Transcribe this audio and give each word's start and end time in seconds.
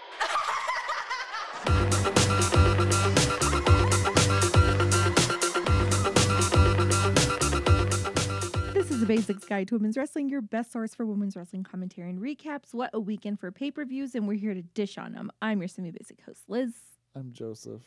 This 8.72 8.90
is 8.90 8.98
the 9.00 9.06
Basics 9.06 9.44
Guide 9.44 9.68
to 9.68 9.76
Women's 9.76 9.96
Wrestling, 9.96 10.28
your 10.28 10.42
best 10.42 10.72
source 10.72 10.94
for 10.94 11.06
women's 11.06 11.36
wrestling 11.36 11.62
commentary 11.62 12.10
and 12.10 12.20
recaps. 12.20 12.74
What 12.74 12.90
a 12.92 12.98
weekend 13.00 13.38
for 13.38 13.52
pay 13.52 13.70
per 13.70 13.84
views, 13.84 14.14
and 14.16 14.26
we're 14.26 14.34
here 14.38 14.52
to 14.52 14.62
dish 14.62 14.98
on 14.98 15.12
them. 15.12 15.30
I'm 15.40 15.60
your 15.60 15.68
semi 15.68 15.92
basic 15.92 16.20
host, 16.22 16.42
Liz, 16.48 16.72
I'm 17.14 17.32
Joseph. 17.32 17.82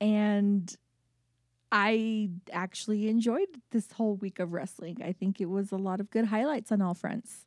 and 0.00 0.76
I 1.70 2.30
actually 2.52 3.08
enjoyed 3.08 3.48
this 3.70 3.92
whole 3.92 4.16
week 4.16 4.38
of 4.40 4.52
wrestling. 4.52 4.98
I 5.04 5.12
think 5.12 5.40
it 5.40 5.46
was 5.46 5.70
a 5.72 5.76
lot 5.76 6.00
of 6.00 6.10
good 6.10 6.26
highlights 6.26 6.72
on 6.72 6.82
all 6.82 6.94
fronts. 6.94 7.46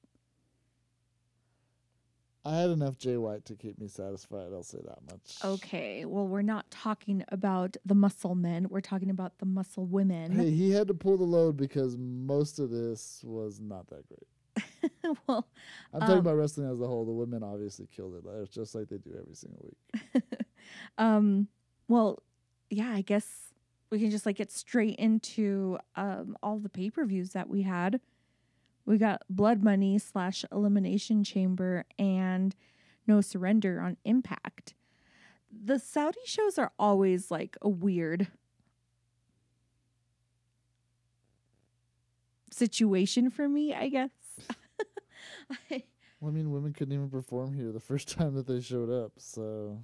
I 2.48 2.56
had 2.56 2.70
enough 2.70 2.98
Jay 2.98 3.18
White 3.18 3.44
to 3.46 3.56
keep 3.56 3.78
me 3.78 3.88
satisfied. 3.88 4.54
I'll 4.54 4.64
say 4.64 4.80
that 4.86 5.00
much. 5.12 5.36
Okay, 5.44 6.06
well, 6.06 6.26
we're 6.28 6.42
not 6.42 6.70
talking 6.72 7.26
about 7.30 7.76
the 7.86 7.96
muscle 7.96 8.36
men, 8.36 8.68
we're 8.70 8.80
talking 8.82 9.10
about 9.10 9.38
the 9.40 9.46
muscle 9.46 9.86
women. 9.86 10.32
Hey, 10.32 10.52
he 10.52 10.72
had 10.72 10.88
to 10.88 10.94
pull 10.94 11.18
the 11.18 11.26
load 11.26 11.58
because 11.58 11.98
most 11.98 12.60
of 12.60 12.70
this 12.70 13.22
was 13.26 13.60
not 13.60 13.88
that 13.90 14.06
great. 14.08 14.64
well, 15.28 15.48
I'm 15.94 16.00
talking 16.00 16.14
Um, 16.16 16.20
about 16.20 16.38
wrestling 16.38 16.72
as 16.72 16.80
a 16.80 16.88
whole. 16.88 17.06
The 17.06 17.12
women 17.12 17.44
obviously 17.44 17.88
killed 17.88 18.16
it. 18.16 18.24
It's 18.42 18.54
just 18.54 18.74
like 18.76 18.88
they 18.88 18.98
do 18.98 19.16
every 19.20 19.36
single 19.36 19.64
week. 19.64 20.24
um, 20.98 21.48
well, 21.88 22.24
yeah, 22.70 22.92
I 22.92 23.02
guess 23.02 23.54
we 23.90 24.00
can 24.00 24.10
just 24.10 24.26
like 24.26 24.38
get 24.38 24.52
straight 24.52 24.96
into 24.96 25.78
um 25.96 26.38
all 26.42 26.60
the 26.60 26.70
pay 26.70 26.90
per 26.90 27.06
views 27.06 27.32
that 27.32 27.50
we 27.50 27.62
had. 27.64 28.00
We 28.88 28.98
got 28.98 29.22
Blood 29.30 29.64
Money 29.64 30.00
slash 30.00 30.46
Elimination 30.50 31.22
Chamber 31.26 31.84
and 32.00 32.56
No 33.06 33.20
Surrender 33.20 33.82
on 33.82 33.98
Impact. 34.06 34.76
The 35.52 35.78
Saudi 35.78 36.22
shows 36.24 36.58
are 36.58 36.72
always 36.80 37.30
like 37.30 37.58
a 37.62 37.68
weird 37.68 38.28
situation 42.50 43.30
for 43.30 43.50
me, 43.50 43.74
I 43.74 43.90
guess. 43.90 44.10
I, 45.70 45.84
Well, 46.22 46.32
I 46.32 46.34
mean, 46.34 46.52
women 46.52 46.72
couldn't 46.72 46.94
even 46.94 47.10
perform 47.10 47.54
here 47.54 47.74
the 47.74 47.82
first 47.82 48.08
time 48.18 48.36
that 48.36 48.48
they 48.48 48.62
showed 48.62 48.90
up. 48.90 49.12
So 49.18 49.84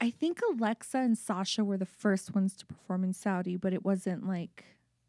I 0.00 0.10
think 0.10 0.38
Alexa 0.52 0.98
and 0.98 1.18
Sasha 1.18 1.64
were 1.64 1.76
the 1.76 1.84
first 1.84 2.32
ones 2.32 2.54
to 2.58 2.66
perform 2.66 3.02
in 3.02 3.12
Saudi, 3.12 3.56
but 3.56 3.72
it 3.72 3.84
wasn't 3.84 4.28
like 4.28 4.66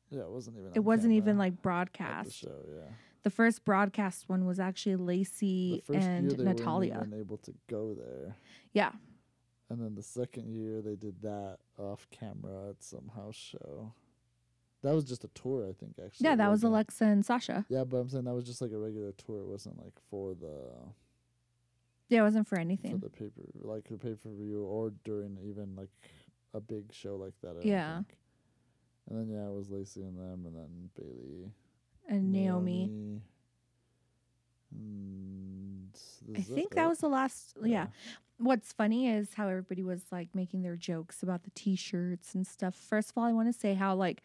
yeah, 0.09 0.21
it 0.21 0.29
wasn't 0.29 0.57
even. 0.57 0.71
it 0.73 0.83
wasn't 0.83 1.13
even 1.13 1.37
like 1.37 1.61
broadcast. 1.61 2.33
show. 2.33 2.65
Yeah, 2.67 2.89
The 3.23 3.29
first 3.29 3.63
broadcast 3.65 4.27
one 4.29 4.45
was 4.45 4.59
actually 4.59 4.95
the 4.95 5.03
Lacey 5.03 5.83
first 5.85 5.99
and 5.99 6.29
year 6.31 6.37
they 6.37 6.43
Natalya. 6.43 6.93
weren't 6.95 7.07
even 7.07 7.19
able 7.19 7.37
to 7.37 7.53
go 7.67 7.93
there, 7.93 8.35
Yeah. 8.73 8.93
and 9.69 9.79
then 9.79 9.93
the 9.95 10.01
second 10.01 10.49
year 10.49 10.81
they 10.81 10.95
did 10.95 11.21
that 11.21 11.59
off 11.77 12.07
camera 12.09 12.69
at 12.69 12.81
some 12.83 13.09
house 13.15 13.35
show. 13.35 13.93
That 14.81 14.95
was 14.95 15.03
just 15.05 15.23
a 15.23 15.27
tour, 15.29 15.67
I 15.69 15.73
think. 15.73 15.99
Actually, 16.03 16.23
Yeah, 16.25 16.35
that 16.37 16.49
was 16.49 16.63
Alexa 16.63 17.05
and 17.05 17.23
Sasha. 17.23 17.65
Yeah, 17.69 17.83
but 17.83 17.97
I'm 17.97 18.09
saying 18.09 18.23
that 18.23 18.33
was 18.33 18.45
just 18.45 18.61
like 18.61 18.71
a 18.71 18.79
regular 18.79 19.11
tour. 19.11 19.41
It 19.41 19.47
wasn't 19.47 19.77
like 19.77 19.99
for 20.09 20.33
the 20.33 20.71
Yeah, 22.09 22.21
it 22.21 22.23
wasn't 22.23 22.47
for 22.47 22.55
for 22.55 22.61
anything. 22.61 22.97
the 22.97 23.09
paper 23.11 23.41
like 23.53 23.87
the 23.87 23.97
pay 23.99 24.15
per 24.15 24.29
view 24.31 24.63
or 24.63 24.89
during 25.03 25.37
even 25.43 25.75
like 25.75 25.91
a 26.55 26.59
big 26.59 26.91
show 26.91 27.15
like 27.15 27.39
that. 27.41 27.57
I 27.57 27.61
Yeah. 27.61 28.01
And 29.07 29.19
then 29.19 29.29
yeah, 29.29 29.45
it 29.47 29.53
was 29.53 29.69
Lacey 29.69 30.01
and 30.01 30.17
them, 30.17 30.45
and 30.47 30.55
then 30.55 30.89
Bayley, 30.95 31.51
And 32.11 32.31
Naomi. 32.33 32.91
And 34.71 35.89
I 36.29 36.33
this 36.33 36.45
is 36.45 36.51
it, 36.51 36.55
think 36.55 36.75
that 36.75 36.87
was 36.87 36.99
the 36.99 37.07
last 37.07 37.55
yeah. 37.63 37.87
What's 38.37 38.73
funny 38.73 39.07
is 39.07 39.33
how 39.35 39.47
everybody 39.47 39.81
was 39.81 40.01
like 40.11 40.35
making 40.35 40.63
their 40.63 40.75
jokes 40.75 41.23
about 41.23 41.43
the 41.43 41.51
t-shirts 41.51 42.35
and 42.35 42.45
stuff. 42.45 42.75
First 42.75 43.11
of 43.11 43.17
all, 43.17 43.23
I 43.23 43.31
want 43.31 43.53
to 43.53 43.57
say 43.57 43.75
how 43.75 43.95
like 43.95 44.23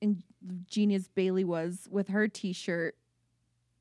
ingenious 0.00 1.08
Bayley 1.08 1.44
was 1.44 1.88
with 1.90 2.08
her 2.08 2.28
t-shirt 2.28 2.96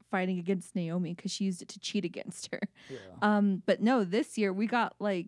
fighting 0.10 0.40
against 0.40 0.76
Naomi 0.76 1.14
because 1.14 1.32
she 1.32 1.44
used 1.44 1.62
it 1.62 1.68
to 1.70 1.80
cheat 1.80 2.06
against 2.06 2.50
her. 2.54 2.62
Yeah. 2.90 2.98
Um, 3.22 3.64
but 3.66 3.82
no, 3.82 4.06
this 4.06 4.38
year 4.38 4.54
we 4.54 4.66
got 4.66 4.96
like 5.00 5.28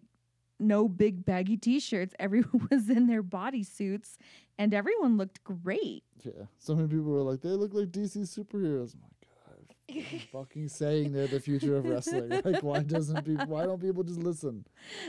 no 0.59 0.87
big 0.87 1.25
baggy 1.25 1.57
t-shirts. 1.57 2.13
Everyone 2.19 2.67
was 2.69 2.89
in 2.89 3.07
their 3.07 3.23
bodysuits 3.23 4.17
and 4.57 4.73
everyone 4.73 5.15
looked 5.17 5.43
great. 5.43 6.03
yeah. 6.21 6.45
So 6.57 6.75
many 6.75 6.89
people 6.89 7.05
were 7.05 7.21
like, 7.21 7.41
they 7.41 7.49
look 7.49 7.73
like 7.73 7.91
DC 7.91 8.17
superheroes. 8.17 8.93
I'm 8.93 9.01
like, 9.03 9.21
God, 9.23 9.75
I'm 10.13 10.19
fucking 10.33 10.67
saying 10.67 11.13
they're 11.13 11.27
the 11.27 11.39
future 11.39 11.77
of 11.77 11.85
wrestling. 11.85 12.29
Like, 12.43 12.61
why 12.61 12.79
doesn't 12.83 13.25
people? 13.25 13.45
Why 13.45 13.65
don't 13.65 13.81
people 13.81 14.03
just 14.03 14.19
listen? 14.19 14.65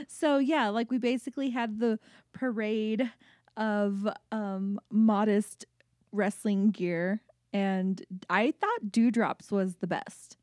So 0.07 0.37
yeah, 0.37 0.69
like 0.69 0.89
we 0.89 0.97
basically 0.97 1.49
had 1.49 1.79
the 1.79 1.99
parade 2.33 3.11
of 3.57 4.07
um 4.31 4.79
modest 4.89 5.65
wrestling 6.13 6.71
gear 6.71 7.21
and 7.53 8.01
I 8.29 8.51
thought 8.51 8.91
Doudrops 8.91 9.51
was 9.51 9.75
the 9.75 9.87
best. 9.87 10.37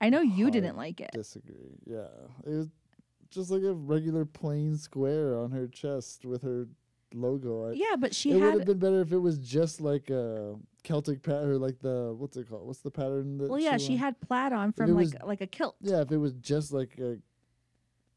I 0.00 0.08
know 0.08 0.20
you 0.20 0.46
Hard 0.46 0.54
didn't 0.54 0.76
like 0.76 1.00
it. 1.00 1.10
Disagree. 1.12 1.78
Yeah, 1.86 2.08
it 2.44 2.50
was 2.50 2.68
just 3.30 3.50
like 3.50 3.62
a 3.62 3.72
regular 3.72 4.24
plain 4.24 4.76
square 4.76 5.38
on 5.38 5.50
her 5.52 5.66
chest 5.66 6.24
with 6.24 6.42
her 6.42 6.66
logo. 7.14 7.70
I, 7.70 7.72
Yeah, 7.72 7.96
but 7.98 8.14
she 8.14 8.32
it 8.32 8.40
would 8.40 8.54
have 8.54 8.64
been 8.66 8.78
better 8.78 9.00
if 9.00 9.12
it 9.12 9.18
was 9.18 9.38
just 9.38 9.80
like 9.80 10.10
a 10.10 10.54
Celtic 10.82 11.22
pattern, 11.22 11.60
like 11.60 11.78
the 11.80 12.14
what's 12.16 12.36
it 12.36 12.48
called? 12.48 12.66
What's 12.66 12.80
the 12.80 12.90
pattern 12.90 13.38
that? 13.38 13.50
well 13.50 13.58
yeah, 13.60 13.76
she 13.76 13.90
won? 13.92 13.98
had 13.98 14.20
plaid 14.20 14.52
on 14.52 14.72
from 14.72 14.90
like 14.90 14.96
was- 15.04 15.14
like 15.24 15.40
a 15.40 15.46
kilt. 15.46 15.76
Yeah, 15.80 16.00
if 16.00 16.10
it 16.10 16.16
was 16.18 16.32
just 16.34 16.72
like 16.72 16.98
a 16.98 17.18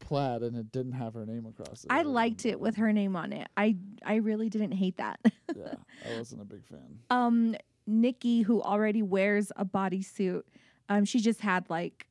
plaid 0.00 0.42
and 0.42 0.56
it 0.56 0.70
didn't 0.72 0.92
have 0.92 1.14
her 1.14 1.24
name 1.24 1.46
across 1.46 1.84
it. 1.84 1.90
I 1.90 2.02
liked 2.02 2.44
it 2.46 2.60
with 2.60 2.76
her 2.76 2.92
name 2.92 3.16
on 3.16 3.32
it. 3.32 3.48
I 3.56 3.76
I 4.04 4.16
really 4.16 4.48
didn't 4.48 4.72
hate 4.72 4.96
that. 4.98 5.18
yeah, 5.56 5.74
I 6.08 6.18
wasn't 6.18 6.42
a 6.42 6.44
big 6.44 6.64
fan. 6.66 6.98
um 7.10 7.54
Nikki 7.86 8.42
who 8.42 8.62
already 8.62 9.02
wears 9.02 9.52
a 9.56 9.64
bodysuit, 9.64 10.42
um 10.88 11.04
she 11.04 11.20
just 11.20 11.40
had 11.40 11.68
like 11.70 12.06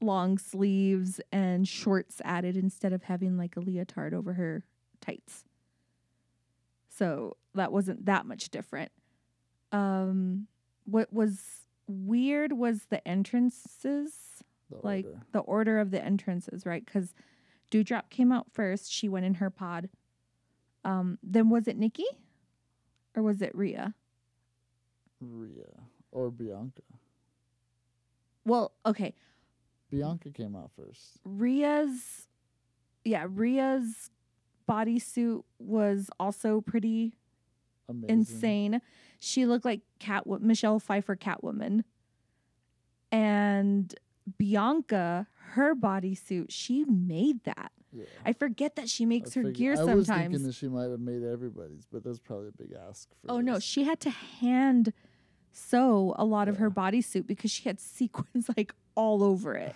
long 0.00 0.38
sleeves 0.38 1.20
and 1.30 1.68
shorts 1.68 2.20
added 2.24 2.56
instead 2.56 2.92
of 2.92 3.02
having 3.04 3.36
like 3.36 3.56
a 3.56 3.60
leotard 3.60 4.14
over 4.14 4.32
her 4.34 4.64
tights. 5.00 5.44
So 6.88 7.36
that 7.54 7.72
wasn't 7.72 8.06
that 8.06 8.26
much 8.26 8.50
different. 8.50 8.90
Um 9.72 10.46
what 10.84 11.12
was 11.12 11.66
weird 11.86 12.52
was 12.52 12.84
the 12.88 13.06
entrances 13.06 14.12
The 14.70 14.78
like 14.82 15.04
order. 15.06 15.20
the 15.32 15.38
order 15.40 15.78
of 15.80 15.90
the 15.90 16.02
entrances, 16.02 16.64
right? 16.66 16.84
Because 16.84 17.14
Doudrop 17.70 18.10
came 18.10 18.32
out 18.32 18.46
first. 18.52 18.90
She 18.92 19.08
went 19.08 19.26
in 19.26 19.34
her 19.34 19.50
pod. 19.50 19.88
Um, 20.84 21.18
then 21.22 21.50
was 21.50 21.68
it 21.68 21.76
Nikki, 21.76 22.06
or 23.14 23.22
was 23.22 23.42
it 23.42 23.54
Rhea? 23.54 23.94
Rhea 25.20 25.68
or 26.10 26.30
Bianca. 26.30 26.82
Well, 28.44 28.72
okay, 28.86 29.14
Bianca 29.90 30.30
came 30.30 30.54
out 30.56 30.70
first. 30.76 31.18
Rhea's, 31.24 32.28
yeah, 33.04 33.26
Rhea's 33.28 34.10
bodysuit 34.68 35.42
was 35.58 36.10
also 36.20 36.60
pretty 36.60 37.14
Amazing. 37.88 38.10
insane. 38.10 38.80
She 39.18 39.46
looked 39.46 39.64
like 39.64 39.80
Cat 39.98 40.26
Michelle 40.26 40.78
Pfeiffer 40.78 41.16
Catwoman, 41.16 41.82
and 43.12 43.94
Bianca, 44.38 45.26
her 45.52 45.74
bodysuit, 45.74 46.46
she 46.50 46.84
made 46.84 47.42
that. 47.44 47.72
Yeah. 47.92 48.04
I 48.24 48.32
forget 48.32 48.76
that 48.76 48.88
she 48.88 49.04
makes 49.04 49.30
I 49.36 49.40
her 49.40 49.46
figured- 49.46 49.56
gear 49.56 49.76
sometimes. 49.76 49.90
I 49.90 49.94
was 49.96 50.06
thinking 50.22 50.42
that 50.46 50.54
she 50.54 50.68
might 50.68 50.90
have 50.90 51.00
made 51.00 51.24
everybody's, 51.24 51.86
but 51.90 52.04
that's 52.04 52.20
probably 52.20 52.48
a 52.48 52.52
big 52.52 52.72
ask. 52.88 53.08
For 53.20 53.32
Oh 53.32 53.40
no, 53.40 53.58
she 53.58 53.82
had 53.84 53.98
to 54.00 54.10
hand 54.10 54.92
sew 55.50 56.14
a 56.16 56.24
lot 56.24 56.46
of 56.48 56.58
her 56.58 56.68
Yeah. 56.68 56.72
bodysuit 56.90 57.26
because 57.26 57.50
she 57.50 57.64
had 57.64 57.80
sequins 57.80 58.48
like 58.56 58.72
all 58.94 59.22
over 59.22 59.54
it. 59.54 59.74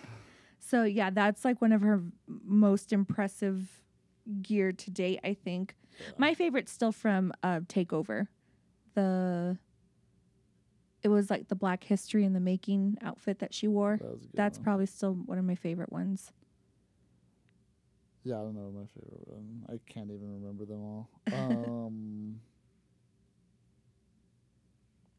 So 0.59 0.83
yeah, 0.83 1.09
that's 1.09 1.45
like 1.45 1.61
one 1.61 1.71
of 1.71 1.81
her 1.81 2.01
most 2.27 2.91
impressive 2.91 3.81
gear 4.41 4.71
to 4.71 4.91
date, 4.91 5.19
I 5.23 5.33
think. 5.35 5.75
Yeah. 5.99 6.05
My 6.17 6.33
favorite's 6.33 6.71
still 6.71 6.91
from 6.91 7.31
uh 7.43 7.61
Takeover. 7.61 8.27
The 8.95 9.57
it 11.03 11.09
was 11.09 11.29
like 11.29 11.47
the 11.49 11.55
Black 11.55 11.83
History 11.83 12.23
in 12.25 12.33
the 12.33 12.39
Making 12.39 12.97
outfit 13.03 13.39
that 13.39 13.53
she 13.53 13.67
wore. 13.67 13.97
That 14.01 14.11
was 14.11 14.23
a 14.23 14.27
good 14.27 14.31
That's 14.33 14.57
one. 14.57 14.63
probably 14.63 14.85
still 14.87 15.13
one 15.13 15.37
of 15.37 15.45
my 15.45 15.53
favorite 15.55 15.91
ones. 15.91 16.31
Yeah, 18.23 18.35
I 18.35 18.39
don't 18.39 18.55
know 18.55 18.71
my 18.73 18.87
favorite 18.87 19.27
one. 19.27 19.65
I 19.69 19.79
can't 19.91 20.09
even 20.09 20.41
remember 20.41 20.65
them 20.65 20.81
all. 20.81 21.09
Um, 21.31 22.39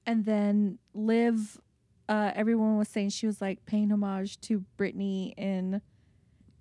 And 0.04 0.24
then 0.24 0.78
Liv, 0.94 1.60
uh, 2.08 2.32
everyone 2.34 2.76
was 2.78 2.88
saying 2.88 3.10
she 3.10 3.26
was 3.26 3.40
like 3.40 3.64
paying 3.66 3.90
homage 3.90 4.40
to 4.42 4.64
Britney 4.78 5.34
in 5.36 5.80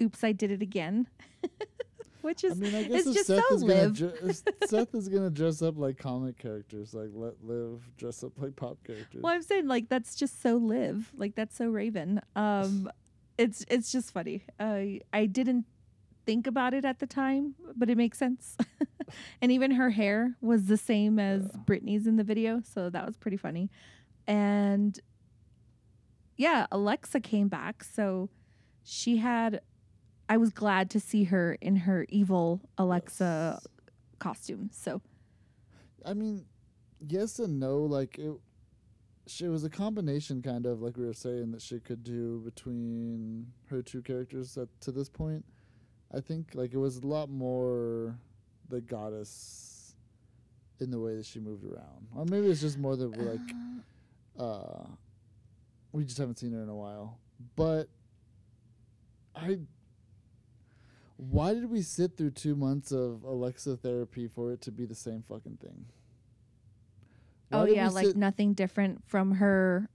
Oops, 0.01 0.23
I 0.23 0.31
Did 0.31 0.51
It 0.51 0.61
Again. 0.61 1.07
which 2.21 2.43
I 2.43 2.47
is 2.47 2.57
mean, 2.59 2.73
I 2.73 2.83
guess 2.83 3.05
it's 3.05 3.13
just 3.13 3.27
Seth 3.27 3.43
so 3.49 3.55
is 3.55 3.61
gonna 3.63 3.87
Liv. 4.21 4.43
Seth 4.65 4.95
is 4.95 5.07
gonna 5.09 5.29
dress 5.29 5.61
up 5.61 5.77
like 5.77 5.97
comic 5.99 6.39
characters, 6.39 6.93
like 6.93 7.09
let 7.13 7.33
Liv 7.43 7.87
dress 7.97 8.23
up 8.23 8.31
like 8.37 8.55
pop 8.55 8.77
characters. 8.83 9.21
well, 9.21 9.33
I'm 9.33 9.43
saying 9.43 9.67
like 9.67 9.89
that's 9.89 10.15
just 10.15 10.41
so 10.41 10.55
Liv, 10.55 11.11
like 11.15 11.35
that's 11.35 11.55
so 11.55 11.67
Raven. 11.69 12.19
Um, 12.35 12.89
it's 13.37 13.63
it's 13.69 13.91
just 13.91 14.11
funny. 14.11 14.43
I 14.59 15.01
I 15.13 15.27
didn't 15.27 15.65
think 16.25 16.47
about 16.47 16.73
it 16.73 16.83
at 16.83 16.97
the 16.97 17.05
time, 17.05 17.53
but 17.75 17.91
it 17.91 17.97
makes 17.97 18.17
sense. 18.17 18.57
and 19.39 19.51
even 19.51 19.69
her 19.71 19.91
hair 19.91 20.35
was 20.41 20.65
the 20.65 20.77
same 20.77 21.19
as 21.19 21.43
Yeah. 21.43 21.59
Britney's 21.61 22.07
in 22.07 22.15
the 22.15 22.23
video, 22.23 22.61
so 22.63 22.89
that 22.89 23.05
was 23.05 23.17
pretty 23.17 23.37
funny. 23.37 23.69
And 24.25 24.99
yeah, 26.37 26.67
Alexa 26.71 27.19
came 27.21 27.47
back, 27.47 27.83
so 27.83 28.29
she 28.83 29.17
had. 29.17 29.61
I 30.27 30.37
was 30.37 30.49
glad 30.49 30.89
to 30.91 30.99
see 30.99 31.25
her 31.25 31.53
in 31.61 31.75
her 31.77 32.05
evil 32.09 32.61
Alexa 32.79 33.59
Yes. 33.63 33.67
costume. 34.17 34.69
So 34.73 35.01
I 36.03 36.13
mean, 36.13 36.45
yes 37.07 37.37
and 37.39 37.59
no. 37.59 37.77
Like 37.79 38.17
it, 38.17 38.33
she 39.27 39.47
was 39.47 39.63
a 39.63 39.69
combination, 39.69 40.41
kind 40.41 40.65
of 40.65 40.81
like 40.81 40.97
we 40.97 41.05
were 41.05 41.13
saying 41.13 41.51
that 41.51 41.61
she 41.61 41.79
could 41.79 42.03
do 42.03 42.39
between 42.43 43.47
her 43.69 43.81
two 43.83 44.01
characters 44.01 44.57
at, 44.57 44.67
to 44.81 44.91
this 44.91 45.09
point. 45.09 45.45
I 46.13 46.21
think 46.21 46.51
like 46.55 46.73
it 46.73 46.77
was 46.77 46.97
a 46.97 47.07
lot 47.07 47.29
more 47.29 48.17
the 48.69 48.81
goddess 48.81 49.95
in 50.79 50.89
the 50.91 50.99
way 50.99 51.15
that 51.17 51.25
she 51.25 51.39
moved 51.39 51.63
around, 51.65 52.07
or 52.15 52.25
maybe 52.25 52.47
it's 52.47 52.61
just 52.61 52.77
more 52.79 52.95
that 52.95 53.09
we're 53.09 53.31
like 53.33 53.55
uh, 54.39 54.85
we 55.95 56.03
just 56.03 56.17
haven't 56.17 56.37
seen 56.39 56.51
her 56.53 56.61
in 56.61 56.69
a 56.69 56.75
while. 56.75 57.19
But 57.55 57.89
I, 59.35 59.59
why 61.17 61.53
did 61.53 61.69
we 61.69 61.81
sit 61.81 62.17
through 62.17 62.31
two 62.31 62.55
months 62.55 62.91
of 62.91 63.23
Alexa 63.23 63.77
therapy 63.77 64.27
for 64.27 64.51
it 64.51 64.61
to 64.61 64.71
be 64.71 64.85
the 64.85 64.95
same 64.95 65.23
fucking 65.27 65.57
thing? 65.61 65.85
Why 67.49 67.59
oh 67.59 67.65
yeah, 67.65 67.89
like 67.89 68.07
sit- 68.07 68.15
nothing 68.17 68.53
different 68.53 69.03
from 69.07 69.35
her, 69.35 69.89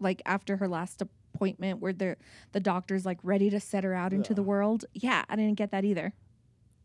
like 0.00 0.22
after 0.26 0.56
her 0.56 0.66
last 0.68 1.02
appointment 1.02 1.80
where 1.80 1.92
the 1.92 2.16
the 2.52 2.60
doctor's 2.60 3.04
like 3.04 3.18
ready 3.22 3.50
to 3.50 3.60
set 3.60 3.84
her 3.84 3.94
out 3.94 4.12
into 4.12 4.34
the 4.34 4.42
world. 4.42 4.84
Yeah, 4.94 5.24
I 5.28 5.36
didn't 5.36 5.56
get 5.58 5.70
that 5.72 5.84
either. 5.84 6.12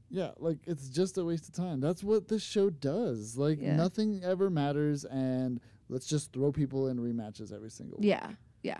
yeah, 0.09 0.31
like 0.37 0.57
it's 0.67 0.89
just 0.89 1.17
a 1.17 1.23
waste 1.23 1.47
of 1.47 1.53
time. 1.55 1.79
That's 1.79 2.03
what 2.03 2.27
this 2.27 2.43
show 2.43 2.69
does. 2.69 3.37
Like 3.37 3.61
Yeah. 3.61 3.75
nothing 3.77 4.21
ever 4.23 4.49
matters, 4.49 5.05
and 5.05 5.61
let's 5.89 6.05
just 6.05 6.33
throw 6.33 6.51
people 6.51 6.87
in 6.89 6.97
rematches 6.99 7.53
every 7.53 7.69
single. 7.69 7.97
week. 7.97 8.09
Yeah, 8.09 8.31
yeah. 8.63 8.79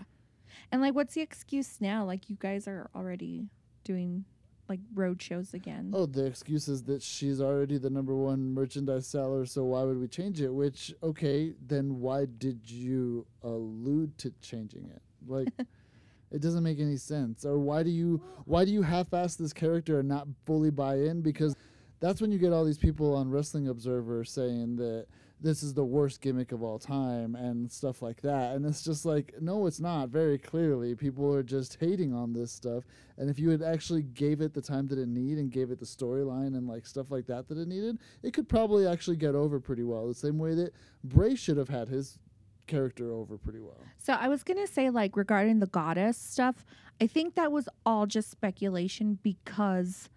And 0.70 0.80
like, 0.80 0.94
what's 0.94 1.14
the 1.14 1.20
excuse 1.20 1.80
now? 1.80 2.04
Like, 2.04 2.30
you 2.30 2.36
guys 2.38 2.66
are 2.66 2.88
already 2.94 3.48
doing 3.84 4.24
like 4.68 4.80
road 4.94 5.20
shows 5.20 5.52
again. 5.54 5.90
Oh, 5.92 6.06
the 6.06 6.24
excuse 6.24 6.68
is 6.68 6.84
that 6.84 7.02
she's 7.02 7.40
already 7.40 7.78
the 7.78 7.90
number 7.90 8.14
one 8.14 8.54
merchandise 8.54 9.06
seller, 9.06 9.44
so 9.44 9.64
why 9.64 9.82
would 9.82 10.00
we 10.00 10.08
change 10.08 10.40
it? 10.40 10.48
Which, 10.48 10.94
okay, 11.02 11.52
then 11.66 12.00
why 12.00 12.26
did 12.38 12.70
you 12.70 13.26
allude 13.42 14.16
to 14.18 14.32
changing 14.40 14.90
it? 14.94 15.02
Like, 15.26 15.48
it 16.30 16.40
doesn't 16.40 16.62
make 16.62 16.80
any 16.80 16.96
sense. 16.96 17.44
Or 17.44 17.58
why 17.58 17.82
do 17.82 17.90
you 17.90 18.22
why 18.46 18.64
do 18.64 18.70
you 18.70 18.82
half-ass 18.82 19.36
this 19.36 19.52
character 19.52 19.98
and 20.00 20.08
not 20.08 20.26
fully 20.46 20.70
buy 20.70 20.96
in? 20.96 21.20
Because 21.20 21.54
that's 22.00 22.20
when 22.20 22.32
you 22.32 22.38
get 22.38 22.52
all 22.52 22.64
these 22.64 22.78
people 22.78 23.14
on 23.14 23.30
Wrestling 23.30 23.68
Observer 23.68 24.24
saying 24.24 24.76
that 24.76 25.06
this 25.42 25.62
is 25.62 25.74
the 25.74 25.84
worst 25.84 26.20
gimmick 26.20 26.52
of 26.52 26.62
all 26.62 26.78
time 26.78 27.34
and 27.34 27.70
stuff 27.70 28.00
like 28.00 28.20
that. 28.22 28.54
And 28.54 28.64
it's 28.64 28.84
just 28.84 29.04
like, 29.04 29.34
no, 29.40 29.66
it's 29.66 29.80
not. 29.80 30.08
Very 30.08 30.38
clearly, 30.38 30.94
people 30.94 31.34
are 31.34 31.42
just 31.42 31.78
hating 31.80 32.14
on 32.14 32.32
this 32.32 32.52
stuff. 32.52 32.84
And 33.18 33.28
if 33.28 33.38
you 33.38 33.50
had 33.50 33.62
actually 33.62 34.02
gave 34.02 34.40
it 34.40 34.54
the 34.54 34.62
time 34.62 34.86
that 34.88 34.98
it 34.98 35.08
needed 35.08 35.38
and 35.38 35.50
gave 35.50 35.70
it 35.70 35.78
the 35.78 35.84
storyline 35.84 36.56
and 36.56 36.68
like 36.68 36.86
stuff 36.86 37.10
like 37.10 37.26
that 37.26 37.48
that 37.48 37.58
it 37.58 37.68
needed, 37.68 37.98
it 38.22 38.32
could 38.32 38.48
probably 38.48 38.86
actually 38.86 39.16
get 39.16 39.34
over 39.34 39.58
pretty 39.58 39.82
well. 39.82 40.06
The 40.06 40.14
same 40.14 40.38
way 40.38 40.54
that 40.54 40.72
Bray 41.02 41.34
should 41.34 41.56
have 41.56 41.68
had 41.68 41.88
his 41.88 42.18
character 42.66 43.12
over 43.12 43.36
pretty 43.36 43.60
well. 43.60 43.80
So 43.98 44.12
I 44.14 44.28
was 44.28 44.42
gonna 44.44 44.66
say, 44.66 44.90
like 44.90 45.16
regarding 45.16 45.58
the 45.58 45.66
goddess 45.66 46.16
stuff, 46.16 46.64
I 47.00 47.06
think 47.06 47.34
that 47.34 47.50
was 47.50 47.68
all 47.84 48.06
just 48.06 48.30
speculation 48.30 49.18
because 49.22 50.08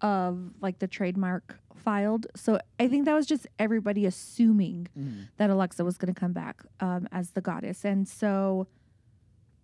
of 0.00 0.50
like 0.60 0.80
the 0.80 0.88
trademark 0.88 1.58
filed. 1.74 2.26
So 2.36 2.58
I 2.78 2.88
think 2.88 3.04
that 3.04 3.14
was 3.14 3.26
just 3.26 3.46
everybody 3.58 4.06
assuming 4.06 4.88
that 5.36 5.50
Alexa 5.50 5.84
was 5.84 5.98
gonna 5.98 6.14
come 6.14 6.32
back 6.32 6.62
um, 6.80 7.08
as 7.12 7.30
the 7.30 7.40
goddess, 7.40 7.84
and 7.84 8.08
so, 8.08 8.66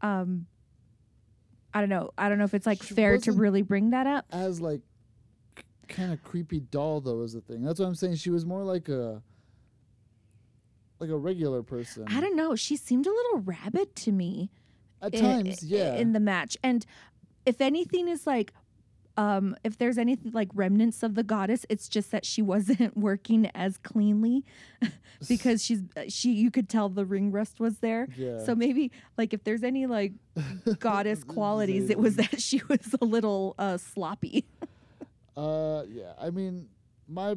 um, 0.03 0.47
I 1.73 1.81
don't 1.81 1.89
know. 1.89 2.11
I 2.19 2.29
don't 2.29 2.39
know 2.39 2.45
if 2.45 2.55
it's 2.55 2.67
like 2.67 2.83
She 2.83 2.95
fair 2.95 3.19
to 3.19 3.33
really 3.33 3.63
bring 3.63 3.91
that 3.91 4.07
up. 4.07 4.27
As 4.31 4.61
like 4.61 4.81
kind 5.89 6.13
of 6.13 6.23
creepy 6.23 6.61
doll 6.61 7.01
though 7.01 7.23
is 7.23 7.33
the 7.33 7.41
thing. 7.41 7.63
That's 7.63 7.81
what 7.81 7.87
I'm 7.87 7.95
saying. 7.95 8.17
She 8.17 8.31
was 8.31 8.47
more 8.47 8.63
like 8.63 8.89
a 8.89 9.23
like 10.99 11.11
a 11.11 11.17
regular 11.17 11.63
person. 11.63 12.05
I 12.09 12.21
don't 12.21 12.37
know. 12.37 12.55
She 12.55 12.77
seemed 12.77 13.07
a 13.07 13.11
little 13.11 13.39
rabid 13.41 13.95
to 13.97 14.13
me. 14.13 14.51
At 15.03 15.15
times, 15.15 15.63
yeah. 15.63 15.95
in 15.95 16.13
the 16.13 16.21
match 16.21 16.59
and 16.63 16.85
if 17.47 17.61
anything 17.61 18.09
is 18.09 18.27
like 18.27 18.53
um 19.21 19.57
if 19.65 19.77
there's 19.79 19.99
anything 19.99 20.33
like 20.33 20.49
remnants 20.55 21.03
of 21.03 21.15
the 21.15 21.23
goddess 21.23 21.67
it's 21.69 21.89
just 21.89 22.11
that 22.11 22.25
she 22.25 22.43
wasn't 22.43 22.97
working 23.09 23.51
as 23.55 23.77
cleanly 23.79 24.45
because 25.29 25.65
she's 25.65 25.83
uh, 25.97 26.03
she 26.09 26.33
you 26.33 26.51
could 26.51 26.69
tell 26.69 26.89
the 26.89 27.05
ring 27.05 27.31
rust 27.31 27.61
was 27.61 27.79
there 27.79 28.09
yeah. 28.17 28.43
so 28.45 28.55
maybe 28.55 28.91
like 29.19 29.35
if 29.35 29.45
there's 29.45 29.63
any 29.63 29.87
like 29.87 30.13
goddess 30.79 31.23
qualities 31.25 31.91
it 31.91 31.99
was 31.99 32.17
that 32.17 32.41
she 32.41 32.61
was 32.69 32.95
a 33.01 33.05
little 33.05 33.55
uh 33.59 33.77
sloppy 33.77 34.45
Uh, 35.37 35.85
yeah. 35.89 36.13
I 36.21 36.31
mean, 36.31 36.67
my 37.09 37.37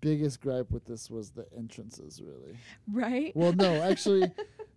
biggest 0.00 0.40
gripe 0.40 0.70
with 0.70 0.84
this 0.84 1.10
was 1.10 1.30
the 1.30 1.46
entrances. 1.56 2.20
Really. 2.22 2.56
right 2.92 3.32
Well, 3.34 3.52
no, 3.52 3.82
actually, 3.82 4.30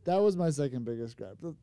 that 0.06 0.18
was 0.18 0.36
my 0.36 0.50
second 0.50 0.86
biggest 0.86 1.18
gripe. 1.18 1.38
The 1.42 1.54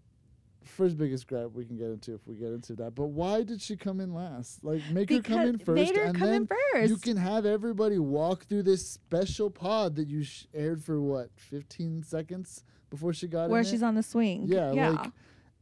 first 0.64 0.97
biggest 0.99 1.26
gripe 1.26 1.53
we 1.53 1.64
can 1.64 1.76
get 1.76 1.87
into 1.88 2.14
if 2.14 2.26
we 2.26 2.35
get 2.35 2.49
into 2.49 2.75
that. 2.75 2.94
But 2.94 3.06
why 3.09 3.43
did 3.43 3.61
she 3.61 3.76
come 3.76 4.00
in 4.00 4.12
last? 4.14 4.64
Like, 4.64 4.82
make 4.91 5.11
her 5.11 5.20
come 5.20 5.41
in 5.43 5.59
first, 5.59 5.75
made 5.75 5.97
her 5.97 6.05
and 6.05 6.17
come 6.19 6.29
then 6.29 6.43
in 6.43 6.47
first 6.47 6.88
you 6.91 6.97
can 6.97 7.17
have 7.17 7.47
everybody 7.47 7.99
walk 7.99 8.44
through 8.44 8.62
this 8.64 8.87
special 8.88 9.50
pod 9.50 9.97
that 9.97 10.09
you 10.09 10.23
sh- 10.25 10.47
aired 10.55 10.82
for 10.82 11.00
what, 11.00 11.31
fifteen 11.37 12.03
seconds 12.03 12.64
before 12.91 13.12
she 13.12 13.26
got 13.26 13.49
where 13.50 13.64
she's 13.64 13.82
it? 13.82 13.87
on 13.87 13.94
the 13.94 14.03
swing 14.03 14.44
Yeah, 14.47 14.73
yeah 14.73 14.91
like, 14.91 15.11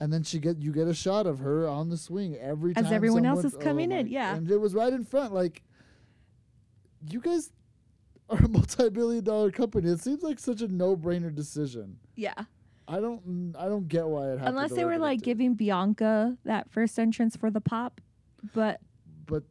and 0.00 0.12
then 0.12 0.22
she 0.22 0.38
get 0.38 0.60
you 0.60 0.72
get 0.72 0.88
a 0.88 0.94
shot 0.94 1.26
of 1.26 1.38
her 1.40 1.68
on 1.68 1.88
the 1.90 1.96
swing 1.96 2.36
every 2.36 2.74
time 2.74 2.86
As 2.86 2.92
everyone 2.92 3.26
else 3.26 3.44
is 3.44 3.54
coming 3.56 3.92
oh 3.92 3.96
in, 3.98 4.06
yeah. 4.08 4.34
and 4.34 4.50
it 4.50 4.58
was 4.60 4.74
right 4.74 4.92
in 4.92 5.04
front. 5.04 5.32
Like, 5.32 5.62
you 7.08 7.20
guys 7.20 7.50
are 8.28 8.38
a 8.38 8.48
multi-billion 8.48 9.24
dollar 9.24 9.50
company. 9.50 9.90
It 9.90 10.00
seems 10.00 10.22
like 10.22 10.38
such 10.38 10.60
a 10.62 10.68
no-brainer 10.68 11.34
decision. 11.34 11.98
yeah 12.16 12.44
I 12.90 13.00
don't 13.00 13.54
I 13.58 13.66
don't 13.66 13.86
get 13.88 14.06
why 14.06 14.26
it 14.28 14.38
happened. 14.38 14.48
unless 14.48 14.70
the 14.70 14.76
they 14.76 14.84
were 14.84 14.98
like 14.98 15.20
giving 15.22 15.54
bianca 15.54 16.36
that 16.44 16.70
first 16.70 16.98
entrance 16.98 17.36
for 17.36 17.50
the 17.50 17.60
pop 17.60 18.00
but 18.54 18.80
but 19.26 19.44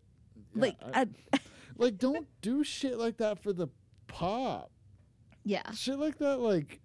yeah, 0.55 0.61
like 0.61 0.75
I- 0.93 1.07
I, 1.33 1.39
like 1.77 1.97
don't 1.97 2.27
do 2.41 2.63
shit 2.63 2.97
like 2.97 3.17
that 3.17 3.39
for 3.41 3.53
the 3.53 3.67
pop. 4.07 4.71
yeah 5.45 5.71
Shit 5.71 5.97
like 5.99 6.17
that 6.17 6.39
like 6.39 6.81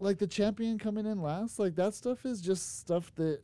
like 0.00 0.18
the 0.18 0.26
champion 0.26 0.78
coming 0.78 1.04
in 1.06 1.20
last, 1.20 1.58
like 1.58 1.74
that 1.76 1.92
stuff 1.94 2.24
is 2.24 2.40
just 2.40 2.78
stuff 2.80 3.14
that 3.16 3.40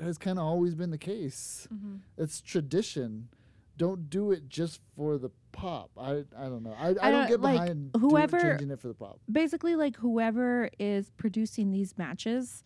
has 0.00 0.18
kind 0.18 0.38
of 0.40 0.44
always 0.44 0.74
been 0.74 0.90
the 0.90 0.98
case. 0.98 1.68
Mhm. 1.72 2.00
It's 2.18 2.40
tradition. 2.40 3.28
Don't 3.76 4.08
do 4.08 4.30
it 4.32 4.48
just 4.48 4.80
for 4.96 5.18
the 5.18 5.30
pop. 5.52 5.90
I 5.98 6.24
I 6.38 6.44
don't 6.44 6.62
know. 6.62 6.74
I, 6.78 6.86
I, 6.86 6.88
I 6.88 6.92
don't 6.92 7.12
don't- 7.12 7.28
get 7.28 7.40
like, 7.40 7.54
behind 7.60 7.92
do- 7.92 7.98
whoever- 8.00 8.40
changing 8.40 8.70
it 8.70 8.80
for 8.80 8.88
the 8.88 8.94
pop. 8.94 9.18
basically 9.30 9.74
like 9.76 9.96
whoever 9.96 10.70
is 10.78 11.10
producing 11.16 11.70
these 11.72 11.96
matches 11.98 12.62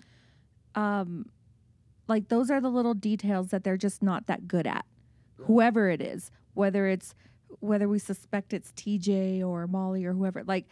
um 0.74 1.26
like 2.08 2.28
those 2.28 2.50
are 2.50 2.60
the 2.60 2.70
little 2.70 2.94
details 2.94 3.48
that 3.48 3.64
they're 3.64 3.76
just 3.78 4.02
not 4.02 4.26
that 4.26 4.46
good 4.46 4.66
at 4.66 4.84
Yeah. 5.38 5.46
whoever 5.46 5.88
it 5.90 6.00
is 6.02 6.30
whether 6.54 6.86
it's 6.86 7.14
whether 7.60 7.88
we 7.88 7.98
suspect 7.98 8.52
it's 8.52 8.70
TJ 8.72 9.42
or 9.42 9.66
Molly 9.66 10.04
or 10.04 10.12
whoever 10.12 10.44
like 10.44 10.66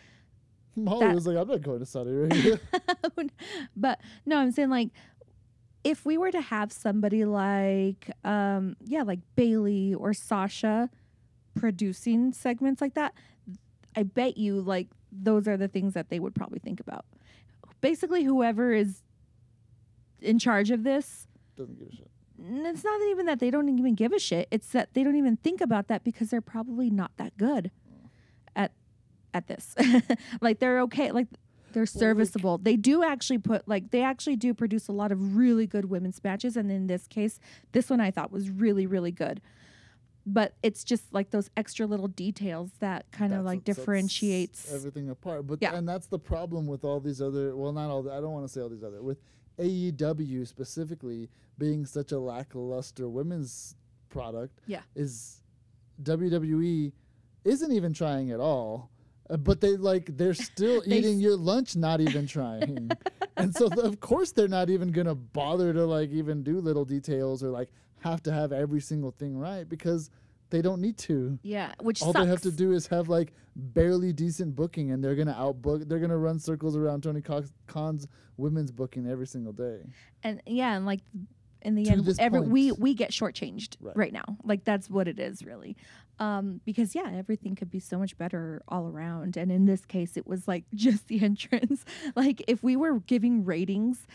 Molly 0.79 1.07
that- 1.07 1.15
was 1.15 1.27
like, 1.27 1.39
I'm 1.39 1.49
not 1.49 1.63
going 1.63 1.79
to 1.79 1.87
Saudi 1.87 2.11
Arabia. 2.11 2.61
but 3.77 3.99
no 4.27 4.37
I'm 4.37 4.53
saying 4.53 4.69
like 4.69 4.91
if 5.87 6.05
we 6.05 6.19
were 6.19 6.33
to 6.33 6.41
have 6.41 6.73
somebody 6.73 7.25
like 7.25 8.11
um 8.25 8.77
yeah 8.85 9.03
like 9.03 9.21
Bayley 9.37 9.95
or 9.95 10.13
Sasha 10.13 10.91
producing 11.55 12.33
segments 12.33 12.81
like 12.81 12.95
that 12.95 13.15
I 13.95 14.03
bet 14.03 14.37
you 14.37 14.61
like 14.61 14.89
those 15.13 15.47
are 15.47 15.57
the 15.57 15.69
things 15.69 15.95
that 15.95 16.11
they 16.11 16.19
would 16.19 16.35
probably 16.35 16.59
think 16.59 16.81
about. 16.81 17.07
Basically 17.81 18.25
whoever 18.25 18.73
is 18.73 19.03
in 20.21 20.39
charge 20.41 20.71
of 20.73 20.83
this 20.83 21.29
Doesn't 21.57 21.79
give 21.79 21.89
a 21.89 21.93
shit. 21.95 22.11
it's 22.39 22.85
not 22.85 23.01
even 23.11 23.27
that 23.27 23.39
they 23.39 23.51
don't 23.51 23.69
even 23.69 23.95
give 23.95 24.13
a 24.13 24.19
shit. 24.19 24.49
It's 24.51 24.69
that 24.71 24.93
they 24.95 25.05
don't 25.05 25.17
even 25.17 25.37
think 25.37 25.61
about 25.61 25.87
that 25.89 26.03
because 26.03 26.31
they're 26.31 26.41
probably 26.41 26.91
not 26.91 27.13
that 27.17 27.37
good 27.39 27.71
at 28.57 28.73
at 29.33 29.47
this. 29.47 29.75
Like 30.41 30.59
they're 30.59 30.81
okay 30.81 31.13
like 31.13 31.29
they're 31.73 31.83
like- 31.83 31.89
serviceable 31.89 32.59
they 32.59 32.77
do 32.77 33.03
actually 33.03 33.39
put 33.39 33.67
like 33.69 33.91
they 33.91 34.03
actually 34.03 34.37
do 34.37 34.55
produce 34.55 34.89
a 34.89 34.93
lot 34.93 35.13
of 35.13 35.37
really 35.37 35.67
good 35.67 35.87
women's 35.87 36.23
matches 36.25 36.57
and 36.57 36.71
in 36.71 36.87
this 36.87 37.07
case 37.07 37.39
this 37.73 37.91
one 37.91 38.01
i 38.01 38.11
thought 38.11 38.31
was 38.33 38.49
really 38.51 38.87
really 38.87 39.11
good 39.13 39.41
but 40.29 40.55
it's 40.63 40.83
just 40.83 41.05
like 41.13 41.31
those 41.31 41.51
extra 41.57 41.87
little 41.87 42.09
details 42.09 42.71
that 42.81 43.09
kind 43.13 43.33
of 43.33 43.45
like 43.45 43.63
differentiates. 43.63 44.73
everything 44.75 45.09
apart. 45.09 45.47
But 45.47 45.61
Yeah. 45.63 45.77
and 45.77 45.89
that's 45.89 46.09
the 46.09 46.19
problem 46.19 46.67
with 46.67 46.85
all 46.85 46.99
these 46.99 47.23
other. 47.23 47.55
Well, 47.57 47.73
not 47.73 47.91
all. 47.91 48.03
The, 48.03 48.11
I 48.13 48.21
don't 48.21 48.33
want 48.33 48.45
to 48.45 48.53
say 48.53 48.61
all 48.61 48.69
these 48.69 48.83
other. 48.83 49.01
With 49.05 49.21
AEW 49.61 50.45
specifically 50.49 51.31
being 51.59 51.87
such 51.87 52.11
a 52.11 52.19
lackluster 52.19 53.09
women's 53.09 53.77
product. 54.09 54.59
Yeah. 54.67 54.81
Is 54.97 55.43
WWE 56.03 56.91
isn't 57.45 57.71
even 57.73 57.93
trying 57.93 58.33
at 58.33 58.41
all. 58.41 58.91
But 59.29 59.61
they 59.61 59.77
like 59.77 60.17
they're 60.17 60.35
still 60.35 60.83
They 60.87 60.99
eating 60.99 61.17
s- 61.17 61.21
your 61.21 61.37
lunch, 61.37 61.75
not 61.77 62.01
even 62.01 62.27
trying, 62.27 62.91
and 63.37 63.53
so 63.55 63.69
th- 63.69 63.85
of 63.85 63.99
course 64.01 64.31
they're 64.33 64.47
not 64.49 64.71
even 64.71 64.93
gonna 64.93 65.15
bother 65.17 65.73
to 65.73 65.85
like 65.85 66.11
even 66.11 66.43
do 66.43 66.61
little 66.61 66.85
details 66.85 67.43
or 67.43 67.51
like 67.51 67.69
have 68.01 68.23
to 68.25 68.33
have 68.33 68.53
every 68.53 68.81
single 68.81 69.11
thing 69.11 69.37
right 69.37 69.69
because 69.69 70.11
they 70.51 70.63
don't 70.63 70.81
need 70.81 70.97
to. 70.99 71.39
Yeah, 71.43 71.73
which 71.81 72.03
all 72.03 72.13
sucks. 72.13 72.25
they 72.25 72.31
have 72.31 72.41
to 72.43 72.53
do 72.53 72.71
is 72.73 72.87
have 72.87 73.09
like 73.09 73.33
barely 73.57 74.13
decent 74.13 74.55
booking 74.55 74.93
and 74.93 75.03
they're 75.03 75.17
gonna 75.17 75.35
outbook 75.37 75.89
they're 75.89 75.99
gonna 75.99 76.17
run 76.19 76.39
circles 76.39 76.77
around 76.77 77.03
tony 77.03 77.21
Cox- 77.23 77.53
khan's 77.67 78.07
women's 78.37 78.71
booking 78.71 79.09
every 79.09 79.27
single 79.27 79.53
day. 79.53 79.81
And 80.23 80.41
yeah, 80.47 80.77
and 80.77 80.87
like 80.87 81.01
in 81.63 81.75
the 81.75 81.85
To 81.85 81.91
end, 81.93 82.15
every 82.19 82.41
we 82.41 82.73
we 82.73 82.95
get 82.95 83.11
shortchanged 83.11 83.77
Right. 83.81 83.97
right. 83.97 84.13
now. 84.13 84.25
Like 84.45 84.65
that's 84.65 84.89
what 84.91 85.09
it 85.09 85.19
is 85.19 85.45
really, 85.45 85.77
um, 86.19 86.61
because 86.65 86.95
yeah, 86.95 87.11
everything 87.15 87.55
could 87.57 87.71
be 87.71 87.81
so 87.81 87.99
much 87.99 88.17
better 88.19 88.63
all 88.69 88.87
around. 88.87 89.37
And 89.37 89.51
in 89.51 89.67
this 89.67 89.85
case, 89.85 90.17
it 90.17 90.27
was 90.27 90.47
like 90.47 90.65
just 90.75 91.09
the 91.09 91.23
entrance. 91.23 91.85
like 92.15 92.43
if 92.47 92.63
we 92.63 92.77
were 92.77 93.01
giving 93.01 93.45
ratings, 93.45 94.07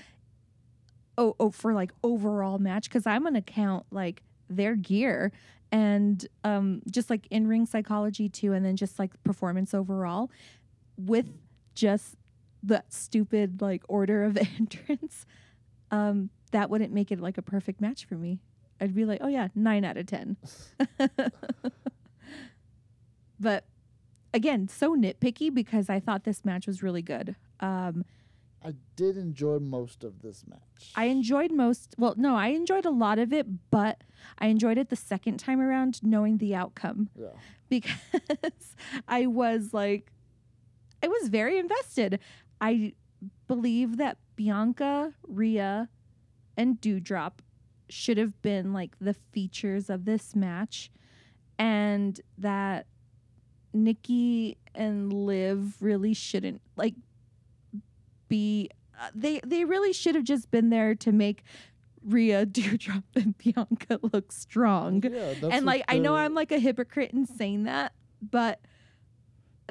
oh, 1.18 1.36
oh 1.40 1.52
for 1.52 1.74
like 1.74 1.92
overall 2.04 2.60
match, 2.60 2.86
because 2.86 3.06
I'm 3.06 3.24
gonna 3.24 3.42
count 3.42 3.86
like 3.92 4.24
their 4.50 4.76
gear 4.76 5.32
and 5.72 6.26
um 6.44 6.82
just 6.92 7.10
like 7.10 7.26
in 7.32 7.48
ring 7.48 7.66
psychology 7.66 8.30
too, 8.30 8.54
and 8.54 8.66
then 8.66 8.76
just 8.76 9.00
like 9.00 9.12
performance 9.24 9.74
overall, 9.74 10.30
with 10.98 11.30
just 11.76 12.16
that 12.64 12.94
stupid 12.94 13.62
like 13.62 13.82
order 13.88 14.24
of 14.24 14.38
entrance 14.60 15.26
um, 15.90 16.30
that 16.52 16.70
wouldn't 16.70 16.94
make 16.94 17.12
it 17.12 17.20
like 17.20 17.38
a 17.38 17.42
perfect 17.42 17.82
match 17.82 18.06
for 18.06 18.16
me. 18.16 18.40
I'd 18.80 18.96
be 18.96 19.06
like, 19.06 19.20
oh 19.22 19.28
yeah, 19.28 19.50
nine 19.54 19.86
out 19.86 19.98
of 19.98 20.06
ten. 20.08 20.38
but 23.40 23.66
again, 24.34 24.68
so 24.68 24.96
nitpicky 24.96 25.54
because 25.54 25.90
I 25.90 26.00
thought 26.00 26.24
this 26.24 26.44
match 26.46 26.68
was 26.68 26.82
really 26.82 27.02
good. 27.02 27.36
Um, 27.60 28.06
i 28.64 28.74
did 28.96 29.18
enjoy 29.18 29.58
most 29.58 30.04
of 30.04 30.22
this 30.22 30.44
match 30.48 30.92
I 30.96 31.06
enjoyed 31.06 31.52
most. 31.52 31.96
Well, 31.98 32.14
no, 32.18 32.36
I 32.36 32.48
enjoyed 32.48 32.86
a 32.86 32.92
lot 32.92 33.18
of 33.18 33.34
it, 33.34 33.48
but 33.72 34.04
I 34.38 34.48
enjoyed 34.48 34.78
it 34.78 34.90
the 34.90 34.96
second 34.96 35.38
time 35.38 35.60
around, 35.60 36.04
knowing 36.04 36.38
the 36.38 36.54
outcome 36.56 37.10
yeah 37.16 37.30
because 37.72 37.96
I 39.08 39.26
was 39.26 39.74
like, 39.74 40.12
I 41.02 41.08
was 41.08 41.30
very 41.30 41.58
invested. 41.58 42.20
I 42.60 42.94
believe 43.48 43.98
that 43.98 44.18
Bianca, 44.36 45.14
Rhea, 45.26 45.90
and 46.58 46.80
Doudrop 46.80 47.34
should 47.90 48.18
have 48.18 48.42
been 48.42 48.74
like 48.74 48.96
the 49.00 49.14
features 49.14 49.90
of 49.90 50.06
this 50.06 50.36
match, 50.36 50.92
and 51.60 52.20
that 52.38 52.88
Nikki 53.74 54.58
and 54.74 55.12
Liv 55.12 55.82
really 55.82 56.14
shouldn't 56.14 56.62
like 56.76 56.96
be. 58.28 58.70
Uh, 59.00 59.10
they 59.16 59.40
they 59.46 59.66
really 59.66 59.94
should 59.94 60.16
have 60.16 60.24
just 60.24 60.52
been 60.52 60.70
there 60.70 60.96
to 60.96 61.12
make 61.12 61.44
Rhea, 62.04 62.46
Doudrop, 62.48 63.04
and 63.16 63.38
Bianca 63.38 64.00
look 64.02 64.32
strong 64.32 65.04
yeah 65.04 65.34
that's 65.40 65.54
and 65.54 65.66
like 65.66 65.84
I 65.88 65.98
know 66.00 66.16
I'm 66.16 66.34
like 66.34 66.52
a 66.52 66.60
hypocrite 66.60 67.12
in 67.12 67.26
saying 67.26 67.64
that, 67.64 67.94
but 68.22 68.60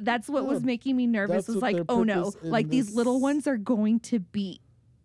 that's 0.01 0.29
what 0.29 0.47
was 0.47 0.63
making 0.63 0.97
me 0.97 1.07
nervous. 1.07 1.47
Was 1.49 1.57
like, 1.57 1.77
oh 1.89 2.05
no, 2.05 2.33
like 2.43 2.69
these 2.69 2.95
little 2.95 3.21
ones 3.21 3.47
are 3.47 3.57
going 3.59 4.01
to 4.01 4.19
beat 4.19 4.61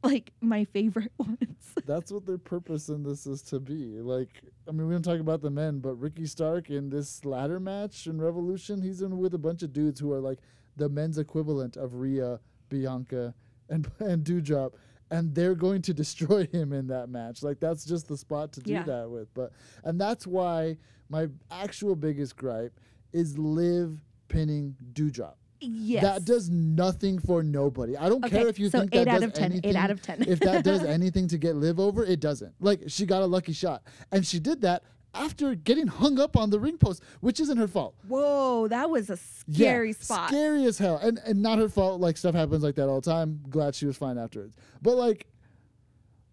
like 0.05 0.31
my 0.41 0.63
favorite 0.65 1.11
ones. 1.17 1.73
that's 1.85 2.11
what 2.11 2.25
their 2.25 2.37
purpose 2.37 2.89
in 2.89 3.03
this 3.03 3.25
is 3.27 3.41
to 3.41 3.59
be 3.59 3.99
like 3.99 4.29
i 4.67 4.71
mean 4.71 4.87
we 4.87 4.93
don't 4.93 5.01
talk 5.03 5.19
about 5.19 5.41
the 5.41 5.49
men 5.49 5.79
but 5.79 5.93
ricky 5.95 6.25
stark 6.25 6.69
in 6.69 6.89
this 6.89 7.25
ladder 7.25 7.59
match 7.59 8.07
in 8.07 8.21
revolution 8.21 8.81
he's 8.81 9.01
in 9.01 9.17
with 9.17 9.33
a 9.33 9.37
bunch 9.37 9.61
of 9.63 9.73
dudes 9.73 9.99
who 9.99 10.11
are 10.13 10.19
like 10.21 10.39
the 10.77 10.87
men's 10.89 11.17
equivalent 11.17 11.77
of 11.77 11.95
Rhea, 11.95 12.39
Bianca, 12.67 13.33
and 13.69 13.89
and 13.99 14.25
Doudrop, 14.25 14.73
and 15.09 15.33
they're 15.33 15.55
going 15.55 15.81
to 15.83 15.93
destroy 15.93 16.45
him 16.51 16.73
in 16.73 16.87
that 16.87 17.07
match. 17.07 17.41
Like 17.43 17.61
that's 17.61 17.85
just 17.85 18.09
the 18.09 18.17
spot 18.17 18.51
to 18.53 18.59
do 18.59 18.73
Yeah. 18.73 18.83
that 18.83 19.09
with. 19.09 19.33
But 19.33 19.53
and 19.85 19.99
that's 20.01 20.27
why 20.27 20.75
my 21.07 21.27
actual 21.49 21.95
biggest 21.95 22.35
gripe 22.35 22.77
is 23.13 23.37
Liv 23.37 24.01
pinning 24.27 24.75
Doudrop. 24.91 25.35
Yes, 25.73 26.03
That 26.03 26.25
does 26.25 26.49
nothing 26.49 27.19
for 27.19 27.41
nobody. 27.43 27.97
I 27.97 28.09
don't 28.09 28.23
Okay, 28.25 28.37
care 28.39 28.47
if 28.47 28.59
you 28.59 28.69
so 28.69 28.79
think 28.79 28.95
eight 28.95 29.05
that 29.05 29.07
out 29.09 29.13
does 29.21 29.23
of 29.29 29.33
ten. 29.33 29.51
anything. 29.51 29.69
Eight 29.71 29.75
out 29.75 29.91
of 29.91 30.01
ten. 30.01 30.21
if 30.27 30.39
that 30.41 30.63
does 30.63 30.83
anything 30.85 31.27
to 31.29 31.37
get 31.37 31.55
Liv 31.55 31.79
over, 31.79 32.03
it 32.03 32.19
doesn't. 32.19 32.53
Like 32.59 32.81
she 32.87 33.05
got 33.05 33.21
a 33.21 33.25
lucky 33.25 33.53
shot, 33.53 33.83
and 34.11 34.25
she 34.25 34.39
did 34.39 34.61
that 34.61 34.83
after 35.13 35.55
getting 35.55 35.87
hung 35.87 36.19
up 36.19 36.35
on 36.35 36.49
the 36.49 36.59
ring 36.59 36.77
post, 36.77 37.01
which 37.21 37.39
isn't 37.39 37.57
her 37.57 37.67
fault. 37.69 37.95
Whoa, 38.07 38.67
that 38.67 38.89
was 38.89 39.09
a 39.09 39.17
Yeah, 39.47 39.65
scary 39.69 39.93
spot. 39.93 40.27
Scary 40.29 40.65
as 40.65 40.77
hell. 40.77 40.97
And 41.01 41.19
and 41.25 41.41
not 41.41 41.57
her 41.57 41.69
fault. 41.69 42.01
Like 42.01 42.17
stuff 42.17 42.35
happens 42.35 42.63
like 42.63 42.75
that 42.75 42.89
all 42.89 42.99
the 43.01 43.09
time. 43.09 43.39
Glad 43.49 43.75
she 43.75 43.85
was 43.85 43.95
fine 43.97 44.17
afterwards. 44.17 44.55
But 44.81 44.95
like 44.97 45.25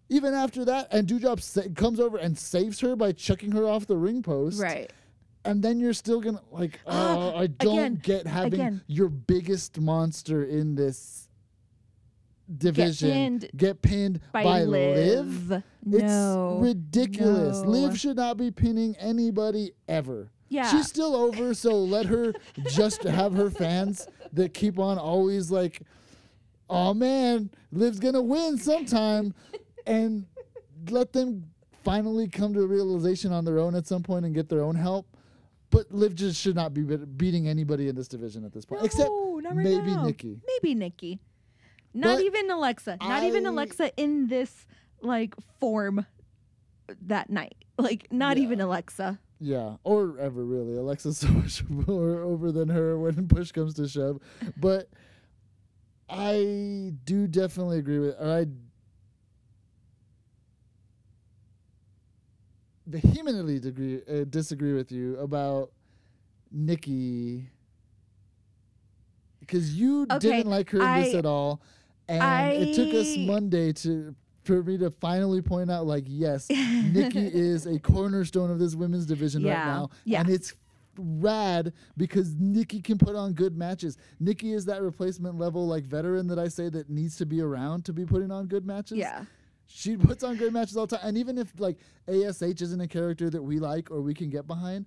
even 0.09 0.33
after 0.33 0.65
that, 0.65 0.89
and 0.91 1.07
Doudrop 1.07 1.39
sa- 1.41 1.61
comes 1.75 1.99
over 1.99 2.17
and 2.17 2.37
saves 2.37 2.79
her 2.81 2.95
by 2.95 3.13
chucking 3.13 3.51
her 3.53 3.65
off 3.65 3.87
the 3.87 3.97
ring 3.97 4.21
post. 4.21 4.61
right. 4.61 4.91
And 5.45 5.61
then 5.61 5.79
you're 5.79 5.93
still 5.93 6.21
gonna 6.21 6.41
like, 6.51 6.79
oh, 6.85 7.35
I 7.35 7.47
don't 7.47 7.73
Again, 7.77 7.99
get 8.01 8.27
having 8.27 8.53
again. 8.53 8.81
your 8.87 9.09
biggest 9.09 9.79
monster 9.79 10.43
in 10.43 10.75
this 10.75 11.27
division 12.57 13.09
get 13.09 13.13
pinned 13.13 13.49
get 13.55 13.81
pinned 13.81 14.19
By, 14.31 14.43
by, 14.43 14.63
Liv. 14.63 15.49
Liv. 15.49 15.63
No. 15.85 16.57
It's 16.57 16.63
ridiculous. 16.67 17.61
No. 17.61 17.69
Liv 17.69 17.97
should 17.99 18.17
not 18.17 18.37
be 18.37 18.51
pinning 18.51 18.95
anybody 18.99 19.71
ever. 19.87 20.29
Yeah. 20.49 20.69
She's 20.69 20.87
still 20.87 21.15
over, 21.15 21.53
so 21.53 21.75
let 21.75 22.05
her 22.05 22.33
just 22.69 23.03
have 23.03 23.33
her 23.33 23.49
fans 23.49 24.07
that 24.33 24.53
keep 24.53 24.77
on 24.77 24.97
always 24.97 25.49
like, 25.49 25.81
oh 26.69 26.93
man, 26.93 27.49
Liv's 27.71 27.99
gonna 27.99 28.21
win 28.21 28.57
sometime, 28.57 29.33
and 29.87 30.25
let 30.89 31.11
them 31.13 31.45
finally 31.83 32.27
come 32.27 32.53
to 32.53 32.61
a 32.61 32.67
realization 32.67 33.31
on 33.33 33.45
their 33.45 33.59
own 33.59 33.73
at 33.75 33.87
some 33.87 34.03
point 34.03 34.25
and 34.25 34.35
get 34.35 34.47
their 34.47 34.61
own 34.61 34.75
help. 34.75 35.07
But 35.73 35.91
Liv 35.91 36.13
just 36.15 36.39
should 36.39 36.55
not 36.55 36.73
be 36.73 36.83
be- 36.83 36.97
beating 36.97 37.47
anybody 37.49 37.87
in 37.89 37.95
this 37.95 38.07
division 38.07 38.45
at 38.45 38.53
this 38.53 38.63
point, 38.63 38.85
except 38.85 39.09
No, 39.09 39.39
not 39.43 39.55
right 39.55 39.63
maybe 39.65 39.91
now. 39.91 40.05
Nikki. 40.05 40.39
Maybe 40.47 40.75
Nikki. 40.75 41.19
Not 41.95 42.17
But 42.17 42.23
even 42.25 42.49
Alexa. 42.51 42.97
Not 43.01 43.23
even 43.23 43.45
Alexa 43.47 43.91
in 43.97 44.27
this 44.27 44.65
like 45.01 45.33
form 45.59 46.05
that 47.01 47.29
night. 47.29 47.55
Like 47.77 48.07
not 48.11 48.37
Yeah. 48.37 48.43
even 48.43 48.61
Alexa. 48.61 49.19
Yeah, 49.39 49.77
or 49.83 50.17
ever 50.19 50.45
really. 50.45 50.75
Alexa's 50.77 51.17
so 51.23 51.27
much 51.27 51.63
more 51.67 52.21
over 52.21 52.51
than 52.51 52.69
her 52.69 52.97
when 52.99 53.27
push 53.35 53.51
comes 53.51 53.73
to 53.73 53.87
shove. 53.87 54.19
But 54.55 54.89
I 56.09 56.93
do 57.03 57.27
definitely 57.27 57.79
agree 57.79 57.99
with, 57.99 58.15
or 58.19 58.31
I 58.31 58.45
vehemently 63.01 63.59
degree, 63.59 64.01
uh, 64.09 64.23
disagree 64.29 64.73
with 64.73 64.91
you 64.91 65.17
about 65.17 65.71
Nikki 66.51 67.49
because 69.39 69.75
you 69.77 70.03
Okay, 70.09 70.19
didn't 70.19 70.49
like 70.49 70.69
her 70.69 70.81
in 70.81 71.03
this 71.03 71.13
at 71.15 71.25
all, 71.25 71.61
and 72.07 72.53
it 72.53 72.75
took 72.75 72.93
us 72.93 73.15
Monday 73.17 73.73
to 73.73 74.15
for 74.43 74.61
me 74.61 74.77
to 74.77 74.91
finally 74.91 75.41
point 75.41 75.71
out, 75.71 75.85
like, 75.87 76.03
yes, 76.07 76.49
Nikki 76.49 77.27
is 77.33 77.65
a 77.65 77.79
cornerstone 77.79 78.51
of 78.51 78.59
this 78.59 78.75
women's 78.75 79.05
division 79.05 79.43
right 79.43 79.49
Yeah, 79.51 79.65
now, 79.65 79.89
yeah. 80.03 80.19
and 80.19 80.29
it's 80.29 80.53
rad 80.97 81.73
because 81.97 82.35
Nikki 82.35 82.81
can 82.81 82.97
put 82.97 83.15
on 83.15 83.33
good 83.33 83.57
matches. 83.57 83.97
Nikki 84.19 84.53
is 84.53 84.65
that 84.65 84.81
replacement 84.81 85.37
level 85.39 85.65
like 85.67 85.85
veteran 85.85 86.27
that 86.27 86.37
I 86.37 86.49
say 86.49 86.69
that 86.69 86.89
needs 86.89 87.15
to 87.17 87.25
be 87.25 87.41
around 87.41 87.85
to 87.85 87.93
be 87.93 88.05
putting 88.05 88.31
on 88.31 88.47
good 88.47 88.65
matches. 88.65 88.97
Yeah. 88.97 89.23
She 89.67 89.97
puts 89.97 90.23
on 90.23 90.37
great 90.37 90.53
matches 90.53 90.77
all 90.77 90.87
the 90.87 90.97
time. 90.97 91.07
And 91.07 91.17
even 91.17 91.37
if 91.37 91.51
like 91.59 91.77
ASH 92.07 92.41
isn't 92.41 92.81
a 92.81 92.87
character 92.87 93.29
that 93.29 93.41
we 93.41 93.59
like 93.59 93.91
or 93.91 94.01
we 94.01 94.13
can 94.13 94.29
get 94.29 94.47
behind, 94.47 94.85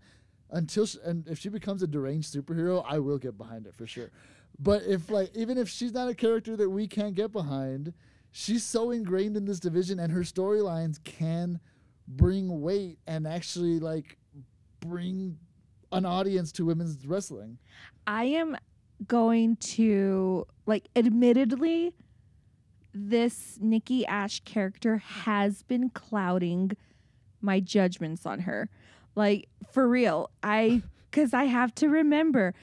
until 0.51 0.87
she, 0.87 0.99
and 1.05 1.27
if 1.29 1.39
she 1.39 1.49
becomes 1.49 1.83
a 1.83 1.87
deranged 1.87 2.33
superhero, 2.33 2.85
I 2.87 2.99
will 2.99 3.19
get 3.19 3.37
behind 3.37 3.67
it 3.67 3.75
for 3.75 3.87
sure. 3.87 4.11
But 4.59 4.83
if 4.85 5.11
like 5.11 5.31
even 5.35 5.59
if 5.59 5.69
she's 5.69 5.93
not 5.93 6.09
a 6.09 6.15
character 6.15 6.57
that 6.57 6.71
we 6.71 6.87
can't 6.87 7.15
get 7.15 7.33
behind, 7.33 7.93
she's 8.31 8.65
so 8.65 8.91
ingrained 8.91 9.37
in 9.37 9.45
this 9.45 9.61
division 9.61 9.99
and 9.99 10.13
her 10.13 10.21
storylines 10.21 11.03
can 11.05 11.61
bring 12.09 12.61
weight 12.61 12.99
and 13.07 13.27
actually 13.27 13.81
like 13.81 14.17
bring 14.81 15.37
an 15.93 16.07
audience 16.07 16.53
to 16.53 16.65
women's 16.65 17.07
wrestling. 17.07 17.59
I 18.07 18.25
am 18.25 18.57
going 19.07 19.57
to 19.57 20.47
like 20.65 20.89
admittedly 20.97 21.95
this 22.97 23.59
Nikki 23.61 24.07
Ash 24.07 24.41
character 24.41 24.99
has 24.99 25.63
been 25.63 25.91
clouding 25.91 26.73
my 27.41 27.61
judgments 27.61 28.25
on 28.25 28.41
her. 28.41 28.69
Like 29.15 29.49
for 29.71 29.89
real. 29.89 30.31
I 30.43 30.83
cuz 31.13 31.35
I 31.35 31.45
have 31.45 31.75
to 31.77 31.89
remember 31.89 32.55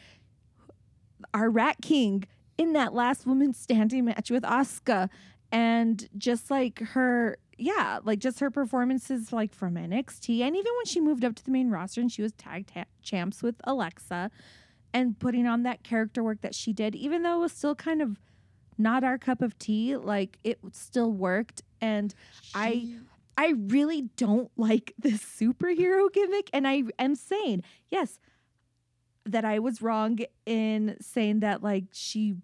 our 1.33 1.49
Rat 1.49 1.77
King 1.81 2.25
in 2.57 2.73
that 2.73 2.93
last 2.93 3.25
women's 3.25 3.57
standing 3.67 4.05
match 4.05 4.29
with 4.29 4.43
Asuka 4.43 5.09
and 5.51 6.09
just 6.17 6.49
like 6.49 6.79
her 6.79 7.37
yeah, 7.59 7.99
like 8.03 8.17
just 8.17 8.39
her 8.39 8.49
performances 8.49 9.31
like 9.31 9.53
from 9.53 9.75
NXT 9.75 10.41
and 10.41 10.55
even 10.55 10.71
when 10.75 10.85
she 10.85 10.99
moved 10.99 11.23
up 11.23 11.35
to 11.35 11.45
the 11.45 11.51
main 11.51 11.69
roster 11.69 12.01
and 12.01 12.11
she 12.11 12.23
was 12.23 12.33
tag 12.33 12.65
ta- 12.67 12.85
champs 13.03 13.43
with 13.43 13.55
Alexa 13.63 14.31
and 14.93 15.19
putting 15.19 15.45
on 15.47 15.63
that 15.63 15.83
character 15.83 16.23
work 16.23 16.41
that 16.41 16.55
she 16.55 16.73
did 16.73 16.95
even 16.95 17.21
though 17.21 17.35
it 17.35 17.41
was 17.41 17.51
still 17.51 17.75
kind 17.75 18.01
of 18.01 18.17
not 18.77 19.03
our 19.03 19.17
cup 19.17 19.41
of 19.41 19.57
tea, 19.59 19.95
like 19.97 20.39
it 20.43 20.59
still 20.71 21.11
worked 21.11 21.61
and 21.81 22.13
I 22.53 22.71
She- 22.71 22.99
I 23.35 23.53
really 23.67 24.03
don't 24.15 24.51
like 24.57 24.93
this 24.99 25.23
superhero 25.23 26.11
gimmick. 26.13 26.49
And 26.53 26.67
I 26.67 26.83
am 26.99 27.15
saying, 27.15 27.63
yes, 27.89 28.19
that 29.25 29.43
I 29.43 29.57
was 29.59 29.81
wrong 29.81 30.19
in 30.45 30.97
saying 31.01 31.39
that, 31.39 31.63
like, 31.63 31.85
she 31.93 32.35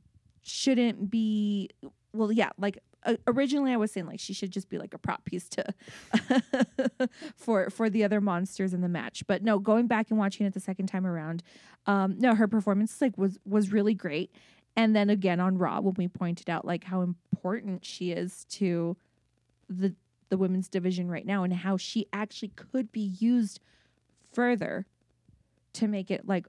shouldn't 0.42 1.10
be. 1.12 1.70
Well, 2.12 2.32
yeah, 2.32 2.50
like 2.58 2.80
uh, 3.04 3.16
originally 3.28 3.72
I 3.72 3.78
was 3.78 3.92
saying 3.92 4.08
like 4.08 4.20
she 4.20 4.34
should 4.34 4.50
just 4.52 4.68
be 4.68 4.78
like 4.80 4.94
a 4.96 4.98
prop 4.98 5.24
piece 5.26 5.48
to 5.50 5.66
for 7.36 7.70
for 7.70 7.90
the 7.90 8.04
other 8.04 8.20
monsters 8.20 8.74
in 8.74 8.82
the 8.82 8.90
match. 8.90 9.24
But 9.28 9.44
no, 9.44 9.60
going 9.60 9.88
back 9.88 10.10
and 10.10 10.18
watching 10.18 10.46
it 10.46 10.54
the 10.54 10.60
second 10.60 10.88
time 10.88 11.06
around, 11.06 11.44
um, 11.86 12.16
no, 12.18 12.34
her 12.36 12.48
performance 12.48 13.00
like 13.02 13.18
was 13.18 13.38
was 13.46 13.72
really 13.72 13.94
great. 13.94 14.32
And 14.80 14.96
then 14.96 15.10
again 15.10 15.42
on 15.42 15.58
Raw 15.58 15.82
when 15.82 15.96
we 15.98 16.08
pointed 16.08 16.50
out 16.50 16.64
like 16.64 16.86
how 16.86 17.02
important 17.02 17.84
she 17.84 18.14
is 18.14 18.46
to 18.52 18.96
the 19.68 19.94
the 20.30 20.38
women's 20.38 20.70
division 20.70 21.10
right 21.12 21.26
now 21.26 21.44
and 21.44 21.52
how 21.52 21.76
she 21.76 22.08
actually 22.14 22.54
could 22.56 22.90
be 22.90 23.14
used 23.20 23.60
further 24.32 24.86
to 25.74 25.88
make 25.90 26.10
it 26.10 26.26
like 26.26 26.48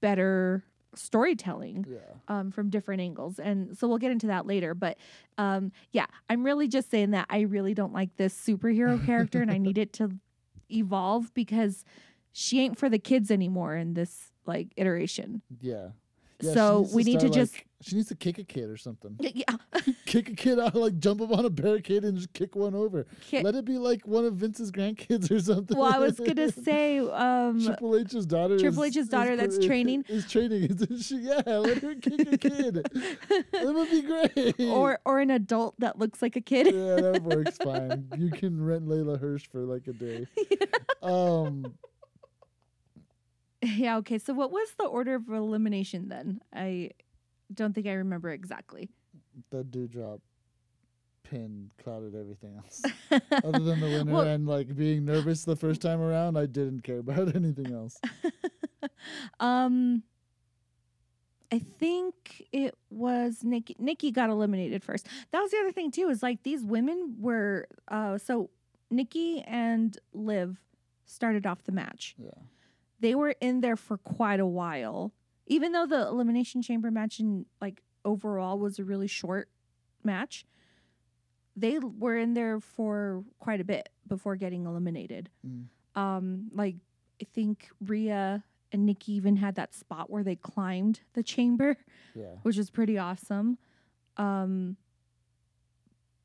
better 0.00 0.62
storytelling 0.94 1.86
yeah. 1.90 1.98
um, 2.28 2.52
from 2.52 2.70
different 2.70 3.00
angles. 3.00 3.40
And 3.40 3.76
so 3.76 3.88
we'll 3.88 3.98
get 3.98 4.12
into 4.12 4.28
that 4.28 4.46
later. 4.46 4.72
But 4.72 4.96
um, 5.36 5.72
yeah, 5.90 6.06
I'm 6.28 6.44
really 6.44 6.68
just 6.68 6.88
saying 6.88 7.10
that 7.10 7.26
I 7.30 7.40
really 7.40 7.74
don't 7.74 7.92
like 7.92 8.16
this 8.16 8.32
superhero 8.32 9.04
character 9.04 9.42
and 9.42 9.50
I 9.50 9.58
need 9.58 9.76
it 9.76 9.92
to 9.94 10.12
evolve 10.70 11.34
because 11.34 11.84
she 12.30 12.60
ain't 12.60 12.78
for 12.78 12.88
the 12.88 13.00
kids 13.00 13.32
anymore 13.32 13.74
in 13.74 13.94
this 13.94 14.30
like 14.46 14.68
iteration. 14.76 15.42
Yeah. 15.60 15.88
Yeah, 16.42 16.52
so 16.54 16.88
we 16.94 17.02
need 17.04 17.20
to 17.20 17.28
just 17.28 17.52
like- 17.54 17.66
she 17.82 17.96
needs 17.96 18.08
to 18.08 18.14
kick 18.14 18.36
a 18.38 18.44
kid 18.44 18.68
or 18.68 18.76
something. 18.76 19.16
yeah, 19.18 19.56
kick 20.06 20.28
a 20.28 20.34
kid 20.34 20.58
out, 20.58 20.74
like 20.74 20.98
jump 20.98 21.22
up 21.22 21.32
on 21.32 21.46
a 21.46 21.50
barricade 21.50 22.04
and 22.04 22.14
just 22.16 22.30
kick 22.34 22.54
one 22.54 22.74
over. 22.74 23.06
ki- 23.22 23.40
Let 23.42 23.54
it 23.54 23.64
be 23.64 23.78
like 23.78 24.06
one 24.06 24.26
of 24.26 24.34
Vince's 24.34 24.70
grandkids 24.70 25.30
or 25.30 25.40
something. 25.40 25.78
well, 25.78 25.90
I 25.90 25.98
was 25.98 26.18
gonna 26.20 26.52
say 26.64 26.98
um, 26.98 27.64
Triple 27.64 27.96
H's 27.96 28.26
daughter. 28.26 28.58
Triple 28.58 28.82
is- 28.82 28.96
H's 28.96 29.08
daughter 29.08 29.32
is, 29.32 29.40
that's 29.40 29.56
is- 29.56 29.64
training. 29.66 30.04
Is 30.08 30.30
training. 30.30 30.64
Isn't 30.70 30.98
she? 31.02 31.16
Yeah, 31.20 31.40
let 31.46 31.78
her 31.78 31.94
kick 31.94 32.20
a 32.32 32.36
kid. 32.36 32.74
that 32.74 33.74
would 33.74 33.90
be 33.90 34.02
great. 34.02 34.60
or 34.70 34.98
or 35.06 35.20
an 35.20 35.30
adult 35.30 35.74
that 35.80 35.98
looks 35.98 36.20
like 36.20 36.36
a 36.36 36.40
kid. 36.42 36.66
yeah, 36.66 36.96
that 37.12 37.22
works 37.22 37.56
fine. 37.58 38.08
You 38.18 38.30
can 38.30 38.62
rent 38.62 38.86
Leyla 38.86 39.18
Hirsch 39.18 39.46
for 39.50 39.60
like 39.60 39.86
a 39.86 39.92
day. 39.94 40.26
Um, 41.02 41.72
Yeah, 43.62 43.96
okay. 43.98 44.18
So 44.18 44.32
what 44.32 44.50
was 44.50 44.70
the 44.78 44.84
order 44.84 45.14
of 45.16 45.28
elimination 45.28 46.08
then? 46.08 46.40
I 46.54 46.90
don't 47.52 47.74
think 47.74 47.86
I 47.86 47.92
remember 47.92 48.30
exactly. 48.30 48.88
The 49.50 49.64
Doudrop 49.64 50.20
pin 51.22 51.70
clouded 51.82 52.14
everything 52.14 52.56
else. 52.56 52.82
Other 53.44 53.60
than 53.60 53.80
the 53.80 53.86
winner 53.86 54.12
Well- 54.12 54.22
and 54.26 54.46
like 54.46 54.74
being 54.74 55.04
nervous 55.04 55.44
the 55.44 55.56
first 55.56 55.80
time 55.82 56.00
around, 56.00 56.36
I 56.38 56.46
didn't 56.46 56.80
care 56.82 56.98
about 56.98 57.34
anything 57.36 57.72
else. 57.74 58.00
um 59.40 60.02
I 61.52 61.58
think 61.58 62.46
it 62.52 62.76
was 62.90 63.42
Nikki 63.42 63.74
Nikki 63.78 64.10
got 64.12 64.30
eliminated 64.30 64.84
first. 64.84 65.06
That 65.32 65.40
was 65.40 65.50
the 65.50 65.58
other 65.58 65.72
thing 65.72 65.90
too, 65.90 66.08
is 66.08 66.22
like 66.22 66.42
these 66.44 66.62
women 66.64 67.16
were 67.18 67.66
uh 67.88 68.18
so 68.18 68.50
Nikki 68.90 69.42
and 69.42 69.96
Liv 70.12 70.58
started 71.06 71.46
off 71.46 71.64
the 71.64 71.72
match. 71.72 72.14
Yeah. 72.18 72.30
They 73.00 73.14
were 73.14 73.34
in 73.40 73.60
there 73.60 73.76
for 73.76 73.96
quite 73.98 74.40
a 74.40 74.46
while. 74.46 75.12
Even 75.46 75.72
though 75.72 75.86
the 75.86 76.06
elimination 76.06 76.62
chamber 76.62 76.90
match 76.90 77.18
in 77.18 77.46
like 77.60 77.82
overall 78.04 78.58
was 78.58 78.78
a 78.78 78.84
really 78.84 79.06
short 79.08 79.48
match, 80.04 80.44
they 81.56 81.78
were 81.78 82.16
in 82.16 82.34
there 82.34 82.60
for 82.60 83.24
quite 83.38 83.60
a 83.60 83.64
bit 83.64 83.88
before 84.06 84.36
getting 84.36 84.64
eliminated. 84.66 85.28
Mm. 85.46 85.64
Um, 86.00 86.50
like 86.54 86.76
I 87.20 87.24
think 87.24 87.68
Rhea 87.84 88.44
and 88.72 88.86
Nikki 88.86 89.12
even 89.14 89.36
had 89.36 89.56
that 89.56 89.74
spot 89.74 90.08
where 90.10 90.22
they 90.22 90.36
climbed 90.36 91.00
the 91.14 91.22
chamber, 91.24 91.76
Yeah. 92.14 92.36
which 92.42 92.56
was 92.56 92.70
pretty 92.70 92.96
awesome. 92.98 93.58
Um, 94.16 94.76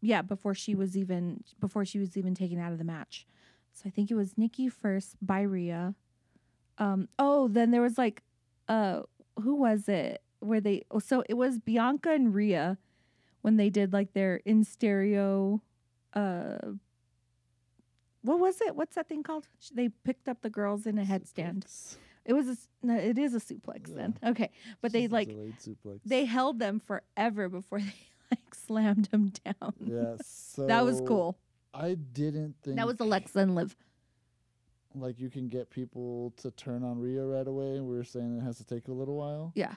yeah, 0.01 0.21
before 0.21 0.53
she 0.53 0.75
was 0.75 0.95
even 0.95 1.43
before 1.59 1.83
she 1.85 1.97
was 1.99 2.15
even 2.15 2.35
taken 2.35 2.59
out 2.59 2.71
of 2.71 2.77
the 2.77 2.83
match. 2.83 3.25
So 3.73 3.83
I 3.87 3.89
think 3.89 4.11
it 4.11 4.15
was 4.15 4.37
Nikki 4.37 4.69
first 4.69 5.15
by 5.21 5.41
Rhea. 5.41 5.95
Um, 6.77 7.07
oh, 7.19 7.47
then 7.47 7.71
there 7.71 7.81
was 7.81 7.97
like, 7.97 8.23
uh, 8.67 9.01
who 9.41 9.55
was 9.55 9.87
it? 9.87 10.21
Where 10.39 10.59
they? 10.61 10.83
Oh, 10.91 10.99
so 10.99 11.23
it 11.29 11.35
was 11.35 11.59
Bianca 11.59 12.11
and 12.11 12.33
Rhea 12.33 12.77
when 13.41 13.57
they 13.57 13.69
did 13.69 13.93
like 13.93 14.13
their 14.13 14.37
in 14.45 14.63
stereo. 14.63 15.61
Uh, 16.13 16.57
what 18.21 18.39
was 18.39 18.59
it? 18.61 18.75
What's 18.75 18.95
that 18.95 19.07
thing 19.07 19.23
called? 19.23 19.47
They 19.73 19.89
picked 19.89 20.27
up 20.27 20.41
the 20.41 20.49
girls 20.49 20.85
in 20.85 20.97
a 20.97 21.03
headstand. 21.03 21.65
Suplex. 21.65 21.97
It 22.25 22.33
was 22.33 22.47
a, 22.47 22.51
s- 22.51 22.67
no, 22.81 22.95
it 22.97 23.19
is 23.19 23.35
a 23.35 23.39
suplex 23.39 23.93
then. 23.93 24.17
Okay, 24.25 24.49
but 24.81 24.91
they 24.91 25.01
She's 25.01 25.11
a 25.11 25.13
like 25.13 25.29
they 26.05 26.25
held 26.25 26.57
them 26.59 26.79
forever 26.79 27.49
before 27.49 27.79
they 27.79 27.93
like 28.31 28.55
slammed 28.55 29.05
them 29.05 29.31
down. 29.43 29.73
Yeah. 29.79 30.15
So 30.23 30.65
that 30.67 30.83
was 30.83 31.01
cool. 31.01 31.37
I 31.73 31.93
didn't 31.95 32.55
think 32.63 32.77
That 32.77 32.87
was 32.87 32.99
Alexa 32.99 33.37
and 33.37 33.53
Liv. 33.53 33.75
Like 35.01 35.19
you 35.19 35.29
can 35.29 35.47
get 35.47 35.69
people 35.69 36.33
to 36.37 36.51
turn 36.51 36.83
on 36.83 36.97
Rhea 36.99 37.23
right 37.23 37.47
away. 37.47 37.79
We 37.81 37.95
were 37.95 38.03
saying 38.03 38.37
it 38.37 38.41
has 38.43 38.57
to 38.57 38.63
take 38.65 38.87
a 38.87 38.91
little 38.93 39.15
while. 39.15 39.51
Yeah. 39.55 39.73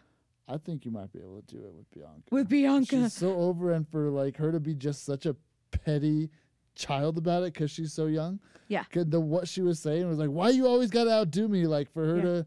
I 0.49 0.57
think 0.57 0.85
you 0.85 0.91
might 0.91 1.13
be 1.13 1.19
able 1.19 1.43
to 1.43 1.55
do 1.57 1.59
it 1.63 1.75
with 1.75 1.91
Bianca. 1.91 2.23
With 2.31 2.49
Bianca. 2.49 2.97
She's 3.05 3.13
so 3.13 3.35
over, 3.37 3.73
and 3.73 3.87
for 3.89 4.09
like 4.11 4.37
her 4.39 4.51
to 4.53 4.61
be 4.61 4.75
just 4.75 5.05
such 5.05 5.27
a 5.27 5.37
petty 5.71 6.31
child 6.75 7.19
about 7.19 7.43
it 7.43 7.53
because 7.53 7.71
she's 7.71 7.93
so 7.93 8.07
young. 8.07 8.41
Yeah. 8.69 8.85
The 8.93 9.21
what 9.21 9.47
she 9.49 9.61
was 9.63 9.79
saying 9.79 10.09
was 10.09 10.19
like, 10.19 10.31
"Why 10.31 10.49
you 10.51 10.67
always 10.67 10.91
gotta 10.91 11.11
outdo 11.13 11.49
me?" 11.49 11.67
Like 11.67 11.93
for 11.93 12.05
her 12.07 12.17
Yeah. 12.17 12.23
to 12.23 12.47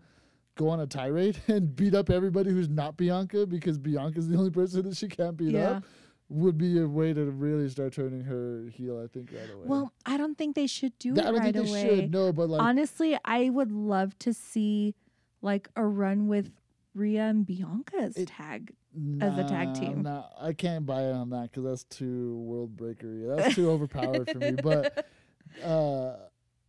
go 0.56 0.70
on 0.70 0.80
a 0.80 0.88
tirade 0.88 1.38
and 1.48 1.76
beat 1.76 1.94
up 1.94 2.10
everybody 2.10 2.52
who's 2.52 2.70
not 2.70 2.98
Bianca 2.98 3.46
because 3.46 3.78
Bianca's 3.78 4.28
the 4.28 4.38
only 4.38 4.50
person 4.52 4.84
that 4.90 4.98
she 4.98 5.08
can't 5.08 5.38
beat 5.38 5.52
Yeah. 5.52 5.70
up 5.78 5.84
would 6.32 6.58
be 6.58 6.80
a 6.80 6.88
way 6.88 7.14
to 7.14 7.26
really 7.26 7.70
start 7.70 7.94
turning 7.94 8.22
her 8.22 8.70
heel. 8.74 9.00
I 9.04 9.08
think 9.08 9.32
right 9.32 9.50
away. 9.54 9.66
Well, 9.66 9.94
I 10.06 10.18
don't 10.18 10.38
think 10.38 10.56
they 10.56 10.68
should 10.68 10.98
do 11.00 11.14
Th- 11.14 11.26
it 11.26 11.28
I 11.28 11.32
don't 11.32 11.40
right 11.42 11.54
think 11.54 11.66
they 11.66 11.72
away. 11.72 11.96
should. 12.02 12.12
No, 12.12 12.32
but 12.32 12.50
like 12.50 12.62
Honestly, 12.62 13.18
I 13.26 13.50
would 13.50 13.72
love 13.72 14.18
to 14.20 14.34
see 14.34 14.96
like 15.42 15.70
a 15.76 15.86
run 15.86 16.28
with 16.28 16.52
Rhea 16.94 17.24
and 17.24 17.46
Bianca 17.46 17.98
as 17.98 18.16
It- 18.18 18.28
tag. 18.30 18.74
as 19.22 19.38
a 19.38 19.44
tag 19.48 19.74
team. 19.74 20.02
Nah, 20.04 20.26
I 20.40 20.52
can't 20.54 20.86
buy 20.86 21.04
it 21.04 21.14
on 21.14 21.30
that 21.30 21.52
because 21.52 21.64
that's 21.64 21.84
too 21.86 22.38
world 22.40 22.76
breakery. 22.76 23.36
That's 23.36 23.56
too 23.56 23.70
overpowered 23.72 24.30
for 24.30 24.38
me. 24.38 24.52
But 24.64 25.06
uh, 25.64 26.16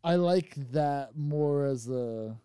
I 0.04 0.14
like 0.16 0.54
that 0.72 1.16
more 1.16 1.64
as 1.66 1.88
a, 1.88 2.36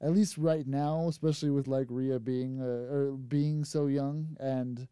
at 0.00 0.12
least 0.12 0.38
right 0.38 0.66
now, 0.66 1.06
especially 1.08 1.50
with 1.50 1.68
like 1.68 1.86
Rhea 1.90 2.18
being 2.18 2.60
uh, 2.60 2.64
or 2.94 3.12
being 3.12 3.64
so 3.64 3.86
young 3.86 4.36
and 4.40 4.88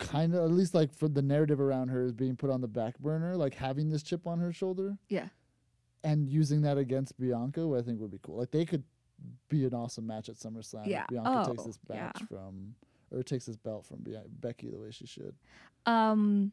kind 0.00 0.34
of 0.34 0.42
at 0.44 0.50
least 0.50 0.74
like 0.74 0.92
for 0.92 1.08
the 1.08 1.22
narrative 1.22 1.60
around 1.60 1.88
her 1.88 2.02
is 2.04 2.12
being 2.12 2.34
put 2.36 2.50
on 2.50 2.60
the 2.60 2.68
back 2.68 2.98
burner, 2.98 3.36
like 3.36 3.54
having 3.54 3.88
this 3.90 4.02
chip 4.02 4.26
on 4.26 4.38
her 4.40 4.52
shoulder. 4.52 4.98
Yeah. 5.08 5.28
And 6.02 6.28
using 6.28 6.62
that 6.62 6.78
against 6.78 7.18
Bianca, 7.20 7.72
I 7.78 7.82
think 7.82 8.00
would 8.00 8.10
be 8.10 8.18
cool. 8.22 8.38
Like 8.38 8.50
they 8.50 8.64
could 8.64 8.82
be 9.48 9.64
an 9.66 9.74
awesome 9.74 10.06
match 10.06 10.28
at 10.30 10.36
SummerSlam. 10.36 10.86
Yeah. 10.86 11.02
If 11.02 11.08
Bianca 11.08 11.44
takes 11.50 11.62
Oh, 11.62 11.66
this 11.66 11.78
yeah. 11.88 11.96
match 12.06 12.22
from 12.28 12.74
or 13.12 13.22
takes 13.22 13.44
this 13.46 13.56
belt 13.56 13.84
from 13.86 13.98
Bia- 13.98 14.22
Becky 14.40 14.70
the 14.70 14.78
way 14.78 14.90
she 14.90 15.06
should. 15.06 15.34
um 15.86 16.52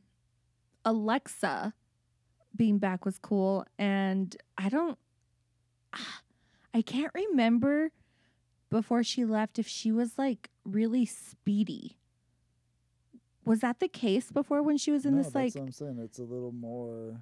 Alexa 0.86 1.74
being 2.56 2.78
back 2.78 3.06
was 3.06 3.20
cool 3.20 3.66
and 3.78 4.36
I 4.58 4.70
don't 4.70 4.98
I 6.74 6.82
can't 6.82 7.12
remember 7.14 7.92
before 8.70 9.04
she 9.04 9.26
left 9.26 9.58
if 9.60 9.68
she 9.68 9.92
was 9.92 10.18
like 10.18 10.50
really 10.66 11.06
speedy. 11.06 11.98
Was 13.48 13.60
that 13.62 13.80
the 13.80 13.88
case 13.88 14.32
before 14.32 14.62
when 14.62 14.78
she 14.78 14.92
was 14.92 15.06
in 15.06 15.14
no, 15.14 15.18
this 15.18 15.28
that's 15.28 15.36
like 15.36 15.56
what 15.56 15.62
I'm 15.64 15.72
saying. 15.72 16.00
It's 16.00 16.20
a 16.20 16.24
little 16.24 16.52
more 16.52 17.20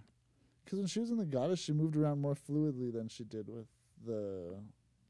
because 0.63 0.79
when 0.79 0.87
she 0.87 0.99
was 0.99 1.11
in 1.11 1.17
the 1.17 1.25
Goddess, 1.25 1.59
she 1.59 1.73
moved 1.73 1.95
around 1.95 2.19
more 2.19 2.35
fluidly 2.35 2.91
than 2.91 3.07
she 3.07 3.23
did 3.23 3.47
with 3.47 3.67
the 4.05 4.55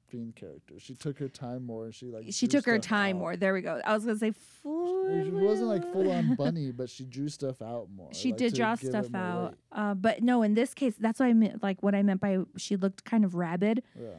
Fiend 0.08 0.36
character. 0.36 0.76
She 0.78 0.94
took 0.94 1.18
her 1.18 1.28
time 1.28 1.66
more. 1.66 1.86
and 1.86 1.96
She 1.96 2.08
like 2.08 2.26
she 2.30 2.48
took 2.48 2.66
her 2.66 2.78
time 2.78 3.16
out. 3.16 3.20
more. 3.20 3.36
There 3.38 3.54
we 3.54 3.62
go. 3.62 3.82
I 3.84 3.94
was 3.94 4.06
gonna 4.06 4.18
say 4.20 4.32
fluid. 4.32 5.26
She 5.26 5.32
wasn't 5.32 5.70
like 5.70 5.92
full 5.92 6.12
on 6.12 6.36
bunny, 6.36 6.72
but 6.72 6.90
she 6.90 7.06
drew 7.06 7.28
stuff 7.28 7.62
out 7.62 7.88
more. 7.96 8.14
She 8.14 8.30
like, 8.30 8.38
did 8.38 8.54
draw 8.54 8.76
stuff 8.76 9.14
out. 9.16 9.56
Uh, 9.72 9.94
but 9.96 10.22
no, 10.22 10.44
in 10.44 10.54
this 10.54 10.74
case, 10.74 10.96
that's 11.00 11.20
what 11.20 11.28
I 11.28 11.34
meant. 11.34 11.64
Like 11.64 11.82
what 11.82 11.96
I 11.96 12.04
meant 12.04 12.22
by 12.22 12.40
she 12.58 12.76
looked 12.76 13.04
kind 13.04 13.26
of 13.26 13.34
rabid. 13.36 13.82
Yeah. 14.00 14.10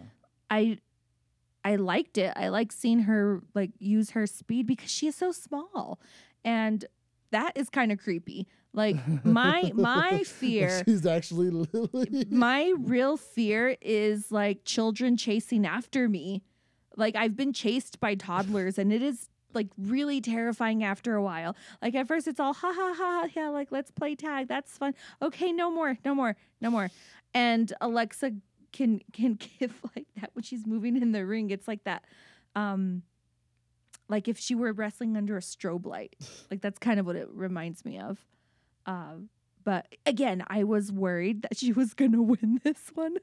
I 0.50 0.78
I 1.64 1.76
liked 1.76 2.16
it. 2.18 2.32
I 2.36 2.48
like 2.48 2.72
seeing 2.72 3.00
her 3.00 3.42
like 3.54 3.70
use 3.78 4.10
her 4.10 4.26
speed 4.26 4.66
because 4.66 4.90
she 4.90 5.06
is 5.06 5.14
so 5.14 5.32
small, 5.32 5.98
and 6.46 6.84
that 7.32 7.52
is 7.56 7.68
kind 7.68 7.92
of 7.92 7.98
creepy. 7.98 8.46
Like 8.72 8.96
my 9.24 9.72
my 9.74 10.22
fear, 10.24 10.82
She's 10.86 11.04
actually 11.04 11.50
Lily. 11.50 12.26
my 12.30 12.72
real 12.78 13.16
fear 13.16 13.76
is 13.80 14.30
like 14.30 14.64
children 14.64 15.16
chasing 15.16 15.66
after 15.66 16.08
me. 16.08 16.42
Like 16.96 17.16
I've 17.16 17.36
been 17.36 17.52
chased 17.52 18.00
by 18.00 18.14
toddlers, 18.14 18.78
and 18.78 18.92
it 18.92 19.02
is 19.02 19.28
like 19.54 19.68
really 19.78 20.20
terrifying 20.20 20.84
after 20.84 21.14
a 21.14 21.22
while. 21.22 21.56
Like 21.82 21.94
at 21.94 22.06
first 22.06 22.28
it's 22.28 22.38
all 22.38 22.52
ha 22.52 22.72
ha 22.72 22.94
ha 22.96 23.28
yeah, 23.34 23.48
like 23.48 23.72
let's 23.72 23.90
play 23.90 24.14
tag. 24.14 24.48
That's 24.48 24.76
fun. 24.76 24.94
Okay, 25.20 25.52
no 25.52 25.70
more, 25.70 25.98
no 26.04 26.14
more, 26.14 26.36
no 26.60 26.70
more. 26.70 26.90
And 27.34 27.72
Alexa 27.80 28.32
can 28.72 29.00
can 29.12 29.34
give 29.58 29.74
like 29.96 30.06
that 30.20 30.30
when 30.34 30.42
she's 30.42 30.66
moving 30.66 30.96
in 31.00 31.12
the 31.12 31.24
ring. 31.24 31.50
It's 31.50 31.66
like 31.66 31.84
that 31.84 32.04
um 32.54 33.02
like 34.08 34.28
if 34.28 34.38
she 34.38 34.54
were 34.54 34.72
wrestling 34.72 35.16
under 35.16 35.36
a 35.36 35.40
strobe 35.40 35.86
light. 35.86 36.16
Like 36.50 36.60
that's 36.60 36.78
kind 36.78 37.00
of 37.00 37.06
what 37.06 37.16
it 37.16 37.28
reminds 37.30 37.84
me 37.84 37.98
of. 37.98 38.24
Um 38.86 39.28
but 39.64 39.96
again, 40.06 40.44
I 40.46 40.62
was 40.62 40.92
worried 40.92 41.42
that 41.42 41.56
she 41.56 41.72
was 41.72 41.92
to 41.94 42.22
win 42.22 42.60
this 42.62 42.92
one. 42.94 43.16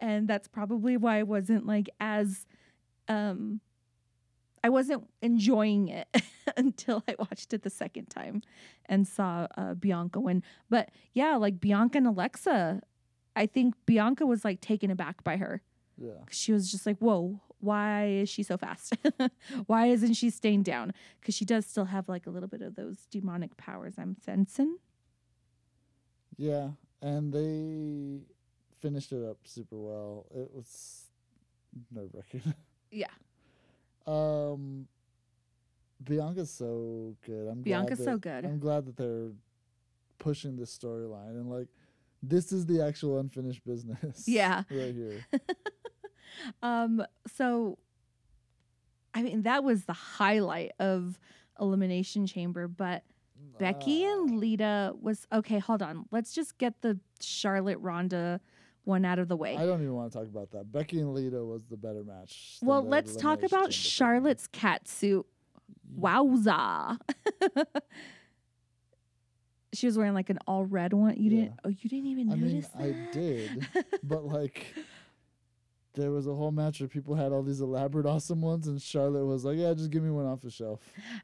And 0.00 0.26
that's 0.26 0.48
probably 0.48 0.96
why 0.96 1.20
I 1.20 1.22
wasn't 1.22 1.66
like 1.66 1.88
as 2.00 2.46
um 3.08 3.60
I 4.64 4.70
wasn't 4.70 5.06
enjoying 5.20 5.88
it 5.88 6.08
until 6.56 7.04
I 7.06 7.14
watched 7.18 7.52
it 7.52 7.62
the 7.62 7.70
second 7.70 8.06
time 8.06 8.40
and 8.86 9.06
saw 9.06 9.46
uh, 9.58 9.74
Bianca 9.74 10.18
win. 10.20 10.42
But 10.70 10.90
yeah, 11.12 11.36
like 11.36 11.60
Bianca 11.60 11.98
and 11.98 12.06
Alexa, 12.06 12.80
I 13.36 13.46
think 13.46 13.74
Bianca 13.84 14.24
was 14.24 14.42
like 14.42 14.62
taken 14.62 14.90
aback 14.90 15.22
by 15.22 15.36
her. 15.36 15.60
yeah. 15.98 16.12
She 16.30 16.50
was 16.50 16.70
just 16.70 16.86
like, 16.86 16.96
"Whoa, 16.96 17.40
why 17.64 18.06
is 18.06 18.28
she 18.28 18.42
so 18.42 18.56
fast? 18.56 18.96
why 19.66 19.86
isn't 19.86 20.14
she 20.14 20.30
staying 20.30 20.62
down?" 20.62 20.92
Because 21.20 21.34
she 21.34 21.44
does 21.44 21.64
still 21.66 21.86
have 21.86 22.08
like 22.08 22.26
a 22.26 22.30
little 22.30 22.48
bit 22.48 22.62
of 22.62 22.74
those 22.76 23.06
demonic 23.10 23.56
powers. 23.56 23.94
I'm 23.98 24.16
sensing. 24.24 24.78
Yeah. 26.36 26.70
And 27.02 27.32
they 27.32 28.20
finished 28.80 29.12
it 29.12 29.24
up 29.24 29.38
super 29.44 29.76
well. 29.76 30.26
It 30.34 30.50
was 30.54 31.04
nerve 31.92 32.10
wracking. 32.14 32.54
Yeah, 32.90 33.08
Um, 34.06 34.86
Bianca's 36.04 36.50
so 36.50 37.16
good. 37.26 37.48
I'm 37.48 37.62
glad 37.62 37.64
Bianca's 37.64 37.98
that- 37.98 38.04
so 38.04 38.18
good. 38.18 38.44
I'm 38.44 38.60
glad 38.60 38.86
that 38.86 38.96
they're 38.96 39.30
pushing 40.18 40.56
this 40.56 40.76
storyline 40.78 41.30
and 41.30 41.50
like 41.50 41.66
this 42.22 42.52
is 42.52 42.66
the 42.66 42.80
actual 42.82 43.18
unfinished 43.18 43.64
business. 43.66 44.28
Yeah. 44.28 44.62
right 44.70 44.94
here. 44.94 45.26
Um, 46.62 47.02
so 47.36 47.78
I 49.14 49.22
mean 49.22 49.42
that 49.42 49.62
was 49.64 49.84
the 49.84 49.92
highlight 49.92 50.72
of 50.78 51.18
Elimination 51.60 52.26
Chamber, 52.26 52.66
but 52.68 53.04
Becky 53.58 54.04
Ah, 54.06 54.12
and 54.14 54.38
Lita 54.38 54.94
was 55.00 55.26
okay, 55.32 55.58
hold 55.58 55.82
on. 55.82 56.06
Let's 56.10 56.32
just 56.32 56.58
get 56.58 56.80
the 56.82 56.98
Charlotte 57.20 57.78
Ronda 57.78 58.40
one 58.84 59.04
out 59.04 59.18
of 59.18 59.28
the 59.28 59.36
way. 59.36 59.56
I 59.56 59.64
don't 59.64 59.80
even 59.80 59.94
want 59.94 60.12
to 60.12 60.18
talk 60.18 60.26
about 60.28 60.50
that. 60.50 60.70
Becky 60.72 61.00
and 61.00 61.14
Lita 61.14 61.42
was 61.44 61.62
the 61.70 61.76
better 61.76 62.02
match. 62.04 62.58
well, 62.62 62.82
let's 62.82 63.16
talk 63.16 63.42
about 63.42 63.72
Charlotte's 63.72 64.46
cat 64.48 64.88
suit. 64.88 65.24
Wowza. 65.98 66.98
she 69.72 69.86
was 69.86 69.96
wearing 69.98 70.14
like 70.14 70.30
an 70.30 70.38
all 70.46 70.64
red 70.64 70.92
one. 70.92 71.14
You 71.16 71.30
Yeah. 71.30 71.36
didn't 71.42 71.60
oh 71.64 71.68
you 71.68 71.90
didn't 71.90 72.06
even 72.06 72.30
I 72.32 72.34
mean, 72.36 72.54
notice 72.54 72.70
I 72.78 72.94
did, 73.12 73.66
but 74.02 74.24
like, 74.24 74.66
there 75.94 76.10
was 76.10 76.26
a 76.26 76.34
whole 76.34 76.50
match 76.50 76.80
where 76.80 76.88
people 76.88 77.14
had 77.14 77.32
all 77.32 77.42
these 77.42 77.60
elaborate, 77.60 78.06
awesome 78.06 78.40
ones, 78.40 78.66
and 78.66 78.80
Charlotte 78.80 79.24
was 79.24 79.44
like, 79.44 79.58
"Yeah, 79.58 79.74
just 79.74 79.90
give 79.90 80.02
me 80.02 80.10
one 80.10 80.26
off 80.26 80.40
the 80.40 80.50
shelf." 80.50 80.80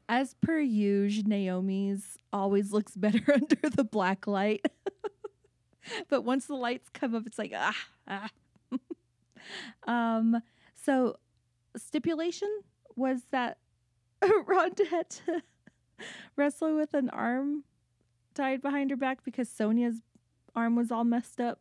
As 0.09 0.33
per 0.41 0.59
usual, 0.59 1.27
Naomi's 1.27 2.17
always 2.33 2.71
looks 2.71 2.95
better 2.95 3.23
under 3.33 3.69
the 3.69 3.83
black 3.83 4.27
light. 4.27 4.65
but 6.09 6.23
once 6.23 6.45
the 6.45 6.55
lights 6.55 6.89
come 6.93 7.15
up, 7.15 7.23
it's 7.25 7.37
like 7.37 7.53
ah 7.55 7.75
ah. 8.07 8.29
um. 9.87 10.41
So 10.73 11.17
stipulation 11.77 12.49
was 12.95 13.21
that 13.31 13.57
Ronda 14.45 14.85
had 14.85 15.09
to 15.09 15.41
wrestle 16.35 16.75
with 16.75 16.93
an 16.93 17.09
arm 17.09 17.63
tied 18.33 18.61
behind 18.61 18.89
her 18.89 18.95
back 18.95 19.23
because 19.23 19.49
Sonya's 19.49 19.97
arm 20.55 20.75
was 20.75 20.91
all 20.91 21.03
messed 21.03 21.39
up. 21.39 21.59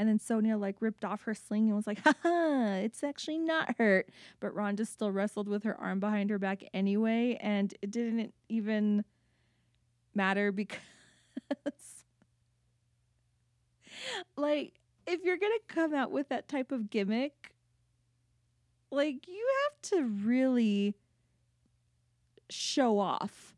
And 0.00 0.08
then 0.08 0.18
Sonya 0.18 0.56
like 0.56 0.76
ripped 0.80 1.04
off 1.04 1.24
her 1.24 1.34
sling 1.34 1.66
and 1.66 1.76
was 1.76 1.86
like, 1.86 2.00
haha, 2.02 2.76
it's 2.76 3.04
actually 3.04 3.36
not 3.36 3.76
hurt. 3.76 4.08
But 4.40 4.54
Ronda 4.54 4.86
still 4.86 5.12
wrestled 5.12 5.46
with 5.46 5.62
her 5.64 5.78
arm 5.78 6.00
behind 6.00 6.30
her 6.30 6.38
back 6.38 6.64
anyway. 6.72 7.36
And 7.38 7.74
it 7.82 7.90
didn't 7.90 8.32
even 8.48 9.04
matter 10.14 10.52
because, 10.52 10.78
like, 14.38 14.72
if 15.06 15.20
you're 15.22 15.36
going 15.36 15.52
to 15.52 15.74
come 15.74 15.92
out 15.92 16.10
with 16.10 16.30
that 16.30 16.48
type 16.48 16.72
of 16.72 16.88
gimmick, 16.88 17.52
like, 18.90 19.28
you 19.28 19.46
have 19.64 19.82
to 19.90 20.04
really 20.04 20.94
show 22.48 22.98
off. 22.98 23.54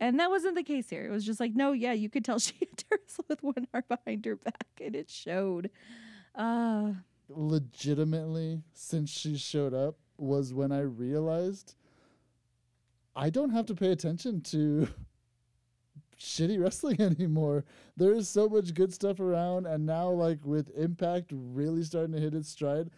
And 0.00 0.18
that 0.18 0.30
wasn't 0.30 0.54
the 0.54 0.62
case 0.62 0.88
here. 0.88 1.04
It 1.04 1.10
was 1.10 1.26
just 1.26 1.40
like, 1.40 1.54
no, 1.54 1.72
yeah, 1.72 1.92
you 1.92 2.08
could 2.08 2.24
tell 2.24 2.38
she 2.40 2.54
had 2.58 2.84
wrestle 2.90 3.26
with 3.28 3.42
one 3.42 3.68
arm 3.72 3.84
behind 3.88 4.24
her 4.24 4.36
back, 4.36 4.80
and 4.80 4.96
it 4.96 5.10
showed. 5.10 5.70
Uh, 6.34 6.92
Legitimately, 7.28 8.62
since 8.72 9.10
she 9.10 9.36
showed 9.36 9.74
up, 9.74 9.96
was 10.16 10.52
when 10.52 10.72
I 10.72 10.80
realized 10.80 11.74
I 13.14 13.30
don't 13.30 13.50
have 13.50 13.66
to 13.66 13.74
pay 13.74 13.90
attention 13.90 14.40
to 14.42 14.88
shitty 16.18 16.60
wrestling 16.60 17.00
anymore. 17.00 17.64
There 17.96 18.14
is 18.14 18.28
so 18.28 18.48
much 18.48 18.74
good 18.74 18.92
stuff 18.92 19.20
around, 19.20 19.66
and 19.66 19.84
now 19.86 20.08
like 20.08 20.44
with 20.44 20.70
Impact 20.76 21.30
really 21.32 21.82
starting 21.82 22.12
to 22.12 22.20
hit 22.20 22.34
its 22.34 22.48
stride. 22.48 22.90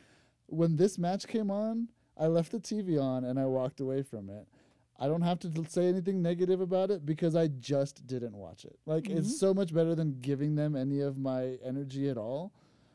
When 0.47 0.77
this 0.77 0.99
match 0.99 1.27
came 1.27 1.51
on, 1.51 1.89
I 2.17 2.27
left 2.27 2.53
the 2.53 2.61
TV 2.61 3.01
on 3.01 3.25
and 3.25 3.39
I 3.39 3.47
walked 3.47 3.81
away 3.81 4.03
from 4.03 4.29
it. 4.29 4.47
I 4.99 5.09
don't 5.09 5.23
have 5.23 5.39
to 5.41 5.51
say 5.69 5.89
anything 5.89 6.23
negative 6.23 6.61
about 6.61 6.91
it 6.91 7.05
because 7.05 7.35
I 7.35 7.49
just 7.49 8.07
didn't 8.07 8.37
watch 8.37 8.65
it. 8.65 8.79
Like 8.87 9.05
Mhm. 9.05 9.17
it's 9.19 9.39
so 9.39 9.53
much 9.53 9.75
better 9.75 9.95
than 9.95 10.21
giving 10.21 10.55
them 10.55 10.77
any 10.77 11.01
of 11.01 11.19
my 11.19 11.57
energy 11.65 12.09
at 12.09 12.17
all. 12.17 12.53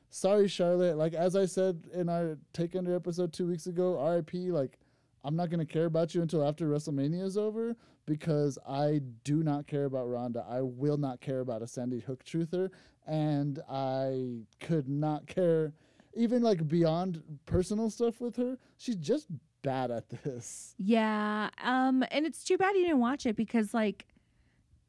Sorry, 0.10 0.48
Charlotte. 0.48 0.98
Like 0.98 1.14
as 1.14 1.36
I 1.36 1.46
said 1.46 1.88
in 1.94 2.08
our 2.08 2.38
Take 2.54 2.76
Under 2.76 2.96
episode 2.96 3.34
two 3.34 3.48
weeks 3.48 3.68
ago, 3.68 3.98
RIP. 4.00 4.52
Like 4.52 4.80
I'm 5.24 5.36
not 5.36 5.50
gonna 5.50 5.66
care 5.66 5.86
about 5.86 6.16
you 6.16 6.22
until 6.22 6.48
after 6.48 6.68
WrestleMania 6.70 7.24
is 7.24 7.38
over 7.38 7.76
because 8.06 8.58
I 8.66 9.02
do 9.26 9.44
not 9.44 9.68
care 9.68 9.84
about 9.86 10.06
Ronda. 10.10 10.46
I 10.48 10.62
will 10.62 10.98
not 10.98 11.20
care 11.20 11.42
about 11.42 11.62
a 11.62 11.68
Sandy 11.68 12.00
Hook 12.00 12.24
truther, 12.24 12.70
and 13.06 13.60
I 13.68 14.46
could 14.62 14.88
not 14.88 15.28
care 15.28 15.74
even 16.14 16.42
like 16.42 16.68
beyond 16.70 17.22
personal 17.46 17.90
stuff 17.90 18.22
with 18.22 18.38
her. 18.38 18.58
She's 18.78 18.96
just 18.96 19.28
bad 19.68 19.92
at 19.92 20.10
this. 20.24 20.74
yeah. 20.78 21.50
Um, 21.64 22.04
and 22.12 22.26
it's 22.26 22.44
too 22.44 22.58
bad 22.58 22.76
you 22.76 22.84
didn't 22.84 23.00
watch 23.00 23.26
it 23.26 23.36
because, 23.36 23.74
like, 23.74 24.06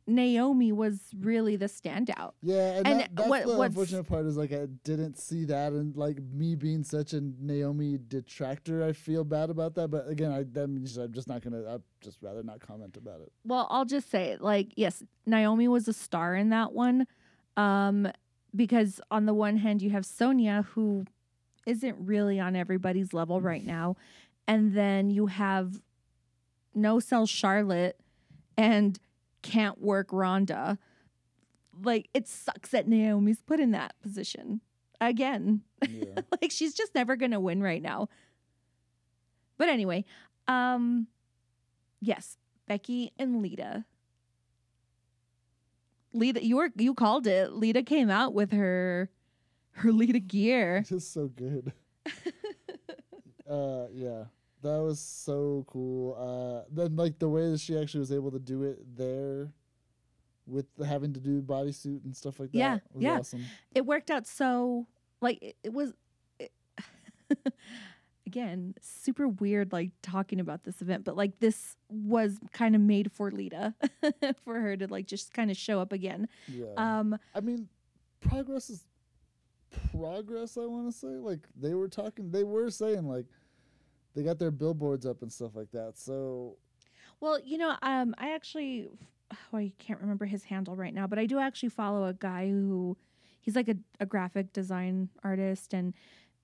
Naomi 0.06 0.72
was 0.72 1.00
really 1.20 1.56
the 1.56 1.66
standout. 1.66 2.32
Yeah, 2.42 2.78
and, 2.78 2.86
And 2.86 3.00
that, 3.00 3.10
that's 3.14 3.28
what- 3.28 3.46
the 3.46 3.60
unfortunate 3.60 4.04
part 4.08 4.24
is 4.24 4.38
like 4.38 4.52
I 4.52 4.64
didn't 4.82 5.18
see 5.18 5.44
that, 5.46 5.72
and 5.72 5.94
like 5.96 6.18
me 6.32 6.54
being 6.54 6.82
such 6.82 7.12
a 7.12 7.20
Naomi 7.20 7.98
detractor, 8.08 8.82
I 8.82 8.92
feel 8.94 9.22
bad 9.22 9.50
about 9.50 9.74
that. 9.74 9.88
But 9.88 10.08
again, 10.08 10.32
I 10.32 10.44
that 10.52 10.68
means 10.68 10.96
I'm 10.96 11.12
just 11.12 11.28
not 11.28 11.42
gonna. 11.42 11.62
I'd 11.74 11.82
just 12.00 12.22
rather 12.22 12.42
not 12.42 12.60
comment 12.60 12.96
about 12.96 13.20
it. 13.20 13.30
Well, 13.44 13.66
I'll 13.70 13.84
just 13.84 14.08
say, 14.10 14.38
like, 14.40 14.72
yes, 14.76 15.02
Naomi 15.26 15.68
was 15.68 15.88
a 15.88 15.92
star 15.92 16.34
in 16.34 16.48
that 16.50 16.72
one. 16.72 17.06
Um, 17.58 18.08
because 18.56 19.02
on 19.10 19.26
the 19.26 19.34
one 19.34 19.58
hand, 19.58 19.82
you 19.82 19.90
have 19.90 20.06
Sonya, 20.06 20.64
who 20.72 21.04
isn't 21.66 21.96
really 22.00 22.40
on 22.40 22.56
everybody's 22.56 23.12
level 23.12 23.42
right 23.42 23.66
now. 23.66 23.94
And 24.48 24.74
then 24.74 25.10
you 25.10 25.26
have 25.26 25.80
no 26.74 26.98
sell 26.98 27.26
Charlotte 27.26 28.00
and 28.56 28.98
can't 29.42 29.80
work 29.80 30.08
Ronda. 30.10 30.78
Like, 31.80 32.08
it 32.12 32.26
sucks 32.26 32.70
that 32.70 32.88
Naomi's 32.88 33.42
put 33.42 33.60
in 33.60 33.70
that 33.70 33.94
position 34.02 34.62
again. 35.00 35.62
Yeah. 35.88 36.20
like 36.42 36.50
she's 36.50 36.74
just 36.74 36.94
never 36.94 37.16
gonna 37.16 37.40
win 37.40 37.62
right 37.62 37.82
now. 37.82 38.08
But 39.56 39.68
anyway, 39.68 40.04
um 40.46 41.06
yes, 42.00 42.36
Becky 42.66 43.12
and 43.18 43.42
Lita. 43.42 43.84
Lita, 46.12 46.44
you 46.44 46.56
were 46.56 46.70
you 46.76 46.94
called 46.94 47.26
it. 47.26 47.52
Lita 47.52 47.82
came 47.82 48.10
out 48.10 48.34
with 48.34 48.52
her 48.52 49.10
her 49.72 49.92
Lita 49.92 50.20
gear. 50.20 50.84
just 50.88 51.12
so 51.12 51.28
good. 51.28 51.72
uh, 53.48 53.86
yeah, 53.92 54.24
that 54.62 54.78
was 54.82 54.98
so 55.00 55.64
cool. 55.68 56.14
Uh, 56.18 56.66
then 56.70 56.96
like 56.96 57.18
the 57.18 57.28
way 57.28 57.50
that 57.50 57.60
she 57.60 57.78
actually 57.78 58.00
was 58.00 58.12
able 58.12 58.30
to 58.32 58.38
do 58.38 58.62
it 58.64 58.78
there 58.96 59.52
with 60.46 60.66
the 60.76 60.86
having 60.86 61.12
to 61.12 61.20
do 61.20 61.42
bodysuit 61.42 62.04
and 62.04 62.16
stuff 62.16 62.40
like 62.40 62.50
that. 62.52 62.58
Yeah, 62.58 62.78
was 62.92 63.02
yeah. 63.02 63.18
awesome. 63.18 63.44
it 63.74 63.84
worked 63.86 64.10
out 64.10 64.26
so 64.26 64.86
like 65.20 65.42
it, 65.42 65.56
it 65.62 65.72
was 65.72 65.92
it, 66.38 66.52
again 68.26 68.74
super 68.80 69.26
weird 69.28 69.72
like 69.72 69.90
talking 70.02 70.38
about 70.40 70.64
this 70.64 70.80
event 70.82 71.02
but 71.04 71.16
like 71.16 71.38
this 71.40 71.76
was 71.88 72.38
kind 72.52 72.74
of 72.74 72.80
made 72.80 73.10
for 73.12 73.30
lita 73.30 73.74
for 74.44 74.60
her 74.60 74.76
to 74.76 74.86
like 74.86 75.06
just 75.06 75.32
kind 75.34 75.50
of 75.50 75.56
show 75.56 75.80
up 75.80 75.92
again 75.92 76.28
Yeah. 76.46 76.66
um 76.76 77.18
I 77.34 77.40
mean, 77.40 77.68
progress 78.20 78.68
is 78.70 78.84
progress. 79.92 80.56
I 80.56 80.66
want 80.66 80.90
to 80.90 80.98
say, 80.98 81.08
like 81.08 81.40
they 81.58 81.74
were 81.74 81.88
talking, 81.88 82.30
they 82.30 82.44
were 82.44 82.70
saying 82.70 83.06
like 83.06 83.26
they 84.18 84.24
got 84.24 84.40
their 84.40 84.50
billboards 84.50 85.06
up 85.06 85.22
and 85.22 85.32
stuff 85.32 85.54
like 85.54 85.70
that. 85.70 85.92
So 85.96 86.56
well 87.20 87.38
you 87.44 87.58
know 87.58 87.74
um 87.82 88.14
i 88.18 88.32
actually 88.32 88.86
oh, 89.32 89.56
i 89.56 89.72
can't 89.78 90.00
remember 90.00 90.24
his 90.24 90.44
handle 90.44 90.76
right 90.76 90.94
now 90.94 91.04
but 91.06 91.18
i 91.18 91.26
do 91.26 91.38
actually 91.38 91.68
follow 91.68 92.04
a 92.04 92.12
guy 92.12 92.48
who 92.48 92.96
he's 93.40 93.56
like 93.56 93.68
a, 93.68 93.74
a 93.98 94.06
graphic 94.06 94.52
design 94.52 95.08
artist 95.24 95.74
and 95.74 95.94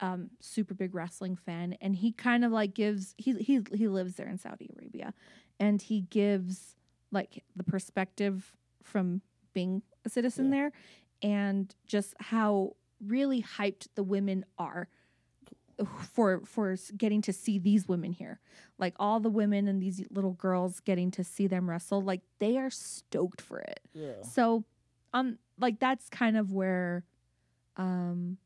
um 0.01 0.31
super 0.41 0.75
big 0.75 0.93
wrestling 0.95 1.37
fan 1.37 1.77
and 1.81 1.95
he 1.97 2.11
kind 2.11 2.45
of 2.45 2.51
like 2.51 2.75
gives 2.75 3.15
he 3.19 3.35
he 3.35 3.61
he 3.73 3.87
lives 3.89 4.15
there 4.17 4.29
in 4.29 4.37
Saudi 4.39 4.69
Arabia 4.77 5.15
and 5.61 5.81
he 5.83 6.01
gives 6.03 6.75
like 7.13 7.45
the 7.55 7.63
perspective 7.65 8.53
from 8.83 9.21
being 9.53 9.81
a 10.05 10.09
citizen 10.09 10.47
Yeah. 10.47 10.51
there 10.51 10.73
and 11.23 11.75
just 11.87 12.15
how 12.19 12.75
really 13.05 13.43
hyped 13.43 13.87
the 13.95 14.03
women 14.03 14.45
are 14.59 14.89
for 16.13 16.41
for 16.45 16.77
getting 16.97 17.23
to 17.23 17.33
see 17.33 17.59
these 17.59 17.89
women 17.89 18.13
here. 18.13 18.41
Like 18.79 18.95
all 18.99 19.21
the 19.21 19.31
women 19.31 19.69
and 19.69 19.81
these 19.83 20.05
little 20.11 20.33
girls 20.33 20.81
getting 20.81 21.11
to 21.13 21.25
see 21.25 21.47
them 21.47 21.69
wrestle 21.69 22.01
like 22.01 22.21
they 22.39 22.59
are 22.59 22.71
stoked 22.71 23.41
for 23.41 23.59
it. 23.59 23.81
Yeah, 23.93 24.23
so 24.23 24.65
um 25.13 25.39
like 25.59 25.79
that's 25.81 26.09
kind 26.09 26.37
of 26.37 26.53
where 26.53 27.05
um 27.77 28.39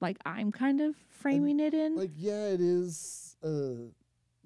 like 0.00 0.18
I'm 0.24 0.52
kind 0.52 0.80
of 0.80 0.94
framing 1.08 1.60
it 1.60 1.74
in. 1.74 1.96
like 1.96 2.12
yeah, 2.16 2.46
it 2.48 2.60
is 2.60 3.36
uh 3.42 3.90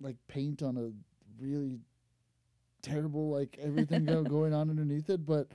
like 0.00 0.16
paint 0.28 0.62
on 0.62 0.76
a 0.76 0.90
really 1.42 1.78
terrible 2.82 3.30
like 3.30 3.58
everything 3.60 4.04
go- 4.04 4.22
going 4.36 4.52
on 4.52 4.70
underneath 4.70 5.10
it, 5.10 5.24
but 5.24 5.48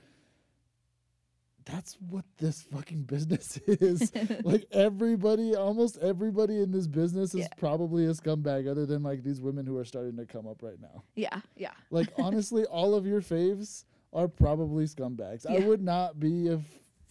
that's 1.70 1.96
what 2.08 2.24
this 2.38 2.62
fucking 2.62 3.02
business 3.02 3.58
is. 3.66 4.10
like 4.44 4.64
everybody, 4.72 5.54
almost 5.54 5.98
everybody 5.98 6.60
in 6.62 6.70
this 6.70 6.86
business 6.86 7.34
is 7.34 7.40
Yeah. 7.40 7.48
probably 7.58 8.06
a 8.06 8.10
scumbag, 8.10 8.68
other 8.70 8.86
than 8.86 9.02
like 9.02 9.22
these 9.22 9.40
women 9.40 9.66
who 9.66 9.76
are 9.76 9.84
starting 9.84 10.16
to 10.16 10.26
come 10.26 10.46
up 10.46 10.62
right 10.62 10.80
now. 10.80 11.02
yeah, 11.14 11.40
yeah. 11.56 11.72
Like 11.90 12.08
honestly, 12.18 12.64
all 12.64 12.94
of 12.94 13.06
your 13.06 13.20
faves 13.20 13.84
are 14.12 14.28
probably 14.28 14.84
scumbags. 14.84 15.44
I 15.46 15.58
would 15.66 15.82
not 15.82 16.18
be 16.18 16.48
if 16.48 16.60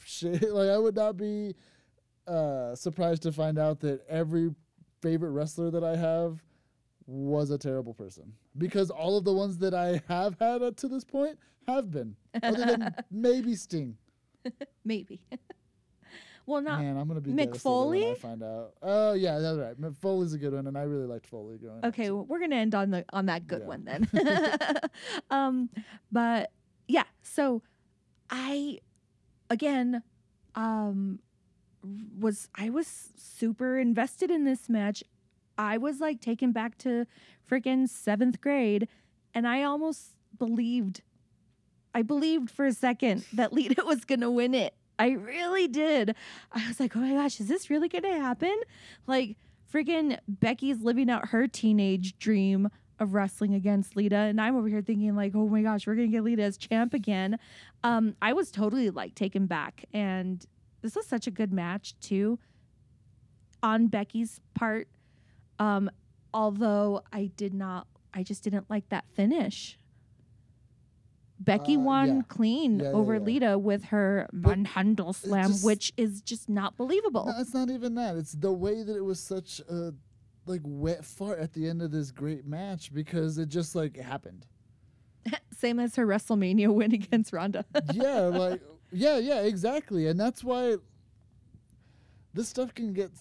shit 0.04 0.41
like 0.52 0.70
I 0.70 0.78
would 0.78 0.96
not 0.96 1.17
be 1.17 1.54
uh 2.28 2.76
surprised 2.76 3.22
to 3.24 3.32
find 3.32 3.58
out 3.60 3.80
that 3.82 4.02
every 4.10 4.54
favorite 5.02 5.32
wrestler 5.32 5.70
that 5.72 5.84
I 5.84 5.96
have 5.96 6.43
was 7.06 7.52
a 7.52 7.58
terrible 7.58 7.93
person 7.93 8.34
because 8.58 8.89
all 8.89 9.17
of 9.17 9.24
the 9.24 9.32
ones 9.34 9.58
that 9.60 9.74
I 9.74 10.02
have 10.08 10.36
had 10.39 10.62
up 10.62 10.76
to 10.78 10.88
this 10.88 11.04
point 11.06 11.38
have 11.67 11.91
been 11.91 12.15
other 12.41 12.65
than 12.65 12.96
maybe 13.12 13.56
Sting. 13.56 13.96
Maybe. 14.86 15.21
well, 16.45 16.62
not 16.62 16.80
Man, 16.82 16.97
I'm 16.97 17.08
gonna 17.08 17.21
be 17.21 17.32
Mick 17.32 17.38
when 17.47 17.54
I 17.54 17.58
Foley? 17.58 18.15
find 18.15 18.43
out. 18.43 18.73
Oh 18.82 19.13
yeah, 19.13 19.39
that's 19.39 19.58
right. 19.58 19.80
Mick 19.80 19.95
Foley's 19.97 20.34
a 20.34 20.38
good 20.38 20.54
one, 20.54 20.67
and 20.67 20.78
I 20.78 20.84
really 20.84 21.06
liked 21.08 21.28
Foley 21.28 21.58
growing 21.58 21.80
up. 21.80 21.86
okay. 21.86 22.10
Well, 22.12 22.26
we're 22.26 22.39
gonna 22.39 22.56
end 22.56 22.73
on 22.76 22.91
the 22.91 23.06
on 23.12 23.26
that 23.28 23.47
good 23.47 23.62
Yeah. 23.62 23.67
one 23.67 23.86
then. 23.86 24.08
um, 25.30 25.69
but 26.12 26.52
yeah. 26.88 27.04
So, 27.21 27.62
I 28.30 28.80
again, 29.50 30.04
um, 30.56 31.19
was 32.19 32.47
I 32.56 32.69
was 32.69 33.12
super 33.15 33.78
invested 33.78 34.32
in 34.32 34.43
this 34.45 34.69
match. 34.69 35.04
I 35.58 35.78
was 35.78 36.00
like 36.00 36.21
taken 36.21 36.52
back 36.52 36.78
to 36.80 37.06
freaking 37.50 37.89
seventh 37.89 38.39
grade, 38.41 38.88
and 39.34 39.47
I 39.47 39.63
almost 39.63 40.13
believed. 40.38 41.02
I 41.98 42.04
believed 42.04 42.52
for 42.52 42.68
a 42.68 42.74
second 42.74 43.26
that 43.34 43.52
Lita 43.52 43.84
was 43.86 44.06
gonna 44.06 44.30
win 44.30 44.54
it. 44.54 44.76
I 45.00 45.14
really 45.14 45.68
did. 45.68 46.16
I 46.52 46.68
was 46.68 46.80
like, 46.80 46.96
oh 46.96 47.00
my 47.00 47.14
gosh, 47.14 47.40
is 47.40 47.48
this 47.48 47.72
really 47.72 47.90
gonna 47.90 48.20
happen? 48.20 48.56
Like, 49.08 49.36
freaking 49.74 50.20
Becky's 50.28 50.82
living 50.82 51.10
out 51.10 51.30
her 51.30 51.48
teenage 51.48 52.20
dream 52.20 52.70
of 53.00 53.16
wrestling 53.16 53.56
against 53.56 53.96
Lita, 53.96 54.16
and 54.16 54.40
I'm 54.40 54.56
over 54.56 54.68
here 54.68 54.84
thinking 54.84 55.16
like, 55.16 55.34
oh 55.34 55.48
my 55.48 55.64
gosh, 55.64 55.88
we're 55.88 55.96
gonna 55.96 56.08
get 56.10 56.24
Lita 56.24 56.44
as 56.44 56.56
champ 56.56 56.94
again. 56.94 57.40
Um, 57.84 58.16
I 58.22 58.34
was 58.34 58.52
totally 58.52 58.92
like 58.92 59.16
taken 59.16 59.48
back, 59.48 59.84
and 59.92 60.46
this 60.84 60.96
was 60.96 61.08
such 61.08 61.26
a 61.26 61.32
good 61.32 61.52
match 61.52 62.00
too. 62.00 62.38
On 63.64 63.88
Becky's 63.88 64.40
part, 64.54 64.88
um, 65.58 65.90
although 66.32 67.02
I 67.12 67.32
did 67.36 67.56
not, 67.56 67.88
I 68.14 68.22
just 68.22 68.44
didn't 68.44 68.70
like 68.70 68.88
that 68.90 69.06
finish. 69.16 69.80
Becky 71.39 71.76
Uh, 71.76 71.80
won 71.82 72.08
yeah. 72.17 72.21
clean 72.28 72.80
Yeah, 72.80 72.88
over 72.89 73.15
yeah. 73.15 73.19
Lita 73.21 73.60
with 73.60 73.86
her 73.86 74.28
manhandle 74.34 75.13
slam, 75.13 75.52
just- 75.52 75.63
which 75.65 75.93
is 75.97 76.21
just 76.21 76.50
not 76.50 76.76
believable. 76.78 77.26
No, 77.28 77.39
it's 77.39 77.54
not 77.54 77.69
even 77.69 77.95
that. 77.95 78.15
It's 78.17 78.32
the 78.34 78.52
way 78.52 78.84
that 78.84 78.95
it 78.95 79.04
was 79.04 79.19
such 79.19 79.60
a 79.69 79.93
like 80.45 80.62
wet 80.63 81.04
fart 81.04 81.39
at 81.39 81.54
the 81.54 81.67
end 81.67 81.82
of 81.82 81.91
this 81.91 82.10
great 82.12 82.45
match 82.45 82.93
because 82.93 83.38
it 83.38 83.50
just 83.50 83.76
like 83.76 83.97
happened. 83.97 84.45
Same 85.52 85.80
as 85.80 85.95
her 85.97 86.08
WrestleMania 86.08 86.73
win 86.73 86.93
against 86.93 87.34
Ronda. 87.34 87.65
yeah, 87.93 88.21
like 88.21 88.62
yeah, 88.91 89.17
yeah, 89.17 89.41
exactly, 89.41 90.08
and 90.08 90.17
that's 90.19 90.43
why 90.43 90.78
this 92.34 92.47
stuff 92.50 92.73
can 92.73 92.93
get, 92.93 93.12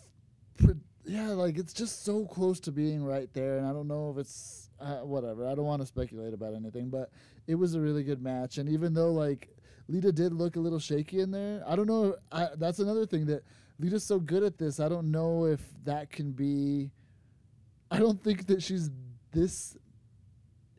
pre- 0.58 0.74
yeah, 1.06 1.28
like 1.28 1.56
it's 1.58 1.72
just 1.72 2.04
so 2.04 2.24
close 2.26 2.60
to 2.60 2.72
being 2.72 3.04
right 3.04 3.32
there, 3.32 3.58
and 3.58 3.66
I 3.66 3.72
don't 3.72 3.88
know 3.88 4.10
if 4.10 4.18
it's 4.18 4.68
uh, 4.80 4.98
whatever. 4.98 5.46
I 5.46 5.54
don't 5.54 5.64
want 5.64 5.80
to 5.82 5.86
speculate 5.86 6.34
about 6.34 6.54
anything, 6.54 6.90
but 6.90 7.10
it 7.46 7.54
was 7.54 7.74
a 7.74 7.80
really 7.80 8.02
good 8.02 8.22
match, 8.22 8.58
and 8.58 8.68
even 8.68 8.92
though 8.92 9.12
like 9.12 9.48
Lita 9.88 10.12
did 10.12 10.32
look 10.32 10.56
a 10.56 10.60
little 10.60 10.78
shaky 10.80 11.20
in 11.20 11.30
there, 11.30 11.62
I 11.66 11.76
don't 11.76 11.86
know. 11.86 12.16
I, 12.32 12.48
that's 12.56 12.80
another 12.80 13.06
thing 13.06 13.26
that 13.26 13.44
Lita's 13.78 14.04
so 14.04 14.18
good 14.18 14.42
at 14.42 14.58
this. 14.58 14.80
I 14.80 14.88
don't 14.88 15.10
know 15.10 15.44
if 15.46 15.60
that 15.84 16.10
can 16.10 16.32
be. 16.32 16.90
I 17.90 17.98
don't 18.00 18.22
think 18.22 18.46
that 18.48 18.62
she's 18.62 18.90
this 19.32 19.76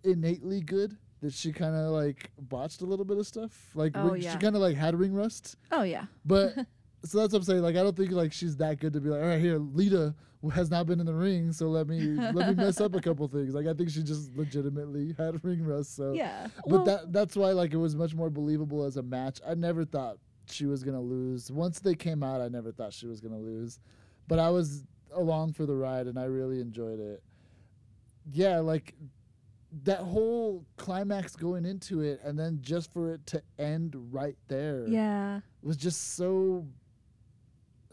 innately 0.04 0.62
good 0.62 0.98
that 1.22 1.34
she 1.34 1.52
kind 1.52 1.76
of 1.76 1.92
like 1.92 2.30
botched 2.40 2.82
a 2.82 2.86
little 2.86 3.06
bit 3.06 3.18
of 3.18 3.26
stuff. 3.26 3.72
Like 3.74 3.94
Oh, 3.96 4.14
yeah. 4.14 4.34
she 4.34 4.38
kind 4.38 4.56
of 4.56 4.62
like 4.62 4.76
had 4.76 4.96
ring 5.00 5.14
rust, 5.14 5.56
oh 5.72 5.84
yeah. 5.84 6.06
but 6.26 6.54
so 7.04 7.20
that's 7.20 7.34
what 7.34 7.40
I'm 7.40 7.44
saying. 7.44 7.62
Like 7.62 7.76
I 7.76 7.84
don't 7.84 7.96
think 7.96 8.12
like 8.12 8.34
she's 8.34 8.58
that 8.58 8.80
good 8.80 8.94
to 8.94 9.02
be 9.02 9.10
like, 9.10 9.22
all 9.22 9.28
right, 9.28 9.40
here, 9.40 9.58
Lita 9.58 10.16
has 10.54 10.70
not 10.70 10.86
been 10.86 11.00
in 11.00 11.06
the 11.06 11.14
ring, 11.14 11.52
so 11.52 11.68
let 11.68 11.88
me 11.88 12.00
let 12.00 12.50
me 12.50 12.56
mess 12.56 12.80
up 12.80 12.96
a 12.96 13.02
couple 13.02 13.28
things. 13.28 13.54
Like 13.54 13.68
I 13.68 13.74
think 13.74 13.90
she 13.90 14.04
just 14.04 14.36
legitimately 14.36 15.16
had 15.18 15.44
ring 15.44 15.66
rust. 15.66 15.96
So 15.96 16.14
Yeah. 16.14 16.48
but 16.66 16.68
Well, 16.68 16.86
that 16.86 17.14
that's 17.14 17.36
why 17.36 17.52
like 17.52 17.74
it 17.74 17.78
was 17.78 17.96
much 17.96 18.14
more 18.14 18.30
believable 18.30 18.84
as 18.84 18.98
a 18.98 19.04
match. 19.04 19.40
I 19.48 19.56
never 19.56 19.86
thought 19.86 20.18
she 20.50 20.66
was 20.66 20.84
gonna 20.84 21.02
lose. 21.02 21.52
Once 21.52 21.80
they 21.80 21.96
came 21.96 22.24
out, 22.24 22.42
I 22.42 22.48
never 22.48 22.72
thought 22.72 22.94
she 22.94 23.08
was 23.08 23.22
gonna 23.22 23.40
lose. 23.40 23.80
But 24.28 24.40
I 24.40 24.50
was 24.50 24.86
along 25.14 25.54
for 25.54 25.66
the 25.66 25.76
ride 25.76 26.08
and 26.08 26.18
I 26.20 26.26
really 26.26 26.60
enjoyed 26.60 27.00
it. 27.00 27.24
Yeah, 28.32 28.60
like 28.60 28.94
that 29.84 30.00
whole 30.00 30.66
climax 30.78 31.36
going 31.36 31.66
into 31.66 32.02
it 32.02 32.22
and 32.24 32.40
then 32.40 32.60
just 32.62 32.92
for 32.92 33.14
it 33.14 33.26
to 33.28 33.42
end 33.60 33.96
right 34.12 34.38
there 34.48 34.88
yeah. 34.88 35.42
was 35.62 35.76
just 35.76 36.16
so 36.16 36.66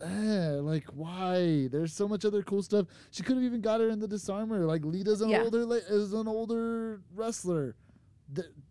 eh, 0.03 0.57
like 0.61 0.85
why 0.95 1.69
there's 1.71 1.93
so 1.93 2.09
much 2.09 2.25
other 2.25 2.43
cool 2.43 2.63
stuff 2.63 2.87
she 3.11 3.23
could 3.23 3.37
have 3.37 3.45
even 3.45 3.61
got 3.61 3.81
her 3.81 3.89
in 3.89 4.01
the 4.01 4.09
disarmer 4.09 4.67
like 4.67 4.85
lita's 4.85 5.21
an 5.21 5.29
Yeah. 5.31 5.43
older 5.45 5.61
is 5.89 6.13
an 6.13 6.27
older 6.29 7.01
wrestler 7.15 7.77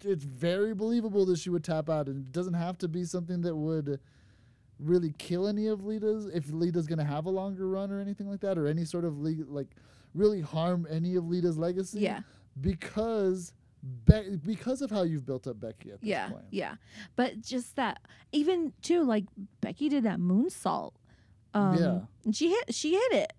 it's 0.03 0.23
very 0.23 0.73
believable 0.73 1.25
that 1.27 1.37
she 1.39 1.49
would 1.49 1.63
tap 1.63 1.89
out 1.89 2.07
and 2.07 2.25
it 2.27 2.31
doesn't 2.31 2.55
have 2.55 2.77
to 2.79 2.87
be 2.87 3.03
something 3.05 3.41
that 3.41 3.55
would 3.55 3.99
really 4.79 5.13
kill 5.17 5.47
any 5.47 5.67
of 5.67 5.85
lita's 5.85 6.25
if 6.25 6.51
lita's 6.51 6.87
gonna 6.87 7.03
have 7.05 7.25
a 7.25 7.29
longer 7.29 7.69
run 7.69 7.91
or 7.91 7.99
anything 7.99 8.29
like 8.29 8.41
that 8.41 8.57
or 8.57 8.67
any 8.67 8.83
sort 8.83 9.05
of 9.05 9.17
le- 9.19 9.45
like 9.47 9.69
really 10.13 10.41
harm 10.41 10.85
any 10.89 11.15
of 11.15 11.25
lita's 11.27 11.57
legacy 11.57 11.99
Yeah. 12.01 12.21
because 12.59 13.53
Be- 14.05 14.37
because 14.37 14.81
of 14.81 14.89
how 14.91 15.03
you've 15.03 15.25
built 15.25 15.45
up 15.45 15.59
becky 15.59 15.91
at 15.91 15.99
this 15.99 16.07
Yeah. 16.09 16.29
point 16.29 16.45
Yeah. 16.51 16.75
But 17.17 17.41
just 17.41 17.75
that 17.75 17.99
even 18.31 18.71
too, 18.81 19.03
like 19.03 19.25
Becky 19.59 19.89
did 19.89 20.03
that 20.05 20.19
moonsault. 20.19 20.93
Um 21.53 21.75
Yeah. 21.77 21.99
and 22.25 22.35
she 22.35 22.49
hit 22.49 22.73
she 22.73 22.93
hit 22.93 23.11
it. 23.13 23.33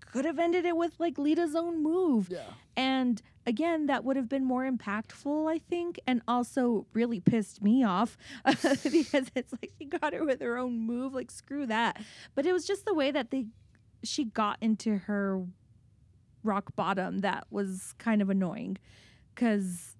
Could 0.00 0.24
have 0.24 0.38
ended 0.38 0.64
it 0.64 0.76
with 0.76 0.98
like 0.98 1.18
Lita's 1.18 1.54
own 1.54 1.82
move. 1.82 2.28
yeah 2.30 2.44
And 2.76 3.20
again, 3.46 3.86
that 3.86 4.04
would 4.04 4.16
have 4.16 4.28
been 4.28 4.44
more 4.44 4.68
impactful, 4.70 5.50
I 5.50 5.58
think, 5.58 6.00
and 6.06 6.22
also 6.26 6.86
really 6.94 7.20
pissed 7.20 7.62
me 7.62 7.84
off 7.84 8.16
because 8.44 9.30
it's 9.34 9.52
like 9.52 9.70
she 9.78 9.84
got 9.84 10.14
her 10.14 10.24
with 10.24 10.40
her 10.40 10.56
own 10.56 10.78
move. 10.80 11.12
Like 11.12 11.30
screw 11.30 11.66
that. 11.66 12.00
But 12.34 12.46
it 12.46 12.52
was 12.52 12.66
just 12.66 12.86
the 12.86 12.94
way 12.94 13.10
that 13.10 13.30
they 13.30 13.46
she 14.02 14.24
got 14.24 14.56
into 14.62 14.96
her 14.96 15.44
rock 16.42 16.74
bottom 16.76 17.18
that 17.18 17.44
was 17.50 17.94
kind 17.98 18.22
of 18.22 18.30
annoying 18.30 18.78
because 19.34 19.94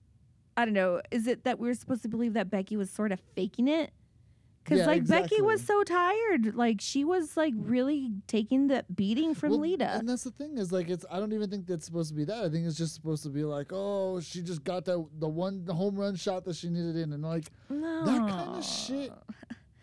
I 0.57 0.65
don't 0.65 0.75
know. 0.75 1.03
Is 1.11 1.27
it 1.27 1.45
that 1.45 1.59
we 1.59 1.69
were 1.69 1.75
supposed 1.75 2.03
to 2.03 2.09
believe 2.09 2.33
that 2.33 2.49
Becky 2.51 2.77
was 2.79 2.91
sort 2.91 3.13
of 3.13 3.21
faking 3.37 3.69
it? 3.69 3.93
Because 4.69 4.81
Yeah, 4.81 4.87
like 4.87 5.07
Becky 5.07 5.41
was 5.41 5.65
so 5.65 5.83
tired, 5.83 6.55
like 6.55 6.79
she 6.81 7.03
was 7.03 7.39
like 7.39 7.55
really 7.57 8.11
taking 8.27 8.67
the 8.67 8.85
beating 8.95 9.35
from 9.35 9.53
Well, 9.53 9.61
Lita. 9.61 9.95
And 9.95 10.07
that's 10.07 10.25
the 10.25 10.31
thing 10.31 10.59
is 10.59 10.71
like 10.71 10.91
it's 10.91 11.07
I 11.11 11.19
don't 11.19 11.33
even 11.33 11.49
think 11.49 11.67
that's 11.67 11.87
supposed 11.87 12.11
to 12.11 12.15
be 12.15 12.25
that. 12.25 12.45
I 12.45 12.51
think 12.51 12.67
it's 12.67 12.77
just 12.77 12.95
supposed 12.95 13.23
to 13.23 13.31
be 13.31 13.45
like, 13.45 13.69
oh, 13.73 14.21
she 14.21 14.43
just 14.43 14.65
got 14.65 14.85
that 14.85 15.03
the 15.19 15.29
one 15.29 15.65
the 15.65 15.73
home 15.73 15.97
run 15.97 16.17
shot 16.17 16.45
that 16.45 16.57
she 16.57 16.69
needed 16.69 16.97
in, 16.97 17.15
and 17.15 17.23
like 17.23 17.51
no, 17.71 18.05
that 18.05 18.19
kind 18.19 18.59
of 18.59 18.65
shit, 18.65 19.11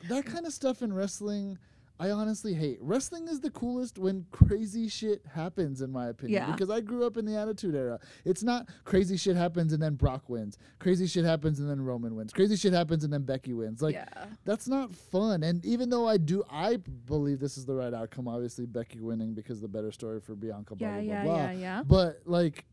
that 0.07 0.25
kind 0.25 0.45
of 0.45 0.53
stuff 0.53 0.83
in 0.83 0.93
wrestling. 0.93 1.57
I 1.99 2.11
honestly 2.11 2.53
hate. 2.53 2.77
Wrestling 2.81 3.27
is 3.27 3.39
the 3.39 3.49
coolest 3.49 3.97
when 3.97 4.25
crazy 4.31 4.89
shit 4.89 5.21
happens, 5.33 5.81
in 5.81 5.91
my 5.91 6.07
opinion. 6.07 6.43
Yeah. 6.43 6.51
Because 6.51 6.69
I 6.69 6.81
grew 6.81 7.05
up 7.05 7.15
in 7.15 7.25
the 7.25 7.37
Attitude 7.37 7.73
Era. 7.73 7.99
It's 8.25 8.43
not 8.43 8.67
crazy 8.83 9.15
shit 9.15 9.37
happens 9.37 9.71
and 9.71 9.81
then 9.81 9.95
Brock 9.95 10.29
wins. 10.29 10.57
Crazy 10.79 11.07
shit 11.07 11.23
happens 11.23 11.59
and 11.59 11.69
then 11.69 11.79
Roman 11.79 12.15
wins. 12.15 12.33
Crazy 12.33 12.57
shit 12.57 12.73
happens 12.73 13.05
and 13.05 13.13
then 13.13 13.23
Becky 13.23 13.53
wins. 13.53 13.81
Like 13.81 13.95
yeah, 13.95 14.25
that's 14.43 14.67
not 14.67 14.93
fun. 14.93 15.43
And 15.43 15.65
even 15.65 15.89
though 15.89 16.07
I 16.07 16.17
do, 16.17 16.43
I 16.49 16.77
believe 16.77 17.39
this 17.39 17.57
is 17.57 17.65
the 17.65 17.75
right 17.75 17.93
outcome. 17.93 18.27
Obviously, 18.27 18.65
Becky 18.65 18.99
winning 18.99 19.33
because 19.33 19.61
the 19.61 19.69
better 19.69 19.91
story 19.91 20.19
for 20.19 20.35
Bianca. 20.35 20.75
Blah 20.75 20.97
yeah, 20.97 21.01
blah 21.01 21.13
yeah, 21.13 21.23
blah. 21.23 21.35
yeah, 21.37 21.51
yeah. 21.51 21.83
But 21.83 22.21
like, 22.25 22.65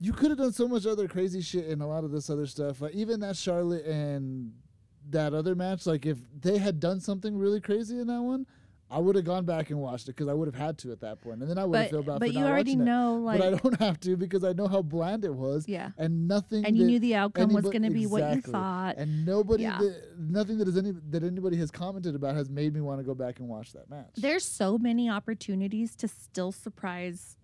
you 0.00 0.12
could 0.12 0.30
have 0.30 0.38
done 0.38 0.52
so 0.52 0.66
much 0.66 0.84
other 0.84 1.06
crazy 1.06 1.42
shit 1.42 1.66
and 1.66 1.80
a 1.80 1.86
lot 1.86 2.02
of 2.02 2.10
this 2.10 2.28
other 2.28 2.46
stuff. 2.46 2.80
Like 2.80 2.94
even 2.94 3.20
that 3.20 3.36
Charlotte 3.36 3.86
and 3.86 4.52
that 5.10 5.34
other 5.34 5.54
match. 5.54 5.86
Like 5.86 6.06
if 6.06 6.18
they 6.40 6.58
had 6.58 6.80
done 6.80 7.00
something 7.00 7.36
really 7.36 7.60
crazy 7.60 7.98
in 8.00 8.06
that 8.08 8.22
one, 8.22 8.46
I 8.90 8.98
would 8.98 9.16
have 9.16 9.24
gone 9.24 9.46
back 9.46 9.70
and 9.70 9.80
watched 9.80 10.04
it 10.08 10.16
because 10.16 10.28
I 10.28 10.34
would 10.34 10.46
have 10.48 10.54
had 10.54 10.76
to 10.80 10.92
at 10.92 11.00
that 11.00 11.22
point, 11.22 11.40
and 11.40 11.48
then 11.50 11.56
I 11.56 11.64
would 11.64 11.78
have 11.80 11.90
felt 11.90 12.04
bad 12.04 12.20
but 12.20 12.28
for 12.28 12.32
you 12.34 12.40
not 12.40 12.50
already 12.50 12.72
watching 12.72 12.80
it. 12.82 12.84
know, 12.84 13.14
like, 13.16 13.38
but 13.38 13.54
I 13.54 13.56
don't 13.56 13.80
have 13.80 13.98
to 14.00 14.16
because 14.18 14.44
I 14.44 14.52
know 14.52 14.68
how 14.68 14.82
bland 14.82 15.24
it 15.24 15.34
was, 15.34 15.66
yeah, 15.66 15.92
and 15.96 16.28
nothing. 16.28 16.66
and 16.66 16.76
you 16.76 16.84
knew 16.84 16.98
the 16.98 17.14
outcome 17.14 17.54
was 17.54 17.64
going 17.64 17.84
to 17.84 17.90
be 17.90 18.06
what 18.06 18.34
you 18.34 18.42
thought. 18.42 18.96
and 18.98 19.24
nobody, 19.24 19.62
Yeah. 19.62 19.78
that, 19.78 20.18
nothing 20.18 20.58
that 20.58 20.68
is 20.68 20.76
any 20.76 20.92
that 21.08 21.24
anybody 21.24 21.56
has 21.56 21.70
commented 21.70 22.14
about 22.14 22.34
has 22.34 22.50
made 22.50 22.74
me 22.74 22.82
want 22.82 23.00
to 23.00 23.04
go 23.04 23.14
back 23.14 23.38
and 23.40 23.48
watch 23.48 23.72
that 23.72 23.88
match. 23.88 24.10
There's 24.18 24.44
so 24.44 24.76
many 24.76 25.08
opportunities 25.08 25.96
to 25.96 26.06
still 26.08 26.52
surprise 26.52 27.38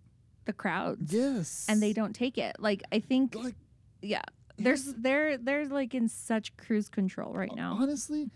the 0.44 0.52
crowds, 0.52 1.14
yes, 1.14 1.64
and 1.66 1.82
they 1.82 1.94
don't 1.94 2.12
take 2.14 2.36
it. 2.36 2.56
Like 2.58 2.82
I 2.92 3.00
think, 3.00 3.34
like. 3.34 3.54
yeah, 4.02 4.20
here's 4.58 4.84
there's 4.84 4.94
they're 4.98 5.38
they're 5.38 5.66
like 5.66 5.94
in 5.94 6.08
such 6.08 6.56
cruise 6.56 6.88
control 6.88 7.32
right 7.32 7.54
now. 7.54 7.76
Honestly, 7.80 8.30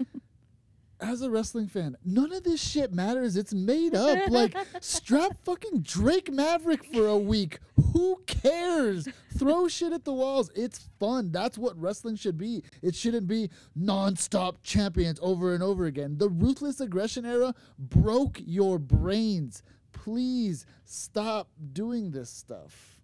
as 1.01 1.21
a 1.21 1.31
wrestling 1.31 1.67
fan, 1.67 1.97
none 2.05 2.33
of 2.33 2.45
this 2.45 2.63
shit 2.63 2.93
matters. 2.93 3.37
It's 3.37 3.53
made 3.53 3.95
up. 3.95 4.19
Like, 4.31 4.57
strap 4.81 5.37
fucking 5.45 5.83
Drake 5.83 6.31
Maverick 6.33 6.85
for 6.85 7.07
a 7.07 7.19
week. 7.19 7.59
Who 7.93 8.23
cares? 8.27 9.09
Throw 9.37 9.69
shit 9.69 9.93
at 9.93 10.05
the 10.05 10.13
walls. 10.13 10.51
It's 10.55 10.89
fun. 10.99 11.33
That's 11.33 11.59
what 11.59 11.79
wrestling 11.79 12.17
should 12.17 12.39
be. 12.39 12.63
It 12.83 12.95
shouldn't 12.95 13.27
be 13.27 13.51
non-stop 13.75 14.63
champions 14.63 15.19
over 15.23 15.53
and 15.55 15.63
over 15.63 15.85
again. 15.87 16.17
The 16.19 16.29
ruthless 16.29 16.81
aggression 16.81 17.27
era 17.27 17.55
broke 17.79 18.41
your 18.45 18.79
brains. 18.79 19.63
Please 19.93 20.65
stop 20.85 21.49
doing 21.73 22.13
this 22.13 22.31
stuff. 22.31 23.02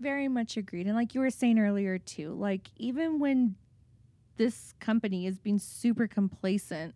Very 0.00 0.28
much 0.28 0.56
agreed. 0.56 0.86
And 0.86 0.96
like 0.96 1.14
you 1.14 1.20
were 1.20 1.30
saying 1.30 1.58
earlier 1.58 1.98
too, 1.98 2.32
like 2.32 2.68
even 2.76 3.18
when 3.18 3.56
this 4.36 4.72
company 4.80 5.26
is 5.26 5.38
being 5.38 5.58
super 5.58 6.06
complacent, 6.06 6.94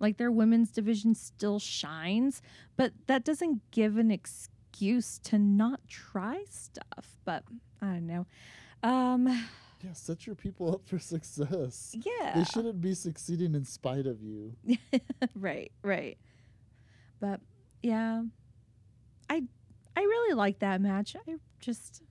like 0.00 0.16
their 0.16 0.30
women's 0.30 0.70
division 0.70 1.14
still 1.14 1.58
shines, 1.58 2.40
but 2.76 2.92
that 3.06 3.24
doesn't 3.24 3.60
give 3.70 3.98
an 3.98 4.10
excuse 4.10 5.18
to 5.24 5.38
not 5.38 5.86
try 5.88 6.44
stuff. 6.48 7.18
But 7.26 7.44
I 7.82 7.86
don't 7.86 8.06
know. 8.06 8.26
Um 8.82 9.26
Yeah, 9.84 9.92
set 9.92 10.26
your 10.26 10.34
people 10.34 10.74
up 10.74 10.88
for 10.88 10.98
success. 10.98 11.94
yeah. 11.94 12.32
They 12.34 12.44
shouldn't 12.44 12.80
be 12.80 12.94
succeeding 12.94 13.54
in 13.54 13.64
spite 13.64 14.06
of 14.06 14.20
you. 14.22 14.54
right, 15.36 15.70
right. 15.82 16.18
But 17.20 17.40
yeah. 17.82 18.22
I 19.30 19.42
I 19.96 20.00
really 20.00 20.34
like 20.34 20.60
that 20.60 20.80
match. 20.80 21.14
I 21.14 21.34
just 21.60 22.02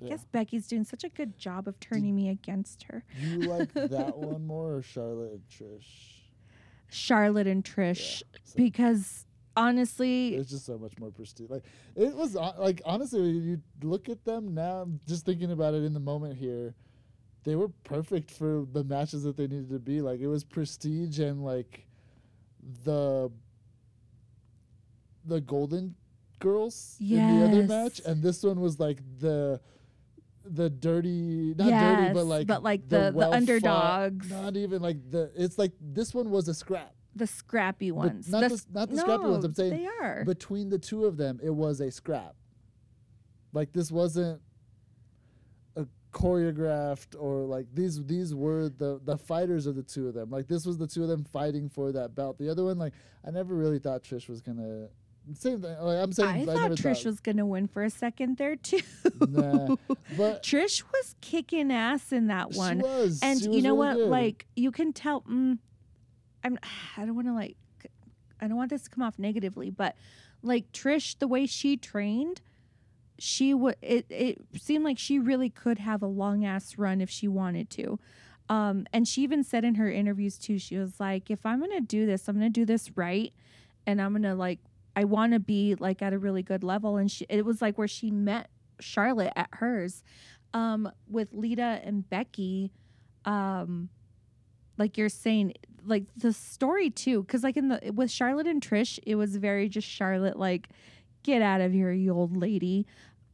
Yeah. 0.00 0.10
guess 0.10 0.24
Becky's 0.24 0.66
doing 0.66 0.84
such 0.84 1.04
a 1.04 1.08
good 1.08 1.38
job 1.38 1.68
of 1.68 1.78
turning 1.80 2.14
me 2.14 2.28
against 2.28 2.84
her. 2.84 3.04
You 3.20 3.40
like 3.40 3.72
that 3.74 4.16
one 4.16 4.46
more 4.46 4.74
or 4.76 4.82
Charlotte 4.82 5.32
and 5.32 5.42
Trish? 5.48 6.18
Charlotte 6.90 7.46
and 7.46 7.64
Trish 7.64 8.22
so 8.44 8.56
because 8.56 9.26
honestly, 9.56 10.30
There's 10.36 10.50
just 10.50 10.64
so 10.64 10.78
much 10.78 10.98
more 10.98 11.10
prestige. 11.10 11.50
Like 11.50 11.64
it 11.96 12.14
was 12.14 12.36
uh, 12.36 12.52
like 12.58 12.80
honestly, 12.84 13.20
when 13.20 13.42
you 13.42 13.60
look 13.82 14.08
at 14.08 14.24
them 14.24 14.54
now. 14.54 14.88
Just 15.06 15.26
thinking 15.26 15.52
about 15.52 15.74
it 15.74 15.82
in 15.82 15.92
the 15.92 16.00
moment 16.00 16.36
here, 16.36 16.74
they 17.44 17.56
were 17.56 17.68
perfect 17.84 18.30
for 18.30 18.66
the 18.72 18.84
matches 18.84 19.24
that 19.24 19.36
they 19.36 19.46
needed 19.46 19.70
to 19.70 19.78
be. 19.78 20.00
Like 20.00 20.20
it 20.20 20.28
was 20.28 20.44
prestige 20.44 21.18
and 21.18 21.44
like 21.44 21.86
the 22.84 23.30
the 25.24 25.40
Golden 25.40 25.94
Girls 26.38 26.96
in 27.00 27.40
the 27.40 27.44
other 27.46 27.62
match, 27.64 28.00
and 28.06 28.22
this 28.22 28.42
one 28.42 28.60
was 28.60 28.78
like 28.78 29.00
the 29.18 29.60
the 30.54 30.70
dirty, 30.70 31.54
not 31.56 31.68
dirty, 31.68 32.14
but 32.14 32.24
like 32.26 32.46
but 32.46 32.62
like 32.62 32.88
the- 32.88 33.10
the 33.10 33.12
well-fought- 33.14 33.36
underdogs. 33.36 34.30
Not 34.30 34.56
even 34.56 34.82
like 34.82 35.10
the. 35.10 35.30
It's 35.34 35.58
like 35.58 35.72
this 35.80 36.14
one 36.14 36.30
was 36.30 36.48
a 36.48 36.54
scrap. 36.54 36.94
the 37.14 37.26
scrappy 37.26 37.90
ones. 37.90 38.28
not 38.28 38.40
the 38.40 38.54
s- 38.54 38.66
not 38.72 38.90
the 38.90 38.96
scrappy 38.98 39.24
ones, 39.24 39.44
I'm 39.44 39.54
saying 39.54 39.70
they 39.70 39.86
are. 39.86 40.24
between 40.24 40.68
the 40.70 40.78
two 40.78 41.04
of 41.04 41.16
them, 41.16 41.40
it 41.42 41.50
was 41.50 41.80
a 41.80 41.90
scrap. 41.90 42.34
Like 43.52 43.72
this 43.72 43.90
wasn't 43.90 44.40
a 45.76 45.86
choreographed 46.12 47.16
or 47.18 47.42
like 47.44 47.66
these 47.74 48.04
these 48.04 48.34
were 48.34 48.68
the 48.68 49.00
the 49.04 49.16
fighters 49.16 49.66
of 49.66 49.74
the 49.76 49.82
two 49.82 50.06
of 50.08 50.14
them. 50.14 50.30
Like 50.30 50.46
this 50.48 50.64
was 50.66 50.78
the 50.78 50.86
two 50.86 51.02
of 51.02 51.08
them 51.08 51.24
fighting 51.24 51.68
for 51.68 51.92
that 51.92 52.14
belt. 52.14 52.38
The 52.38 52.48
other 52.50 52.64
one, 52.64 52.78
like 52.78 52.92
I 53.26 53.30
never 53.30 53.54
really 53.54 53.78
thought 53.78 54.02
Trish 54.02 54.28
was 54.28 54.40
gonna. 54.40 54.88
Same 55.34 55.60
thing. 55.60 55.76
Like, 55.80 56.02
I'm 56.02 56.12
saying 56.12 56.48
I 56.48 56.52
I, 56.52 56.56
thought 56.56 56.70
Trish 56.72 57.04
was 57.04 57.20
gonna 57.20 57.46
win 57.46 57.66
for 57.68 57.82
a 57.82 57.90
second 57.90 58.36
there 58.38 58.56
too. 58.56 58.80
Nah, 59.20 59.76
but 60.16 60.42
Trish 60.42 60.82
was 60.92 61.14
kicking 61.20 61.70
ass 61.70 62.12
in 62.12 62.28
that 62.28 62.52
one. 62.52 62.78
She 62.80 62.86
was. 62.86 63.20
and 63.22 63.40
you 63.40 63.62
know 63.62 63.74
really 63.74 63.78
what 63.78 63.96
good. 63.96 64.08
like 64.08 64.46
you 64.56 64.70
can 64.70 64.92
tell 64.92 65.22
mm, 65.22 65.58
i'm 66.44 66.58
i 66.96 67.04
don't 67.04 67.14
want 67.14 67.26
to 67.26 67.32
like 67.34 67.56
i 68.40 68.48
don't 68.48 68.56
want 68.56 68.70
this 68.70 68.84
to 68.84 68.90
come 68.90 69.02
off 69.02 69.18
negatively 69.18 69.70
but 69.70 69.96
like 70.42 70.70
trish 70.72 71.18
the 71.18 71.28
way 71.28 71.46
she 71.46 71.76
trained 71.76 72.40
she 73.18 73.52
would 73.52 73.76
it, 73.82 74.06
it 74.08 74.38
seemed 74.56 74.84
like 74.84 74.98
she 74.98 75.18
really 75.18 75.50
could 75.50 75.78
have 75.78 76.02
a 76.02 76.06
long 76.06 76.44
ass 76.44 76.78
run 76.78 77.00
if 77.00 77.10
she 77.10 77.26
wanted 77.26 77.68
to 77.68 77.98
um 78.48 78.86
and 78.92 79.08
she 79.08 79.22
even 79.22 79.42
said 79.42 79.64
in 79.64 79.74
her 79.74 79.90
interviews 79.90 80.38
too 80.38 80.58
she 80.58 80.76
was 80.76 81.00
like 81.00 81.30
if 81.30 81.44
i'm 81.44 81.60
gonna 81.60 81.80
do 81.80 82.06
this 82.06 82.28
i'm 82.28 82.36
gonna 82.36 82.48
do 82.48 82.64
this 82.64 82.96
right 82.96 83.32
and 83.86 84.00
i'm 84.00 84.12
gonna 84.12 84.34
like 84.34 84.60
i 84.98 85.04
want 85.04 85.32
to 85.32 85.38
be 85.40 85.74
like 85.78 86.02
at 86.02 86.12
a 86.12 86.18
really 86.18 86.42
good 86.42 86.62
level 86.64 86.96
and 86.96 87.10
she 87.10 87.24
it 87.28 87.44
was 87.44 87.62
like 87.62 87.78
where 87.78 87.88
she 87.88 88.10
met 88.10 88.48
charlotte 88.80 89.32
at 89.36 89.48
hers 89.52 90.02
um 90.54 90.90
with 91.08 91.28
lita 91.32 91.80
and 91.84 92.08
becky 92.10 92.72
um 93.24 93.88
like 94.76 94.96
you're 94.98 95.08
saying 95.08 95.52
like 95.84 96.04
the 96.16 96.32
story 96.32 96.90
too 96.90 97.22
because 97.22 97.42
like 97.44 97.56
in 97.56 97.68
the 97.68 97.92
with 97.94 98.10
charlotte 98.10 98.46
and 98.46 98.62
trish 98.62 98.98
it 99.06 99.14
was 99.14 99.36
very 99.36 99.68
just 99.68 99.86
charlotte 99.88 100.38
like 100.38 100.68
get 101.22 101.42
out 101.42 101.60
of 101.60 101.72
here 101.72 101.92
you 101.92 102.12
old 102.12 102.36
lady 102.36 102.86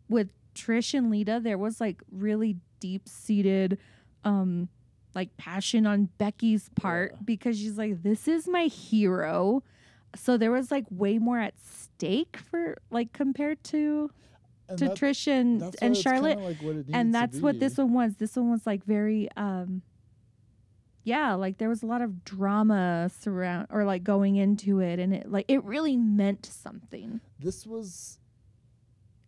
with 0.08 0.28
trish 0.54 0.94
and 0.94 1.10
lita 1.10 1.40
there 1.42 1.58
was 1.58 1.80
like 1.80 2.02
really 2.10 2.56
deep 2.80 3.08
seated 3.08 3.78
um 4.24 4.68
like 5.14 5.36
passion 5.36 5.86
on 5.86 6.08
becky's 6.18 6.68
part 6.74 7.12
Yeah. 7.14 7.18
because 7.24 7.58
she's 7.58 7.78
like 7.78 8.02
this 8.02 8.26
is 8.28 8.48
my 8.48 8.64
hero 8.64 9.62
so 10.16 10.36
there 10.36 10.50
was 10.50 10.70
like 10.70 10.84
way 10.90 11.18
more 11.18 11.38
at 11.40 11.54
stake 11.58 12.36
for 12.36 12.76
like 12.90 13.12
compared 13.12 13.62
to 13.64 14.10
And 14.68 14.78
to 14.78 14.84
that- 14.88 14.96
trish 14.96 15.26
and 15.26 15.62
and 15.82 15.96
charlotte 15.96 16.38
like 16.38 16.60
what 16.62 16.70
it 16.76 16.86
needed 16.88 16.94
and 16.94 17.14
that's 17.14 17.40
what 17.40 17.60
this 17.60 17.76
one 17.78 17.92
was 17.92 18.16
this 18.16 18.36
one 18.36 18.50
was 18.50 18.66
like 18.66 18.84
very 18.84 19.28
um 19.36 19.82
yeah 21.04 21.34
like 21.34 21.58
there 21.58 21.68
was 21.68 21.82
a 21.82 21.86
lot 21.86 22.00
of 22.02 22.24
drama 22.24 23.10
surround 23.20 23.66
or 23.70 23.84
like 23.84 24.02
going 24.04 24.36
into 24.36 24.80
it 24.80 24.98
and 24.98 25.14
it 25.14 25.30
like 25.30 25.44
it 25.48 25.62
really 25.64 25.96
meant 25.96 26.46
something 26.46 27.20
This 27.38 27.66
was. 27.66 28.18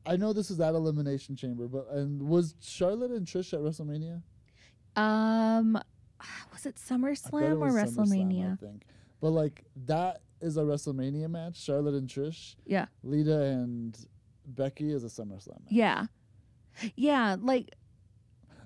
I 0.08 0.16
know 0.16 0.32
this 0.32 0.50
was 0.50 0.60
at 0.60 0.72
Elimination 0.76 1.34
Chamber, 1.34 1.66
but 1.66 1.88
and 1.90 2.22
was 2.28 2.54
Charlotte 2.60 3.10
and 3.10 3.26
Trish 3.26 3.52
at 3.52 3.58
WrestleMania? 3.60 4.22
um 4.94 5.78
was 6.52 6.64
it 6.64 6.76
SummerSlam 6.76 7.42
it 7.42 7.56
or 7.56 7.70
SummerSlam, 7.70 7.96
WrestleMania 7.96 8.52
I 8.52 8.56
think. 8.56 8.82
But 9.20 9.30
like 9.30 9.64
that 9.86 10.20
is 10.40 10.56
a 10.56 10.62
WrestleMania 10.62 11.28
match. 11.30 11.56
Charlotte 11.60 11.94
and 11.94 12.08
Trish. 12.08 12.56
Yeah. 12.66 12.86
Lita 13.02 13.40
and 13.42 13.96
Becky 14.46 14.92
is 14.92 15.02
a 15.04 15.08
SummerSlam 15.08 15.60
match. 15.64 15.70
yeah 15.72 16.06
yeah 16.94 17.36
like 17.40 17.70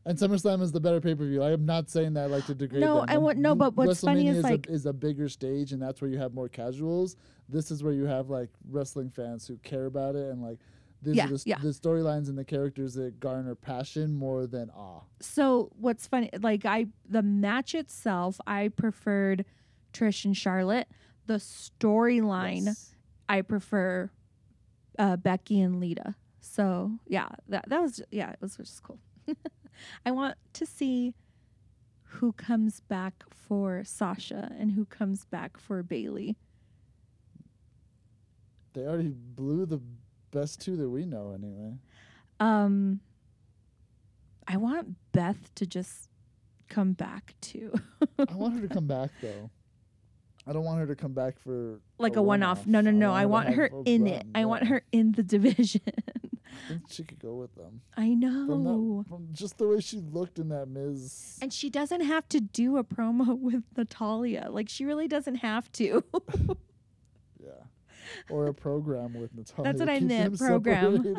And 0.04 0.18
SummerSlam 0.18 0.60
is 0.62 0.72
the 0.72 0.80
better 0.80 1.00
pay 1.00 1.14
per 1.14 1.24
view. 1.26 1.42
I 1.42 1.52
am 1.52 1.64
not 1.64 1.88
saying 1.90 2.14
that 2.14 2.30
like 2.30 2.46
to 2.46 2.54
degrade 2.54 2.80
No, 2.82 2.96
them. 3.00 3.06
I 3.08 3.18
want- 3.18 3.38
no, 3.38 3.54
but 3.54 3.76
what's 3.76 4.00
funny 4.00 4.28
is, 4.28 4.38
is, 4.38 4.44
like- 4.44 4.66
a, 4.68 4.72
is 4.72 4.86
a 4.86 4.92
bigger 4.92 5.28
stage, 5.28 5.72
and 5.72 5.80
that's 5.80 6.00
where 6.00 6.10
you 6.10 6.18
have 6.18 6.34
more 6.34 6.48
casuals. 6.48 7.16
This 7.48 7.70
is 7.70 7.82
where 7.82 7.92
you 7.92 8.04
have 8.06 8.28
like 8.30 8.50
wrestling 8.68 9.10
fans 9.10 9.46
who 9.46 9.56
care 9.58 9.86
about 9.86 10.16
it, 10.16 10.30
and 10.32 10.42
like 10.42 10.58
These 11.02 11.16
Yeah, 11.16 11.24
are 11.26 11.28
the, 11.28 11.42
yeah. 11.46 11.58
the 11.62 11.68
storylines 11.68 12.28
and 12.28 12.36
the 12.36 12.44
characters 12.44 12.94
that 12.94 13.20
garner 13.20 13.54
passion 13.54 14.14
more 14.14 14.46
than 14.46 14.68
awe. 14.70 15.02
So 15.20 15.70
what's 15.78 16.06
funny, 16.06 16.28
like 16.40 16.64
I, 16.66 16.86
the 17.08 17.22
match 17.22 17.74
itself, 17.74 18.38
I 18.46 18.68
preferred 18.68 19.44
Trish 19.94 20.24
and 20.24 20.36
Charlotte. 20.36 20.88
The 21.30 21.36
storyline, 21.36 22.64
Yes. 22.64 22.92
I 23.28 23.42
prefer 23.42 24.10
uh, 24.98 25.14
Becky 25.14 25.60
and 25.60 25.78
Lita. 25.78 26.16
So 26.40 26.98
yeah, 27.06 27.28
that 27.48 27.68
that 27.68 27.80
was 27.80 28.02
yeah, 28.10 28.30
it 28.32 28.38
was 28.40 28.56
just 28.56 28.82
cool. 28.82 28.98
I 30.04 30.10
want 30.10 30.34
to 30.54 30.66
see 30.66 31.14
who 32.02 32.32
comes 32.32 32.80
back 32.80 33.22
for 33.30 33.84
Sasha 33.84 34.50
and 34.58 34.72
who 34.72 34.84
comes 34.84 35.24
back 35.24 35.56
for 35.56 35.84
Bayley. 35.84 36.36
They 38.72 38.80
already 38.80 39.14
blew 39.14 39.66
the 39.66 39.80
best 40.32 40.60
two 40.60 40.74
that 40.78 40.88
we 40.88 41.06
know 41.06 41.30
anyway. 41.32 41.76
Um, 42.40 42.98
I 44.48 44.56
want 44.56 44.96
Beth 45.12 45.54
to 45.54 45.64
just 45.64 46.08
come 46.68 46.92
back 46.92 47.34
too, 47.40 47.72
I 48.18 48.34
want 48.34 48.54
her 48.54 48.66
to 48.66 48.74
come 48.74 48.88
back 48.88 49.10
though. 49.22 49.48
I 50.46 50.52
don't 50.52 50.64
want 50.64 50.80
her 50.80 50.86
to 50.86 50.96
come 50.96 51.12
back 51.12 51.38
for 51.38 51.80
like 51.98 52.16
a 52.16 52.22
one-off. 52.22 52.66
No, 52.66 52.80
no, 52.80 52.90
no. 52.90 53.12
I 53.12 53.26
want 53.26 53.48
to 53.48 53.52
her 53.54 53.70
a 53.72 53.82
in 53.82 54.06
it. 54.06 54.26
I 54.34 54.44
want 54.46 54.66
her 54.66 54.82
in 54.92 55.12
the 55.12 55.22
division. 55.36 55.82
I 55.86 56.68
think 56.68 56.82
she 56.88 57.04
could 57.04 57.18
go 57.18 57.34
with 57.34 57.54
them. 57.54 57.82
I 57.96 58.08
From, 58.08 58.20
know. 58.20 59.02
that, 59.02 59.08
from 59.08 59.28
just 59.32 59.58
the 59.58 59.68
way 59.68 59.80
she 59.80 60.00
looked 60.00 60.38
in 60.38 60.48
that 60.48 60.66
Miz. 60.66 61.38
And 61.42 61.52
she 61.52 61.70
doesn't 61.70 62.02
have 62.02 62.28
to 62.30 62.40
do 62.40 62.78
a 62.78 62.84
promo 62.84 63.38
with 63.40 63.64
Natalya. 63.76 64.48
Like 64.50 64.68
she 64.68 64.84
really 64.84 65.08
doesn't 65.08 65.36
have 65.36 65.70
to. 65.72 66.02
yeah. 67.38 67.50
Or 68.28 68.46
a 68.46 68.54
program 68.54 69.14
with 69.14 69.34
Natalya. 69.34 69.72
That's 69.72 69.80
what 69.80 69.88
I 69.88 70.00
them 70.00 70.36
program. 70.36 71.14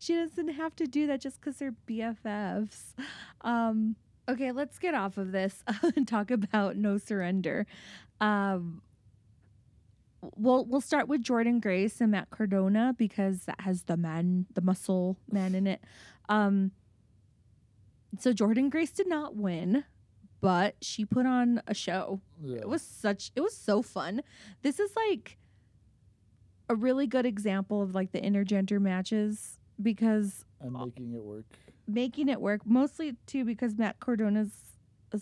she 0.00 0.14
doesn't 0.14 0.48
have 0.48 0.74
to 0.76 0.86
do 0.86 1.06
that 1.08 1.20
just 1.20 1.40
because 1.40 1.56
they're 1.56 1.74
BFFs. 1.86 2.94
Um, 3.42 3.96
okay, 4.30 4.52
let's 4.52 4.78
get 4.78 4.94
off 4.94 5.18
of 5.18 5.32
this 5.32 5.62
and 5.96 6.06
talk 6.06 6.30
about 6.30 6.76
no 6.76 6.98
surrender. 6.98 7.66
Um, 8.20 8.82
we'll 10.36 10.64
we'll 10.64 10.80
start 10.80 11.08
with 11.08 11.22
Jordynne 11.22 11.60
Grace 11.60 12.00
and 12.00 12.12
Matt 12.12 12.30
Cardona 12.30 12.94
because 12.96 13.44
that 13.44 13.60
has 13.62 13.84
the 13.84 13.96
man, 13.96 14.46
the 14.54 14.60
muscle 14.60 15.16
man 15.30 15.54
in 15.54 15.66
it. 15.66 15.80
Um, 16.28 16.72
so 18.18 18.32
Jordynne 18.32 18.70
Grace 18.70 18.90
did 18.90 19.08
not 19.08 19.36
win, 19.36 19.84
but 20.40 20.76
she 20.80 21.04
put 21.04 21.26
on 21.26 21.62
a 21.66 21.74
show. 21.74 22.20
yeah. 22.42 22.58
It 22.58 22.68
was 22.68 22.82
such 22.82 23.30
it 23.34 23.40
was 23.40 23.56
so 23.56 23.82
fun. 23.82 24.22
This 24.62 24.80
is 24.80 24.92
like 25.08 25.38
a 26.68 26.74
really 26.74 27.06
good 27.06 27.26
example 27.26 27.82
of 27.82 27.94
like 27.94 28.12
the 28.12 28.20
intergender 28.20 28.80
matches 28.80 29.58
because 29.82 30.44
and 30.60 30.72
making 30.72 31.14
it 31.14 31.22
work. 31.22 31.46
Making 31.92 32.28
it 32.28 32.40
work 32.40 32.62
mostly 32.64 33.16
too 33.26 33.44
because 33.44 33.76
Matt 33.76 34.00
Cardona's 34.00 34.52
a 35.12 35.20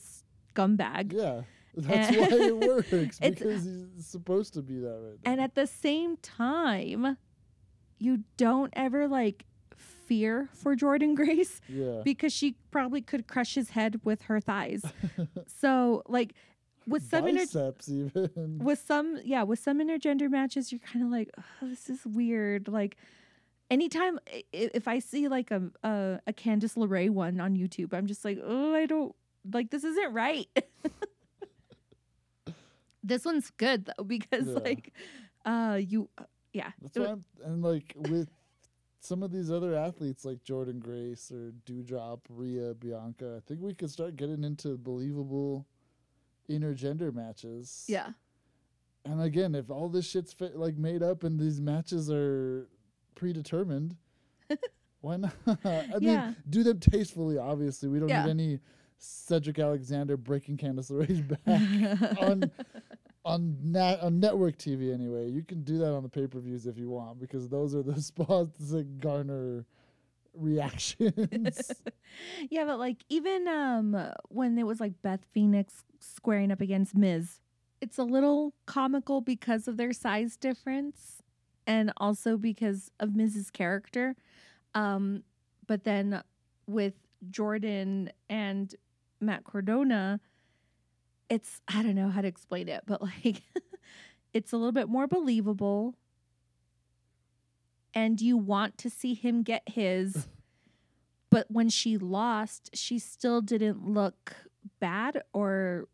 scumbag. 0.54 1.12
Yeah. 1.12 1.42
That's 1.76 2.08
And- 2.08 2.16
why 2.16 2.46
it 2.46 2.56
works. 2.92 3.18
Because 3.20 3.64
he's 3.64 4.06
supposed 4.06 4.54
to 4.54 4.62
be 4.62 4.78
that 4.80 4.88
right 5.02 5.18
now. 5.24 5.30
And 5.32 5.40
at 5.40 5.54
the 5.54 5.66
same 5.66 6.16
time, 6.18 7.16
you 7.98 8.24
don't 8.36 8.72
ever 8.76 9.06
like 9.08 9.44
fear 9.76 10.48
for 10.54 10.74
Jordynne 10.74 11.14
Grace 11.22 11.60
yeah. 11.68 12.00
because 12.04 12.32
she 12.32 12.56
probably 12.70 13.00
could 13.00 13.26
crush 13.26 13.54
his 13.54 13.70
head 13.70 14.00
with 14.04 14.22
her 14.22 14.40
thighs. 14.40 14.82
so 15.60 16.02
like 16.08 16.32
with 16.86 17.02
some 17.08 17.26
inter- 17.26 17.74
even. 17.86 18.58
with 18.62 18.78
some 18.84 19.18
yeah 19.22 19.42
with 19.42 19.58
some 19.58 19.78
intergender 19.78 20.30
matches 20.30 20.72
you're 20.72 20.78
kind 20.78 21.04
of 21.04 21.10
like 21.10 21.28
oh, 21.36 21.68
this 21.68 21.90
is 21.90 22.00
weird 22.06 22.66
like 22.66 22.96
anytime 23.70 24.18
if 24.52 24.88
i 24.88 24.98
see 24.98 25.28
like 25.28 25.50
a, 25.50 25.62
a 25.82 26.20
a 26.26 26.32
candice 26.32 26.76
LeRae 26.76 27.10
one 27.10 27.40
on 27.40 27.54
youtube 27.56 27.92
i'm 27.92 28.06
just 28.06 28.24
like 28.24 28.38
oh 28.42 28.74
i 28.74 28.86
don't 28.86 29.14
like 29.52 29.70
this 29.70 29.84
isn't 29.84 30.12
right 30.12 30.48
this 33.02 33.24
one's 33.24 33.50
good 33.56 33.86
though 33.86 34.04
because 34.04 34.46
Yeah. 34.46 34.54
like 34.54 34.92
uh 35.44 35.78
you 35.80 36.08
uh, 36.18 36.24
yeah 36.52 36.70
That's 36.82 36.96
and 37.44 37.62
like 37.62 37.94
with 37.96 38.28
some 39.00 39.22
of 39.22 39.30
these 39.30 39.50
other 39.50 39.76
athletes 39.76 40.24
like 40.24 40.42
Jordynne 40.44 40.80
Grace 40.80 41.30
or 41.30 41.52
Doudrop, 41.64 42.18
Rhea, 42.28 42.74
Bianca, 42.74 43.36
I 43.36 43.40
think 43.46 43.60
we 43.60 43.72
could 43.72 43.90
start 43.90 44.16
getting 44.16 44.42
into 44.42 44.76
believable 44.76 45.66
intergender 46.50 47.14
matches. 47.14 47.84
yeah 47.88 48.08
And 49.04 49.22
again, 49.22 49.54
if 49.54 49.70
all 49.70 49.88
this 49.88 50.04
shit's 50.04 50.32
fit, 50.32 50.56
like 50.56 50.76
made 50.76 51.02
up 51.02 51.22
and 51.22 51.38
these 51.38 51.60
matches 51.60 52.10
are 52.10 52.68
predetermined, 53.18 53.96
why 55.00 55.16
not? 55.18 55.34
I 55.64 55.84
Yeah. 56.00 56.26
mean, 56.26 56.36
do 56.48 56.62
them 56.62 56.78
tastefully. 56.80 57.36
Obviously, 57.38 57.88
we 57.88 57.98
don't 57.98 58.08
Yeah. 58.08 58.22
need 58.24 58.30
any 58.30 58.60
Cedric 58.98 59.58
Alexander 59.58 60.16
breaking 60.16 60.56
Candice 60.56 60.90
LeRae's 60.90 61.20
back 61.44 62.18
on 62.18 62.50
on 63.24 63.56
nat- 63.62 64.00
on 64.00 64.18
network 64.20 64.56
TV 64.56 64.92
anyway. 64.94 65.28
You 65.30 65.42
can 65.42 65.62
do 65.62 65.78
that 65.78 65.92
on 65.92 66.02
the 66.02 66.08
pay 66.08 66.26
per 66.26 66.38
views 66.40 66.66
if 66.66 66.78
you 66.78 66.88
want 66.88 67.18
because 67.20 67.48
those 67.48 67.74
are 67.74 67.82
the 67.82 68.00
spots 68.02 68.70
that 68.70 69.00
garner 69.00 69.66
reactions. 70.34 71.72
yeah 72.50 72.64
but 72.64 72.78
like 72.78 72.98
even 73.08 73.46
um 73.48 73.96
when 74.28 74.56
it 74.58 74.64
was 74.66 74.78
like 74.80 74.92
beth 75.02 75.26
phoenix 75.32 75.84
squaring 76.00 76.50
up 76.52 76.60
against 76.60 76.94
miz 76.94 77.40
it's 77.80 77.98
a 77.98 78.02
little 78.04 78.52
comical 78.66 79.20
because 79.20 79.66
of 79.68 79.76
their 79.76 79.92
size 79.92 80.36
difference 80.36 81.22
and 81.68 81.92
also 81.98 82.36
because 82.36 82.90
of 82.98 83.14
miz's 83.14 83.50
character 83.50 84.16
um 84.74 85.22
but 85.68 85.84
then 85.84 86.20
with 86.66 86.94
jordynne 87.30 88.08
and 88.28 88.74
matt 89.20 89.44
cardona 89.44 90.18
it's 91.30 91.60
i 91.68 91.82
don't 91.82 91.94
know 91.94 92.08
how 92.08 92.20
to 92.20 92.28
explain 92.28 92.68
it 92.68 92.82
but 92.86 93.00
like 93.24 93.42
it's 94.32 94.52
a 94.52 94.56
little 94.56 94.72
bit 94.72 94.88
more 94.88 95.06
believable. 95.06 95.94
And 97.94 98.20
you 98.20 98.36
want 98.36 98.78
to 98.78 98.90
see 98.90 99.14
him 99.14 99.42
get 99.42 99.62
his 99.66 100.28
but 101.30 101.46
when 101.50 101.68
she 101.68 101.98
lost 101.98 102.70
she 102.74 102.98
still 102.98 103.40
didn't 103.40 103.86
look 103.86 104.34
bad 104.80 105.22
or 105.32 105.88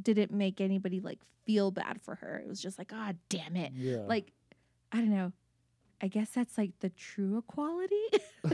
didn't 0.00 0.32
make 0.32 0.60
anybody 0.60 1.00
like 1.00 1.18
feel 1.44 1.70
bad 1.70 2.00
for 2.00 2.14
her. 2.16 2.38
It 2.38 2.48
was 2.48 2.62
just 2.62 2.78
like 2.78 2.88
god 2.88 3.18
damn 3.28 3.56
it. 3.56 3.72
Yeah. 3.74 3.98
like 4.06 4.32
i 4.92 4.98
don't 4.98 5.10
know 5.10 5.32
i 6.00 6.06
guess 6.08 6.30
that's 6.30 6.56
like 6.58 6.72
the 6.80 6.90
true 6.90 7.38
equality 7.38 7.96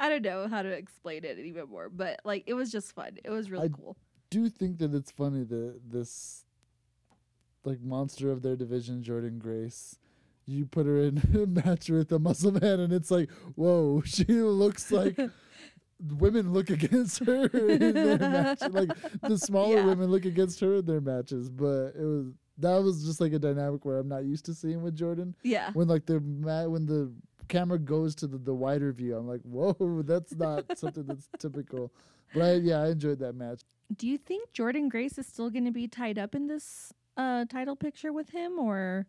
i 0.00 0.08
don't 0.08 0.22
know 0.22 0.46
how 0.48 0.62
to 0.62 0.68
explain 0.68 1.24
it 1.24 1.38
even 1.38 1.68
more 1.68 1.88
but 1.88 2.20
like 2.24 2.44
it 2.46 2.54
was 2.54 2.70
just 2.70 2.94
fun 2.94 3.16
it 3.24 3.30
was 3.30 3.50
really 3.50 3.66
I- 3.66 3.68
cool 3.68 3.96
do 4.30 4.48
think 4.50 4.78
that 4.78 4.92
it's 4.94 5.10
funny 5.10 5.42
that 5.44 5.80
this 5.90 6.44
like 7.64 7.80
monster 7.80 8.30
of 8.30 8.42
their 8.42 8.56
division, 8.56 9.02
Jordynne 9.02 9.38
Grace, 9.38 9.98
you 10.46 10.66
put 10.66 10.84
her 10.86 10.98
in 10.98 11.18
a 11.34 11.46
match 11.46 11.88
with 11.88 12.12
a 12.12 12.18
muscle 12.18 12.52
man 12.52 12.80
and 12.80 12.92
it's 12.92 13.10
like, 13.10 13.30
whoa, 13.56 14.02
she 14.06 14.24
looks 14.26 14.92
like 14.92 15.18
women 16.18 16.52
look 16.52 16.68
against 16.68 17.24
her 17.24 17.46
in 17.46 17.94
their 17.94 18.18
match. 18.18 18.60
Like 18.70 18.90
the 19.22 19.38
smaller 19.38 19.76
Yeah. 19.76 19.86
women 19.86 20.10
look 20.10 20.26
against 20.26 20.60
her 20.60 20.74
in 20.76 20.84
their 20.84 21.00
matches. 21.00 21.48
But 21.48 21.94
it 21.98 22.04
was 22.04 22.32
that 22.58 22.82
was 22.82 23.04
just 23.04 23.20
like 23.20 23.32
a 23.32 23.38
dynamic 23.38 23.84
where 23.84 23.98
I'm 23.98 24.08
not 24.08 24.24
used 24.24 24.44
to 24.46 24.54
seeing 24.54 24.82
with 24.82 24.96
Jordynne. 24.96 25.34
yeah 25.42 25.70
When 25.72 25.88
like 25.88 26.06
the 26.06 26.20
ma- 26.20 26.66
when 26.66 26.86
the 26.86 27.12
camera 27.48 27.78
goes 27.78 28.14
to 28.16 28.26
the, 28.26 28.36
the 28.38 28.54
wider 28.54 28.92
view, 28.92 29.16
I'm 29.16 29.26
like, 29.26 29.40
whoa, 29.42 30.02
that's 30.06 30.34
not 30.34 30.64
something 30.78 31.04
that's 31.06 31.28
typical. 31.38 31.92
But 32.34 32.42
I, 32.42 32.52
yeah, 32.54 32.80
I 32.82 32.88
enjoyed 32.90 33.20
that 33.20 33.34
match. 33.34 33.62
do 33.96 34.06
you 34.06 34.18
think 34.18 34.52
jordynne 34.52 34.90
grace 34.90 35.16
is 35.16 35.26
still 35.26 35.48
going 35.48 35.64
to 35.64 35.70
be 35.72 35.88
tied 35.88 36.18
up 36.18 36.34
in 36.34 36.46
this 36.46 36.92
uh 37.16 37.44
title 37.46 37.74
picture 37.74 38.12
with 38.12 38.28
him 38.30 38.58
or 38.58 39.06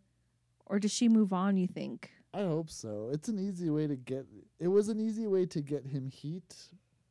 or 0.66 0.78
does 0.78 0.90
she 0.90 1.06
move 1.08 1.32
on 1.32 1.56
you 1.58 1.66
think 1.66 2.10
I 2.32 2.42
hope 2.44 2.70
so. 2.70 3.10
It's 3.12 3.28
an 3.28 3.40
easy 3.40 3.70
way 3.70 3.88
to 3.88 3.96
get. 3.96 4.24
It 4.60 4.68
was 4.68 4.88
an 4.88 5.00
easy 5.00 5.26
way 5.26 5.46
to 5.46 5.60
get 5.60 5.84
him 5.84 6.06
heat, 6.06 6.54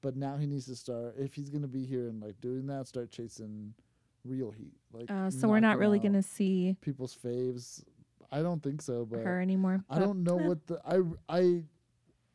but 0.01 0.15
now 0.15 0.37
he 0.37 0.47
needs 0.47 0.65
to 0.67 0.75
start. 0.77 1.15
If 1.17 1.33
he's 1.33 1.49
gonna 1.49 1.67
be 1.67 1.83
here 1.85 2.07
and 2.07 2.21
like 2.21 2.39
doing 2.39 2.65
that, 2.67 2.87
start 2.87 3.11
chasing 3.11 3.73
real 4.29 4.51
heat. 4.51 4.73
Like, 4.93 5.09
uh, 5.09 5.29
so 5.29 5.47
we're 5.47 5.59
not 5.59 5.77
really 5.77 5.99
going 5.99 6.13
to 6.13 6.23
see 6.23 6.75
people's 6.81 7.15
faves. 7.15 7.83
I 8.31 8.41
don't 8.41 8.61
think 8.61 8.81
so, 8.81 9.05
but 9.09 9.21
her 9.21 9.41
anymore 9.41 9.83
I 9.89 9.97
don't 9.99 10.23
know 10.23 10.35
what 10.37 10.65
the 10.67 10.79
I 10.85 11.01
I. 11.37 11.63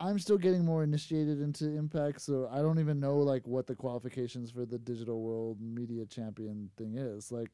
I'm 0.00 0.18
still 0.18 0.36
getting 0.38 0.64
more 0.64 0.82
initiated 0.82 1.40
into 1.40 1.66
Impact, 1.70 2.20
so 2.20 2.48
I 2.52 2.58
don't 2.58 2.80
even 2.80 2.98
know 2.98 3.18
like 3.18 3.46
what 3.46 3.66
the 3.68 3.76
qualifications 3.76 4.50
for 4.50 4.66
the 4.66 4.76
digital 4.76 5.22
world 5.22 5.58
media 5.60 6.04
champion 6.04 6.68
thing 6.76 6.96
is. 6.98 7.30
Like, 7.30 7.52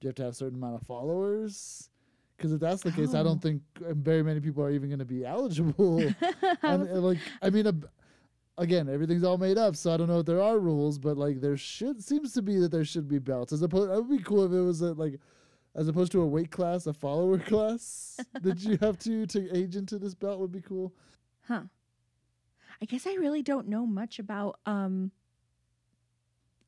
do 0.00 0.06
you 0.06 0.08
have 0.08 0.16
to 0.16 0.22
have 0.24 0.32
a 0.32 0.34
certain 0.34 0.56
amount 0.58 0.74
of 0.80 0.86
followers? 0.86 1.88
Because 2.36 2.52
if 2.52 2.60
that's 2.60 2.82
the 2.82 2.90
case, 2.90 3.14
I 3.14 3.20
Oh. 3.20 3.24
don't 3.24 3.40
think 3.40 3.62
uh, 3.88 3.94
very 3.94 4.22
many 4.24 4.40
people 4.40 4.62
are 4.64 4.70
even 4.72 4.88
going 4.88 4.98
to 4.98 5.04
be 5.06 5.24
eligible. 5.36 6.00
and, 6.64 6.88
uh, 6.90 7.00
like 7.00 7.18
I 7.40 7.50
mean, 7.50 7.66
uh, 7.68 7.72
again, 8.58 8.88
everything's 8.88 9.24
all 9.24 9.38
made 9.38 9.58
up, 9.58 9.76
so 9.76 9.92
I 9.92 9.96
don't 9.96 10.08
know 10.08 10.20
if 10.20 10.26
there 10.26 10.42
are 10.42 10.58
rules, 10.58 10.98
but 10.98 11.16
like 11.16 11.40
there 11.40 11.56
should 11.56 12.02
seems 12.02 12.32
to 12.34 12.42
be 12.42 12.58
that 12.58 12.70
there 12.70 12.84
should 12.84 13.08
be 13.08 13.18
belts. 13.18 13.52
As 13.52 13.62
opposed, 13.62 13.90
it 13.90 13.94
would 13.96 14.10
be 14.18 14.22
cool 14.22 14.44
if 14.44 14.52
it 14.52 14.60
was 14.60 14.80
a, 14.82 14.92
like 14.94 15.20
as 15.74 15.88
opposed 15.88 16.12
to 16.12 16.22
a 16.22 16.26
weight 16.26 16.50
class, 16.50 16.86
a 16.86 16.92
follower 16.92 17.38
class 17.50 18.18
that 18.40 18.60
you 18.60 18.78
have 18.80 18.98
to 19.00 19.26
to 19.26 19.56
age 19.56 19.76
into 19.76 19.98
this 19.98 20.14
belt 20.14 20.40
would 20.40 20.52
be 20.52 20.60
cool. 20.62 20.94
Huh. 21.46 21.62
I 22.80 22.84
guess 22.84 23.06
I 23.06 23.14
really 23.14 23.42
don't 23.42 23.68
know 23.68 23.86
much 23.86 24.18
about 24.18 24.58
um 24.66 25.10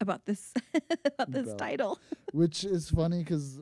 about 0.01 0.25
this 0.27 0.55
about 1.05 1.31
this 1.31 1.47
Belt. 1.47 1.59
title. 1.59 1.99
Which 2.33 2.65
is 2.65 2.89
funny 2.89 3.19
because 3.19 3.61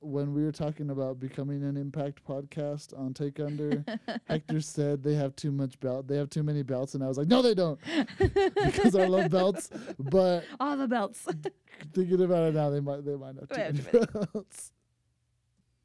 when 0.00 0.32
we 0.32 0.44
were 0.44 0.52
talking 0.52 0.90
about 0.90 1.18
becoming 1.18 1.64
an 1.64 1.76
Impact 1.76 2.24
podcast 2.24 2.96
on 2.98 3.12
Take 3.14 3.40
Under, 3.40 3.84
Hector 4.28 4.60
said 4.60 5.02
they 5.02 5.14
have 5.14 5.34
too 5.36 5.50
much 5.50 5.78
belt. 5.80 6.06
They 6.06 6.16
have 6.16 6.30
too 6.30 6.42
many 6.42 6.62
belts, 6.62 6.94
and 6.94 7.02
I 7.02 7.08
was 7.08 7.18
like, 7.18 7.28
no, 7.28 7.42
they 7.42 7.54
don't, 7.54 7.78
because 8.18 8.94
I 8.94 9.06
love 9.06 9.30
belts. 9.30 9.70
But 9.98 10.44
All 10.60 10.76
the 10.76 10.88
belts. 10.88 11.26
thinking 11.92 12.22
about 12.22 12.48
it 12.48 12.54
now, 12.54 12.70
they 12.70 12.80
might 12.80 13.04
they 13.04 13.16
might 13.16 13.34
have 13.36 13.48
too 13.48 13.82
many 13.90 14.06
belts. 14.32 14.72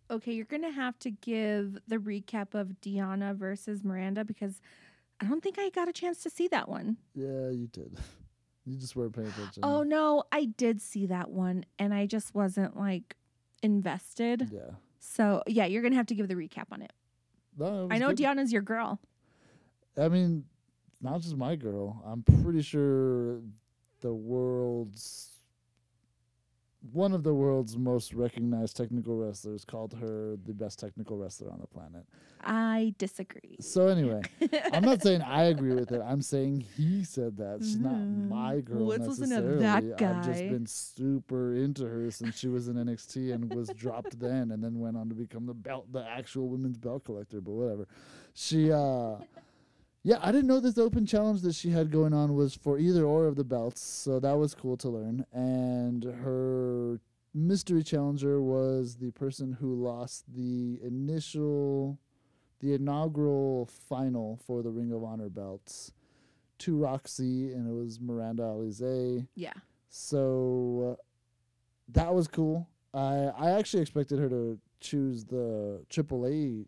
okay, 0.10 0.34
you're 0.34 0.46
gonna 0.46 0.72
have 0.72 0.98
to 1.00 1.12
give 1.12 1.78
the 1.88 1.98
recap 1.98 2.54
of 2.54 2.70
Deonna 2.82 3.36
versus 3.36 3.84
Miranda 3.84 4.24
because 4.24 4.62
I 5.20 5.26
don't 5.26 5.42
think 5.42 5.58
I 5.58 5.70
got 5.70 5.88
a 5.88 5.94
chance 5.94 6.22
to 6.24 6.30
see 6.30 6.48
that 6.50 6.70
one. 6.70 6.98
Yeah, 7.16 7.50
you 7.50 7.68
did. 7.72 7.98
You 8.66 8.78
just 8.78 8.96
weren't 8.96 9.14
paying 9.14 9.28
attention. 9.28 9.64
Oh 9.64 9.84
no, 9.84 10.24
I 10.32 10.46
did 10.46 10.82
see 10.82 11.08
that 11.08 11.30
one 11.30 11.66
and 11.80 11.94
I 11.94 12.06
just 12.06 12.34
wasn't 12.34 12.78
like 12.78 13.16
invested. 13.64 14.50
yeah. 14.52 14.76
So 15.00 15.44
yeah, 15.48 15.66
you're 15.66 15.82
gonna 15.82 15.96
have 15.96 16.08
to 16.08 16.16
give 16.16 16.28
the 16.28 16.36
recap 16.36 16.66
on 16.72 16.82
it. 16.82 16.94
No, 17.58 17.86
it 17.86 17.94
I 17.94 17.98
know 17.98 18.10
good. 18.10 18.18
Deonna's 18.18 18.52
your 18.52 18.62
girl. 18.62 19.00
I 19.98 20.08
mean, 20.10 20.46
not 21.02 21.22
just 21.22 21.36
my 21.38 21.56
girl. 21.56 22.02
I'm 22.06 22.24
pretty 22.44 22.62
sure 22.62 23.42
the 24.02 24.14
world's 24.14 25.33
one 26.92 27.14
of 27.14 27.24
the 27.24 27.34
world's 27.34 27.78
most 27.78 28.14
recognized 28.14 28.76
technical 28.76 29.16
wrestlers 29.16 29.64
called 29.64 29.94
her 29.94 30.36
the 30.46 30.54
best 30.54 30.80
technical 30.80 31.18
wrestler 31.18 31.50
on 31.50 31.60
the 31.62 31.68
planet. 31.68 32.06
I 32.46 32.94
disagree. 32.98 33.56
So 33.62 33.88
anyway, 33.88 34.22
I'm 34.74 34.84
not 34.84 35.02
saying 35.02 35.22
I 35.22 35.44
agree 35.44 35.74
with 35.74 35.94
it. 35.94 36.02
I'm 36.06 36.22
saying 36.22 36.66
he 36.76 37.06
said 37.06 37.38
that. 37.38 37.60
She's 37.62 37.80
not 37.80 37.94
Mm. 37.94 38.28
my 38.28 38.60
girl 38.60 38.86
Let's 38.86 39.08
listen 39.08 39.30
to 39.30 39.36
necessarily. 39.40 39.88
that 39.90 40.02
I've 40.04 40.26
just 40.26 40.42
been 40.42 40.68
super 40.68 41.56
into 41.56 41.86
her 41.86 42.12
since 42.12 42.38
she 42.38 42.50
was 42.50 42.68
in 42.68 42.76
NXT 42.76 43.32
and 43.34 43.54
was 43.54 43.70
dropped 43.70 44.20
then, 44.20 44.52
and 44.52 44.62
then 44.62 44.80
went 44.80 44.98
on 44.98 45.08
to 45.08 45.16
become 45.16 45.46
the 45.46 45.54
belt, 45.54 45.88
the 45.94 46.06
actual 46.06 46.50
women's 46.50 46.78
belt 46.78 47.06
collector. 47.06 47.40
But 47.40 47.52
whatever. 47.54 47.88
She, 48.34 48.72
uh, 48.74 49.18
yeah, 50.04 50.20
I 50.22 50.32
didn't 50.32 50.48
know 50.48 50.60
this 50.60 50.78
open 50.78 51.06
challenge 51.06 51.42
that 51.42 51.56
she 51.56 51.70
had 51.70 51.92
going 51.92 52.14
on 52.14 52.36
was 52.36 52.54
for 52.54 52.78
either 52.78 53.06
or 53.06 53.26
of 53.26 53.36
the 53.36 53.44
belts, 53.44 53.82
so 53.82 54.20
that 54.20 54.34
was 54.38 54.54
cool 54.54 54.76
to 54.78 54.90
learn. 54.90 55.26
And 55.32 56.04
her 56.04 57.00
mystery 57.34 57.84
challenger 57.84 58.42
was 58.42 58.98
the 58.98 59.12
person 59.12 59.54
who 59.54 59.76
lost 59.76 60.26
the 60.34 60.80
initial 60.84 62.00
the 62.60 62.74
inaugural 62.74 63.66
final 63.90 64.40
for 64.48 64.62
the 64.64 64.70
Ring 64.70 64.94
of 64.94 65.04
Honor 65.04 65.28
belts 65.28 65.92
to 66.60 66.78
Rok-C, 66.78 67.52
and 67.52 67.68
it 67.68 67.74
was 67.74 68.00
Miranda 68.00 68.44
Alize. 68.44 69.28
Yeah. 69.36 69.52
So 69.90 70.98
uh, 70.98 71.04
that 71.90 72.14
was 72.14 72.28
cool. 72.28 72.70
I 72.94 73.32
I 73.38 73.52
actually 73.52 73.82
expected 73.82 74.20
her 74.20 74.30
to 74.30 74.60
choose 74.80 75.26
the 75.26 75.84
AAA 75.90 76.66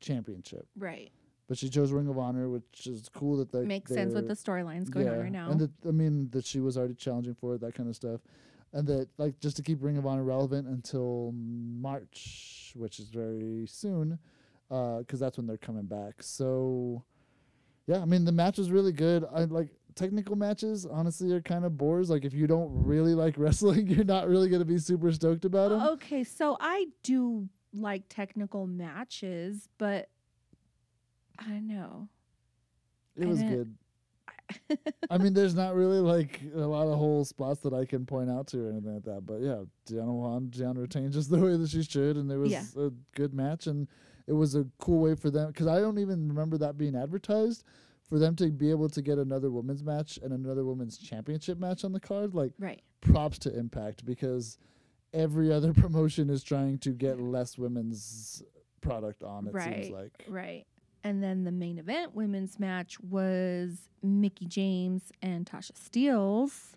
championship, 0.00 0.66
Right. 0.76 1.10
But 1.48 1.56
she 1.56 1.68
chose 1.68 1.92
Ring 1.92 2.08
of 2.08 2.18
Honor, 2.18 2.48
which 2.48 2.86
is 2.86 3.08
cool 3.14 3.36
that 3.36 3.52
they 3.52 3.62
Makes 3.62 3.92
sense 3.92 4.14
with 4.14 4.26
the 4.26 4.34
storylines 4.34 4.90
going 4.90 5.08
on 5.08 5.18
right 5.18 5.32
now. 5.32 5.50
and 5.50 5.60
that 5.60 5.70
I 5.86 5.92
mean 5.92 6.28
that 6.30 6.44
she 6.44 6.60
was 6.60 6.76
already 6.76 6.94
challenging 6.94 7.34
for 7.34 7.54
it, 7.54 7.60
that 7.60 7.74
kind 7.74 7.88
of 7.88 7.94
stuff, 7.96 8.20
and 8.72 8.86
that 8.88 9.08
like 9.18 9.38
just 9.40 9.56
to 9.56 9.62
keep 9.62 9.82
Ring 9.82 9.96
of 9.96 10.06
Honor 10.06 10.24
relevant 10.24 10.66
until 10.66 11.32
March, 11.32 12.72
which 12.76 12.98
is 12.98 13.08
very 13.08 13.66
soon, 13.68 14.18
uh, 14.70 14.98
because 14.98 15.20
that's 15.20 15.36
when 15.36 15.46
they're 15.46 15.56
coming 15.56 15.84
back. 15.86 16.14
So, 16.20 17.04
yeah, 17.86 18.00
I 18.00 18.04
mean 18.04 18.24
the 18.24 18.32
match 18.32 18.58
was 18.58 18.70
really 18.70 18.92
good. 18.92 19.24
I 19.32 19.44
like 19.44 19.68
technical 19.94 20.36
matches. 20.36 20.84
Honestly, 20.84 21.32
are 21.32 21.40
kind 21.40 21.64
of 21.64 21.76
bores. 21.78 22.10
Like 22.10 22.24
if 22.24 22.34
you 22.34 22.46
don't 22.46 22.70
really 22.72 23.14
like 23.24 23.38
wrestling, 23.38 23.86
you're 23.88 24.04
not 24.04 24.28
really 24.28 24.48
gonna 24.48 24.64
be 24.64 24.78
super 24.78 25.12
stoked 25.12 25.44
about 25.44 25.70
them. 25.70 25.80
Okay, 25.82 26.24
so 26.24 26.56
I 26.60 26.86
do 27.04 27.48
like 27.72 28.04
technical 28.08 28.66
matches, 28.66 29.68
but 29.78 30.08
I 31.38 31.58
know. 31.60 32.08
it 33.16 33.24
I 33.24 33.28
was 33.28 33.42
good. 33.42 33.74
I 35.10 35.18
mean, 35.18 35.34
there's 35.34 35.54
not 35.54 35.74
really 35.74 35.98
like 36.00 36.40
a 36.54 36.58
lot 36.58 36.86
of 36.88 36.98
whole 36.98 37.24
spots 37.24 37.60
that 37.60 37.72
I 37.72 37.84
can 37.84 38.04
point 38.06 38.30
out 38.30 38.46
to 38.48 38.66
or 38.66 38.70
anything 38.70 38.94
like 38.94 39.04
that. 39.04 39.24
But 39.26 39.40
yeah, 39.40 39.62
Gianna 39.88 40.12
Juan, 40.12 40.50
Gianna 40.50 40.80
retained 40.80 41.12
just 41.12 41.30
the 41.32 41.38
way 41.38 41.56
that 41.56 41.68
she 41.70 41.82
should, 41.82 42.16
and 42.16 42.30
it 42.30 42.36
was 42.36 42.52
Yeah. 42.52 42.64
a 42.76 42.90
good 43.14 43.32
match, 43.34 43.66
and 43.66 43.86
it 44.26 44.32
was 44.32 44.54
a 44.54 44.66
cool 44.78 45.00
way 45.00 45.14
for 45.14 45.30
them 45.30 45.48
because 45.48 45.66
I 45.66 45.80
don't 45.80 45.98
even 45.98 46.28
remember 46.28 46.58
that 46.58 46.76
being 46.78 46.96
advertised. 46.96 47.64
For 48.08 48.20
them 48.20 48.36
to 48.36 48.48
be 48.52 48.70
able 48.70 48.88
to 48.90 49.02
get 49.02 49.18
another 49.18 49.50
women's 49.50 49.82
match 49.82 50.16
and 50.22 50.32
another 50.32 50.64
women's 50.64 50.96
championship 50.96 51.58
match 51.58 51.84
on 51.84 51.90
the 51.92 51.98
card, 51.98 52.36
like 52.36 52.52
Right. 52.56 52.80
props 53.00 53.36
to 53.40 53.58
Impact 53.58 54.04
because 54.06 54.58
every 55.12 55.52
other 55.52 55.72
promotion 55.74 56.30
is 56.30 56.44
trying 56.44 56.78
to 56.78 56.90
get 56.90 57.20
less 57.20 57.58
women's 57.58 58.44
product 58.80 59.24
on. 59.24 59.48
It 59.48 59.54
Right. 59.54 59.74
seems 59.74 59.90
like 59.90 60.24
Right. 60.28 60.66
And 61.06 61.22
then 61.22 61.44
the 61.44 61.52
main 61.52 61.78
event 61.78 62.16
women's 62.16 62.58
match 62.58 62.98
was 62.98 63.78
Mickie 64.02 64.46
James 64.46 65.12
and 65.22 65.46
Tasha 65.46 65.70
Steelz, 65.74 66.72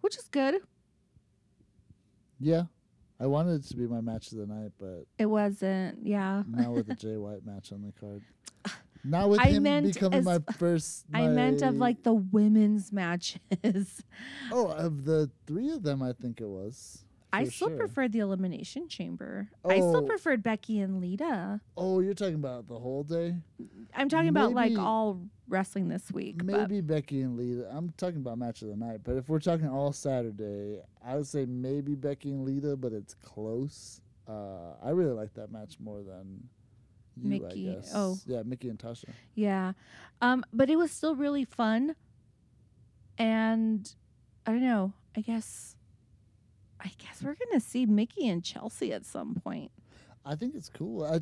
which 0.00 0.18
is 0.18 0.26
good. 0.26 0.56
yeah. 2.40 2.64
I 3.20 3.26
wanted 3.26 3.64
it 3.64 3.68
to 3.68 3.76
be 3.76 3.86
my 3.86 4.00
match 4.00 4.32
of 4.32 4.38
the 4.38 4.46
night, 4.46 4.72
but 4.80 5.04
It 5.16 5.26
wasn't, 5.26 6.04
yeah. 6.04 6.42
Not 6.48 6.72
with 6.72 6.88
the 6.88 6.96
Jay 6.96 7.16
White 7.16 7.46
match 7.46 7.70
on 7.70 7.82
the 7.82 7.92
card. 7.92 8.20
Not 9.04 9.30
with 9.30 9.38
I 9.38 9.50
him 9.50 9.62
becoming 9.62 10.24
my 10.24 10.40
first. 10.58 11.04
I 11.14 11.28
meant 11.28 11.62
of 11.62 11.76
like 11.76 12.02
the 12.02 12.14
women's 12.14 12.90
matches. 12.90 14.02
Oh, 14.50 14.66
of 14.66 15.04
the 15.04 15.30
three 15.46 15.70
of 15.70 15.84
them, 15.84 16.02
I 16.02 16.14
think 16.14 16.40
it 16.40 16.48
was. 16.48 17.04
I 17.32 17.44
still 17.44 17.68
sure. 17.68 17.76
preferred 17.78 18.12
the 18.12 18.18
Elimination 18.18 18.88
Chamber. 18.88 19.48
I 19.64 19.76
still 19.76 19.96
Oh. 20.04 20.06
preferred 20.06 20.42
Becky 20.42 20.78
and 20.80 21.00
Lita. 21.00 21.60
Oh, 21.76 22.00
you're 22.00 22.12
talking 22.14 22.34
about 22.34 22.68
the 22.68 22.78
whole 22.78 23.04
day? 23.04 23.36
I'm 23.94 24.08
talking 24.08 24.28
about 24.28 24.52
like 24.52 24.76
all 24.78 25.22
wrestling 25.48 25.88
this 25.88 26.10
week. 26.12 26.38
but 26.44 26.68
Maybe 26.68 26.80
Becky 26.82 27.22
and 27.22 27.36
Lita. 27.36 27.68
I'm 27.74 27.92
talking 27.96 28.18
about 28.18 28.38
match 28.38 28.60
of 28.62 28.68
the 28.68 28.76
night, 28.76 29.00
but 29.04 29.16
if 29.16 29.28
we're 29.28 29.38
talking 29.40 29.68
all 29.68 29.92
Saturday, 29.92 30.80
I 31.04 31.16
would 31.16 31.26
say 31.26 31.46
maybe 31.46 31.94
Becky 31.94 32.30
and 32.30 32.44
Lita, 32.44 32.76
but 32.76 32.92
it's 32.92 33.14
close. 33.14 34.00
Uh, 34.28 34.74
I 34.82 34.90
really 34.90 35.12
like 35.14 35.32
that 35.34 35.50
match 35.50 35.80
more 35.80 36.02
than 36.02 36.48
you, 37.16 37.28
Mickie, 37.40 37.70
I 37.70 37.74
guess. 37.74 37.92
oh. 37.94 38.18
yeah, 38.26 38.42
Mickie 38.44 38.68
and 38.68 38.78
Tasha. 38.78 39.08
Yeah. 39.34 39.72
Um, 40.20 40.44
but 40.52 40.68
it 40.70 40.76
was 40.76 40.90
still 40.90 41.16
really 41.16 41.44
fun. 41.44 41.96
And 43.18 43.94
I 44.46 44.52
don't 44.52 44.62
know. 44.62 44.92
I 45.16 45.20
guess 45.20 45.76
I 46.82 46.90
guess 46.98 47.22
we're 47.22 47.34
gonna 47.34 47.60
see 47.60 47.86
Mickie 47.86 48.28
and 48.28 48.42
Chelsea 48.42 48.92
at 48.92 49.04
some 49.06 49.34
point. 49.34 49.70
I 50.24 50.34
think 50.34 50.54
it's 50.54 50.68
cool. 50.68 51.04
I 51.04 51.20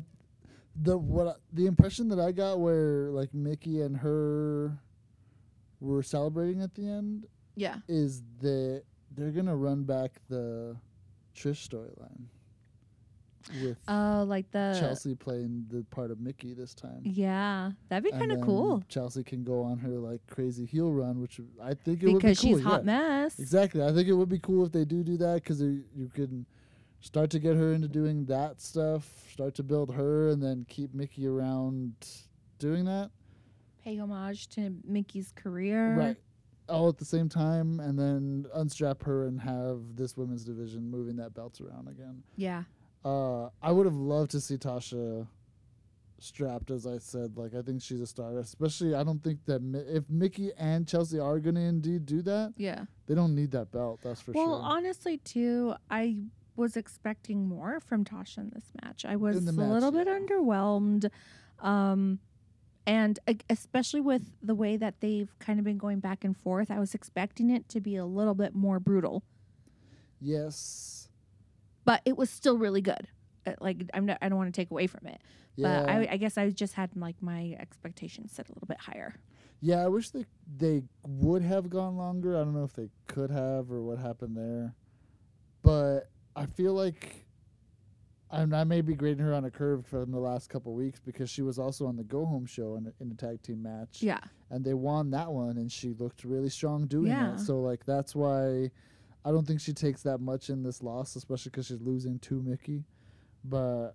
the 0.81 0.97
what 0.97 1.27
I, 1.27 1.33
the 1.53 1.65
impression 1.67 2.07
that 2.09 2.19
I 2.19 2.31
got 2.31 2.59
where 2.59 3.09
like 3.11 3.33
Mickie 3.33 3.81
and 3.81 3.97
her 3.97 4.77
were 5.79 6.01
celebrating 6.03 6.61
at 6.61 6.73
the 6.75 6.87
end 6.87 7.25
Yeah. 7.55 7.77
is 7.87 8.23
that 8.41 8.83
they're 9.15 9.31
gonna 9.31 9.55
run 9.55 9.83
back 9.83 10.11
the 10.29 10.75
Trish 11.35 11.67
storyline 11.67 12.25
with 13.61 13.77
Oh, 13.87 14.23
like 14.27 14.49
the 14.51 14.75
Chelsea 14.79 15.15
playing 15.15 15.65
the 15.69 15.83
part 15.91 16.11
of 16.11 16.19
Mickie 16.19 16.53
this 16.53 16.73
time. 16.73 17.01
Yeah. 17.03 17.71
That'd 17.89 18.03
be 18.03 18.11
kind 18.11 18.31
of 18.31 18.41
cool. 18.41 18.83
Chelsea 18.89 19.23
can 19.23 19.43
go 19.43 19.61
on 19.63 19.77
her 19.79 19.89
like 19.97 20.21
crazy 20.27 20.65
heel 20.65 20.91
run, 20.91 21.21
which 21.21 21.39
I 21.61 21.73
think 21.73 22.03
it 22.03 22.07
would 22.07 22.13
be 22.13 22.13
Because 22.15 22.39
cool. 22.39 22.55
she's 22.57 22.63
hot 22.63 22.81
yeah. 22.85 22.97
mess. 23.21 23.39
Exactly. 23.39 23.83
I 23.83 23.91
think 23.91 24.07
it 24.07 24.13
would 24.13 24.29
be 24.29 24.39
cool 24.39 24.65
if 24.65 24.71
they 24.71 24.85
do 24.85 25.03
do 25.03 25.17
that 25.17 25.35
because 25.35 25.61
you 25.61 25.83
can 26.13 26.45
start 26.99 27.29
to 27.31 27.39
get 27.39 27.55
her 27.55 27.73
into 27.73 27.87
doing 27.87 28.25
that 28.25 28.61
stuff, 28.61 29.09
start 29.31 29.55
to 29.55 29.63
build 29.63 29.91
her, 29.93 30.29
and 30.29 30.41
then 30.41 30.65
keep 30.69 30.93
Mickie 30.93 31.25
around 31.27 31.93
doing 32.59 32.85
that. 32.85 33.09
Pay 33.83 33.97
homage 33.97 34.47
to 34.49 34.75
Mickie's 34.87 35.31
career. 35.35 35.95
Right. 35.95 36.17
All 36.69 36.87
at 36.87 36.97
the 36.97 37.05
same 37.05 37.27
time, 37.27 37.79
and 37.79 37.97
then 37.97 38.45
unstrap 38.53 39.01
her 39.03 39.25
and 39.25 39.41
have 39.41 39.79
this 39.95 40.15
women's 40.15 40.45
division 40.45 40.89
moving 40.89 41.15
that 41.17 41.33
belt 41.33 41.59
around 41.59 41.87
again. 41.89 42.21
Yeah. 42.35 42.63
Uh, 43.03 43.49
I 43.61 43.71
would 43.71 43.85
have 43.85 43.95
loved 43.95 44.31
to 44.31 44.41
see 44.41 44.57
Tasha 44.57 45.27
strapped, 46.19 46.69
as 46.69 46.85
I 46.85 46.99
said. 46.99 47.35
Like, 47.35 47.55
I 47.55 47.61
think 47.61 47.81
she's 47.81 47.99
a 48.01 48.07
star. 48.07 48.37
Especially, 48.37 48.93
I 48.93 49.03
don't 49.03 49.23
think 49.23 49.43
that 49.45 49.61
Mi- 49.61 49.79
if 49.79 50.07
Mickie 50.09 50.51
and 50.57 50.87
Chelsea 50.87 51.19
are 51.19 51.39
going 51.39 51.55
to 51.55 51.61
indeed 51.61 52.05
do 52.05 52.21
that, 52.21 52.53
Yeah. 52.57 52.85
they 53.07 53.15
don't 53.15 53.33
need 53.35 53.51
that 53.51 53.71
belt. 53.71 54.01
That's 54.03 54.21
for 54.21 54.31
well, 54.33 54.43
sure. 54.45 54.51
Well, 54.51 54.61
honestly, 54.61 55.17
too, 55.17 55.73
I 55.89 56.17
was 56.55 56.77
expecting 56.77 57.47
more 57.47 57.79
from 57.79 58.05
Tasha 58.05 58.37
in 58.39 58.51
this 58.53 58.71
match. 58.83 59.03
I 59.03 59.15
was 59.15 59.47
a 59.47 59.51
match, 59.51 59.69
little 59.69 59.91
bit 59.91 60.05
yeah. 60.07 60.19
underwhelmed. 60.19 61.09
Um, 61.59 62.19
and 62.85 63.19
especially 63.49 64.01
with 64.01 64.31
the 64.43 64.55
way 64.55 64.75
that 64.77 65.01
they've 65.01 65.29
kind 65.39 65.59
of 65.59 65.65
been 65.65 65.77
going 65.77 65.99
back 65.99 66.23
and 66.23 66.35
forth, 66.37 66.69
I 66.69 66.79
was 66.79 66.93
expecting 66.93 67.49
it 67.49 67.67
to 67.69 67.79
be 67.79 67.95
a 67.95 68.05
little 68.05 68.35
bit 68.35 68.53
more 68.53 68.79
brutal. 68.79 69.23
Yes. 70.19 71.00
But 71.85 72.01
it 72.05 72.17
was 72.17 72.29
still 72.29 72.57
really 72.57 72.81
good. 72.81 73.07
Uh, 73.45 73.53
Like 73.59 73.89
I'm 73.93 74.05
not, 74.05 74.17
I 74.21 74.29
don't 74.29 74.37
want 74.37 74.53
to 74.53 74.61
take 74.61 74.71
away 74.71 74.87
from 74.87 75.07
it, 75.07 75.19
Yeah, 75.55 75.81
but 75.81 75.89
I, 75.89 76.07
I 76.11 76.17
guess 76.17 76.37
I 76.37 76.49
just 76.49 76.73
had 76.75 76.95
like 76.95 77.21
my 77.21 77.55
expectations 77.59 78.31
set 78.33 78.49
a 78.49 78.53
little 78.53 78.67
bit 78.67 78.79
higher. 78.79 79.15
yeah. 79.61 79.83
I 79.83 79.87
wish 79.87 80.09
they 80.11 80.25
they 80.57 80.83
would 81.07 81.41
have 81.43 81.69
gone 81.69 81.97
longer. 81.97 82.35
I 82.35 82.43
don't 82.43 82.53
know 82.53 82.63
if 82.63 82.73
they 82.73 82.89
could 83.07 83.31
have 83.31 83.71
or 83.71 83.81
what 83.81 83.97
happened 83.99 84.35
there, 84.37 84.75
but 85.61 86.09
I 86.35 86.45
feel 86.45 86.73
like. 86.73 87.25
I'm, 88.33 88.53
I 88.53 88.63
may 88.63 88.79
be 88.79 88.93
grading 88.95 89.25
her 89.25 89.33
on 89.33 89.43
a 89.43 89.51
curve 89.51 89.85
from 89.85 90.09
the 90.09 90.17
last 90.19 90.49
couple 90.49 90.73
weeks 90.73 91.01
because 91.01 91.29
she 91.29 91.41
was 91.41 91.59
also 91.59 91.85
on 91.85 91.97
the 91.97 92.03
go 92.05 92.25
home 92.25 92.45
show 92.45 92.77
in 92.77 92.87
a, 92.87 93.03
in 93.03 93.11
a 93.11 93.13
tag 93.13 93.41
team 93.41 93.61
match. 93.61 94.01
Yeah, 94.01 94.19
and 94.49 94.63
they 94.63 94.73
won 94.73 95.11
that 95.11 95.29
one 95.29 95.57
and 95.57 95.69
she 95.69 95.89
looked 95.89 96.23
really 96.23 96.47
strong 96.47 96.87
doing 96.87 97.07
Yeah. 97.11 97.33
it 97.33 97.39
so 97.41 97.59
like 97.59 97.85
that's 97.85 98.15
why 98.15 98.71
i 99.25 99.31
don't 99.31 99.45
think 99.47 99.59
she 99.61 99.73
takes 99.73 100.01
that 100.03 100.19
much 100.19 100.49
in 100.49 100.63
this 100.63 100.81
loss 100.81 101.15
especially 101.15 101.49
because 101.49 101.67
she's 101.67 101.81
losing 101.81 102.19
to 102.19 102.41
mickie 102.41 102.83
but 103.43 103.91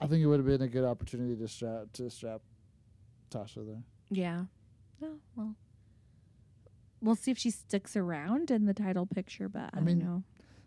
i 0.00 0.06
think 0.06 0.22
it 0.22 0.26
would 0.26 0.38
have 0.38 0.46
been 0.46 0.62
a 0.62 0.68
good 0.68 0.84
opportunity 0.84 1.36
to 1.36 1.48
strap 1.48 1.84
to 1.92 2.08
strap 2.10 2.40
tasha 3.30 3.66
there 3.66 3.82
yeah. 4.10 4.44
Oh, 5.02 5.16
well, 5.34 5.54
we'll 7.00 7.16
see 7.16 7.30
if 7.30 7.38
she 7.38 7.50
sticks 7.50 7.96
around 7.96 8.50
in 8.50 8.66
the 8.66 8.74
title 8.74 9.06
picture, 9.06 9.48
but 9.48 9.70
I, 9.74 9.78
I 9.78 9.80
mean, 9.80 9.98
don't 9.98 10.08
know. 10.08 10.22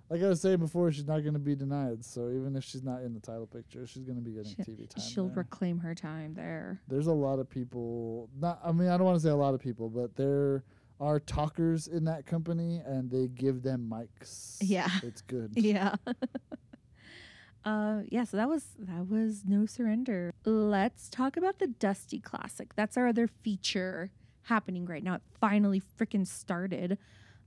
like 0.10 0.22
i 0.24 0.28
was 0.28 0.42
saying 0.42 0.58
before 0.58 0.92
she's 0.92 1.06
not 1.08 1.20
going 1.22 1.34
to 1.34 1.40
be 1.40 1.56
denied 1.56 2.04
so 2.04 2.30
even 2.30 2.56
if 2.56 2.64
she's 2.64 2.84
not 2.84 3.02
in 3.04 3.14
the 3.14 3.20
title 3.20 3.46
picture 3.48 3.86
she's 3.88 4.04
going 4.04 4.18
to 4.18 4.24
be 4.24 4.32
getting 4.32 4.52
She- 4.56 4.64
tv 4.72 4.90
time 4.90 5.04
She'll 5.04 5.28
there. 5.28 5.38
reclaim 5.38 5.80
her 5.80 5.94
time 5.96 6.34
there. 6.34 6.82
there's 6.88 7.08
a 7.08 7.14
lot 7.14 7.40
of 7.40 7.50
people 7.50 8.28
not 8.40 8.60
i 8.64 8.72
mean 8.72 8.90
i 8.90 8.98
don't 8.98 9.06
want 9.06 9.18
to 9.18 9.24
say 9.24 9.30
a 9.30 9.36
lot 9.36 9.54
of 9.54 9.60
people 9.62 9.90
but 9.90 10.16
there 10.16 10.64
are 11.00 11.20
talkers 11.20 11.88
in 11.88 12.06
that 12.06 12.26
company 12.26 12.82
and 12.86 13.10
they 13.12 13.28
give 13.28 13.62
them 13.64 13.88
mics 13.92 14.58
Yeah. 14.62 14.90
it's 15.04 15.22
good 15.22 15.52
Yeah. 15.56 15.96
uh 17.66 18.02
yeah, 18.10 18.24
so 18.24 18.38
that 18.38 18.48
was 18.50 18.66
that 18.80 19.08
was 19.10 19.44
no 19.46 19.66
surrender. 19.66 20.32
Let's 20.46 21.10
talk 21.10 21.36
about 21.38 21.60
the 21.60 21.68
Dusty 21.68 22.20
Classic. 22.20 22.74
That's 22.76 22.96
our 22.98 23.08
other 23.08 23.28
feature 23.28 24.12
happening 24.44 24.86
right 24.86 25.04
now. 25.04 25.16
It 25.16 25.22
finally 25.40 25.82
freaking 26.00 26.26
started. 26.26 26.98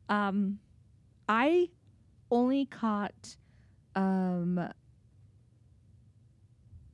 Um 0.09 0.59
I 1.29 1.71
only 2.31 2.67
caught 2.67 3.37
um 3.97 4.69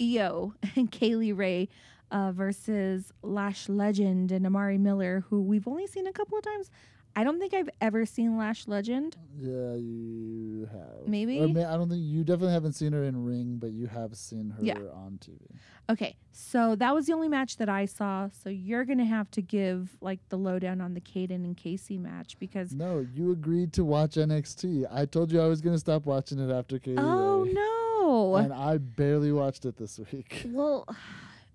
Io 0.00 0.54
and 0.76 0.90
Kay 0.90 1.16
Lee 1.16 1.32
Ray 1.32 1.68
uh, 2.10 2.32
versus 2.32 3.12
Lash 3.22 3.68
Legend 3.68 4.32
and 4.32 4.46
Amari 4.46 4.78
Miller, 4.78 5.24
who 5.28 5.42
we've 5.42 5.66
only 5.68 5.86
seen 5.86 6.06
a 6.06 6.12
couple 6.12 6.38
of 6.38 6.44
times. 6.44 6.70
I 7.18 7.24
don't 7.24 7.38
think 7.38 7.54
I've 7.54 7.70
ever 7.80 8.04
seen 8.04 8.36
Lash 8.36 8.68
Legend. 8.68 9.16
Yeah, 9.38 9.74
you 9.74 10.68
have. 10.70 11.08
Maybe? 11.08 11.40
May, 11.50 11.64
I 11.64 11.74
don't 11.78 11.88
think 11.88 12.02
you 12.04 12.22
definitely 12.24 12.52
haven't 12.52 12.74
seen 12.74 12.92
her 12.92 13.04
in 13.04 13.24
ring, 13.24 13.56
but 13.58 13.70
you 13.72 13.86
have 13.86 14.14
seen 14.16 14.50
her 14.50 14.62
Yeah. 14.62 14.74
on 14.92 15.18
TV. 15.18 15.40
Okay, 15.88 16.16
so 16.32 16.74
that 16.76 16.94
was 16.94 17.06
the 17.06 17.14
only 17.14 17.28
match 17.28 17.56
that 17.56 17.70
I 17.70 17.86
saw. 17.86 18.28
So 18.28 18.50
you're 18.50 18.84
gonna 18.84 19.06
have 19.06 19.30
to 19.30 19.40
give 19.40 19.96
like 20.02 20.20
the 20.28 20.36
lowdown 20.36 20.82
on 20.82 20.92
the 20.92 21.00
Kayden 21.00 21.36
and 21.36 21.56
Kacy 21.56 21.98
match 21.98 22.38
because 22.38 22.74
No, 22.74 23.06
you 23.14 23.30
agreed 23.32 23.72
to 23.74 23.84
watch 23.84 24.16
NXT. 24.16 24.84
I 24.90 25.06
told 25.06 25.32
you 25.32 25.40
I 25.40 25.46
was 25.46 25.62
gonna 25.62 25.78
stop 25.78 26.04
watching 26.04 26.38
it 26.38 26.52
after 26.52 26.78
Katie. 26.78 26.98
oh 27.00 27.44
Ray, 27.44 27.52
no, 27.54 28.36
And 28.36 28.52
I 28.52 28.76
barely 28.76 29.32
watched 29.32 29.64
it 29.64 29.76
this 29.78 29.98
week. 30.12 30.42
well, 30.50 30.86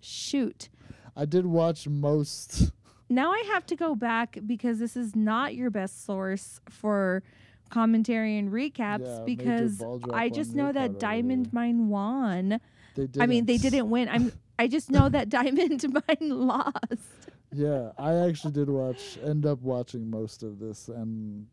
shoot. 0.01 0.69
I 1.15 1.25
did 1.25 1.45
watch 1.45 1.87
most. 1.87 2.71
Now 3.09 3.31
I 3.31 3.43
have 3.47 3.65
to 3.67 3.75
go 3.75 3.95
back 3.95 4.37
because 4.45 4.79
this 4.79 4.95
is 4.95 5.15
not 5.15 5.53
your 5.55 5.69
best 5.69 6.05
source 6.05 6.61
for 6.69 7.23
commentary 7.69 8.37
and 8.37 8.51
recaps 8.51 9.05
Yeah, 9.05 9.23
because 9.25 9.83
I 10.11 10.29
just 10.29 10.55
know 10.55 10.71
that 10.71 10.99
Diamond. 10.99 11.51
Mine 11.51 11.89
won. 11.89 12.59
They 12.95 13.07
did. 13.07 13.21
I 13.21 13.25
mean, 13.25 13.45
they 13.45 13.57
didn't 13.57 13.89
win. 13.89 14.07
I'm. 14.09 14.31
I 14.59 14.67
just 14.67 14.91
know 14.91 15.09
that 15.09 15.29
Diamond 15.37 15.83
Mine 15.91 16.29
lost. 16.29 17.01
Yeah, 17.53 17.91
I 17.97 18.13
actually 18.13 18.53
did 18.53 18.69
watch. 18.69 19.17
End 19.23 19.45
up 19.45 19.61
watching 19.61 20.09
most 20.09 20.43
of 20.43 20.59
this, 20.59 20.87
and 20.87 21.47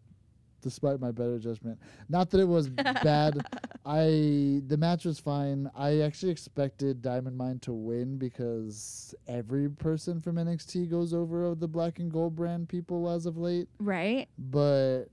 despite 0.61 1.01
my 1.01 1.11
better 1.11 1.39
judgment, 1.39 1.79
not 2.09 2.31
that 2.31 2.41
it 2.41 2.49
was 2.49 2.69
bad. 2.69 3.47
I 3.87 4.61
the 4.67 4.77
match 4.79 5.05
was 5.05 5.19
fine. 5.19 5.71
I 5.75 6.01
actually 6.01 6.33
expected 6.33 7.01
Diamond 7.01 7.37
Mine 7.37 7.59
to 7.61 7.73
win 7.73 8.19
because 8.19 9.15
every 9.27 9.69
person 9.69 10.21
from 10.21 10.37
NXT 10.37 10.91
goes 10.91 11.15
over 11.15 11.47
of 11.47 11.61
the 11.61 11.69
Black 11.69 11.99
and 11.99 12.13
Gold 12.13 12.37
brand 12.37 12.69
people 12.69 13.09
as 13.09 13.27
of 13.27 13.39
late. 13.39 13.69
Right? 13.79 14.29
But 14.39 15.07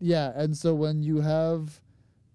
yeah, 0.00 0.32
and 0.36 0.56
so 0.56 0.74
when 0.74 1.02
you 1.02 1.20
have 1.20 1.80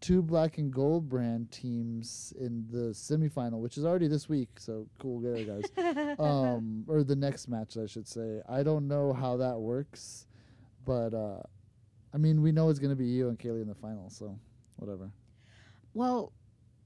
two 0.02 0.22
Black 0.22 0.58
and 0.58 0.72
Gold 0.72 1.10
brand 1.10 1.52
teams 1.52 2.34
in 2.40 2.66
the 2.70 2.94
semifinal, 2.94 3.60
which 3.60 3.78
is 3.78 3.86
already 3.86 4.08
this 4.08 4.30
week, 4.30 4.50
so 4.58 4.88
cool, 4.98 5.20
guys 5.20 5.64
um, 6.20 6.84
or 6.88 7.04
the 7.04 7.16
next 7.16 7.48
match, 7.48 7.78
I 7.78 7.86
should 7.86 8.08
say. 8.08 8.42
I 8.48 8.64
don't 8.64 8.88
know 8.88 9.14
how 9.14 9.38
that 9.38 9.60
works, 9.60 10.28
but 10.86 11.14
uh, 11.14 11.42
I 12.14 12.18
mean, 12.18 12.42
we 12.42 12.52
know 12.52 12.70
it's 12.70 12.80
gonna 12.80 12.96
be 12.96 13.20
Io 13.22 13.30
and 13.30 13.38
Kay 13.40 13.52
Lee 13.52 13.62
in 13.62 13.68
the 13.68 13.76
final, 13.76 14.10
so 14.10 14.38
whatever. 14.78 15.12
well, 15.94 16.32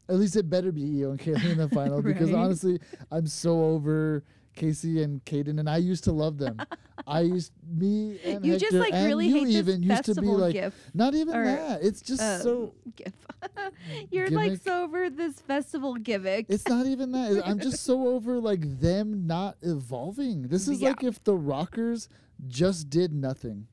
At 0.10 0.16
least 0.16 0.36
it 0.36 0.50
better 0.50 0.72
be 0.72 1.02
Io 1.04 1.12
and 1.12 1.20
Kay 1.20 1.34
Lee 1.36 1.52
in 1.52 1.58
the 1.58 1.70
final 1.82 2.02
because 2.02 2.34
honestly, 2.34 2.80
I'm 3.12 3.28
so 3.28 3.64
over 3.64 4.24
Kacy 4.56 5.04
and 5.04 5.24
Kayden, 5.26 5.60
and 5.60 5.68
I 5.70 5.78
used 5.78 6.04
to 6.04 6.12
love 6.12 6.38
them. 6.38 6.60
I 7.08 7.22
used 7.22 7.52
me 7.68 8.20
and 8.24 8.46
you 8.46 8.52
Hector 8.54 8.66
just 8.70 8.76
like 8.78 8.94
really 8.94 9.28
you 9.28 9.34
hate 9.40 9.48
even 9.48 9.82
this 9.88 10.08
used 10.08 10.16
to 10.16 10.22
be 10.22 10.28
like 10.28 10.54
gif. 10.54 10.76
not 10.94 11.16
even 11.16 11.36
or, 11.36 11.44
that. 11.46 11.82
It's 11.84 12.02
just 12.02 12.22
um, 12.22 12.42
so 12.42 12.74
gif. 12.96 13.14
You're 14.12 14.30
like 14.30 14.46
Gimmick. 14.46 14.62
so 14.62 14.84
over 14.84 15.10
this 15.10 15.42
festival 15.42 15.96
gimmick. 15.96 16.46
It's 16.50 16.68
not 16.68 16.86
even 16.86 17.12
that. 17.14 17.42
I'm 17.46 17.60
just 17.60 17.84
so 17.84 18.08
over 18.16 18.40
like 18.40 18.80
them 18.80 19.26
not 19.26 19.58
evolving. 19.62 20.44
This 20.44 20.68
is 20.68 20.82
Yeah. 20.82 20.90
like 20.90 21.04
if 21.04 21.24
the 21.24 21.36
Rockers 21.36 22.08
just 22.48 22.90
did 22.90 23.12
nothing. 23.12 23.68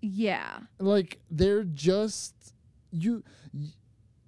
Yeah. 0.00 0.58
Like 0.78 1.18
they're 1.30 1.64
just 1.64 2.34
you. 2.90 3.22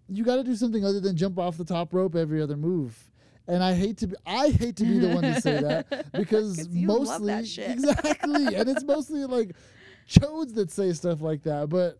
You 0.08 0.24
got 0.24 0.36
to 0.36 0.44
do 0.44 0.54
something 0.56 0.84
other 0.84 1.00
than 1.00 1.16
jump 1.16 1.38
off 1.38 1.56
the 1.56 1.64
top 1.64 1.94
rope 1.94 2.14
every 2.14 2.42
other 2.42 2.56
move. 2.56 3.10
And 3.48 3.62
I 3.62 3.74
hate 3.74 3.98
to 3.98 4.08
be. 4.08 4.16
I 4.26 4.50
hate 4.50 4.76
to 4.76 4.84
be 4.84 4.98
the 4.98 5.08
one 5.08 5.22
to 5.22 5.40
say 5.40 5.60
that 5.60 6.12
because 6.12 6.68
you 6.68 6.88
love 6.88 7.00
mostly 7.00 7.26
that 7.32 7.46
shit. 7.46 7.70
exactly, 7.72 8.54
and 8.54 8.68
it's 8.68 8.84
mostly 8.84 9.24
like 9.24 9.52
chodes 10.08 10.54
that 10.54 10.70
say 10.70 10.92
stuff 10.92 11.20
like 11.20 11.42
that, 11.44 11.68
but. 11.68 11.98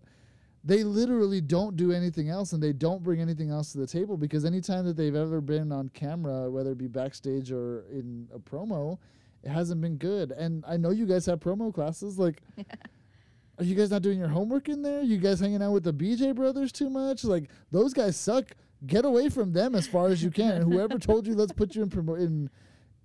They 0.64 0.84
literally 0.84 1.40
don't 1.40 1.74
do 1.74 1.90
anything 1.90 2.28
else 2.28 2.52
and 2.52 2.62
they 2.62 2.72
don't 2.72 3.02
bring 3.02 3.20
anything 3.20 3.50
else 3.50 3.72
to 3.72 3.78
the 3.78 3.86
table 3.88 4.16
because 4.16 4.44
anytime 4.44 4.84
that 4.84 4.96
they've 4.96 5.16
ever 5.16 5.40
been 5.40 5.72
on 5.72 5.88
camera, 5.88 6.48
whether 6.48 6.70
it 6.70 6.78
be 6.78 6.86
backstage 6.86 7.50
or 7.50 7.82
in 7.90 8.28
a 8.32 8.38
promo, 8.38 8.96
it 9.42 9.48
hasn't 9.48 9.80
been 9.80 9.96
good. 9.96 10.30
And 10.30 10.64
I 10.66 10.76
know 10.76 10.90
you 10.90 11.06
guys 11.06 11.26
have 11.26 11.40
promo 11.40 11.74
classes. 11.74 12.18
Like, 12.18 12.42
are 13.62 13.64
you 13.64 13.74
guys 13.76 13.90
not 13.90 14.02
doing 14.02 14.18
your 14.18 14.28
homework 14.28 14.68
in 14.68 14.82
there? 14.82 15.02
You 15.02 15.18
guys 15.18 15.38
hanging 15.38 15.62
out 15.62 15.70
with 15.72 15.84
the 15.84 15.92
BJ 15.92 16.34
brothers 16.34 16.72
too 16.72 16.90
much? 16.90 17.22
Like, 17.24 17.48
those 17.70 17.92
guys 17.94 18.16
suck. 18.16 18.46
Get 18.84 19.04
away 19.04 19.28
from 19.28 19.52
them 19.52 19.76
as 19.76 19.86
far 19.86 20.08
as 20.08 20.20
you 20.24 20.30
can. 20.32 20.50
And 20.56 20.64
whoever 20.72 20.98
told 21.00 21.28
you 21.28 21.36
let's 21.36 21.52
put 21.52 21.76
you 21.76 21.82
in 21.84 21.88
promo 21.90 22.18
in 22.18 22.50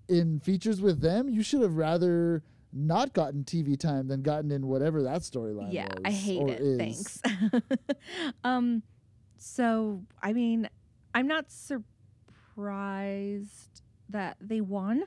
in 0.09 0.39
features 0.39 0.81
with 0.81 0.99
them, 1.01 1.29
you 1.29 1.43
should 1.43 1.61
have 1.61 1.75
rather 1.75 2.41
not 2.73 3.13
gotten 3.13 3.43
TV 3.43 3.77
time 3.79 4.07
than 4.07 4.23
gotten 4.23 4.51
in 4.51 4.65
whatever 4.65 5.03
that 5.03 5.21
storyline 5.21 5.71
Yeah, 5.71 5.85
was. 5.89 6.01
I 6.05 6.11
hate 6.11 6.47
it. 6.49 6.59
is. 6.61 6.77
Thanks. 6.79 7.21
um, 8.43 8.81
so 9.37 10.01
I 10.23 10.33
mean, 10.33 10.67
I'm 11.13 11.27
not 11.27 11.51
surprised 12.55 13.81
that 14.09 14.37
they 14.41 14.61
won 14.61 15.03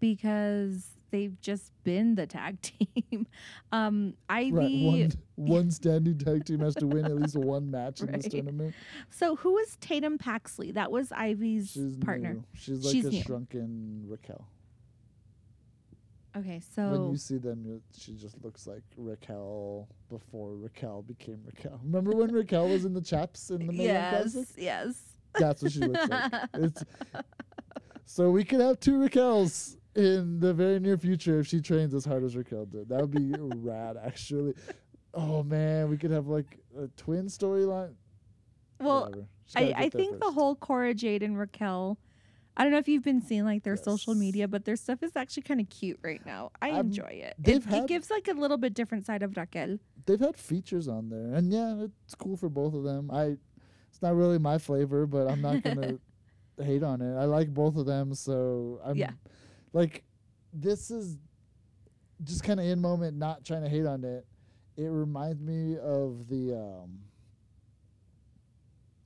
because 0.00 0.98
they've 1.12 1.40
just 1.40 1.70
been 1.84 2.16
the 2.16 2.26
tag 2.26 2.60
team. 2.62 3.28
Um, 3.70 4.14
Ivy. 4.28 4.50
Right, 4.52 4.70
one, 4.82 5.12
one 5.36 5.70
standing 5.70 6.18
tag 6.18 6.44
team 6.44 6.58
has 6.60 6.74
to 6.76 6.86
win 6.88 7.04
at 7.04 7.14
least 7.14 7.36
one 7.36 7.70
match 7.70 8.00
in 8.00 8.10
this 8.10 8.26
tournament. 8.26 8.74
So 9.10 9.36
who 9.36 9.52
was 9.52 9.76
Tatum 9.80 10.18
Paxley? 10.18 10.72
That 10.72 10.90
was 10.90 11.12
Ivy's 11.12 11.70
She's 11.70 11.96
partner. 11.98 12.34
new. 12.34 12.44
She's 12.54 12.84
like 12.84 12.92
She's 12.92 13.04
a 13.04 13.10
new. 13.10 13.22
shrunken 13.22 14.06
Raquel. 14.08 14.48
Okay, 16.34 16.62
so 16.74 16.88
when 16.88 17.10
you 17.10 17.18
see 17.18 17.36
them, 17.36 17.82
she 17.94 18.14
just 18.14 18.42
looks 18.42 18.66
like 18.66 18.82
Raquel 18.96 19.86
before 20.08 20.56
Raquel 20.56 21.02
became 21.02 21.40
Raquel. 21.44 21.78
Remember 21.84 22.12
when 22.12 22.32
Raquel 22.32 22.68
was 22.68 22.86
in 22.86 22.94
the 22.94 23.02
chaps 23.02 23.50
in 23.50 23.66
the 23.66 23.72
Mae 23.72 23.84
Young 23.84 23.94
yes, 23.94 24.32
Classic? 24.32 24.48
yes. 24.56 25.02
That's 25.38 25.62
what 25.62 25.72
she 25.72 25.80
looks 25.80 26.08
like. 26.08 26.32
It's, 26.54 26.84
so 28.06 28.30
we 28.30 28.44
could 28.44 28.60
have 28.60 28.80
two 28.80 28.98
Raquels 28.98 29.76
in 29.94 30.40
the 30.40 30.54
very 30.54 30.78
near 30.80 30.96
future 30.96 31.38
if 31.40 31.46
she 31.46 31.60
trains 31.60 31.94
as 31.94 32.04
hard 32.04 32.24
as 32.24 32.36
Raquel 32.36 32.66
did. 32.66 32.88
That 32.88 33.00
would 33.00 33.10
be 33.10 33.32
rad, 33.58 33.96
actually. 34.02 34.54
Oh 35.14 35.42
man, 35.42 35.88
we 35.90 35.96
could 35.98 36.10
have 36.10 36.26
like 36.28 36.58
a 36.78 36.88
twin 36.96 37.26
storyline. 37.26 37.94
Well, 38.80 39.02
Whatever. 39.06 39.26
Just 39.44 39.54
gotta 39.56 39.78
I, 39.78 39.82
I 39.84 39.88
think 39.90 40.14
the 40.18 40.26
first. 40.26 40.34
whole 40.34 40.54
Cora 40.56 40.94
Jade 40.94 41.22
and 41.22 41.38
Raquel 41.38 41.98
I 42.54 42.64
don't 42.64 42.72
know 42.72 42.78
if 42.78 42.86
you've 42.86 43.02
been 43.02 43.22
seeing 43.22 43.44
like 43.46 43.62
their 43.62 43.76
social 43.78 44.14
media, 44.14 44.46
but 44.46 44.66
their 44.66 44.76
stuff 44.76 45.02
is 45.02 45.16
actually 45.16 45.44
kind 45.44 45.58
of 45.58 45.70
cute 45.70 45.98
right 46.02 46.20
now. 46.26 46.50
I 46.60 46.72
Um, 46.72 46.88
enjoy 46.88 47.04
it. 47.06 47.34
It, 47.42 47.64
had- 47.64 47.84
it 47.84 47.88
gives 47.88 48.10
like 48.10 48.28
a 48.28 48.34
little 48.34 48.58
bit 48.58 48.74
different 48.74 49.06
side 49.06 49.22
of 49.22 49.38
Raquel. 49.38 49.78
They've 50.04 50.20
had 50.20 50.36
features 50.36 50.86
on 50.86 51.08
there, 51.08 51.32
and 51.34 51.50
yeah, 51.50 51.84
it's 52.04 52.14
cool 52.14 52.36
for 52.36 52.50
both 52.50 52.74
of 52.74 52.82
them. 52.84 53.10
I, 53.10 53.36
it's 53.90 54.02
not 54.02 54.14
really 54.16 54.38
my 54.38 54.58
flavor, 54.58 55.06
but 55.06 55.28
I'm 55.28 55.40
not 55.40 55.62
gonna 55.62 55.98
hate 56.62 56.82
on 56.82 57.00
it. 57.00 57.16
I 57.16 57.24
like 57.24 57.54
both 57.54 57.76
of 57.76 57.86
them, 57.86 58.12
so 58.14 58.80
I'm 58.84 58.96
Yeah. 58.98 59.12
Like, 59.72 60.04
this 60.52 60.90
is 60.90 61.18
just 62.24 62.44
kind 62.44 62.60
of 62.60 62.66
in 62.66 62.80
moment, 62.80 63.16
not 63.16 63.44
trying 63.44 63.62
to 63.62 63.68
hate 63.68 63.86
on 63.86 64.04
it. 64.04 64.26
It 64.76 64.88
reminds 64.88 65.40
me 65.40 65.76
of 65.78 66.28
the 66.28 66.54
um, 66.54 66.98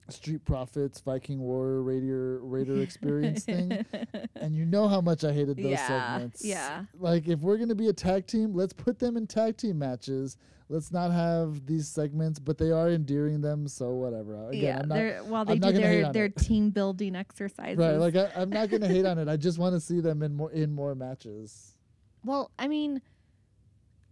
Street 0.09 0.45
Profits 0.45 1.01
Viking 1.01 1.41
War 1.41 1.83
Raider 1.83 2.39
Raider 2.43 2.81
experience 2.81 3.45
thing. 3.45 3.85
And 4.37 4.55
you 4.55 4.65
know 4.65 4.87
how 4.87 5.01
much 5.01 5.25
I 5.25 5.33
hated 5.33 5.57
those 5.57 5.67
Yeah, 5.73 5.87
segments. 6.15 6.45
yeah. 6.45 6.85
Like 6.99 7.27
if 7.27 7.41
we're 7.41 7.57
gonna 7.59 7.75
be 7.75 7.89
a 7.89 7.93
tag 7.93 8.27
team, 8.27 8.55
let's 8.55 8.73
put 8.73 8.99
them 8.99 9.17
in 9.17 9.27
tag 9.27 9.57
team 9.57 9.79
matches. 9.79 10.37
Let's 10.69 10.91
not 10.93 11.13
have 11.13 11.65
these 11.67 11.89
segments, 11.89 12.39
but 12.41 12.59
they 12.59 12.71
are 12.73 12.91
endearing 12.91 13.41
them, 13.41 13.69
so 13.69 13.93
whatever. 13.95 14.49
Again, 14.49 14.63
yeah, 14.63 14.79
I'm 14.81 14.89
not 14.89 15.27
while 15.27 15.45
they 15.45 15.53
I'm 15.55 15.61
do 15.61 15.73
their 15.73 16.13
their 16.13 16.25
it. 16.27 16.37
team 16.37 16.71
building 16.71 17.15
exercises. 17.17 17.79
right. 17.79 17.97
Like 17.97 18.17
I, 18.17 18.31
I'm 18.37 18.51
not 18.51 18.69
gonna 18.71 18.89
hate 18.89 19.07
on 19.07 19.19
it. 19.19 19.29
I 19.29 19.37
just 19.37 19.59
want 19.59 19.75
to 19.75 19.81
see 19.81 20.01
them 20.01 20.23
in 20.23 20.35
more 20.35 20.51
in 20.53 20.73
more 20.73 20.95
matches. 20.95 21.77
Well, 22.25 22.51
I 22.59 22.69
mean, 22.69 23.01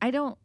I 0.01 0.11
don't. 0.11 0.38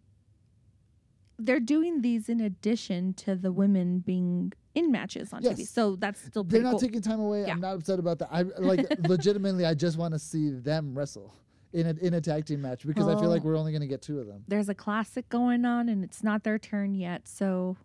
They're 1.37 1.59
doing 1.59 2.01
these 2.01 2.27
in 2.27 2.41
addition 2.41 3.13
to 3.15 3.35
the 3.35 3.51
women 3.51 3.99
being 3.99 4.51
in 4.79 4.91
matches 4.91 5.33
on 5.33 5.41
TV, 5.43 5.67
so 5.67 5.95
that's 5.95 6.21
still 6.21 6.43
They're 6.43 6.61
not 6.61 6.71
cool. 6.71 6.79
taking 6.79 7.01
time 7.01 7.19
away. 7.19 7.41
Yeah. 7.41 7.53
I'm 7.53 7.61
not 7.61 7.75
upset 7.75 7.99
about 7.99 8.19
that. 8.19 8.29
I 8.31 8.43
like 8.57 8.85
legitimately. 9.07 9.65
I 9.65 9.73
just 9.73 9.97
want 9.97 10.13
to 10.13 10.19
see 10.19 10.49
them 10.51 10.97
wrestle 10.97 11.33
in 11.73 11.85
a 11.87 12.05
in 12.05 12.13
a 12.15 12.21
tag 12.21 12.45
team 12.45 12.61
match 12.61 12.85
because 12.85 13.07
I 13.07 13.19
feel 13.19 13.29
like 13.29 13.43
we're 13.43 13.57
only 13.57 13.71
gonna 13.71 13.87
get 13.87 14.01
two 14.01 14.19
of 14.19 14.27
them. 14.27 14.43
There's 14.47 14.69
a 14.69 14.73
classic 14.75 15.29
going 15.29 15.65
on, 15.65 15.89
and 15.89 16.03
it's 16.03 16.23
not 16.23 16.43
their 16.43 16.57
turn 16.57 16.95
yet, 16.95 17.27
so 17.27 17.77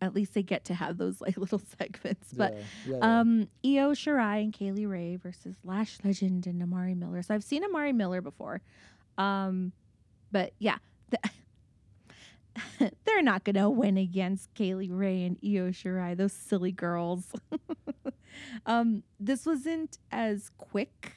at 0.00 0.14
least 0.14 0.34
they 0.34 0.42
get 0.42 0.64
to 0.66 0.74
have 0.74 0.96
those 0.98 1.20
like 1.20 1.36
little 1.44 1.60
segments. 1.78 2.32
But 2.32 2.56
yeah, 2.86 2.96
yeah. 2.96 3.20
um, 3.20 3.48
Io 3.64 3.92
Shirai 3.92 4.44
and 4.44 4.52
Kay 4.52 4.70
Lee 4.72 4.86
Ray 4.86 5.16
versus 5.16 5.56
Lash 5.64 5.98
Legend 6.04 6.46
and 6.46 6.62
Amari 6.62 6.94
Miller. 6.94 7.22
So 7.22 7.34
I've 7.34 7.44
seen 7.44 7.64
Amari 7.64 7.92
Miller 7.92 8.20
before, 8.20 8.60
um, 9.16 9.72
but 10.30 10.52
yeah. 10.58 10.76
The 11.10 11.18
they're 13.04 13.22
not 13.22 13.44
gonna 13.44 13.70
win 13.70 13.96
against 13.96 14.52
Kay 14.54 14.74
Lee 14.74 14.90
Ray 14.90 15.24
and 15.24 15.36
Io 15.44 15.70
Shirai, 15.70 16.16
those 16.16 16.32
silly 16.32 16.72
girls. 16.72 17.32
um, 18.66 19.02
this 19.18 19.46
wasn't 19.46 19.98
as 20.10 20.50
quick 20.58 21.14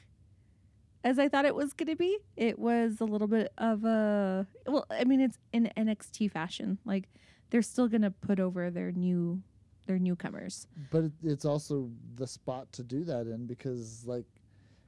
as 1.04 1.18
I 1.18 1.28
thought 1.28 1.44
it 1.44 1.54
was 1.54 1.72
gonna 1.72 1.96
be. 1.96 2.18
It 2.36 2.58
was 2.58 3.00
a 3.00 3.04
little 3.04 3.28
bit 3.28 3.52
of 3.58 3.84
a 3.84 4.46
well, 4.66 4.86
I 4.90 5.04
mean, 5.04 5.20
it's 5.20 5.38
in 5.52 5.70
NXT 5.76 6.30
fashion. 6.30 6.78
Like 6.84 7.08
they're 7.50 7.62
still 7.62 7.88
gonna 7.88 8.10
put 8.10 8.40
over 8.40 8.70
their 8.70 8.92
new 8.92 9.42
their 9.86 9.98
newcomers. 9.98 10.66
But 10.90 11.04
it's 11.22 11.44
also 11.44 11.90
the 12.14 12.26
spot 12.26 12.72
to 12.72 12.82
do 12.82 13.04
that 13.04 13.26
in 13.26 13.46
because 13.46 14.04
like 14.06 14.26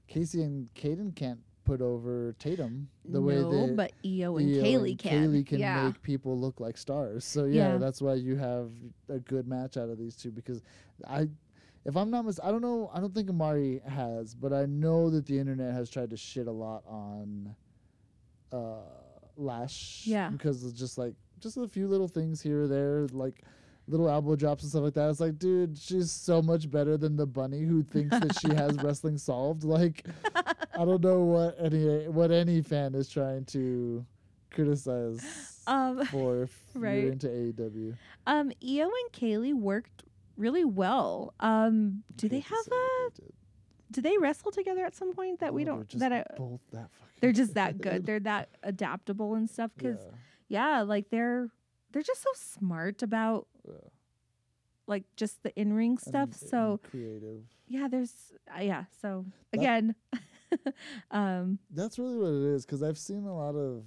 Kacy 0.09 0.43
and 0.43 0.69
Kayden 0.75 1.15
can't 1.15 1.41
put 1.65 1.81
over 1.81 2.35
Tatum 2.39 2.89
the 3.05 3.21
way 3.21 3.35
no, 3.37 3.67
they 3.69 3.73
but 3.75 3.93
Io 4.05 4.37
and 4.37 4.55
Io 4.57 4.63
Kay 4.63 4.79
Lee 4.79 4.91
and 4.93 4.99
can. 4.99 5.11
Kay 5.23 5.27
Lee 5.29 5.43
can 5.45 5.59
yeah. 5.59 5.85
make 5.87 6.03
people 6.03 6.39
look 6.39 6.61
like 6.61 6.77
stars. 6.77 7.25
So 7.25 7.45
yeah, 7.45 7.73
Yeah. 7.73 7.79
that's 7.79 8.01
why 8.03 8.15
you 8.15 8.37
have 8.37 8.71
a 9.09 9.19
good 9.19 9.47
match 9.49 9.77
out 9.77 9.89
of 9.89 9.99
these 9.99 10.15
two 10.17 10.31
because 10.31 10.63
I 11.09 11.29
if 11.85 11.97
I'm 11.97 12.11
not 12.11 12.25
mis- 12.25 12.41
I 12.43 12.51
don't 12.51 12.63
know 12.63 12.91
I 12.95 13.01
don't 13.01 13.15
think 13.15 13.29
Amari 13.31 13.81
has, 13.89 14.35
but 14.35 14.53
I 14.53 14.67
know 14.67 15.11
that 15.11 15.27
the 15.27 15.39
internet 15.39 15.73
has 15.75 15.91
tried 15.91 16.11
to 16.11 16.17
shit 16.17 16.47
a 16.47 16.53
lot 16.53 16.83
on 16.87 17.55
uh 18.53 18.77
Lash 19.37 20.03
Yeah. 20.07 20.29
because 20.29 20.65
it's 20.65 20.79
just 20.79 20.97
like 20.99 21.15
just 21.41 21.57
a 21.57 21.67
few 21.67 21.89
little 21.89 22.09
things 22.09 22.41
here 22.41 22.63
or 22.63 22.69
there 22.69 23.07
like 23.11 23.43
little 23.87 24.09
elbow 24.09 24.35
drops 24.35 24.63
and 24.63 24.71
stuff 24.71 24.83
like 24.83 24.95
that. 24.95 25.11
It's 25.11 25.21
like, 25.21 25.39
dude, 25.39 25.77
she's 25.77 26.11
so 26.11 26.41
much 26.41 26.71
better 26.71 26.97
than 26.97 27.17
the 27.17 27.27
bunny 27.27 27.61
who 27.65 27.83
thinks 27.83 28.19
that 28.19 28.39
she 28.39 28.49
has 28.55 28.77
wrestling 28.83 29.19
solved. 29.19 29.63
Like, 29.63 30.07
I 30.79 30.85
don't 30.85 31.03
know 31.03 31.21
what 31.21 31.57
any 31.59 32.09
what 32.09 32.31
any 32.31 32.63
fan 32.63 32.95
is 32.95 33.09
trying 33.09 33.45
to 33.47 34.05
criticize 34.51 35.63
Um, 35.67 36.05
for 36.11 36.43
if 36.45 36.63
right. 36.75 37.03
you're 37.03 37.13
into 37.13 37.29
AEW. 37.29 37.97
um, 38.27 38.53
Io 38.63 38.85
and 38.85 39.13
Kay 39.13 39.39
Lee 39.39 39.53
worked 39.55 40.05
really 40.37 40.65
well. 40.65 41.35
Um, 41.41 42.03
do 42.17 42.29
they 42.29 42.41
have 42.41 42.67
a? 42.67 43.11
they. 43.21 43.31
Do 43.91 44.01
they 44.01 44.19
wrestle 44.19 44.51
together 44.51 44.85
at 44.85 44.95
some 44.97 45.13
point 45.13 45.39
that 45.41 45.55
we 45.55 45.63
Oh, 45.63 45.65
they're 45.67 45.75
don't? 45.77 45.89
just 45.89 46.01
That 46.01 46.13
I, 46.13 46.25
both 46.37 46.61
that 46.73 46.91
fucking 46.91 47.09
they're 47.21 47.33
just 47.33 47.55
that 47.55 47.81
good. 47.81 48.05
They're 48.07 48.21
that 48.21 48.49
adaptable 48.65 49.35
and 49.37 49.49
stuff. 49.49 49.71
Because 49.77 49.99
yeah, 50.49 50.79
yeah, 50.79 50.83
like 50.83 51.11
they're 51.11 51.49
they're 51.93 52.03
just 52.03 52.23
so 52.23 52.31
smart 52.35 53.03
about 53.05 53.47
yeah. 53.69 53.75
like 54.89 55.05
just 55.17 55.43
the 55.45 55.55
in 55.59 55.73
ring 55.75 55.99
stuff. 55.99 56.31
And- 56.41 56.51
so 56.51 56.71
and 56.73 56.83
creative. 56.83 57.43
yeah, 57.69 57.87
there's 57.89 58.13
uh, 58.57 58.63
yeah. 58.63 58.85
So 59.01 59.27
That- 59.53 59.61
again, 59.61 59.95
um, 61.11 61.59
That's 61.71 61.99
really 61.99 62.17
what 62.19 62.29
it 62.29 62.55
is 62.55 62.65
because 62.67 62.83
I've 62.83 62.99
seen 62.99 63.25
a 63.25 63.35
lot 63.37 63.55
of 63.55 63.85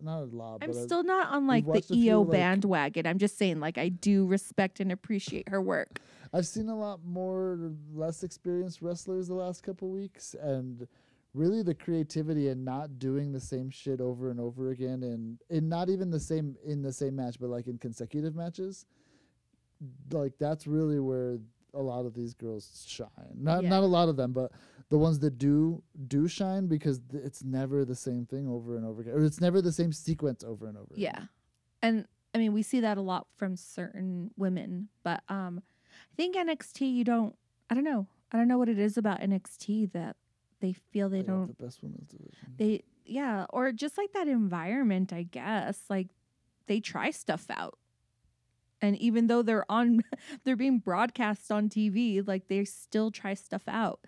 not 0.00 0.22
a 0.22 0.24
lot, 0.24 0.58
I'm 0.62 0.70
but 0.70 0.76
I've- 0.76 0.84
still 0.86 1.04
not 1.04 1.28
on 1.28 1.46
like 1.46 1.64
the 1.64 1.70
watched 1.70 1.90
a 1.90 1.94
few, 1.94 2.10
Io 2.10 2.22
like- 2.22 2.32
bandwagon. 2.32 3.06
I'm 3.06 3.18
just 3.18 3.38
saying 3.38 3.60
like 3.60 3.78
I 3.78 3.88
do 3.88 4.26
respect 4.26 4.80
and 4.80 4.90
appreciate 4.90 5.48
her 5.48 5.62
work. 5.62 6.00
I've 6.32 6.46
seen 6.46 6.68
a 6.68 6.76
lot 6.76 7.04
more 7.04 7.72
less 7.94 8.22
experienced 8.24 8.80
wrestlers 8.82 9.28
the 9.28 9.34
last 9.34 9.62
couple 9.62 9.90
weeks, 9.90 10.34
and 10.40 10.88
really 11.34 11.62
the 11.62 11.74
creativity 11.74 12.48
and 12.48 12.64
not 12.64 12.98
doing 12.98 13.32
the 13.32 13.40
same 13.40 13.70
shit 13.70 14.00
over 14.00 14.30
and 14.30 14.40
over 14.40 14.70
again, 14.70 15.02
and 15.04 15.38
and 15.50 15.68
not 15.68 15.88
even 15.88 16.10
the 16.10 16.18
same 16.20 16.56
in 16.64 16.82
the 16.82 16.92
same 16.92 17.14
match, 17.14 17.36
but 17.38 17.48
like 17.50 17.66
in 17.68 17.78
consecutive 17.78 18.34
matches. 18.34 18.86
Like 20.10 20.32
that's 20.38 20.66
really 20.66 21.00
where 21.00 21.38
a 21.74 21.80
lot 21.80 22.04
of 22.06 22.14
these 22.14 22.34
girls 22.34 22.84
shine. 22.86 23.08
Not 23.36 23.62
Yeah. 23.64 23.70
not 23.70 23.82
a 23.82 23.86
lot 23.86 24.08
of 24.08 24.16
them, 24.16 24.32
but 24.32 24.52
the 24.90 24.98
ones 24.98 25.18
that 25.20 25.38
do 25.38 25.82
do 26.08 26.28
shine 26.28 26.66
because 26.66 27.00
th- 27.10 27.22
it's 27.24 27.42
never 27.42 27.84
the 27.84 27.94
same 27.94 28.26
thing 28.26 28.46
over 28.48 28.76
and 28.76 28.84
over 28.84 29.00
again, 29.02 29.14
or 29.14 29.24
it's 29.24 29.40
never 29.40 29.62
the 29.62 29.72
same 29.72 29.92
sequence 29.92 30.44
over 30.44 30.66
and 30.66 30.76
over. 30.76 30.92
Yeah. 30.96 31.10
again. 31.10 31.28
And 31.82 32.06
I 32.34 32.38
mean, 32.38 32.52
we 32.52 32.62
see 32.62 32.80
that 32.80 32.96
a 32.98 33.02
lot 33.02 33.26
from 33.36 33.56
certain 33.56 34.30
women, 34.36 34.88
but 35.02 35.22
um 35.28 35.62
I 36.12 36.14
think 36.16 36.36
NXT 36.36 36.92
you 36.92 37.04
don't 37.04 37.36
I 37.70 37.74
don't 37.74 37.84
know. 37.84 38.06
I 38.30 38.36
don't 38.38 38.48
know 38.48 38.58
what 38.58 38.68
it 38.68 38.78
is 38.78 38.96
about 38.98 39.20
NXT 39.20 39.92
that 39.92 40.16
they 40.60 40.72
feel 40.72 41.08
they 41.08 41.22
They 41.22 41.26
don't 41.28 41.56
the 41.58 41.64
best 41.64 41.82
women's 41.82 42.08
division. 42.08 42.54
they 42.56 42.82
yeah, 43.04 43.46
or 43.50 43.72
just 43.72 43.98
like 43.98 44.12
that 44.12 44.28
environment, 44.28 45.12
I 45.12 45.24
guess. 45.24 45.84
Like 45.90 46.08
they 46.66 46.80
try 46.80 47.10
stuff 47.10 47.46
out. 47.50 47.78
And 48.82 48.96
even 48.98 49.28
though 49.28 49.42
they're 49.42 49.70
on 49.70 50.02
they're 50.44 50.56
being 50.56 50.78
broadcast 50.78 51.50
on 51.50 51.68
TV, 51.68 52.26
like 52.26 52.48
they 52.48 52.64
still 52.64 53.10
try 53.10 53.34
stuff 53.34 53.62
out. 53.66 54.00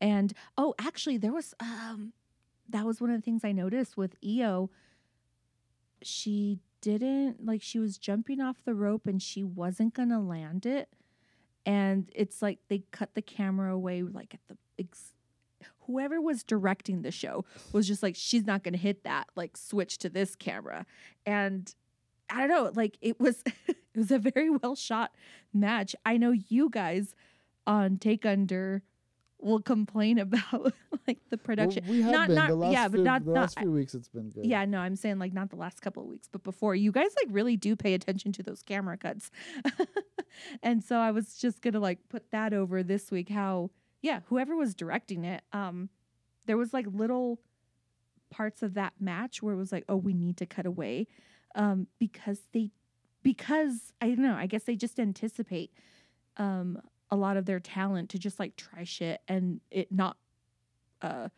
And 0.00 0.32
oh, 0.58 0.74
actually 0.80 1.18
there 1.18 1.32
was 1.32 1.54
um 1.60 2.12
that 2.68 2.84
was 2.84 3.00
one 3.00 3.10
of 3.10 3.16
the 3.16 3.22
things 3.22 3.44
I 3.44 3.52
noticed 3.52 3.96
with 3.96 4.16
Io. 4.24 4.70
She 6.02 6.58
didn't 6.80 7.44
like 7.46 7.62
she 7.62 7.78
was 7.78 7.98
jumping 7.98 8.40
off 8.40 8.56
the 8.64 8.74
rope 8.74 9.06
and 9.06 9.22
she 9.22 9.44
wasn't 9.44 9.94
to 9.94 10.18
land 10.18 10.66
it. 10.66 10.88
And 11.64 12.10
it's 12.14 12.42
like 12.42 12.58
they 12.68 12.82
cut 12.90 13.14
the 13.14 13.22
camera 13.22 13.72
away 13.72 14.02
like 14.02 14.34
at 14.34 14.40
the 14.48 14.56
ex- 14.78 15.14
whoever 15.86 16.20
was 16.20 16.42
directing 16.42 17.02
the 17.02 17.10
show 17.10 17.44
was 17.72 17.86
just 17.86 18.02
like 18.02 18.16
she's 18.16 18.46
not 18.46 18.64
going 18.64 18.72
to 18.72 18.78
hit 18.78 19.04
that 19.04 19.28
like 19.36 19.56
switch 19.56 19.98
to 19.98 20.08
this 20.08 20.34
camera 20.34 20.86
and 21.26 21.74
i 22.32 22.38
don't 22.46 22.48
know 22.48 22.70
like 22.74 22.96
it 23.00 23.20
was 23.20 23.42
it 23.68 23.76
was 23.94 24.10
a 24.10 24.18
very 24.18 24.48
well 24.50 24.74
shot 24.74 25.12
match. 25.54 25.94
I 26.06 26.16
know 26.16 26.32
you 26.32 26.70
guys 26.70 27.14
on 27.66 27.98
take 27.98 28.24
under 28.24 28.82
will 29.38 29.60
complain 29.60 30.18
about 30.18 30.72
like 31.08 31.18
the 31.30 31.36
production. 31.36 31.82
Well, 31.84 31.92
we 31.96 32.02
have 32.02 32.12
Not- 32.12 32.26
been. 32.28 32.36
not- 32.36 32.48
the 32.48 32.54
last 32.56 32.72
yeah, 32.72 32.88
but 32.88 32.96
few, 32.98 33.04
not- 33.04 33.24
the 33.24 33.32
not- 33.32 33.40
last 33.40 33.58
few 33.58 33.72
weeks. 33.72 33.94
It's 33.94 34.08
been 34.08 34.30
good. 34.30 34.46
yeah 34.46 34.64
no 34.64 34.78
i'm 34.78 34.96
saying 34.96 35.18
like 35.18 35.32
not 35.32 35.50
the 35.50 35.56
last 35.56 35.82
couple 35.82 36.02
of 36.04 36.08
weeks 36.08 36.28
but 36.32 36.42
before. 36.42 36.74
You 36.74 36.90
guys 36.92 37.10
like 37.22 37.34
really 37.34 37.56
do 37.56 37.76
pay 37.76 37.92
attention 37.94 38.32
to 38.32 38.42
those 38.42 38.62
camera 38.62 38.96
cuts. 38.96 39.30
And 40.62 40.82
so 40.82 40.96
i 40.96 41.10
was 41.10 41.36
just 41.36 41.60
gonna 41.60 41.78
like 41.80 42.08
put 42.08 42.30
that 42.30 42.54
over 42.54 42.82
this 42.82 43.10
week 43.10 43.28
how 43.28 43.70
yeah 44.00 44.20
whoever 44.28 44.56
was 44.56 44.74
directing 44.74 45.24
it 45.24 45.42
um 45.52 45.90
there 46.46 46.56
was 46.56 46.72
like 46.72 46.86
little 46.90 47.38
parts 48.30 48.62
of 48.62 48.72
that 48.74 48.94
match 48.98 49.42
where 49.42 49.52
it 49.52 49.58
was 49.58 49.72
like 49.72 49.84
oh 49.90 49.96
we 49.96 50.14
need 50.14 50.38
to 50.38 50.46
cut 50.46 50.64
away 50.64 51.06
um 51.54 51.86
because 51.98 52.40
they 52.52 52.70
because 53.22 53.92
i 54.00 54.06
don't 54.08 54.20
know 54.22 54.34
i 54.34 54.46
guess 54.46 54.64
they 54.64 54.76
just 54.76 54.98
anticipate 54.98 55.70
um 56.36 56.80
a 57.10 57.16
lot 57.16 57.36
of 57.36 57.44
their 57.44 57.60
talent 57.60 58.08
to 58.10 58.18
just 58.18 58.38
like 58.38 58.56
try 58.56 58.84
shit 58.84 59.20
and 59.28 59.60
it 59.70 59.92
not 59.92 60.16
uh 61.02 61.28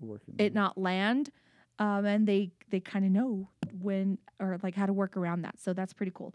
working. 0.00 0.34
it 0.38 0.52
not 0.54 0.76
land 0.76 1.30
um 1.78 2.04
and 2.04 2.26
they 2.26 2.50
they 2.70 2.80
kind 2.80 3.04
of 3.04 3.10
know 3.10 3.48
when 3.80 4.18
or 4.40 4.58
like 4.62 4.74
how 4.74 4.86
to 4.86 4.92
work 4.92 5.16
around 5.16 5.42
that 5.42 5.58
so 5.60 5.72
that's 5.72 5.92
pretty 5.92 6.12
cool 6.14 6.34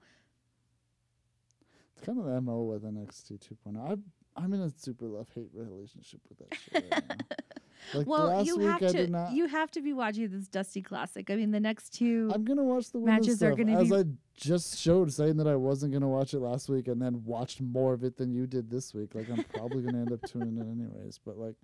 It's 1.97 2.05
kind 2.05 2.19
of 2.19 2.25
the 2.25 2.41
mo 2.41 2.63
with 2.63 2.83
NXT 2.83 3.39
2.0. 3.65 3.77
I 3.91 3.95
I'm 4.41 4.51
in 4.53 4.61
a 4.61 4.69
super 4.69 5.05
love 5.07 5.29
hate 5.33 5.49
relationship 5.53 6.19
with 6.27 6.39
that 6.39 6.57
show. 6.57 6.79
Right. 6.79 7.21
Like 7.93 8.07
well, 8.07 8.43
you 8.43 8.59
have 8.59 8.81
I 8.83 8.87
to 8.87 9.07
not. 9.07 9.31
you 9.33 9.47
have 9.47 9.71
to 9.71 9.81
be 9.81 9.93
watching 9.93 10.29
this 10.29 10.47
Dusty 10.47 10.81
Classic. 10.81 11.29
I 11.29 11.35
mean, 11.35 11.51
the 11.51 11.59
next 11.59 11.93
two. 11.93 12.31
I'm 12.33 12.43
gonna 12.43 12.63
watch 12.63 12.91
the 12.91 12.99
matches 12.99 13.41
are 13.43 13.55
gonna 13.55 13.79
as 13.79 13.89
be- 13.89 13.95
I 13.95 14.03
just 14.35 14.77
showed, 14.77 15.11
saying 15.13 15.37
that 15.37 15.47
I 15.47 15.55
wasn't 15.55 15.93
gonna 15.93 16.09
watch 16.09 16.33
it 16.33 16.39
last 16.39 16.69
week, 16.69 16.87
and 16.87 17.01
then 17.01 17.23
watched 17.23 17.61
more 17.61 17.93
of 17.93 18.03
it 18.03 18.17
than 18.17 18.31
you 18.31 18.47
did 18.47 18.69
this 18.69 18.93
week. 18.93 19.15
Like 19.15 19.29
I'm 19.29 19.43
probably 19.43 19.83
gonna 19.83 19.99
end 19.99 20.11
up 20.11 20.21
tuning 20.23 20.57
in 20.57 20.69
anyways. 20.69 21.19
But 21.23 21.37
like, 21.37 21.55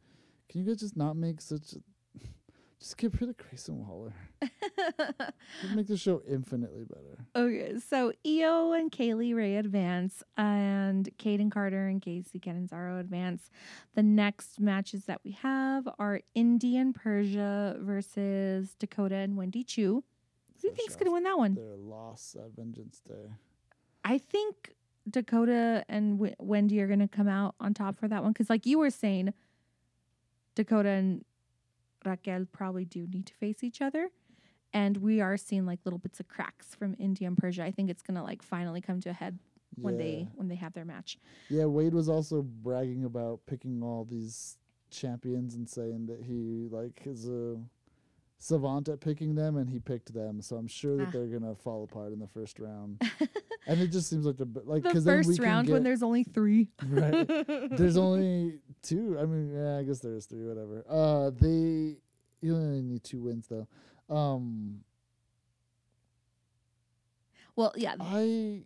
can 0.50 0.62
you 0.62 0.68
guys 0.68 0.80
just 0.80 0.98
not 0.98 1.16
make 1.16 1.42
such? 1.42 1.76
Just 2.82 2.98
get 2.98 3.22
rid 3.22 3.30
of 3.30 3.38
Grayson 3.38 3.88
Waller. 3.88 4.12
It'd 4.42 5.76
make 5.76 5.86
the 5.86 5.96
show 5.98 6.24
infinitely 6.28 6.84
better. 6.84 7.20
Okay, 7.36 7.76
so 7.80 8.12
Io 8.28 8.74
and 8.74 8.92
Kay 8.92 9.14
Lee 9.14 9.34
Ray 9.34 9.56
advance, 9.56 10.24
and 10.36 11.08
Kayden 11.20 11.52
Carter 11.52 11.86
and 11.88 12.02
Kacy 12.02 12.42
Catanzaro 12.42 13.00
advance. 13.00 13.52
The 13.96 14.02
next 14.04 14.60
matches 14.60 15.06
that 15.06 15.22
we 15.24 15.32
have 15.32 15.88
are 16.00 16.22
Indian 16.34 16.92
Persia 16.92 17.78
versus 17.80 18.76
Dakota 18.80 19.16
and 19.16 19.38
Wendy 19.38 19.64
Choo. 19.64 20.04
Who 20.56 20.62
do 20.62 20.68
you 20.68 20.74
think's 20.74 20.96
gonna 20.96 21.12
win 21.12 21.24
that 21.24 21.38
one? 21.38 21.54
Their 21.54 21.78
loss 21.78 22.36
at 22.38 22.52
Vengeance 22.56 23.00
Day. 23.08 23.30
I 24.04 24.18
think 24.18 24.74
Dakota 25.10 25.86
and 25.88 26.18
w- 26.18 26.36
Wendy 26.40 26.82
are 26.82 26.88
gonna 26.88 27.08
come 27.08 27.28
out 27.28 27.54
on 27.60 27.74
top 27.76 27.98
for 28.00 28.08
that 28.08 28.24
one 28.24 28.34
because, 28.34 28.50
like 28.50 28.66
you 28.66 28.80
were 28.80 28.90
saying, 28.90 29.34
Dakota 30.56 30.90
and 30.90 31.24
Raquel 32.06 32.46
probably 32.52 32.86
do 32.86 33.08
need 33.08 33.26
to 33.28 33.34
face 33.34 33.64
each 33.64 33.82
other. 33.82 34.10
And 34.74 34.98
we 34.98 35.20
are 35.20 35.36
seeing 35.38 35.66
like 35.66 35.80
little 35.84 36.00
bits 36.00 36.20
of 36.20 36.28
cracks 36.28 36.76
from 36.76 36.96
Indi 36.98 37.26
and 37.26 37.38
Persia. 37.38 37.64
I 37.64 37.72
think 37.72 37.90
it's 37.90 38.02
gonna 38.02 38.24
like 38.24 38.42
finally 38.42 38.80
come 38.82 39.02
to 39.02 39.10
a 39.10 39.14
head 39.14 39.38
when 39.78 39.96
Yeah. 39.96 40.04
they 40.04 40.28
when 40.36 40.48
they 40.48 40.56
have 40.56 40.74
their 40.74 40.86
match. 40.86 41.18
Yeah, 41.50 41.66
Wade 41.66 41.94
was 41.94 42.08
also 42.10 42.42
bragging 42.42 43.04
about 43.06 43.42
picking 43.46 43.84
all 43.84 44.06
these 44.06 44.58
champions 44.90 45.56
and 45.56 45.70
saying 45.70 46.06
that 46.08 46.22
he 46.24 46.68
like 46.70 47.06
is 47.06 47.28
a 47.28 47.58
savant 48.44 48.90
at 48.90 49.00
picking 49.00 49.36
them, 49.36 49.56
and 49.56 49.70
he 49.70 49.78
picked 49.80 50.12
them. 50.14 50.42
So 50.42 50.56
I'm 50.56 50.68
sure 50.68 50.98
that 50.98 51.10
Ah. 51.10 51.12
they're 51.12 51.28
gonna 51.28 51.54
fall 51.56 51.84
apart 51.84 52.12
in 52.12 52.18
the 52.20 52.28
first 52.28 52.60
round. 52.60 53.00
and 53.68 53.80
it 53.80 53.90
just 53.90 54.10
seems 54.10 54.26
like 54.26 54.38
the 54.38 54.48
like 54.66 54.82
the 54.82 54.90
because 54.90 55.04
then 55.04 55.18
we 55.20 55.24
first 55.24 55.40
round 55.40 55.70
when 55.70 55.84
there's 55.84 56.02
only 56.02 56.24
three. 56.24 56.70
right. 56.88 57.28
There's 57.78 57.98
only 57.98 58.60
two. 58.82 59.18
I 59.20 59.26
mean, 59.26 59.54
yeah, 59.54 59.78
I 59.78 59.84
guess 59.84 60.00
there's 60.00 60.26
three. 60.26 60.46
Whatever. 60.48 60.84
Uh, 60.90 61.30
they 61.30 61.98
you 62.42 62.56
only 62.56 62.82
need 62.82 63.04
two 63.04 63.22
wins 63.22 63.48
though. 63.48 63.68
Um, 64.10 64.80
well, 67.56 67.74
yeah, 67.76 67.96
I 68.00 68.64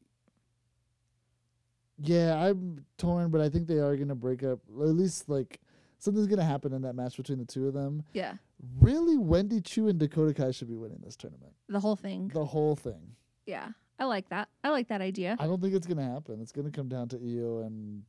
yeah, 1.99 2.35
I'm 2.37 2.85
torn, 2.97 3.29
but 3.29 3.41
I 3.41 3.49
think 3.49 3.67
they 3.67 3.79
are 3.79 3.95
gonna 3.97 4.15
break 4.15 4.41
up. 4.43 4.59
At 4.79 4.87
least 4.87 5.27
like 5.29 5.59
something's 5.99 6.27
gonna 6.27 6.45
happen 6.45 6.71
in 6.73 6.81
that 6.83 6.93
match 6.95 7.17
between 7.17 7.39
the 7.39 7.45
two 7.45 7.67
of 7.67 7.73
them. 7.73 8.03
yeah, 8.13 8.35
Really, 8.79 9.17
Wendy 9.17 9.61
Choo 9.61 9.87
and 9.87 9.99
Dakota 9.99 10.33
Kai 10.33 10.51
should 10.51 10.69
be 10.69 10.75
winning 10.75 10.99
this 11.03 11.15
tournament. 11.15 11.53
the 11.67 11.79
whole 11.79 11.95
thing. 11.95 12.29
The 12.33 12.45
whole 12.45 12.75
thing. 12.75 13.15
Yeah, 13.45 13.69
I 13.99 14.05
like 14.05 14.29
that. 14.29 14.49
I 14.63 14.69
like 14.69 14.87
that 14.87 15.01
idea. 15.01 15.35
I 15.39 15.45
don't 15.45 15.61
think 15.61 15.73
it's 15.73 15.87
gonna 15.87 16.09
happen. 16.09 16.39
It's 16.41 16.51
gonna 16.51 16.71
come 16.71 16.87
down 16.89 17.09
to 17.09 17.17
Io 17.17 17.59
and 17.59 18.03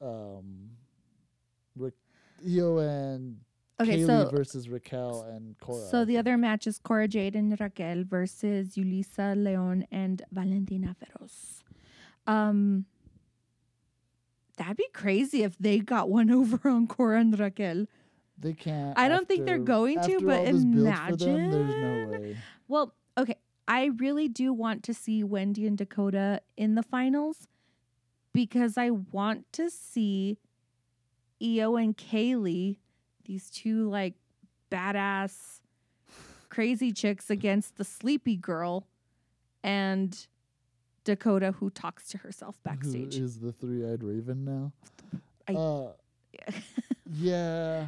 um, 0.00 0.70
Rick, 1.76 1.94
Io 2.46 2.78
and 2.78 3.38
Okay, 3.78 3.90
Kay 3.90 3.96
Lee 3.98 4.06
so 4.06 4.30
versus 4.30 4.68
Raquel 4.68 5.22
and 5.22 5.58
Cora. 5.58 5.86
So 5.90 6.04
the 6.04 6.16
other 6.16 6.38
match 6.38 6.66
is 6.66 6.78
Cora 6.78 7.08
Jade 7.08 7.36
and 7.36 7.58
Raquel 7.60 8.04
versus 8.04 8.74
Yulisa 8.74 9.36
Leon 9.36 9.86
and 9.90 10.22
Valentina 10.32 10.96
Feroz. 10.98 11.62
Um, 12.26 12.86
that'd 14.56 14.78
be 14.78 14.88
crazy 14.94 15.42
if 15.42 15.58
they 15.58 15.78
got 15.78 16.08
one 16.08 16.30
over 16.40 16.68
on 16.68 16.86
Cora 16.86 17.20
and 17.20 17.38
Raquel. 17.38 17.86
They 18.38 18.52
can't. 18.52 18.98
I 18.98 19.08
don't 19.08 19.26
think 19.26 19.46
they're 19.46 19.58
going 19.58 20.00
to, 20.02 20.20
but 20.20 20.38
all 20.38 20.44
this 20.44 20.64
build 20.64 20.96
for 21.08 21.16
them, 21.16 21.28
imagine. 21.36 21.50
there's 21.50 21.76
no 22.12 22.18
way. 22.18 22.36
Well, 22.68 22.94
okay, 23.16 23.36
I 23.66 23.86
really 23.86 24.28
do 24.28 24.52
want 24.52 24.82
to 24.84 24.94
see 24.94 25.24
Wendy 25.24 25.66
and 25.66 25.76
Dakota 25.78 26.42
in 26.56 26.74
the 26.74 26.82
finals 26.82 27.48
because 28.32 28.76
I 28.76 28.90
want 28.90 29.50
to 29.54 29.70
see 29.70 30.36
Io 31.42 31.76
and 31.76 31.96
Kay 31.96 32.36
Lee, 32.36 32.78
these 33.24 33.48
two 33.50 33.88
like 33.88 34.14
badass 34.70 35.60
crazy 36.48 36.92
chicks 36.92 37.30
against 37.30 37.76
the 37.76 37.84
sleepy 37.84 38.36
girl 38.36 38.86
and 39.62 40.26
Dakota 41.04 41.52
who 41.52 41.70
talks 41.70 42.08
to 42.08 42.18
herself 42.18 42.58
backstage. 42.62 43.16
Who 43.16 43.24
is 43.24 43.38
the 43.40 43.52
three-eyed 43.52 44.02
raven 44.02 44.44
now? 44.44 44.72
I- 45.48 45.54
uh, 45.54 45.92
yeah, 47.12 47.86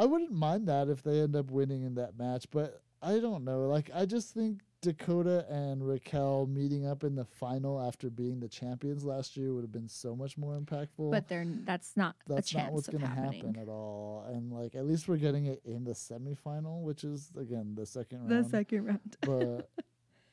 I 0.00 0.06
wouldn't 0.06 0.32
mind 0.32 0.66
that 0.68 0.88
if 0.88 1.02
they 1.02 1.20
end 1.20 1.36
up 1.36 1.50
winning 1.50 1.82
in 1.82 1.94
that 1.96 2.18
match, 2.18 2.46
but 2.50 2.80
I 3.02 3.18
don't 3.18 3.44
know. 3.44 3.66
Like, 3.66 3.90
I 3.94 4.06
just 4.06 4.32
think 4.32 4.60
Dakota 4.80 5.44
and 5.50 5.86
Raquel 5.86 6.46
meeting 6.46 6.86
up 6.86 7.04
in 7.04 7.14
the 7.14 7.24
final 7.26 7.78
after 7.86 8.08
being 8.08 8.40
the 8.40 8.48
champions 8.48 9.04
last 9.04 9.36
year 9.36 9.52
would 9.52 9.60
have 9.62 9.72
been 9.72 9.88
so 9.88 10.16
much 10.16 10.38
more 10.38 10.58
impactful. 10.58 11.10
but 11.10 11.28
they're 11.28 11.44
that's 11.64 11.96
not 11.96 12.16
that's 12.26 12.50
a 12.50 12.54
chance 12.54 12.64
not 12.68 12.72
what's 12.72 12.88
going 12.88 13.02
to 13.02 13.06
happen 13.06 13.56
at 13.60 13.68
all. 13.68 14.24
And 14.28 14.50
like, 14.50 14.74
at 14.74 14.86
least 14.86 15.06
we're 15.06 15.18
getting 15.18 15.44
it 15.46 15.60
in 15.66 15.84
the 15.84 15.92
semifinal, 15.92 16.80
which 16.80 17.04
is 17.04 17.30
again 17.38 17.74
the 17.74 17.84
second 17.84 18.26
The 18.28 18.36
round. 18.36 18.50
second 18.50 18.84
round. 18.86 19.16
but 19.20 19.68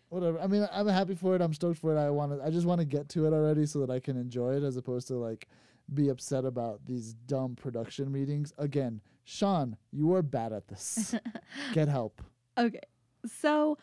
whatever. 0.07 0.39
I 0.39 0.47
mean, 0.47 0.65
I'm 0.71 0.87
happy 0.87 1.15
for 1.15 1.35
it. 1.35 1.41
I'm 1.41 1.53
stoked 1.53 1.79
for 1.79 1.93
it. 1.93 1.99
I 1.99 2.09
want 2.09 2.31
to. 2.31 2.41
I 2.45 2.49
just 2.49 2.65
want 2.65 2.79
to 2.79 2.85
get 2.85 3.09
to 3.09 3.25
it 3.27 3.33
already 3.33 3.65
so 3.65 3.79
that 3.79 3.89
I 3.89 3.99
can 3.99 4.15
enjoy 4.15 4.55
it, 4.55 4.63
as 4.63 4.77
opposed 4.77 5.09
to 5.09 5.15
like 5.15 5.49
be 5.93 6.07
upset 6.07 6.45
about 6.45 6.85
these 6.85 7.13
dumb 7.13 7.55
production 7.55 8.11
meetings. 8.13 8.53
Again, 8.57 9.01
Sean, 9.29 9.75
you 9.91 10.13
are 10.13 10.21
bad 10.21 10.53
at 10.53 10.69
this. 10.69 11.13
get 11.73 11.89
help. 11.89 12.21
Okay. 12.57 12.79
So 13.25 13.77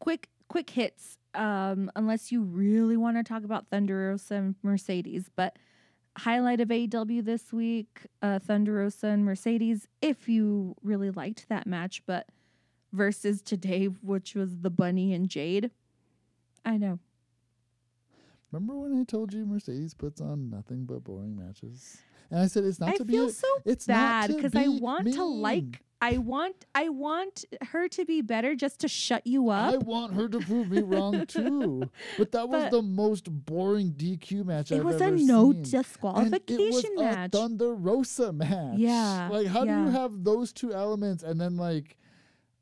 quick 0.00 0.30
quick 0.48 0.68
hits. 0.68 1.16
Um, 1.32 1.92
unless 1.94 2.32
you 2.32 2.42
really 2.42 2.96
want 2.96 3.16
to 3.16 3.22
talk 3.22 3.44
about 3.44 3.68
Thunder 3.70 4.08
Rosa 4.08 4.34
and 4.34 4.56
Mercedes, 4.64 5.30
but 5.36 5.60
highlight 6.18 6.60
of 6.60 6.72
AW 6.72 7.22
this 7.22 7.52
week, 7.52 8.00
uh, 8.20 8.40
Thunder 8.40 8.74
Rosa 8.74 9.06
and 9.06 9.24
Mercedes, 9.24 9.86
if 10.02 10.28
you 10.28 10.74
really 10.82 11.10
liked 11.12 11.48
that 11.48 11.68
match, 11.68 12.02
but 12.04 12.30
versus 12.92 13.42
today, 13.42 13.84
which 13.86 14.34
was 14.34 14.58
the 14.58 14.70
Bunny 14.70 15.14
and 15.14 15.28
Jade. 15.28 15.70
I 16.64 16.78
know. 16.78 16.98
Remember 18.50 18.74
when 18.76 19.00
I 19.00 19.04
told 19.04 19.32
you 19.32 19.46
Mercedes 19.46 19.94
puts 19.94 20.20
on 20.20 20.50
nothing 20.50 20.84
but 20.84 21.04
boring 21.04 21.36
matches? 21.36 21.98
And 22.30 22.40
I 22.40 22.46
said 22.46 22.64
it's 22.64 22.80
not 22.80 22.90
I 22.90 22.96
to 22.96 23.04
feel 23.04 23.28
so 23.30 23.46
it's 23.64 23.86
bad 23.86 24.34
because 24.34 24.54
I 24.54 24.64
be 24.64 24.78
want 24.80 25.12
to 25.14 25.24
like 25.24 25.80
I 26.02 26.18
want 26.18 26.66
I 26.74 26.90
want 26.90 27.44
her 27.68 27.88
to 27.88 28.04
be 28.04 28.20
better 28.20 28.54
just 28.54 28.80
to 28.80 28.88
shut 28.88 29.26
you 29.26 29.48
up. 29.48 29.72
I 29.72 29.76
want 29.78 30.12
her 30.14 30.28
to 30.28 30.38
prove 30.40 30.70
me 30.70 30.82
wrong 30.82 31.24
too. 31.28 31.88
But 32.18 32.32
that 32.32 32.48
was 32.48 32.64
But- 32.64 32.70
the 32.72 32.82
most 32.82 33.24
boring 33.30 33.92
DQ 33.92 34.44
match 34.44 34.70
it 34.72 34.78
I've 34.80 34.84
was 34.84 35.00
ever 35.00 35.14
a 35.14 35.18
no 35.18 35.52
seen. 35.52 35.56
And 35.62 35.70
disqualification 35.70 36.90
it 36.92 36.96
was 36.96 37.04
match. 37.16 37.30
a 37.34 37.38
Thunder 37.38 37.74
Rosa 37.74 38.32
match. 38.32 38.76
Yeah, 38.78 39.28
Like, 39.32 39.46
how 39.46 39.64
do 39.64 39.70
you 39.70 39.88
have 39.90 40.24
those 40.24 40.52
two 40.52 40.74
elements 40.74 41.22
and 41.22 41.40
then 41.40 41.56
like 41.56 41.96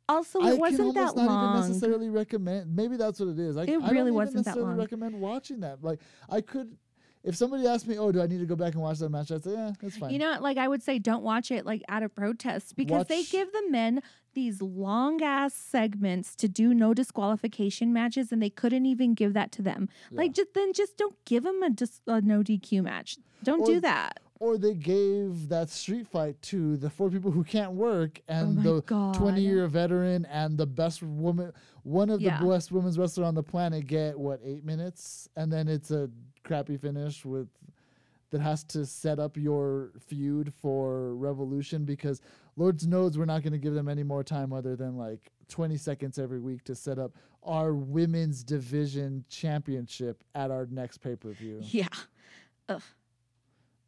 also, 0.08 0.40
I 0.40 0.52
it 0.52 0.58
wasn't 0.58 0.94
can 0.94 0.94
that 0.94 1.16
not 1.16 1.26
long. 1.26 1.56
even 1.58 1.68
necessarily 1.68 2.10
recommend. 2.10 2.74
Maybe 2.76 2.96
that's 2.96 3.18
what 3.20 3.30
it 3.30 3.38
is. 3.38 3.56
Like, 3.56 3.68
It 3.68 3.76
I 3.76 3.80
don't 3.80 3.90
really 3.90 4.00
even 4.02 4.14
wasn't 4.14 4.36
that 4.44 4.50
necessarily 4.50 4.72
long. 4.72 4.78
recommend 4.78 5.20
watching 5.20 5.60
that. 5.60 5.82
Like, 5.82 6.00
I 6.28 6.40
could, 6.42 6.76
if 7.24 7.36
somebody 7.36 7.66
asked 7.66 7.86
me, 7.86 7.98
"Oh, 7.98 8.10
do 8.12 8.20
I 8.22 8.26
need 8.26 8.38
to 8.40 8.46
go 8.46 8.56
back 8.56 8.74
and 8.74 8.82
watch 8.82 8.98
that 8.98 9.10
match?" 9.10 9.30
I'd 9.30 9.44
say, 9.44 9.52
"Yeah, 9.52 9.72
that's 9.80 9.96
fine." 9.96 10.10
You 10.10 10.18
know, 10.18 10.38
like 10.40 10.56
I 10.58 10.68
would 10.68 10.82
say, 10.82 10.98
don't 10.98 11.22
watch 11.22 11.50
it 11.50 11.64
like 11.66 11.82
out 11.88 12.02
of 12.02 12.14
protest 12.14 12.76
because 12.76 13.06
they 13.06 13.22
give 13.24 13.52
the 13.52 13.62
men 13.70 14.02
these 14.34 14.62
long 14.62 15.22
ass 15.22 15.52
segments 15.54 16.34
to 16.36 16.48
do 16.48 16.72
no 16.72 16.94
disqualification 16.94 17.92
matches, 17.92 18.32
and 18.32 18.42
they 18.42 18.50
couldn't 18.50 18.86
even 18.86 19.14
give 19.14 19.34
that 19.34 19.52
to 19.52 19.62
them. 19.62 19.88
Like, 20.10 20.32
just 20.34 20.54
then 20.54 20.72
just 20.72 20.96
don't 20.96 21.16
give 21.24 21.42
them 21.44 21.62
a, 21.62 21.70
dis- 21.70 22.00
a 22.06 22.20
no 22.20 22.40
DQ 22.42 22.82
match. 22.82 23.18
Don't 23.44 23.60
Or- 23.60 23.66
do 23.66 23.80
that. 23.80 24.20
or 24.40 24.58
they 24.58 24.74
gave 24.74 25.48
that 25.50 25.70
street 25.70 26.04
fight 26.08 26.40
to 26.42 26.76
the 26.76 26.90
four 26.90 27.08
people 27.08 27.30
who 27.30 27.44
can't 27.44 27.72
work 27.74 28.20
and 28.26 28.58
Oh 28.66 28.76
the 28.76 28.82
God. 28.82 29.14
20 29.14 29.40
year 29.40 29.68
veteran 29.68 30.24
and 30.24 30.58
the 30.58 30.66
best 30.66 31.00
woman 31.00 31.52
one 31.84 32.10
of 32.10 32.20
Yeah. 32.20 32.40
the 32.40 32.46
best 32.48 32.72
women's 32.72 32.98
wrestler 32.98 33.24
on 33.24 33.34
the 33.36 33.42
planet 33.44 33.86
get 33.86 34.18
what 34.18 34.40
eight 34.42 34.64
minutes 34.64 35.28
and 35.36 35.52
then 35.52 35.68
it's 35.68 35.92
a 35.92 36.10
crappy 36.44 36.76
finish 36.76 37.24
with 37.24 37.48
that 38.30 38.40
has 38.40 38.64
to 38.64 38.86
set 38.86 39.18
up 39.18 39.36
your 39.36 39.90
feud 40.08 40.52
for 40.60 41.14
revolution 41.14 41.84
because 41.84 42.20
lord 42.56 42.82
knows 42.86 43.18
we're 43.18 43.24
not 43.26 43.42
going 43.42 43.52
to 43.52 43.58
give 43.58 43.74
them 43.74 43.88
any 43.88 44.02
more 44.02 44.24
time 44.24 44.52
other 44.52 44.74
than 44.74 44.96
like 44.96 45.30
20 45.48 45.76
seconds 45.76 46.18
every 46.18 46.40
week 46.40 46.64
to 46.64 46.74
set 46.74 46.98
up 46.98 47.12
our 47.42 47.74
women's 47.74 48.42
division 48.42 49.24
championship 49.28 50.24
at 50.34 50.50
our 50.50 50.66
next 50.70 50.98
pay-per-view 50.98 51.58
Yeah. 51.62 51.88
Ugh. 52.68 52.80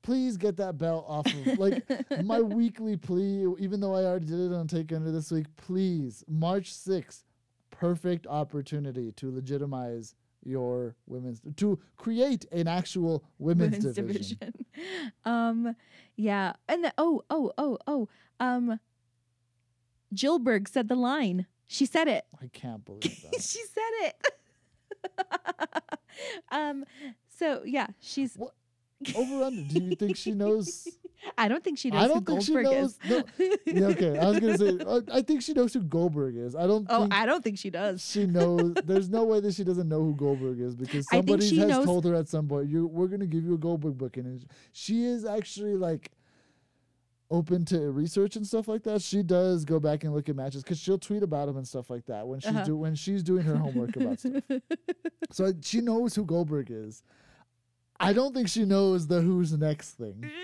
please 0.03 0.37
get 0.37 0.57
that 0.59 0.77
belt 0.77 1.05
off 1.09 1.27
of 1.27 1.59
like 1.59 1.83
my 2.25 2.41
weekly 2.41 2.97
plea 2.97 3.47
even 3.59 3.81
though 3.81 3.95
i 3.95 4.03
already 4.05 4.27
did 4.27 4.41
it 4.41 4.53
on 4.55 4.67
take 4.69 4.93
under 4.93 5.11
this 5.11 5.31
week 5.31 5.47
please 5.57 6.23
march 6.29 6.73
6th 6.73 7.23
perfect 7.71 8.27
opportunity 8.27 9.11
to 9.13 9.31
legitimize 9.35 10.15
your 10.45 10.95
women's 11.07 11.41
to 11.57 11.79
create 11.97 12.45
an 12.53 12.69
actual 12.69 13.25
women's, 13.39 13.79
Women's 13.79 13.95
division. 13.97 14.39
division. 14.41 15.13
um, 15.25 15.77
yeah, 16.17 16.53
and 16.69 16.85
the, 16.85 16.95
oh, 16.99 17.23
oh, 17.31 17.53
oh, 17.59 17.79
oh, 17.87 18.09
um, 18.41 18.79
Jillberg 20.15 20.69
said 20.69 20.89
the 20.89 20.95
line. 20.95 21.47
She 21.67 21.87
said 21.87 22.09
it. 22.09 22.25
I 22.41 22.49
can't 22.53 22.85
believe 22.85 23.03
that. 23.03 23.41
she 23.41 23.61
said 23.65 24.13
it. 24.13 24.27
um, 26.53 26.85
so 27.39 27.63
yeah, 27.65 27.89
she's. 28.01 28.35
What? 28.37 28.55
Over 29.17 29.45
under. 29.45 29.63
Do 29.63 29.83
you 29.85 29.97
think 29.97 30.17
she 30.17 30.33
knows? 30.33 30.89
I 31.39 31.49
don't 31.49 31.63
think 31.65 31.79
she 31.79 31.91
knows 31.91 32.03
I 32.03 32.09
don't 32.09 32.27
think 32.27 32.43
she 32.43 32.55
knows. 32.55 32.99
is. 33.05 33.11
No, 33.11 33.23
yeah, 33.67 33.87
okay, 33.87 34.19
I 34.19 34.29
was 34.31 34.41
gonna 34.41 34.59
say. 34.59 34.79
uh, 34.87 35.01
I 35.13 35.23
think 35.23 35.43
she 35.43 35.53
knows 35.53 35.73
who 35.75 35.83
Goldberg 35.83 36.37
is. 36.37 36.55
I 36.55 36.67
don't 36.67 36.87
oh, 36.91 37.01
think 37.03 37.15
I 37.15 37.27
don't 37.27 37.43
think 37.43 37.59
she 37.59 37.71
does. 37.71 38.05
she 38.09 38.27
knows. 38.27 38.75
There's 38.85 39.09
no 39.09 39.25
way 39.25 39.41
that 39.41 39.55
she 39.55 39.65
doesn't 39.65 39.89
know 39.89 40.01
who 40.03 40.15
Goldberg 40.15 40.61
is 40.61 40.75
because 40.77 41.07
somebody 41.09 41.57
has 41.59 41.69
knows- 41.69 41.85
told 41.85 42.05
her 42.05 42.15
at 42.15 42.29
some 42.29 42.47
point, 42.49 42.69
"You, 42.69 42.87
we're 42.87 43.09
gonna 43.09 43.27
give 43.27 43.45
you 43.45 43.55
a 43.55 43.59
Goldberg 43.59 43.97
booking," 43.99 44.27
and 44.27 44.45
she 44.73 45.05
is 45.05 45.25
actually 45.25 45.77
like 45.77 46.11
open 47.31 47.65
to 47.65 47.91
research 47.91 48.37
and 48.37 48.47
stuff 48.47 48.69
like 48.69 48.83
that. 48.85 49.01
She 49.03 49.23
does 49.23 49.65
go 49.65 49.81
back 49.81 50.05
and 50.05 50.13
look 50.15 50.29
at 50.29 50.37
matches 50.37 50.63
because 50.63 50.79
she'll 50.79 50.99
tweet 50.99 51.23
about 51.23 51.47
them 51.47 51.57
and 51.57 51.67
stuff 51.67 51.89
like 51.91 52.05
that 52.07 52.29
when 52.29 52.39
she's 52.41 52.51
Uh-huh. 52.51 52.65
do 52.65 52.77
when 52.77 52.95
she's 52.95 53.23
doing 53.23 53.43
her 53.45 53.57
homework 53.57 53.97
about 53.97 54.21
stuff. 54.21 54.43
So 55.33 55.53
she 55.63 55.81
knows 55.81 56.15
who 56.15 56.25
Goldberg 56.25 56.71
is. 56.71 57.03
I 58.01 58.13
don't 58.13 58.35
think 58.35 58.49
she 58.49 58.65
knows 58.65 59.07
the 59.07 59.21
who's 59.21 59.53
next 59.53 59.93
thing. 59.93 60.29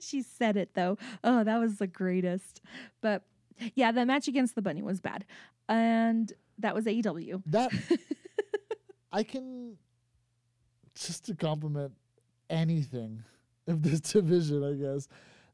she 0.00 0.22
said 0.22 0.56
it 0.56 0.74
though. 0.74 0.98
Oh, 1.22 1.44
that 1.44 1.58
was 1.58 1.78
the 1.78 1.86
greatest. 1.86 2.60
But 3.00 3.22
yeah, 3.74 3.92
the 3.92 4.06
match 4.06 4.28
against 4.28 4.54
the 4.54 4.62
bunny 4.62 4.82
was 4.82 5.00
bad. 5.00 5.24
And 5.68 6.32
that 6.58 6.74
was 6.74 6.86
AEW. 6.86 7.42
That 7.46 7.70
I 9.12 9.22
can 9.22 9.76
just 10.94 11.26
to 11.26 11.34
compliment 11.34 11.92
anything 12.48 13.22
of 13.66 13.82
this 13.82 14.00
division, 14.12 14.64
I 14.64 14.74
guess. 14.74 15.08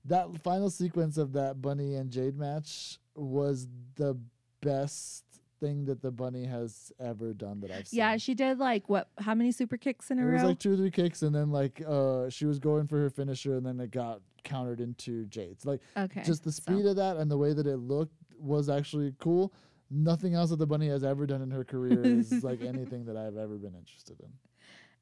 That 0.04 0.40
final 0.42 0.70
sequence 0.70 1.18
of 1.18 1.32
that 1.32 1.60
Bunny 1.60 1.96
and 1.96 2.10
Jade 2.10 2.38
match 2.38 2.98
was 3.16 3.66
the 3.96 4.16
best 4.60 5.24
thing 5.66 5.84
that 5.86 6.02
the 6.02 6.10
Bunny 6.10 6.44
has 6.44 6.92
ever 7.00 7.32
done 7.32 7.60
that 7.60 7.70
I've 7.70 7.88
seen. 7.88 7.98
Yeah, 7.98 8.16
she 8.16 8.34
did 8.34 8.58
like 8.58 8.88
what 8.88 9.08
how 9.18 9.34
many 9.34 9.52
super 9.52 9.76
kicks 9.76 10.10
in 10.10 10.18
a 10.18 10.24
row? 10.24 10.30
it 10.30 10.34
was 10.34 10.42
like 10.42 10.58
two 10.58 10.74
or 10.74 10.76
three 10.76 10.90
kicks, 10.90 11.22
and 11.22 11.34
then 11.34 11.50
like 11.50 11.82
uh, 11.86 12.28
she 12.30 12.46
was 12.46 12.58
going 12.58 12.86
for 12.86 12.98
her 12.98 13.10
finisher, 13.10 13.56
and 13.56 13.66
then 13.66 13.80
it 13.80 13.90
got 13.90 14.20
countered 14.44 14.80
into 14.80 15.26
Jade's. 15.26 15.66
Like 15.66 15.80
okay. 15.96 16.22
just 16.22 16.44
the 16.44 16.52
so- 16.52 16.62
speed 16.62 16.86
of 16.86 16.96
that 16.96 17.16
and 17.16 17.30
the 17.30 17.36
way 17.36 17.52
that 17.52 17.66
it 17.66 17.78
looked 17.78 18.14
was 18.38 18.68
actually 18.68 19.14
cool. 19.18 19.52
Nothing 19.90 20.34
else 20.34 20.50
that 20.50 20.58
the 20.58 20.66
bunny 20.66 20.88
has 20.88 21.04
ever 21.04 21.26
done 21.26 21.42
in 21.42 21.50
her 21.50 21.64
career 21.64 22.04
is 22.04 22.32
like 22.44 22.62
anything 22.62 23.04
that 23.06 23.16
I've 23.16 23.36
ever 23.36 23.56
been 23.56 23.74
interested 23.74 24.18
in. 24.20 24.28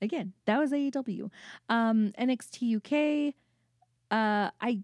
again, 0.02 0.32
that 0.46 0.58
was 0.58 0.72
AEW. 0.72 1.30
Um, 1.68 2.12
NXT 2.18 2.76
UK, 2.76 3.34
uh, 4.10 4.50
I, 4.60 4.80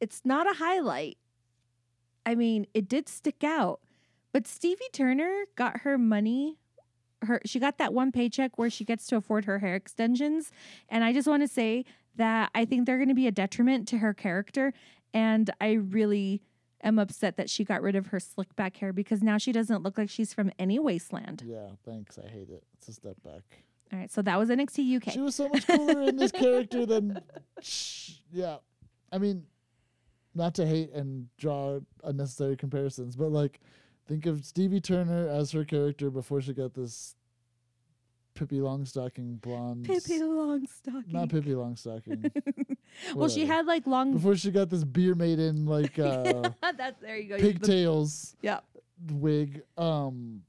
it's 0.00 0.22
not 0.24 0.48
a 0.48 0.56
highlight. 0.56 1.18
I 2.24 2.34
mean, 2.36 2.66
it 2.74 2.88
did 2.88 3.08
stick 3.08 3.42
out, 3.42 3.80
but 4.32 4.46
Stevie 4.46 4.84
Turner 4.92 5.44
got 5.56 5.80
her 5.80 5.98
money. 5.98 6.58
Her 7.22 7.40
she 7.44 7.58
got 7.58 7.78
that 7.78 7.92
one 7.92 8.12
paycheck 8.12 8.56
where 8.56 8.70
she 8.70 8.84
gets 8.84 9.06
to 9.08 9.16
afford 9.16 9.44
her 9.44 9.58
hair 9.58 9.74
extensions, 9.74 10.50
and 10.88 11.04
I 11.04 11.12
just 11.12 11.28
want 11.28 11.42
to 11.42 11.48
say 11.48 11.84
that 12.16 12.50
I 12.54 12.64
think 12.64 12.86
they're 12.86 12.96
going 12.96 13.08
to 13.08 13.14
be 13.14 13.26
a 13.26 13.32
detriment 13.32 13.86
to 13.88 13.98
her 13.98 14.14
character, 14.14 14.72
and 15.12 15.50
I 15.60 15.72
really 15.72 16.42
am 16.82 16.98
upset 16.98 17.36
that 17.36 17.50
she 17.50 17.64
got 17.64 17.82
rid 17.82 17.94
of 17.94 18.08
her 18.08 18.20
slick 18.20 18.54
back 18.56 18.76
hair 18.78 18.92
because 18.92 19.22
now 19.22 19.38
she 19.38 19.52
doesn't 19.52 19.82
look 19.82 19.98
like 19.98 20.08
she's 20.08 20.32
from 20.32 20.50
any 20.58 20.78
wasteland. 20.78 21.42
Yeah, 21.44 21.68
thanks. 21.84 22.18
I 22.18 22.28
hate 22.28 22.48
it. 22.48 22.64
It's 22.78 22.88
a 22.88 22.92
step 22.92 23.16
back. 23.22 23.42
All 23.92 23.98
right, 23.98 24.10
so 24.10 24.22
that 24.22 24.38
was 24.38 24.48
NXT 24.50 24.96
UK. 24.96 25.12
She 25.12 25.20
was 25.20 25.34
so 25.34 25.48
much 25.48 25.66
cooler 25.66 26.02
in 26.02 26.16
this 26.16 26.32
character 26.32 26.86
than. 26.86 27.20
Yeah, 28.32 28.58
I 29.10 29.18
mean, 29.18 29.44
not 30.34 30.54
to 30.54 30.66
hate 30.66 30.92
and 30.92 31.26
draw 31.38 31.80
unnecessary 32.04 32.56
comparisons, 32.56 33.16
but 33.16 33.32
like, 33.32 33.60
think 34.10 34.26
of 34.26 34.44
Stevie 34.44 34.80
Turner 34.80 35.28
as 35.28 35.52
her 35.52 35.64
character 35.64 36.10
before 36.10 36.40
she 36.40 36.52
got 36.52 36.74
this 36.74 37.14
Pippi 38.34 38.56
Longstocking 38.58 39.40
blonde. 39.40 39.84
Pippi 39.84 40.18
Longstocking. 40.18 41.12
Not 41.12 41.28
Pippi 41.28 41.50
Longstocking. 41.50 42.28
well, 43.14 43.28
she 43.28 43.46
had 43.46 43.66
like 43.66 43.86
long. 43.86 44.12
before 44.14 44.34
she 44.34 44.50
got 44.50 44.68
this 44.68 44.82
beer 44.82 45.14
maiden 45.14 45.64
like 45.64 45.96
uh, 45.98 46.50
That's 46.76 47.00
there 47.00 47.16
you 47.16 47.28
go. 47.28 47.36
pigtails 47.38 48.34
Yeah. 48.42 48.60
wig. 49.12 49.62
Um, 49.78 50.42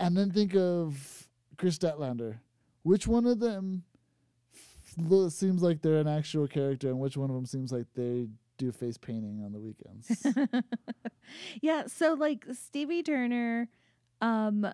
and 0.00 0.16
then 0.16 0.32
think 0.32 0.56
of 0.56 1.28
Kris 1.56 1.78
Statlander. 1.78 2.38
Which 2.82 3.06
one 3.06 3.24
of 3.24 3.38
them 3.38 3.84
seems 5.28 5.62
like 5.62 5.80
they're 5.80 5.98
an 6.00 6.08
actual 6.08 6.48
character, 6.48 6.88
and 6.88 6.98
which 6.98 7.16
one 7.16 7.30
of 7.30 7.36
them 7.36 7.46
seems 7.46 7.72
like 7.72 7.86
they 7.94 8.26
do 8.64 8.72
face 8.72 8.98
painting 8.98 9.42
on 9.44 9.52
the 9.52 9.60
weekends? 9.60 10.26
yeah. 11.62 11.84
So 11.86 12.14
like 12.14 12.44
Stevie 12.52 13.02
Turner, 13.02 13.68
um, 14.20 14.70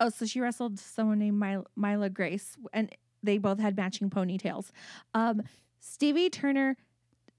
oh, 0.00 0.08
so 0.08 0.26
she 0.26 0.40
wrestled 0.40 0.78
someone 0.78 1.18
named 1.18 1.38
Mil- 1.38 1.66
Mila 1.76 2.10
Grace, 2.10 2.56
and 2.72 2.94
they 3.22 3.38
both 3.38 3.58
had 3.58 3.76
matching 3.76 4.10
ponytails. 4.10 4.70
Um, 5.14 5.42
Stevie 5.80 6.30
Turner 6.30 6.76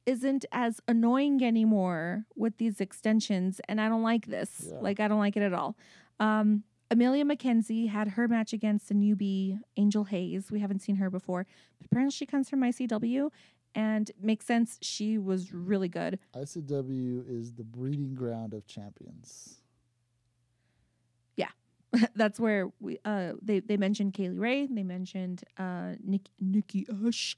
isn't 0.06 0.46
as 0.52 0.80
annoying 0.88 1.44
anymore 1.44 2.26
with 2.36 2.58
these 2.58 2.80
extensions, 2.80 3.60
and 3.68 3.82
I 3.82 3.90
don't 3.90 4.04
like 4.04 4.28
this. 4.28 4.68
Yeah. 4.72 4.80
Like 4.80 5.00
I 5.00 5.08
don't 5.08 5.20
like 5.20 5.36
it 5.36 5.44
at 5.44 5.54
all. 5.54 5.76
Um, 6.20 6.64
Emilia 6.92 7.26
McKenzie 7.26 7.90
had 7.90 8.10
her 8.10 8.28
match 8.28 8.54
against 8.54 8.92
a 8.92 8.94
newbie, 8.94 9.60
Angel 9.76 10.04
Hayes. 10.04 10.52
We 10.52 10.60
haven't 10.60 10.80
seen 10.80 10.98
her 10.98 11.10
before, 11.10 11.48
but 11.80 11.88
apparently 11.88 12.12
she 12.12 12.28
comes 12.28 12.50
from 12.50 12.62
ICW, 12.62 13.32
and 13.76 14.10
makes 14.22 14.46
sense. 14.46 14.78
She 14.82 15.18
was 15.18 15.54
really 15.54 15.90
good. 15.90 16.18
ICW 16.36 17.26
is 17.30 17.54
the 17.54 17.64
breeding 17.64 18.16
ground 18.16 18.54
of 18.54 18.66
champions. 18.66 19.62
Yeah, 21.38 21.50
that's 22.16 22.40
where 22.40 22.70
we 22.80 23.00
uh 23.06 23.34
they 23.42 23.60
they 23.60 23.78
mentioned 23.78 24.14
Kay 24.14 24.30
Lee 24.30 24.38
Ray, 24.40 24.66
they 24.68 24.84
mentioned 24.84 25.44
uh 25.58 25.94
Nick, 26.04 26.24
Nikki 26.40 26.88
Ash. 27.06 27.36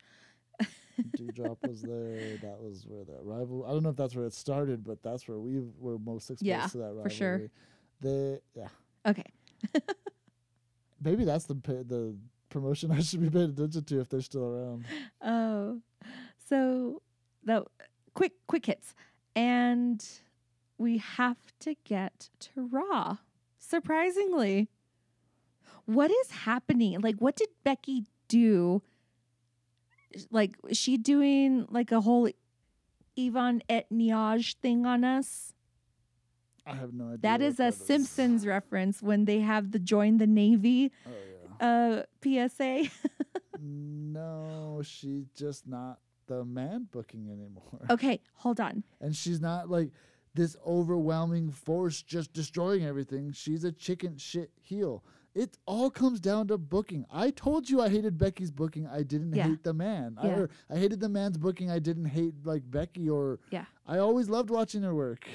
Doudrop 1.15 1.57
was 1.63 1.83
there. 1.83 2.37
That 2.41 2.57
was 2.59 2.85
where 2.87 3.03
the 3.03 3.17
rival. 3.21 3.65
I 3.67 3.71
don't 3.71 3.83
know 3.83 3.89
if 3.89 3.95
that's 3.95 4.15
where 4.15 4.25
it 4.25 4.33
started, 4.33 4.83
but 4.83 5.03
that's 5.03 5.27
where 5.27 5.37
we 5.39 5.61
were 5.79 5.97
most 5.99 6.29
exposed 6.31 6.47
Yeah, 6.47 6.67
to 6.67 6.77
that 6.79 6.83
rivalry. 6.85 7.03
for 7.03 7.09
sure. 7.09 7.41
The 8.01 8.41
yeah. 8.55 8.67
Okay. 9.07 9.23
Maybe 11.01 11.25
that's 11.25 11.45
the 11.45 11.53
the 11.53 12.15
promotion 12.49 12.91
I 12.91 13.01
should 13.01 13.21
be 13.21 13.29
paying 13.29 13.51
attention 13.51 13.83
to 13.83 13.99
if 13.99 14.09
they're 14.09 14.21
still 14.21 14.45
around. 14.45 14.85
Oh, 15.21 15.81
so 16.47 17.01
the 17.43 17.65
quick 18.13 18.33
quick 18.47 18.65
hits, 18.65 18.93
and 19.35 20.03
we 20.77 20.97
have 20.97 21.37
to 21.59 21.75
get 21.83 22.29
to 22.39 22.67
Raw. 22.67 23.17
Surprisingly, 23.57 24.69
what 25.85 26.11
is 26.11 26.31
happening? 26.31 26.99
Like, 27.01 27.15
what 27.17 27.35
did 27.35 27.49
Becky 27.63 28.05
do? 28.27 28.81
Like, 30.31 30.55
is 30.67 30.77
she 30.77 30.97
doing 30.97 31.65
like 31.69 31.91
a 31.91 32.01
whole 32.01 32.29
Yvonne 33.15 33.61
Etniage 33.69 34.55
thing 34.55 34.85
on 34.85 35.03
us? 35.03 35.53
I 36.65 36.75
have 36.75 36.93
no 36.93 37.05
idea. 37.05 37.17
That 37.21 37.41
a 37.41 37.51
that 37.57 37.73
Simpsons 37.73 38.45
reference 38.45 39.01
when 39.01 39.25
they 39.25 39.39
have 39.39 39.71
the 39.71 39.79
join 39.79 40.17
the 40.17 40.27
Navy 40.27 40.91
Oh 41.05 41.11
yeah. 41.61 42.03
uh 42.43 42.47
PSA. 42.49 42.89
no, 43.59 44.81
she's 44.83 45.29
just 45.35 45.65
not 45.67 45.99
the 46.27 46.45
man 46.45 46.87
booking 46.91 47.29
anymore. 47.31 47.79
okay, 47.89 48.19
hold 48.35 48.59
on. 48.59 48.83
And 49.01 49.15
she's 49.15 49.41
not 49.41 49.69
like 49.69 49.91
this 50.33 50.55
overwhelming 50.65 51.51
force 51.51 52.01
just 52.01 52.31
destroying 52.33 52.85
everything. 52.85 53.31
She's 53.31 53.63
a 53.63 53.71
chicken 53.71 54.17
shit 54.17 54.51
heel. 54.61 55.03
It 55.33 55.57
all 55.65 55.89
comes 55.91 56.19
down 56.19 56.47
to 56.47 56.57
booking. 56.57 57.05
I 57.11 57.29
told 57.31 57.69
you 57.69 57.81
I 57.81 57.89
hated 57.89 58.17
Becky's 58.17 58.51
booking. 58.51 58.87
I 58.87 59.03
didn't 59.03 59.33
Yeah. 59.33 59.49
hate 59.49 59.63
the 59.63 59.73
man. 59.73 60.17
I, 60.19 60.27
Yeah. 60.27 60.35
or 60.39 60.49
I 60.69 60.77
hated 60.77 60.99
the 60.99 61.09
man's 61.09 61.37
booking. 61.37 61.69
I 61.71 61.79
didn't 61.79 62.05
hate 62.05 62.33
like 62.45 62.69
Becky 62.69 63.09
or 63.09 63.39
Yeah. 63.51 63.65
I 63.85 63.97
always 63.99 64.29
loved 64.29 64.49
watching 64.49 64.81
her 64.83 64.93
work. 64.95 65.27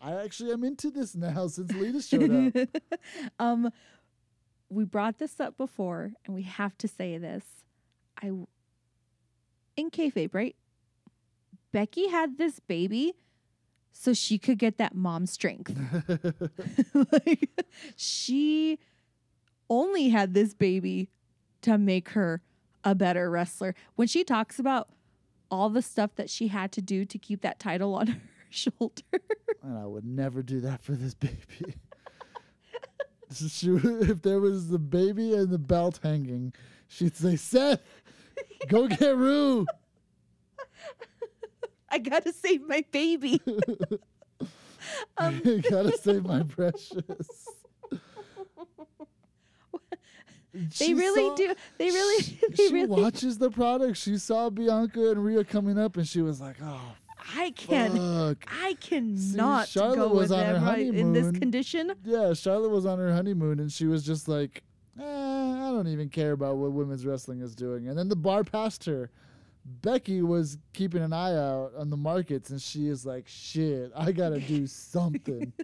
I 0.00 0.12
actually 0.22 0.52
am 0.52 0.64
into 0.64 0.90
this 0.90 1.14
now 1.14 1.46
since 1.48 1.72
Lita 1.72 2.02
showed 2.02 2.56
up. 2.56 2.68
um, 3.38 3.70
we 4.68 4.84
brought 4.84 5.18
this 5.18 5.40
up 5.40 5.56
before, 5.56 6.12
and 6.24 6.34
we 6.34 6.42
have 6.42 6.76
to 6.78 6.88
say 6.88 7.16
this. 7.18 7.44
I, 8.22 8.30
in 9.76 9.90
kayfabe, 9.90 10.34
right? 10.34 10.56
Becky 11.72 12.08
had 12.08 12.38
this 12.38 12.60
baby 12.60 13.14
so 13.92 14.12
she 14.12 14.38
could 14.38 14.58
get 14.58 14.78
that 14.78 14.94
mom 14.94 15.26
strength. 15.26 15.76
like, 17.12 17.50
she 17.96 18.78
only 19.70 20.08
had 20.10 20.34
this 20.34 20.54
baby 20.54 21.08
to 21.62 21.78
make 21.78 22.10
her 22.10 22.42
a 22.82 22.94
better 22.94 23.30
wrestler. 23.30 23.74
When 23.96 24.06
she 24.08 24.24
talks 24.24 24.58
about 24.58 24.88
all 25.50 25.70
the 25.70 25.82
stuff 25.82 26.14
that 26.16 26.28
she 26.28 26.48
had 26.48 26.72
to 26.72 26.82
do 26.82 27.04
to 27.04 27.18
keep 27.18 27.40
that 27.42 27.58
title 27.58 27.94
on 27.94 28.06
her 28.08 28.20
shoulder. 28.50 29.02
and 29.62 29.78
I 29.78 29.86
would 29.86 30.04
never 30.04 30.42
do 30.42 30.60
that 30.60 30.82
for 30.82 30.92
this 30.92 31.14
baby. 31.14 31.74
she, 33.32 33.70
if 33.70 34.22
there 34.22 34.40
was 34.40 34.68
the 34.68 34.78
baby 34.78 35.34
and 35.34 35.50
the 35.50 35.58
belt 35.58 36.00
hanging, 36.02 36.52
she'd 36.88 37.16
say, 37.16 37.36
Seth, 37.36 37.80
go 38.68 38.86
get 38.88 39.16
Roux. 39.16 39.66
I 41.90 41.98
gotta 41.98 42.32
save 42.32 42.66
my 42.66 42.84
baby. 42.90 43.40
um, 45.18 45.40
you 45.44 45.62
gotta 45.62 45.96
save 45.96 46.24
my 46.24 46.42
precious. 46.42 47.48
they 50.52 50.68
She 50.72 50.94
really 50.94 51.28
saw- 51.28 51.34
do. 51.36 51.54
They 51.78 51.90
really. 51.90 52.38
They 52.50 52.54
She 52.68 52.72
really. 52.72 53.02
watches 53.02 53.38
the 53.38 53.50
product. 53.50 53.96
She 53.96 54.18
saw 54.18 54.50
Bianca 54.50 55.10
and 55.10 55.24
Rhea 55.24 55.44
coming 55.44 55.78
up, 55.78 55.96
and 55.96 56.06
she 56.06 56.20
was 56.22 56.40
like, 56.40 56.56
"Oh, 56.62 56.92
I 57.36 57.50
can. 57.52 57.92
fuck." 57.96 58.44
I 58.62 58.74
cannot 58.80 59.68
Charlotte 59.68 59.96
go 59.96 60.08
was 60.08 60.30
with 60.30 60.38
on 60.38 60.46
her 60.46 60.52
them 60.54 60.64
right 60.64 60.86
in 60.94 61.12
this 61.12 61.30
condition. 61.38 61.92
Yeah, 62.04 62.34
Charlotte 62.34 62.70
was 62.70 62.86
on 62.86 62.98
her 62.98 63.12
honeymoon, 63.12 63.58
and 63.60 63.70
she 63.72 63.86
was 63.86 64.04
just 64.04 64.28
like, 64.28 64.62
eh, 64.98 65.02
"I 65.02 65.70
don't 65.70 65.88
even 65.88 66.08
care 66.08 66.32
about 66.32 66.56
what 66.56 66.72
women's 66.72 67.04
wrestling 67.06 67.40
is 67.40 67.54
doing." 67.54 67.88
And 67.88 67.98
then 67.98 68.08
the 68.08 68.16
bar 68.16 68.44
passed 68.44 68.84
her. 68.84 69.10
Becky 69.64 70.20
was 70.20 70.58
keeping 70.74 71.02
an 71.02 71.12
eye 71.12 71.34
out 71.34 71.72
on 71.76 71.90
the 71.90 71.96
markets, 71.96 72.50
and 72.50 72.60
she 72.60 72.88
is 72.88 73.06
like, 73.06 73.26
"Shit, 73.26 73.92
I 73.94 74.12
gotta 74.12 74.40
do 74.40 74.66
something." 74.66 75.52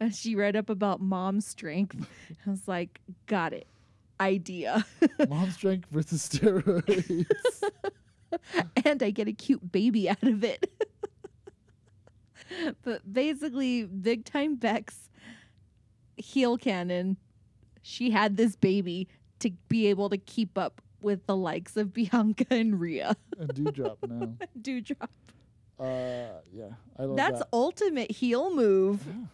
And 0.00 0.14
she 0.14 0.34
read 0.34 0.56
up 0.56 0.70
about 0.70 1.00
mom 1.00 1.40
strength. 1.40 2.06
I 2.46 2.50
was 2.50 2.66
like, 2.68 3.00
got 3.26 3.52
it. 3.52 3.66
Idea. 4.20 4.86
Mom 5.28 5.50
strength 5.50 5.88
versus 5.90 6.26
steroids. 6.28 7.26
and 8.84 9.02
I 9.02 9.10
get 9.10 9.26
a 9.26 9.32
cute 9.32 9.72
baby 9.72 10.08
out 10.08 10.22
of 10.22 10.44
it. 10.44 10.70
but 12.82 13.12
basically, 13.12 13.84
big 13.84 14.24
time 14.24 14.54
Beck's 14.54 15.10
heel 16.16 16.56
canon, 16.56 17.16
she 17.86 18.10
had 18.10 18.36
this 18.38 18.56
baby 18.56 19.06
to 19.40 19.50
be 19.68 19.86
able 19.88 20.08
to 20.08 20.16
keep 20.16 20.56
up 20.56 20.80
with 21.02 21.26
the 21.26 21.36
likes 21.36 21.76
of 21.76 21.92
Bianca 21.92 22.46
and 22.50 22.80
Rhea. 22.80 23.14
and 23.38 23.54
Doudrop 23.54 23.96
now. 24.08 24.32
Doudrop. 24.60 25.08
Uh, 25.78 26.40
yeah, 26.52 26.70
I 26.98 27.02
love 27.04 27.16
That's 27.16 27.40
that. 27.40 27.48
ultimate 27.52 28.10
heel 28.10 28.54
move. 28.54 29.04
Yeah. 29.06 29.24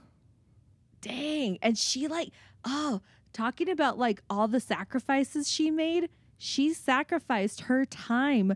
Dang. 1.02 1.58
And 1.62 1.78
she 1.78 2.08
like, 2.08 2.30
oh, 2.64 3.00
talking 3.32 3.68
about 3.70 3.98
like 3.98 4.22
all 4.28 4.48
the 4.48 4.58
sacrifices 4.60 5.48
she 5.50 5.70
made, 5.70 6.08
she 6.36 6.72
sacrificed 6.74 7.62
her 7.62 7.84
time 7.84 8.54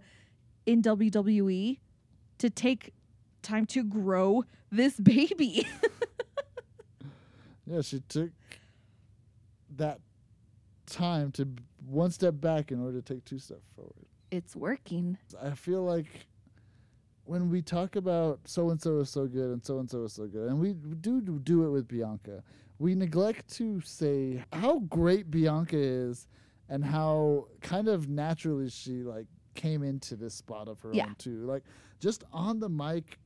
in 0.66 0.82
WWE 0.82 1.78
to 2.38 2.50
take 2.50 2.92
time 3.42 3.66
to 3.66 3.84
grow 3.84 4.44
this 4.72 4.98
baby. 5.00 5.66
Yeah, 7.66 7.80
she 7.82 8.00
took 8.00 8.30
that 9.78 10.00
time 10.86 11.32
to 11.32 11.48
one 11.86 12.10
step 12.10 12.34
back 12.40 12.70
in 12.72 12.80
order 12.82 13.00
to 13.00 13.14
take 13.14 13.24
two 13.24 13.38
steps 13.38 13.68
forward. 13.74 14.06
it's 14.30 14.54
working. 14.56 15.16
I 15.40 15.50
feel 15.50 15.82
like 15.82 16.26
when 17.24 17.48
we 17.50 17.62
talk 17.62 17.96
about 17.96 18.40
so 18.44 18.70
and 18.70 18.80
so 18.80 18.98
is 19.00 19.08
so 19.10 19.26
good 19.26 19.50
and 19.50 19.64
so 19.64 19.78
and 19.78 19.90
so 19.90 20.04
is 20.04 20.12
so 20.12 20.26
good, 20.26 20.48
and 20.48 20.58
we 20.58 20.72
do 21.00 21.20
do- 21.20 21.64
it 21.64 21.70
with 21.70 21.88
Bianca, 21.88 22.42
we 22.78 22.94
neglect 22.94 23.48
to 23.56 23.80
say 23.80 24.44
how 24.52 24.80
great 24.80 25.30
Bianca 25.30 25.76
is 25.78 26.26
and 26.68 26.84
how 26.84 27.46
kind 27.60 27.88
of 27.88 28.08
naturally 28.08 28.68
she 28.68 29.02
like 29.02 29.26
came 29.54 29.82
into 29.82 30.16
this 30.16 30.34
spot 30.34 30.68
of 30.68 30.80
her 30.80 30.90
Yeah. 30.92 31.06
own 31.06 31.14
too. 31.16 31.46
Like 31.46 31.62
just 32.00 32.24
on 32.32 32.58
the 32.60 32.68
mic 32.68 33.18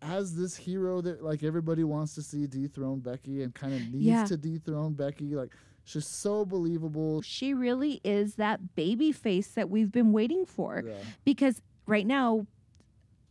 as 0.00 0.36
this 0.36 0.54
hero 0.56 1.00
that 1.00 1.22
like 1.24 1.42
everybody 1.42 1.82
wants 1.82 2.14
to 2.14 2.22
see 2.22 2.46
dethrone 2.46 3.00
Becky 3.00 3.42
and 3.42 3.54
kind 3.54 3.74
of 3.74 3.80
needs 3.92 4.04
Yeah. 4.04 4.24
to 4.26 4.36
dethrone 4.36 4.92
Becky. 4.94 5.34
Like 5.34 5.52
she's 5.84 6.06
so 6.06 6.44
believable. 6.44 7.22
She 7.22 7.54
really 7.54 8.00
is 8.04 8.34
that 8.36 8.74
baby 8.74 9.12
face 9.12 9.48
that 9.48 9.70
we've 9.70 9.92
been 9.92 10.12
waiting 10.12 10.44
for. 10.46 10.82
Yeah. 10.86 10.94
because 11.24 11.62
right 11.86 12.06
now 12.06 12.46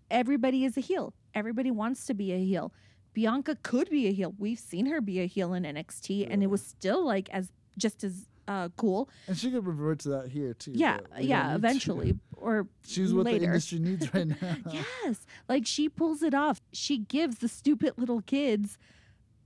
everybody 0.10 0.64
is 0.66 0.78
a 0.78 0.82
heel. 0.82 1.14
Everybody 1.34 1.72
wants 1.72 2.06
to 2.06 2.14
be 2.14 2.32
a 2.32 2.38
heel. 2.38 2.72
Bianca 3.14 3.58
could 3.62 3.90
be 3.90 4.08
a 4.08 4.12
heel. 4.12 4.34
We've 4.38 4.60
seen 4.60 4.86
her 4.88 5.02
be 5.02 5.20
a 5.20 5.26
heel 5.28 5.54
in 5.54 5.64
NXT 5.64 6.28
and 6.32 6.44
it 6.44 6.48
was 6.48 6.62
still 6.66 7.06
like 7.06 7.30
as 7.30 7.52
just 7.78 8.04
as 8.04 8.28
uh, 8.48 8.70
cool. 8.76 9.10
And 9.28 9.38
she 9.38 9.52
could 9.52 9.66
revert 9.66 10.00
to 10.00 10.10
that 10.10 10.30
here 10.30 10.54
too. 10.54 10.72
Yeah, 10.76 10.98
but 10.98 11.10
we 11.12 11.16
don't 11.18 11.28
yeah, 11.28 11.44
need 11.44 11.50
to. 11.50 11.56
eventually 11.56 12.16
or 12.36 12.68
She's 12.86 13.14
what 13.14 13.26
the 13.26 13.36
industry 13.36 13.80
needs 13.80 14.14
right 14.14 14.28
now. 14.42 14.58
yes, 14.70 15.26
like 15.48 15.66
she 15.66 15.88
pulls 15.90 16.22
it 16.22 16.34
off. 16.34 16.62
She 16.74 16.98
gives 16.98 17.38
the 17.38 17.48
stupid 17.48 17.94
little 17.98 18.22
kids 18.22 18.78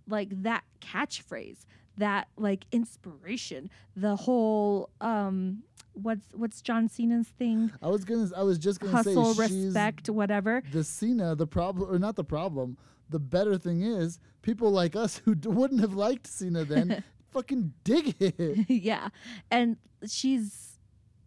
like 0.09 0.29
that 0.43 0.63
catchphrase, 0.81 1.65
that 1.97 2.27
like 2.37 2.65
inspiration, 2.71 3.69
the 3.95 4.15
whole 4.15 4.89
um 5.01 5.63
what's 5.93 6.27
what's 6.33 6.61
John 6.61 6.87
Cena's 6.89 7.27
thing? 7.27 7.71
I 7.81 7.87
was 7.87 8.05
gonna. 8.05 8.29
I 8.35 8.43
was 8.43 8.57
just 8.57 8.79
gonna 8.79 8.93
Hustle, 8.95 9.33
say 9.33 9.47
she's 9.47 9.65
respect, 9.65 10.09
whatever. 10.09 10.61
the 10.71 10.83
Cena. 10.83 11.35
The 11.35 11.47
problem, 11.47 11.89
or 11.93 11.99
not 11.99 12.15
the 12.15 12.23
problem. 12.23 12.77
The 13.09 13.19
better 13.19 13.57
thing 13.57 13.81
is, 13.81 14.19
people 14.41 14.69
like 14.69 14.95
us 14.95 15.21
who 15.23 15.33
d- 15.33 15.47
wouldn't 15.49 15.79
have 15.81 15.93
liked 15.93 16.27
Cena 16.27 16.65
then, 16.65 17.03
fucking 17.31 17.73
dig 17.85 18.15
it. 18.19 18.65
yeah. 18.69 19.07
And 19.49 19.77
she's, 20.05 20.77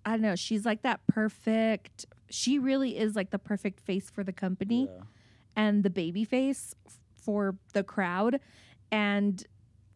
I 0.04 0.10
don't 0.10 0.20
know, 0.20 0.36
she's 0.36 0.66
like 0.66 0.82
that 0.82 1.00
perfect, 1.06 2.04
she 2.28 2.58
really 2.58 2.98
is 2.98 3.16
like 3.16 3.30
the 3.30 3.38
perfect 3.38 3.80
face 3.80 4.10
for 4.10 4.22
the 4.22 4.32
company 4.32 4.90
Yeah. 4.94 5.04
and 5.56 5.82
the 5.82 5.88
baby 5.88 6.22
face 6.22 6.74
f- 6.86 6.98
for 7.16 7.56
the 7.72 7.82
crowd. 7.82 8.40
And 8.92 9.42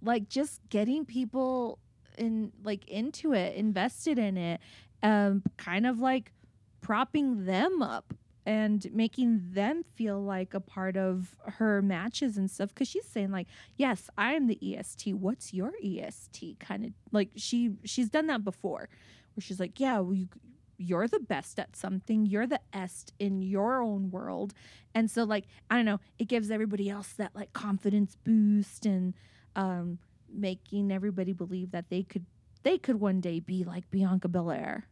like 0.04 0.28
just 0.28 0.60
getting 0.68 1.04
people 1.04 1.78
in, 2.18 2.52
like 2.62 2.86
into 2.88 3.32
it, 3.32 3.56
invested 3.56 4.18
in 4.18 4.36
it, 4.36 4.60
um, 5.02 5.42
kind 5.56 5.86
of 5.86 5.98
like 5.98 6.32
propping 6.80 7.46
them 7.46 7.82
up 7.82 8.14
and 8.46 8.92
making 8.92 9.40
them 9.52 9.82
feel 9.94 10.22
like 10.22 10.52
a 10.52 10.60
part 10.60 10.96
of 10.96 11.34
her 11.44 11.80
matches 11.80 12.36
and 12.36 12.50
stuff. 12.50 12.68
Because 12.68 12.88
she's 12.88 13.06
saying 13.06 13.30
like 13.30 13.46
yes 13.76 14.10
i 14.18 14.34
am 14.34 14.46
the 14.46 14.58
est 14.62 15.14
what's 15.14 15.54
your 15.54 15.72
est 15.82 16.56
kind 16.60 16.84
of 16.84 16.92
like 17.10 17.30
she 17.36 17.70
she's 17.84 18.10
done 18.10 18.26
that 18.26 18.44
before 18.44 18.88
where 19.34 19.40
she's 19.42 19.58
like 19.58 19.80
yeah 19.80 19.98
well, 19.98 20.14
you 20.14 20.28
you're 20.76 21.06
the 21.06 21.20
best 21.20 21.60
at 21.60 21.76
something. 21.76 22.26
You're 22.26 22.48
the 22.48 22.60
est 22.72 23.12
in 23.20 23.42
your 23.42 23.80
own 23.80 24.10
world. 24.10 24.52
And 24.94 25.10
so 25.10 25.24
like 25.24 25.44
i 25.70 25.76
don't 25.76 25.84
know 25.84 26.00
it 26.18 26.28
gives 26.28 26.50
everybody 26.50 26.90
else 26.90 27.12
that 27.14 27.34
like 27.34 27.52
confidence 27.52 28.16
boost 28.24 28.86
and 28.86 29.14
um 29.56 29.98
making 30.32 30.90
everybody 30.90 31.32
believe 31.32 31.70
that 31.70 31.88
they 31.90 32.02
could 32.02 32.24
they 32.62 32.78
could 32.78 33.00
one 33.00 33.20
day 33.20 33.40
be 33.40 33.64
like 33.64 33.88
bianca 33.90 34.28
belair 34.28 34.86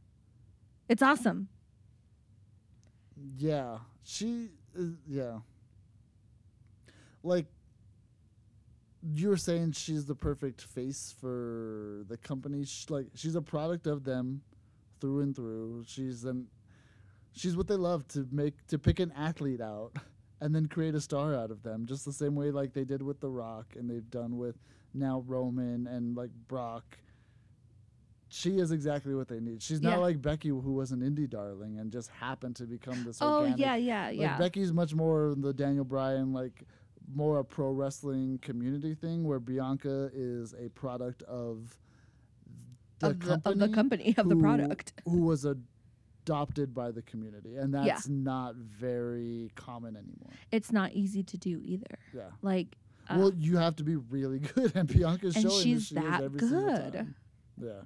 it's 0.89 1.03
awesome 1.03 1.49
Yeah, 3.39 3.79
she. 4.03 4.51
Is, 4.75 4.95
yeah. 5.07 5.39
Like 7.23 7.47
you 9.15 9.29
were 9.29 9.37
saying, 9.37 9.73
she's 9.73 10.07
the 10.07 10.15
perfect 10.15 10.63
face 10.63 11.15
for 11.21 12.05
the 12.09 12.17
company. 12.17 12.65
Sh 12.65 12.87
like 12.91 13.07
she's 13.15 13.35
a 13.35 13.43
product 13.43 13.87
of 13.87 14.05
them, 14.05 14.43
through 15.01 15.21
and 15.21 15.35
through. 15.37 15.85
She's 15.87 16.25
an. 16.25 16.47
She's 17.33 17.57
what 17.57 17.67
they 17.69 17.77
love 17.77 18.07
to 18.09 18.27
make 18.31 18.55
to 18.69 18.79
pick 18.79 19.01
an 19.01 19.13
athlete 19.17 19.61
out, 19.61 19.93
and 20.43 20.55
then 20.55 20.67
create 20.67 20.95
a 20.95 21.01
star 21.01 21.35
out 21.35 21.51
of 21.53 21.63
them. 21.63 21.87
Just 21.87 22.05
the 22.05 22.13
same 22.13 22.35
way 22.35 22.51
like 22.51 22.73
they 22.75 22.85
did 22.85 23.01
with 23.01 23.21
The 23.21 23.31
Rock, 23.31 23.67
and 23.79 23.89
they've 23.89 24.11
done 24.11 24.37
with 24.37 24.57
now 24.93 25.23
Roman 25.27 25.87
and 25.87 26.17
like 26.17 26.31
Brock. 26.49 26.99
She 28.29 28.59
is 28.59 28.73
exactly 28.73 29.15
what 29.15 29.29
they 29.29 29.41
need. 29.41 29.63
She's 29.63 29.81
Yeah. 29.81 29.91
not 29.91 30.01
like 30.01 30.21
Becky, 30.21 30.49
who 30.49 30.73
was 30.73 30.91
an 30.91 31.01
indie 31.01 31.29
darling 31.29 31.79
and 31.79 31.93
just 31.93 32.09
happened 32.11 32.57
to 32.57 32.65
become 32.65 33.05
this. 33.05 33.19
oh 33.21 33.41
organic 33.41 33.59
yeah 33.59 33.77
yeah 33.77 34.07
like 34.07 34.17
yeah 34.19 34.39
Becky's 34.39 34.73
much 34.73 34.95
more 34.95 35.35
the 35.37 35.53
Daniel 35.53 35.85
Bryan, 35.85 36.33
like 36.33 36.65
more 37.15 37.39
a 37.39 37.45
pro 37.45 37.71
wrestling 37.73 38.39
community 38.43 38.95
thing, 38.95 39.25
where 39.25 39.39
Bianca 39.39 40.11
is 40.15 40.55
a 40.55 40.69
product 40.71 41.23
of 41.25 41.77
the 43.01 43.09
of 43.11 43.21
the, 43.21 43.27
company, 43.29 43.53
of 43.53 43.59
the 43.59 43.69
company 43.69 44.15
of 44.17 44.29
the 44.29 44.37
product 44.37 44.93
who 45.05 45.23
was 45.23 45.45
adopted 46.33 46.75
by 46.75 46.91
the 46.91 47.03
community, 47.03 47.57
and 47.57 47.73
Yeah. 47.73 47.85
that's 47.85 48.09
not 48.09 48.55
very 48.57 49.51
common 49.55 49.97
anymore. 49.97 50.31
it's 50.51 50.71
not 50.73 50.93
easy 50.93 51.23
to 51.23 51.37
do 51.39 51.61
either 51.65 51.99
Yeah. 52.15 52.31
like 52.43 52.77
uh, 53.09 53.17
well, 53.19 53.33
you 53.35 53.57
have 53.57 53.75
to 53.77 53.85
be 53.85 53.97
really 53.97 54.39
good, 54.55 54.73
and 54.77 54.89
Bianca's 54.89 55.35
And 55.35 55.45
showing 55.51 55.63
she's 55.63 55.91
that 55.91 56.01
she 56.01 56.07
is 56.07 56.11
that 56.13 56.23
every 56.23 56.39
good. 56.41 56.93
time. 56.93 57.15
Yeah. 57.61 57.81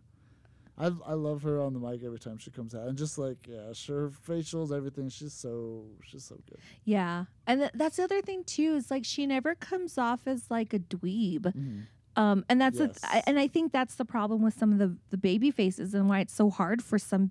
I, 0.79 0.91
I 1.07 1.15
love 1.15 1.43
her 1.45 1.59
on 1.63 1.73
the 1.73 1.81
mic 1.81 2.03
every 2.05 2.19
time 2.19 2.37
she 2.37 2.51
comes 2.51 2.75
out, 2.75 2.87
and 2.87 2.99
just 2.99 3.17
like 3.17 3.47
yeah, 3.49 3.73
sure 3.73 4.11
facials, 4.29 4.77
everything. 4.77 5.09
She's 5.09 5.33
so 5.33 5.87
she's 6.05 6.25
so 6.25 6.37
good. 6.49 6.59
yeah 6.85 7.25
and 7.47 7.61
th- 7.61 7.71
that's 7.75 7.97
the 7.97 8.03
other 8.05 8.21
thing 8.21 8.45
too 8.45 8.75
is 8.75 8.91
like 8.91 9.05
she 9.07 9.25
never 9.27 9.55
comes 9.55 9.97
off 9.97 10.27
as 10.27 10.51
like 10.51 10.75
a 10.75 10.79
dweeb 10.79 11.41
Mhm. 11.55 11.87
um 12.17 12.45
and 12.51 12.61
that's 12.61 12.77
the 12.77 12.89
th- 12.89 12.99
I- 13.05 13.23
and 13.27 13.39
i 13.39 13.47
think 13.47 13.73
that's 13.73 13.95
the 13.95 14.05
problem 14.05 14.43
with 14.43 14.53
some 14.59 14.71
of 14.73 14.79
the 14.79 14.95
the 15.09 15.17
baby 15.17 15.51
faces 15.51 15.95
and 15.95 16.11
why 16.11 16.21
it's 16.21 16.35
so 16.35 16.51
hard 16.51 16.83
for 16.83 16.99
some 16.99 17.31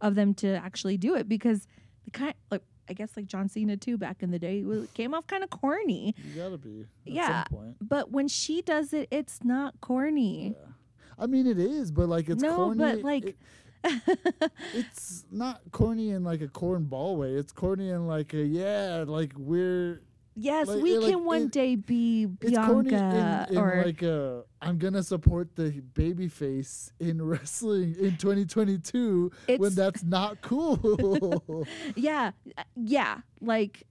of 0.00 0.14
them 0.14 0.34
to 0.34 0.48
actually 0.56 0.96
do 0.96 1.14
it 1.16 1.28
because 1.28 1.66
the 2.04 2.10
kind 2.10 2.34
like 2.50 2.62
I 2.88 2.92
guess 2.92 3.16
like 3.16 3.26
John 3.26 3.48
Cena 3.48 3.76
too 3.76 3.98
back 3.98 4.22
in 4.22 4.30
the 4.30 4.38
day. 4.38 4.62
Was- 4.62 4.88
came 4.94 5.12
off 5.14 5.26
kind 5.26 5.42
of 5.42 5.50
corny. 5.50 6.14
You 6.24 6.40
gotta 6.40 6.58
be. 6.58 6.86
At 7.06 7.12
Yeah. 7.12 7.44
Some 7.48 7.58
point. 7.58 7.76
But 7.80 8.12
when 8.12 8.28
she 8.28 8.62
does 8.62 8.92
it, 8.92 9.08
it's 9.10 9.42
not 9.42 9.80
corny. 9.80 10.54
Yeah. 10.56 10.72
I 11.18 11.26
mean, 11.26 11.46
it 11.46 11.58
is, 11.58 11.90
but 11.90 12.08
like 12.08 12.28
it's 12.28 12.42
No, 12.42 12.54
corny. 12.56 12.78
but, 12.78 13.02
like- 13.02 13.24
it- 13.24 13.36
it's 14.74 15.24
not 15.30 15.60
corny 15.70 16.10
in 16.10 16.24
like 16.24 16.40
a 16.42 16.48
cornball 16.48 17.16
way. 17.16 17.32
It's 17.32 17.52
corny 17.52 17.88
in 17.90 18.06
like 18.06 18.34
a 18.34 18.42
yeah, 18.44 19.04
like 19.06 19.32
we're 19.36 20.02
yes, 20.36 20.68
Like, 20.68 20.82
we 20.82 20.98
like, 20.98 21.10
can 21.10 21.24
one 21.24 21.42
it- 21.42 21.50
day 21.52 21.74
be 21.74 22.26
Bianca 22.26 23.46
in, 23.48 23.56
in 23.56 23.58
or 23.62 23.82
like 23.86 24.02
a 24.02 24.44
I'm 24.60 24.78
gonna 24.78 25.02
support 25.02 25.56
the 25.56 25.70
baby 25.94 26.28
face 26.28 26.92
in 27.00 27.20
wrestling 27.26 27.96
in 27.98 28.16
2022 28.16 29.30
when 29.56 29.74
that's 29.74 30.02
not 30.04 30.40
cool. 30.42 31.66
yeah, 31.96 32.30
uh, 32.56 32.62
yeah, 32.76 33.20
like 33.40 33.82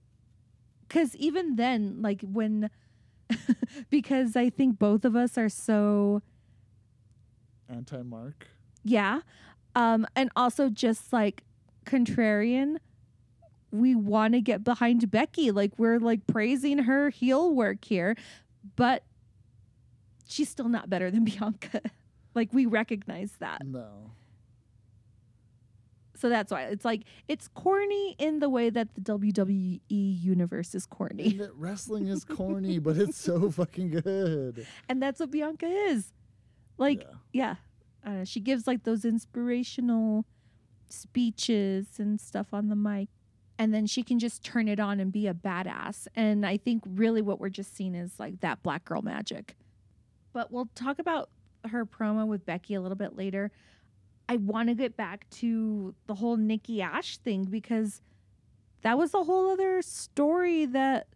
cuz 0.88 1.14
even 1.16 1.56
then 1.56 2.00
like 2.00 2.22
when 2.22 2.70
because 3.90 4.36
I 4.36 4.50
think 4.50 4.78
both 4.78 5.04
of 5.04 5.16
us 5.16 5.36
are 5.36 5.48
so 5.48 6.22
Anti 7.68 8.02
Mark. 8.02 8.46
Yeah. 8.84 9.20
Um, 9.74 10.06
and 10.14 10.30
also 10.36 10.68
just 10.70 11.12
like 11.12 11.42
contrarian, 11.84 12.76
we 13.78 13.94
want 13.94 14.34
to 14.34 14.40
get 14.40 14.64
behind 14.64 15.10
Becky. 15.10 15.50
Like 15.50 15.72
we're 15.78 15.98
like 15.98 16.26
praising 16.26 16.78
her 16.78 17.10
heel 17.10 17.54
work 17.54 17.84
here, 17.84 18.16
but 18.76 19.02
she's 20.26 20.48
still 20.48 20.68
not 20.68 20.90
better 20.90 21.10
than 21.10 21.24
Bianca. 21.24 21.82
like 22.34 22.52
we 22.52 22.66
recognize 22.66 23.32
that. 23.38 23.66
No. 23.66 24.10
So 26.16 26.30
that's 26.30 26.50
why 26.50 26.62
it's 26.62 26.84
like 26.84 27.02
it's 27.28 27.48
corny 27.48 28.16
in 28.18 28.38
the 28.38 28.48
way 28.48 28.70
that 28.70 28.88
the 28.94 29.00
WWE 29.00 29.80
universe 29.88 30.74
is 30.74 30.86
corny. 30.86 31.38
Wrestling 31.54 32.08
is 32.08 32.24
corny, 32.24 32.78
but 32.78 32.96
it's 32.96 33.18
so 33.18 33.50
fucking 33.50 33.90
good. 33.90 34.66
And 34.88 35.02
that's 35.02 35.20
what 35.20 35.30
Bianca 35.30 35.66
is. 35.66 36.12
Like 36.78 37.06
yeah. 37.32 37.56
yeah, 38.04 38.12
uh, 38.20 38.24
she 38.24 38.40
gives 38.40 38.66
like 38.66 38.84
those 38.84 39.04
inspirational 39.04 40.24
speeches 40.88 41.86
and 41.98 42.20
stuff 42.20 42.48
on 42.52 42.68
the 42.68 42.76
mic. 42.76 43.08
And 43.58 43.72
then 43.72 43.86
she 43.86 44.02
can 44.02 44.18
just 44.18 44.44
turn 44.44 44.68
it 44.68 44.78
on 44.78 45.00
and 45.00 45.10
be 45.10 45.26
a 45.26 45.34
badass. 45.34 46.08
And 46.14 46.44
I 46.44 46.58
think 46.58 46.82
really 46.86 47.22
what 47.22 47.40
we're 47.40 47.48
just 47.48 47.74
seeing 47.74 47.94
is 47.94 48.12
like 48.18 48.40
that 48.40 48.62
black 48.62 48.84
girl 48.84 49.02
magic. 49.02 49.56
But 50.32 50.52
we'll 50.52 50.68
talk 50.74 50.98
about 50.98 51.30
her 51.70 51.86
promo 51.86 52.26
with 52.26 52.44
Becky 52.44 52.74
a 52.74 52.80
little 52.80 52.96
bit 52.96 53.16
later. 53.16 53.50
I 54.28 54.36
want 54.36 54.68
to 54.68 54.74
get 54.74 54.96
back 54.96 55.28
to 55.30 55.94
the 56.06 56.14
whole 56.16 56.36
Nikki 56.36 56.82
Ash 56.82 57.16
thing 57.18 57.44
because 57.44 58.02
that 58.82 58.98
was 58.98 59.14
a 59.14 59.24
whole 59.24 59.50
other 59.52 59.80
story 59.82 60.66
that 60.66 61.06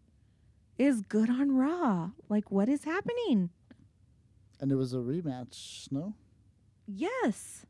is 0.78 1.02
good 1.02 1.28
on 1.28 1.52
Raw. 1.52 2.10
Like, 2.28 2.50
what 2.50 2.68
is 2.68 2.84
happening? 2.84 3.50
And 4.60 4.72
it 4.72 4.76
was 4.76 4.94
a 4.94 4.98
rematch, 4.98 5.90
no? 5.92 6.14
Yes. 6.86 7.66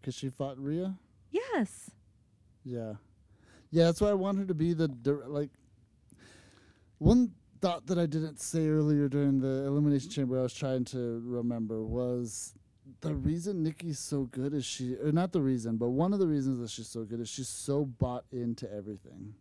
Because 0.00 0.14
she 0.14 0.28
fought 0.28 0.58
Rhea? 0.58 0.96
Yes. 1.30 1.90
Yeah. 2.64 2.94
Yeah, 3.72 3.84
that's 3.86 4.00
why 4.00 4.10
I 4.10 4.14
want 4.14 4.38
her 4.38 4.44
to 4.44 4.54
be 4.54 4.72
the 4.74 4.86
dir- 4.86 5.24
like 5.26 5.50
one 6.98 7.32
thought 7.60 7.86
that 7.86 7.98
I 7.98 8.06
didn't 8.06 8.40
say 8.40 8.68
earlier 8.68 9.08
during 9.08 9.40
the 9.40 9.64
elimination 9.66 10.10
chamber 10.10 10.38
I 10.38 10.42
was 10.42 10.54
trying 10.54 10.84
to 10.86 11.20
remember 11.24 11.82
was 11.84 12.54
the 13.00 13.14
reason 13.14 13.62
Nikki's 13.62 13.98
so 13.98 14.24
good 14.24 14.52
is 14.52 14.64
she 14.64 14.94
or 14.96 15.10
not 15.12 15.32
the 15.32 15.40
reason, 15.40 15.76
but 15.76 15.88
one 15.90 16.12
of 16.12 16.18
the 16.18 16.26
reasons 16.26 16.60
that 16.60 16.70
she's 16.70 16.88
so 16.88 17.04
good 17.04 17.20
is 17.20 17.28
she's 17.28 17.48
so 17.48 17.84
bought 17.84 18.24
into 18.32 18.70
everything. 18.72 19.34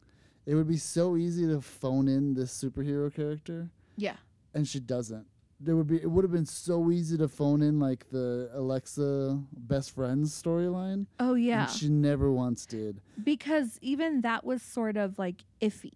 It 0.46 0.56
would 0.56 0.68
be 0.68 0.78
so 0.78 1.18
easy 1.18 1.46
to 1.48 1.62
phone 1.62 2.08
in 2.08 2.34
this 2.34 2.52
superhero 2.52 3.14
character 3.14 3.70
Yeah. 3.98 4.16
and 4.54 4.68
she 4.68 4.80
doesn't. 4.80 5.28
There 5.64 5.76
would 5.76 5.88
be 5.88 5.98
it 6.02 6.10
would 6.10 6.24
have 6.24 6.32
been 6.32 6.46
so 6.46 6.90
easy 6.92 7.18
to 7.20 7.28
phone 7.28 7.62
in 7.62 7.80
like 7.80 8.10
the 8.10 8.50
Alexa 8.54 9.40
best 9.56 9.94
friends 9.94 10.34
storyline. 10.42 11.06
Oh 11.20 11.36
yeah. 11.36 11.68
She 11.68 11.88
never 11.90 12.32
once 12.32 12.66
did. 12.66 13.00
because 13.24 13.78
even 13.82 14.22
that 14.22 14.44
was 14.44 14.62
sort 14.64 14.98
of 14.98 15.20
like 15.20 15.44
iffy. 15.62 15.92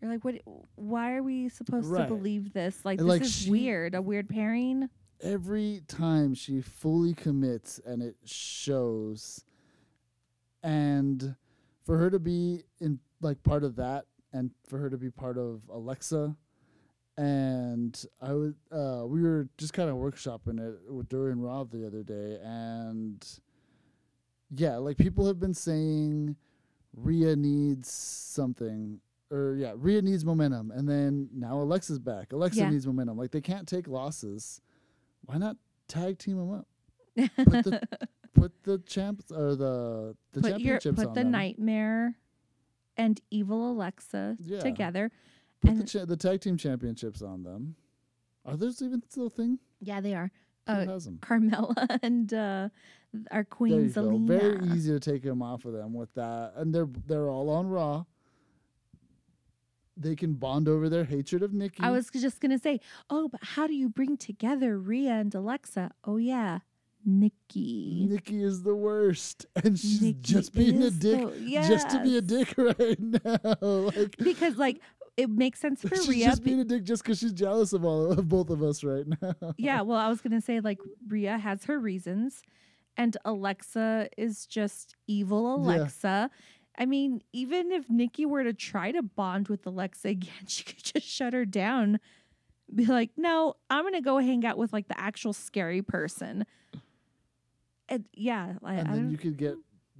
You're 0.00 0.10
like, 0.10 0.24
what? 0.24 0.34
Why 0.74 1.14
are 1.14 1.22
we 1.22 1.48
supposed 1.48 1.86
Right. 1.86 2.02
to 2.08 2.14
believe 2.14 2.52
this? 2.52 2.84
Like, 2.84 2.98
And, 2.98 3.08
this 3.08 3.12
like, 3.14 3.22
is 3.22 3.32
she- 3.32 3.50
weird. 3.50 3.94
A 3.94 4.02
weird 4.02 4.28
pairing. 4.28 4.88
every 5.22 5.80
time 5.88 6.34
she 6.34 6.60
fully 6.60 7.14
commits 7.14 7.80
and 7.86 8.02
it 8.02 8.16
shows 8.24 9.44
and 10.62 11.36
for 11.84 11.98
her 11.98 12.10
to 12.10 12.18
be 12.18 12.62
in 12.80 12.98
like 13.20 13.42
part 13.42 13.64
of 13.64 13.76
that 13.76 14.04
and 14.32 14.50
for 14.68 14.78
her 14.78 14.90
to 14.90 14.98
be 14.98 15.10
part 15.10 15.38
of 15.38 15.62
Alexa 15.70 16.36
and 17.16 18.04
I 18.20 18.32
was 18.32 18.54
uh 18.72 19.04
we 19.06 19.22
were 19.22 19.48
just 19.58 19.72
kind 19.72 19.88
of 19.88 19.96
workshopping 19.96 20.58
it 20.58 20.84
w- 20.86 21.04
during 21.08 21.40
Raw 21.40 21.64
the 21.64 21.86
other 21.86 22.02
day 22.02 22.38
and 22.42 23.24
yeah 24.50 24.76
like 24.76 24.96
people 24.96 25.26
have 25.26 25.38
been 25.38 25.54
saying 25.54 26.36
Rhea 26.96 27.36
needs 27.36 27.88
something 27.90 29.00
or 29.30 29.54
yeah 29.58 29.74
Rhea 29.76 30.02
needs 30.02 30.24
momentum 30.24 30.70
and 30.72 30.88
then 30.88 31.28
now 31.32 31.60
Alexa's 31.60 31.98
back 31.98 32.32
Alexa 32.32 32.60
Yeah. 32.60 32.70
needs 32.70 32.86
momentum 32.86 33.16
like 33.16 33.30
they 33.30 33.40
can't 33.40 33.68
take 33.68 33.86
losses 33.88 34.60
why 35.24 35.38
not 35.38 35.56
tag 35.88 36.18
team 36.18 36.36
them 36.38 36.50
up 36.52 36.66
put 37.44 37.64
the 37.64 37.80
put 38.34 38.52
the 38.64 38.78
champs 38.86 39.30
or 39.30 39.54
the 39.54 40.16
the 40.32 40.40
put 40.40 40.50
your 40.60 40.78
championships 40.80 40.96
put 40.98 41.08
on 41.08 41.14
the 41.14 41.20
them. 41.22 41.30
nightmare 41.30 42.16
and 42.96 43.20
evil 43.30 43.72
Alexa 43.72 44.36
Yeah. 44.40 44.60
together. 44.60 45.10
Put 45.64 45.70
and- 45.72 45.82
the 45.82 45.86
cha- 45.86 46.04
the 46.04 46.16
tag 46.16 46.40
team 46.40 46.56
championships 46.56 47.22
on 47.22 47.42
them. 47.42 47.74
Are 48.44 48.56
those 48.56 48.82
even 48.82 49.02
still 49.08 49.26
a 49.26 49.30
thing? 49.30 49.58
Yeah, 49.80 50.00
they 50.00 50.14
are. 50.14 50.30
who 50.66 50.72
Uh, 50.72 50.86
has 50.86 51.04
them 51.06 51.18
Carmella 51.22 51.98
and 52.02 52.32
uh, 52.34 52.68
our 53.30 53.44
queen 53.44 53.84
you 53.84 53.88
go. 53.90 54.02
Zelina. 54.02 54.26
very 54.26 54.66
easy 54.74 54.92
to 54.92 55.00
take 55.00 55.22
them 55.22 55.40
off 55.42 55.64
of 55.64 55.72
them 55.72 55.94
with 55.94 56.12
that. 56.14 56.52
And 56.56 56.74
they're 56.74 56.88
they're 57.06 57.28
all 57.30 57.48
on 57.50 57.68
raw. 57.68 58.04
They 59.96 60.16
can 60.16 60.34
bond 60.34 60.68
over 60.68 60.88
their 60.88 61.04
hatred 61.04 61.42
of 61.42 61.52
Nikki. 61.52 61.82
I 61.82 61.90
was 61.90 62.10
just 62.10 62.40
gonna 62.40 62.58
say, 62.58 62.80
oh, 63.10 63.28
but 63.28 63.40
how 63.42 63.66
do 63.68 63.74
you 63.74 63.88
bring 63.88 64.16
together 64.16 64.76
Rhea 64.78 65.12
and 65.12 65.32
Alexa? 65.34 65.92
Oh 66.02 66.16
yeah, 66.16 66.58
Nikki. 67.06 68.04
Nikki 68.10 68.42
is 68.42 68.64
the 68.64 68.74
worst. 68.74 69.46
And 69.64 69.78
she's 69.78 70.02
Nikki 70.02 70.18
just 70.20 70.52
being 70.52 70.82
a 70.82 70.90
dick 70.90 71.20
the- 71.38 71.62
just 71.68 71.90
to 71.90 72.02
be 72.02 72.16
a 72.18 72.20
dick 72.22 72.54
right 72.58 72.98
now. 73.24 73.54
Like 73.60 74.16
because 74.18 74.56
like 74.56 74.80
it 75.16 75.30
makes 75.30 75.60
sense 75.60 75.80
for 75.82 75.94
she's 75.94 76.08
Rhea. 76.08 76.26
just 76.26 76.42
being 76.44 76.60
a 76.60 76.64
dick 76.64 76.82
just 76.84 77.02
because 77.02 77.18
she's 77.18 77.32
jealous 77.32 77.72
of 77.72 77.84
all 77.84 78.12
of 78.12 78.28
both 78.28 78.50
of 78.50 78.62
us 78.62 78.82
right 78.82 79.04
now. 79.22 79.34
yeah, 79.56 79.80
well, 79.82 79.98
I 79.98 80.08
was 80.08 80.20
gonna 80.20 80.40
say 80.40 80.60
like 80.60 80.78
Rhea 81.08 81.38
has 81.38 81.64
her 81.64 81.78
reasons, 81.78 82.42
and 82.96 83.16
Alexa 83.24 84.08
is 84.18 84.46
just 84.46 84.94
evil 85.06 85.62
Yeah. 85.64 85.76
Alexa. 85.76 86.30
I 86.76 86.86
mean, 86.86 87.22
even 87.32 87.70
if 87.70 87.88
Nikki 87.88 88.26
were 88.26 88.42
to 88.42 88.52
try 88.52 88.90
to 88.90 89.02
bond 89.02 89.46
with 89.48 89.64
Alexa 89.66 90.08
again, 90.08 90.46
she 90.48 90.64
could 90.64 90.82
just 90.82 91.06
shut 91.06 91.32
her 91.32 91.44
down. 91.44 92.00
Be 92.74 92.86
like, 92.86 93.10
no, 93.16 93.54
I'm 93.70 93.84
gonna 93.84 94.00
go 94.00 94.18
hang 94.18 94.44
out 94.44 94.58
with 94.58 94.72
like 94.72 94.88
the 94.88 94.98
actual 95.00 95.32
scary 95.32 95.82
person. 95.82 96.44
And 97.88 98.06
yeah, 98.14 98.54
I, 98.64 98.74
and 98.76 98.94
then 98.94 99.10
you 99.10 99.18
could 99.18 99.36
get 99.36 99.56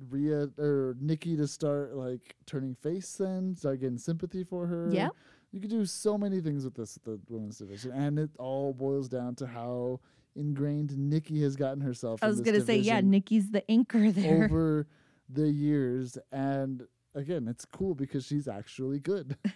Rhea 0.09 0.49
or 0.59 0.97
Nikki 1.01 1.37
to 1.37 1.47
start 1.47 1.95
like 1.95 2.37
turning 2.47 2.75
face 2.75 3.15
then, 3.15 3.57
start 3.57 3.81
getting 3.81 3.99
sympathy 3.99 4.45
for 4.45 4.67
her. 4.67 4.91
Yeah. 4.93 5.09
You 5.53 5.61
could 5.61 5.71
do 5.71 5.85
so 5.87 6.19
many 6.19 6.41
things 6.41 6.65
with 6.65 6.75
this 6.75 6.99
the 7.05 7.21
women's 7.29 7.59
division. 7.59 7.93
And 7.93 8.19
it 8.19 8.31
all 8.39 8.73
boils 8.73 9.09
down 9.09 9.37
to 9.37 9.47
how 9.47 10.01
ingrained 10.35 10.97
Nikki 10.99 11.43
has 11.43 11.55
gotten 11.55 11.81
herself. 11.81 12.23
I 12.23 12.27
was 12.27 12.41
gonna 12.41 12.65
say, 12.65 12.77
yeah, 12.77 13.01
Nikki's 13.01 13.51
the 13.51 13.69
anchor 13.71 14.11
there. 14.11 14.45
over 14.45 14.87
the 15.29 15.49
years. 15.49 16.19
And 16.33 16.87
again, 17.15 17.47
it's 17.49 17.65
cool 17.65 17.95
because 17.95 18.27
she's 18.27 18.49
actually 18.49 18.99
good. 18.99 19.37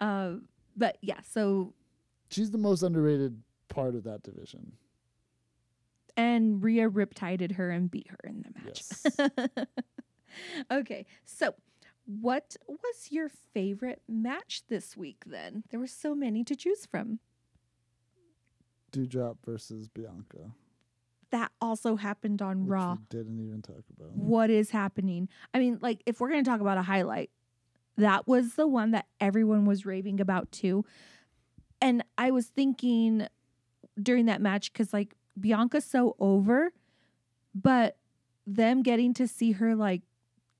Uh, 0.00 0.34
but 0.76 0.98
yeah, 1.00 1.20
so 1.26 1.72
she's 2.30 2.50
the 2.50 2.58
most 2.58 2.82
underrated 2.82 3.42
part 3.68 3.94
of 3.94 4.04
that 4.04 4.22
division. 4.22 4.72
And 6.16 6.62
Rhea 6.62 6.88
riptided 6.88 7.52
her 7.52 7.70
and 7.70 7.90
beat 7.90 8.08
her 8.08 8.20
in 8.24 8.42
the 8.42 8.50
match. 8.58 8.82
Yes. 9.18 9.66
okay, 10.70 11.04
so 11.24 11.54
what 12.06 12.56
was 12.66 13.08
your 13.10 13.28
favorite 13.28 14.00
match 14.08 14.62
this 14.68 14.96
week 14.96 15.24
then? 15.26 15.64
There 15.70 15.80
were 15.80 15.86
so 15.86 16.14
many 16.14 16.44
to 16.44 16.54
choose 16.56 16.86
from. 16.86 17.18
Doudrop 18.92 19.36
versus 19.44 19.88
Bianca. 19.88 20.52
That 21.30 21.50
also 21.60 21.96
happened 21.96 22.40
on 22.40 22.62
Which 22.62 22.70
Raw. 22.70 22.92
we 22.92 22.98
didn't 23.10 23.40
even 23.40 23.60
talk 23.60 23.82
about. 23.94 24.12
What 24.12 24.48
is 24.48 24.70
happening? 24.70 25.28
I 25.52 25.58
mean, 25.58 25.78
like, 25.82 26.02
if 26.06 26.20
we're 26.20 26.30
going 26.30 26.44
to 26.44 26.48
talk 26.50 26.60
about 26.60 26.78
a 26.78 26.82
highlight, 26.82 27.30
that 27.96 28.28
was 28.28 28.54
the 28.54 28.66
one 28.68 28.92
that 28.92 29.06
everyone 29.20 29.64
was 29.64 29.84
raving 29.84 30.20
about 30.20 30.52
too. 30.52 30.84
And 31.80 32.04
I 32.16 32.30
was 32.30 32.46
thinking 32.46 33.26
during 34.00 34.26
that 34.26 34.40
match, 34.40 34.72
because, 34.72 34.92
like, 34.92 35.16
Bianca's 35.38 35.84
so 35.84 36.16
over, 36.18 36.72
but 37.54 37.96
them 38.46 38.82
getting 38.82 39.14
to 39.14 39.26
see 39.26 39.52
her, 39.52 39.74
like, 39.74 40.02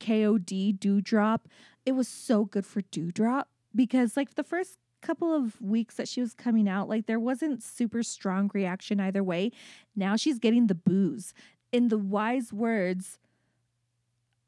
KOD 0.01 0.79
Doudrop. 0.79 1.41
It 1.85 1.93
was 1.93 2.09
so 2.09 2.45
good 2.45 2.67
for 2.67 2.83
Doudrop 2.83 3.45
because 3.75 4.17
like 4.17 4.35
the 4.35 4.43
first 4.43 4.79
couple 5.03 5.33
of 5.33 5.61
weeks 5.61 5.97
that 5.97 6.09
she 6.09 6.21
was 6.21 6.35
coming 6.35 6.69
out, 6.69 6.89
like 6.89 7.07
there 7.07 7.21
wasn't 7.21 7.63
super 7.63 8.03
strong 8.03 8.51
reaction 8.53 9.01
either 9.01 9.23
way. 9.23 9.53
Now 9.95 10.17
she's 10.17 10.39
getting 10.39 10.67
the 10.67 10.75
boos. 10.75 11.33
In 11.73 11.89
the 11.89 11.99
wise 11.99 12.53
words 12.53 13.19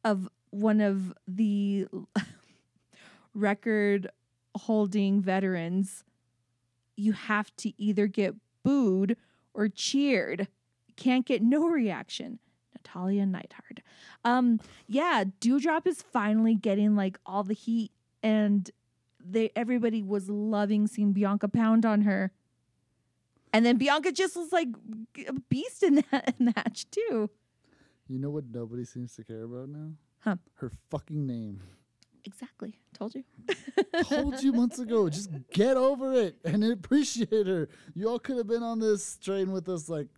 of 0.04 0.28
one 0.50 0.80
of 0.80 1.12
the 1.26 1.86
record 3.34 4.08
holding 4.56 5.20
veterans, 5.20 6.04
you 6.96 7.12
have 7.12 7.54
to 7.56 7.72
either 7.80 8.06
get 8.06 8.34
booed 8.64 9.16
or 9.58 9.68
cheered. 9.68 10.46
Can't 10.96 11.26
get 11.26 11.42
no 11.42 11.66
reaction. 11.66 12.38
Natalya 12.74 13.26
Neidhart. 13.26 13.80
Um, 14.24 14.60
yeah, 14.86 15.24
Doudrop 15.40 15.86
is 15.86 16.00
finally 16.00 16.54
getting 16.54 16.94
like 16.94 17.18
all 17.26 17.42
the 17.42 17.54
heat, 17.54 17.90
and 18.22 18.70
they 19.22 19.50
everybody 19.56 20.02
was 20.02 20.30
loving 20.30 20.86
seeing 20.86 21.12
Bianca 21.12 21.48
pound 21.48 21.84
on 21.84 22.02
her. 22.02 22.30
And 23.52 23.66
then 23.66 23.76
Bianca 23.78 24.12
just 24.12 24.36
was 24.36 24.52
like 24.52 24.68
a 25.26 25.32
beast 25.32 25.82
in 25.82 26.04
that 26.12 26.38
match 26.38 26.86
too. 26.90 27.28
You 28.08 28.18
know 28.18 28.30
what 28.30 28.44
nobody 28.50 28.84
seems 28.84 29.14
to 29.16 29.24
care 29.24 29.42
about 29.42 29.68
now? 29.68 29.90
Huh. 30.20 30.36
Her 30.54 30.70
fucking 30.90 31.26
name. 31.26 31.62
Exactly. 32.28 32.78
Told 32.92 33.14
you. 33.14 33.24
Told 34.04 34.42
you 34.42 34.52
months 34.52 34.78
ago. 34.78 35.08
Just 35.08 35.30
get 35.50 35.78
over 35.78 36.12
it 36.12 36.36
and 36.44 36.62
appreciate 36.72 37.46
her. 37.46 37.68
You 37.94 38.10
all 38.10 38.18
could 38.18 38.36
have 38.36 38.46
been 38.46 38.62
on 38.62 38.78
this 38.78 39.16
train 39.16 39.50
with 39.50 39.66
us 39.68 39.88
like 39.88 40.08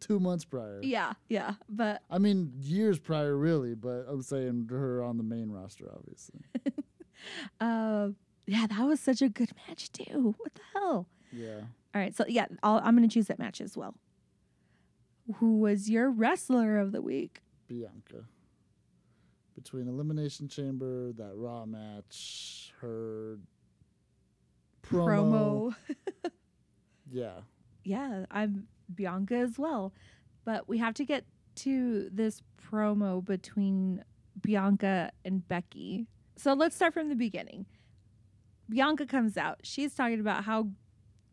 two 0.00 0.20
months 0.20 0.44
prior. 0.44 0.80
Yeah, 0.82 1.14
yeah. 1.28 1.54
But 1.70 2.02
I 2.10 2.18
mean, 2.18 2.52
years 2.60 2.98
prior, 2.98 3.34
really, 3.34 3.74
but 3.74 4.04
I'm 4.08 4.20
saying 4.20 4.68
her 4.70 5.02
on 5.02 5.16
the 5.16 5.22
main 5.22 5.50
roster, 5.50 5.90
obviously. 5.90 6.40
uh 7.60 8.08
yeah, 8.46 8.66
that 8.66 8.84
was 8.86 9.00
such 9.00 9.22
a 9.22 9.30
good 9.30 9.52
match 9.66 9.90
too. 9.90 10.34
What 10.36 10.54
the 10.54 10.60
hell? 10.74 11.08
Yeah. 11.32 11.60
All 11.94 12.00
right, 12.00 12.14
so 12.14 12.26
yeah, 12.28 12.46
I'll, 12.62 12.82
I'm 12.84 12.94
going 12.94 13.08
to 13.08 13.12
choose 13.12 13.28
that 13.28 13.38
match 13.38 13.62
as 13.62 13.74
well. 13.74 13.94
Who 15.36 15.60
was 15.60 15.88
your 15.88 16.10
wrestler 16.10 16.78
of 16.78 16.92
the 16.92 17.00
week? 17.00 17.40
Bianca. 17.68 18.26
Between 19.64 19.88
Elimination 19.88 20.46
Chamber, 20.46 21.12
that 21.14 21.32
Raw 21.34 21.64
match, 21.64 22.72
her 22.80 23.38
promo. 24.82 25.74
Promo. 25.74 25.74
Yeah. 27.10 27.40
yeah, 27.84 28.24
I'm 28.30 28.66
Bianca 28.92 29.36
as 29.36 29.58
well. 29.58 29.92
But 30.44 30.68
we 30.68 30.78
have 30.78 30.94
to 30.94 31.04
get 31.04 31.24
to 31.56 32.08
this 32.10 32.42
promo 32.60 33.24
between 33.24 34.02
Bianca 34.40 35.12
and 35.24 35.46
Becky. 35.46 36.08
So 36.36 36.54
let's 36.54 36.74
start 36.74 36.92
from 36.92 37.08
the 37.08 37.14
beginning. 37.14 37.66
Bianca 38.68 39.06
comes 39.06 39.36
out. 39.36 39.60
She's 39.62 39.94
talking 39.94 40.18
about 40.18 40.44
how, 40.44 40.68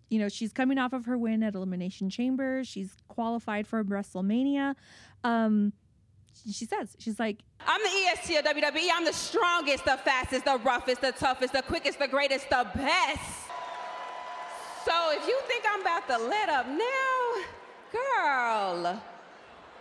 you 0.10 0.20
know, 0.20 0.30
she's 0.30 0.54
coming 0.54 0.78
off 0.78 0.94
of 0.94 1.06
her 1.06 1.18
win 1.18 1.42
at 1.42 1.56
Elimination 1.56 2.10
Chamber. 2.10 2.64
She's 2.64 2.96
qualified 3.08 3.66
for 3.66 3.84
WrestleMania. 3.84 4.76
Um, 5.24 5.74
she 6.52 6.66
says, 6.66 6.96
she's 6.98 7.20
like, 7.20 7.38
I'm 7.68 7.82
the 7.82 7.90
EST 7.90 8.38
of 8.38 8.46
WWE. 8.46 8.90
I'm 8.94 9.06
the 9.06 9.14
strongest, 9.14 9.86
the 9.86 9.98
fastest, 9.98 10.46
the 10.46 10.58
roughest, 10.58 11.02
the 11.02 11.12
toughest, 11.12 11.54
the 11.54 11.62
quickest, 11.62 12.00
the 12.00 12.08
greatest, 12.08 12.50
the 12.50 12.68
best. 12.76 13.48
So 14.86 15.12
if 15.12 15.28
you 15.28 15.40
think 15.48 15.64
I'm 15.72 15.82
about 15.82 16.08
to 16.08 16.18
let 16.18 16.50
up 16.50 16.68
now, 16.68 17.44
girl, 17.92 19.02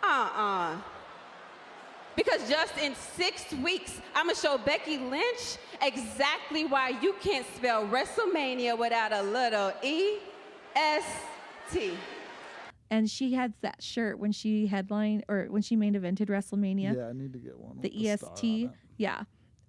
uh-uh. 0.03 0.77
Because 2.17 2.47
just 2.51 2.77
in 2.77 2.95
six 2.95 3.51
weeks, 3.55 4.01
I'm 4.15 4.27
gonna 4.27 4.37
show 4.37 4.59
Becky 4.59 4.99
Lynch 4.99 5.57
exactly 5.81 6.67
why 6.67 6.91
you 7.01 7.15
can't 7.23 7.47
spell 7.57 7.87
WrestleMania 7.87 8.77
without 8.77 9.13
a 9.13 9.23
little 9.23 9.73
E 9.83 10.19
S 10.77 11.05
T. 11.73 11.93
and 12.91 13.09
she 13.09 13.35
had 13.35 13.55
that 13.61 13.83
shirt 13.83 14.19
when 14.19 14.33
she 14.33 14.67
headlined 14.67 15.25
or 15.29 15.47
when 15.49 15.63
she 15.63 15.77
main 15.77 15.95
evented 15.95 16.27
WrestleMania. 16.27 16.97
Yeah, 16.97 17.09
I 17.09 17.13
need 17.13 17.33
to 17.33 17.39
get 17.39 17.59
one. 17.59 17.81
with 17.81 17.93
the 17.93 18.17
star 18.17 18.31
on 18.31 18.35
EST. 18.37 18.71
Yeah. 18.97 19.23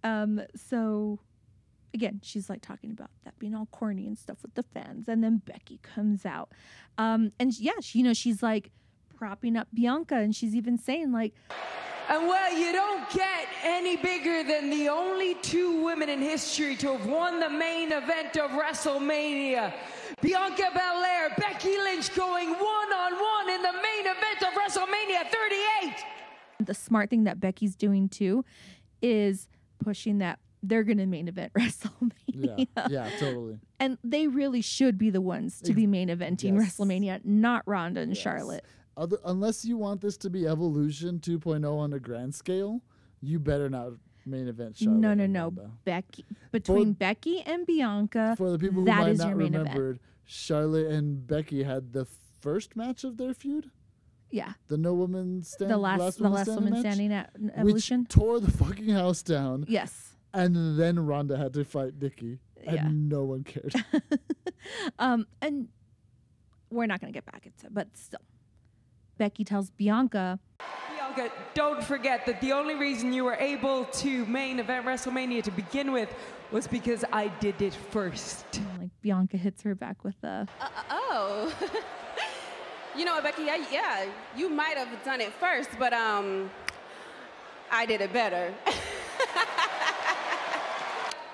Um, 0.03 0.41
so 0.55 1.19
again, 1.93 2.19
she's 2.23 2.49
like 2.49 2.61
talking 2.61 2.91
about 2.91 3.09
that 3.23 3.37
being 3.37 3.53
all 3.53 3.67
corny 3.67 4.07
and 4.07 4.17
stuff 4.17 4.41
with 4.41 4.55
the 4.55 4.63
fans. 4.63 5.07
And 5.07 5.23
then 5.23 5.41
Becky 5.45 5.79
comes 5.83 6.25
out. 6.25 6.51
Um, 6.97 7.31
and 7.39 7.57
yeah, 7.59 7.79
she, 7.81 7.99
you 7.99 8.03
know, 8.03 8.13
she's 8.13 8.41
like 8.41 8.71
propping 9.15 9.55
up 9.55 9.67
Bianca 9.73 10.15
and 10.15 10.35
she's 10.35 10.55
even 10.55 10.77
saying 10.77 11.11
like, 11.11 11.33
And 12.09 12.27
well, 12.27 12.57
you 12.57 12.71
don't 12.71 13.07
get 13.11 13.47
any 13.63 13.97
bigger 13.97 14.43
than 14.43 14.69
the 14.69 14.89
only 14.89 15.35
two 15.35 15.83
women 15.83 16.09
in 16.09 16.19
history 16.21 16.75
to 16.77 16.97
have 16.97 17.05
won 17.05 17.39
the 17.39 17.49
main 17.49 17.91
event 17.91 18.37
of 18.37 18.51
WrestleMania. 18.51 19.73
Bianca 20.21 20.69
Belair, 20.73 21.29
Becky 21.37 21.77
Lynch 21.77 22.13
going 22.15 22.49
one 22.49 22.59
on 22.93 23.13
one 23.13 23.49
in 23.49 23.61
the 23.61 23.73
main 23.73 24.05
event 24.05 24.41
of 24.41 24.53
WrestleMania 24.53 25.29
38. 25.29 25.95
the 26.65 26.73
smart 26.75 27.09
thing 27.09 27.23
that 27.23 27.39
Becky's 27.39 27.75
doing 27.75 28.07
too 28.07 28.45
is 29.01 29.47
pushing 29.83 30.19
that 30.19 30.39
they're 30.61 30.83
going 30.83 30.99
to 30.99 31.07
main 31.07 31.27
event 31.27 31.51
WrestleMania. 31.57 32.67
Yeah, 32.77 32.87
yeah, 32.89 33.09
totally. 33.19 33.57
And 33.79 33.97
they 34.03 34.27
really 34.27 34.61
should 34.61 34.97
be 34.99 35.09
the 35.09 35.21
ones 35.21 35.59
to 35.61 35.73
be 35.73 35.87
main 35.87 36.09
eventing 36.09 36.53
Yes. 36.59 36.77
WrestleMania, 36.77 37.25
not 37.25 37.63
Ronda 37.65 38.01
and 38.01 38.11
Yes. 38.13 38.21
Charlotte. 38.21 38.63
Other, 38.95 39.17
unless 39.25 39.65
you 39.65 39.77
want 39.77 40.01
this 40.01 40.17
to 40.17 40.29
be 40.29 40.45
Evolution 40.45 41.19
2.0 41.19 41.65
on 41.79 41.93
a 41.93 41.99
grand 41.99 42.35
scale, 42.35 42.81
you 43.21 43.39
better 43.39 43.69
not 43.69 43.93
main 44.25 44.47
event 44.47 44.77
Charlotte. 44.77 44.99
no, 44.99 45.13
no, 45.13 45.25
no. 45.25 45.51
Becky 45.83 46.25
between 46.51 46.93
Becky 46.93 47.41
and 47.41 47.65
Bianca. 47.65 48.35
For 48.37 48.51
the 48.51 48.59
people 48.59 48.81
who 48.81 48.85
that 48.85 48.99
might 49.01 49.09
is 49.11 49.19
not 49.19 49.29
your 49.29 49.37
main 49.37 49.53
remember, 49.53 49.89
event. 49.91 50.01
Charlotte 50.25 50.87
and 50.87 51.25
Becky 51.27 51.63
had 51.63 51.93
the 51.93 52.05
first 52.39 52.75
match 52.75 53.03
of 53.03 53.17
their 53.17 53.33
feud, 53.33 53.69
Yeah, 54.31 54.53
the 54.67 54.77
no 54.77 54.93
woman 54.93 55.43
stand, 55.43 55.69
the 55.71 55.77
last, 55.77 56.17
the 56.19 56.29
last 56.29 56.47
woman 56.47 56.71
match, 56.73 56.79
standing 56.81 57.11
at 57.11 57.31
which 57.39 57.51
Evolution. 57.55 58.05
tore 58.05 58.39
the 58.39 58.51
fucking 58.51 58.89
house 58.89 59.21
down, 59.23 59.65
yes. 59.67 60.15
and 60.33 60.79
then 60.79 61.05
Ronda 61.05 61.37
had 61.37 61.53
to 61.53 61.63
fight 61.65 61.93
Nikki, 62.01 62.39
and 62.65 62.75
Yeah. 62.75 62.87
no 62.91 63.23
one 63.25 63.43
cared. 63.43 63.73
Um, 64.99 65.25
and 65.41 65.69
we're 66.69 66.85
not 66.85 67.01
gonna 67.01 67.11
get 67.11 67.25
back 67.25 67.45
into, 67.47 67.65
it, 67.65 67.73
but 67.73 67.97
still, 67.97 68.19
Becky 69.17 69.43
tells 69.43 69.71
Bianca, 69.71 70.39
Bianca, 70.59 71.00
don't 71.53 71.83
forget 71.83 72.25
that 72.25 72.41
the 72.41 72.51
only 72.51 72.75
reason 72.75 73.13
you 73.13 73.23
were 73.23 73.35
able 73.35 73.85
to 73.85 74.25
main 74.25 74.59
event 74.59 74.85
WrestleMania 74.85 75.43
to 75.43 75.51
begin 75.51 75.91
with 75.91 76.09
was 76.51 76.67
because 76.67 77.03
I 77.11 77.27
did 77.39 77.61
it 77.61 77.73
first. 77.73 78.45
like 78.79 78.89
Bianca 79.01 79.37
hits 79.37 79.61
her 79.63 79.75
back 79.75 80.03
with 80.03 80.21
a 80.23 80.47
Uh, 80.59 80.67
oh. 80.89 81.53
you 82.97 83.05
know 83.05 83.15
what, 83.15 83.23
Becky? 83.23 83.43
Yeah, 83.43 83.65
yeah, 83.71 84.05
you 84.35 84.49
might 84.49 84.77
have 84.77 84.89
done 85.03 85.21
it 85.21 85.33
first, 85.33 85.69
but 85.79 85.93
um, 85.93 86.49
I 87.71 87.85
did 87.85 88.01
it 88.01 88.11
better. 88.13 88.53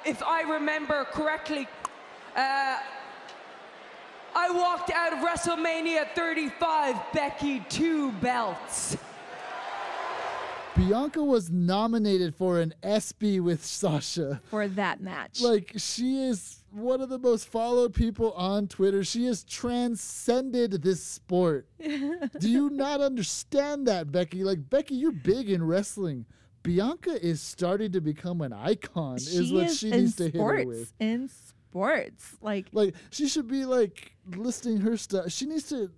If 0.07 0.23
I 0.23 0.43
remember 0.43 1.03
correctly, 1.03 1.67
uh, 2.33 2.77
I 4.33 4.51
walked 4.51 4.89
out 4.89 5.11
of 5.11 5.19
WrestleMania 5.19 6.07
35, 6.15 6.95
Becky, 7.13 7.59
two 7.67 8.13
belts. 8.13 8.95
Bianca 10.77 11.23
was 11.23 11.49
nominated 11.49 12.35
for 12.35 12.59
an 12.59 12.73
ESPY 12.83 13.39
with 13.39 13.65
Sasha. 13.65 14.41
for 14.45 14.67
that 14.67 15.01
match. 15.01 15.41
Like 15.41 15.73
she 15.77 16.23
is 16.23 16.63
one 16.71 17.01
of 17.01 17.09
the 17.09 17.17
most 17.17 17.47
followed 17.47 17.93
people 17.95 18.31
on 18.33 18.67
Twitter. 18.67 19.03
She 19.03 19.25
has 19.25 19.43
transcended 19.43 20.83
this 20.83 21.01
sport. 21.03 21.67
Do 21.79 22.49
you 22.49 22.69
not 22.69 23.01
understand 23.01 23.87
that, 23.87 24.11
Becky? 24.11 24.43
Like 24.43 24.69
Becky, 24.69 24.95
you're 24.95 25.11
big 25.11 25.49
in 25.49 25.65
wrestling. 25.65 26.25
Bianca 26.61 27.25
is 27.25 27.41
starting 27.41 27.91
to 27.93 28.01
become 28.01 28.41
an 28.41 28.53
icon. 28.53 29.15
is 29.15 29.51
what 29.51 29.65
is 29.65 29.79
she 29.79 29.89
needs 29.89 30.15
to 30.17 30.25
hit 30.25 30.35
her 30.35 30.63
with. 30.63 30.93
In 30.99 31.27
sports, 31.29 32.37
like 32.41 32.67
Like 32.71 32.93
she 33.09 33.27
should 33.27 33.47
be 33.47 33.65
like 33.65 34.11
listing 34.35 34.77
her 34.81 34.95
stuff. 34.95 35.31
She 35.31 35.47
needs 35.47 35.69
to 35.69 35.89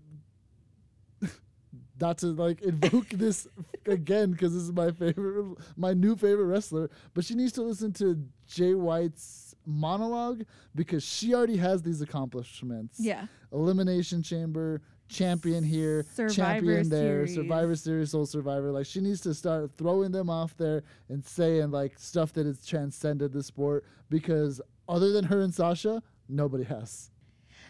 not 2.00 2.18
to 2.20 2.28
like 2.28 2.62
invoke 2.62 3.10
this 3.12 3.48
again 3.86 4.32
because 4.32 4.54
this 4.54 4.64
is 4.64 4.72
my 4.72 4.92
favorite, 4.92 5.58
my 5.78 5.94
new 5.94 6.16
favorite 6.16 6.46
wrestler. 6.46 6.90
But 7.14 7.26
she 7.26 7.36
needs 7.36 7.52
to 7.54 7.62
listen 7.62 7.94
to 7.94 8.24
Jay 8.48 8.74
White's 8.74 9.56
monologue 9.66 10.44
because 10.76 11.04
she 11.04 11.34
already 11.34 11.58
has 11.58 11.82
these 11.82 12.02
accomplishments. 12.02 12.98
yeah, 13.00 13.28
Elimination 13.52 14.24
Chamber 14.24 14.82
champion 15.10 15.64
here, 15.64 16.06
Survivor 16.14 16.34
champion 16.34 16.90
there, 16.90 17.26
Series. 17.28 17.36
Survivor 17.36 17.76
Series, 17.76 18.12
Sole 18.12 18.26
Survivor. 18.26 18.72
Like 18.72 18.86
she 18.86 19.02
needs 19.02 19.22
to 19.22 19.34
start 19.34 19.72
throwing 19.78 20.12
them 20.12 20.30
off 20.30 20.56
there 20.56 20.84
and 21.10 21.26
saying 21.26 21.72
like 21.72 21.98
stuff 21.98 22.32
that 22.34 22.46
has 22.46 22.66
transcended 22.66 23.34
the 23.34 23.44
sport 23.44 23.86
because 24.10 24.62
other 24.88 25.12
than 25.12 25.26
her 25.26 25.42
and 25.42 25.54
Sasha, 25.54 26.02
nobody 26.28 26.64
has. 26.64 27.10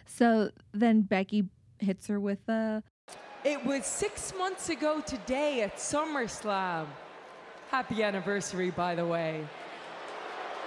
So 0.05 0.51
then 0.73 1.01
Becky 1.01 1.45
hits 1.79 2.07
her 2.07 2.19
with 2.19 2.47
a 2.49 2.83
It 3.43 3.65
was 3.65 3.85
six 3.85 4.33
months 4.37 4.69
ago 4.69 5.01
today 5.01 5.61
at 5.61 5.77
SummerSlam 5.77 6.87
Happy 7.69 8.01
anniversary, 8.01 8.71
by 8.71 8.95
the 8.95 9.05
way. 9.05 9.47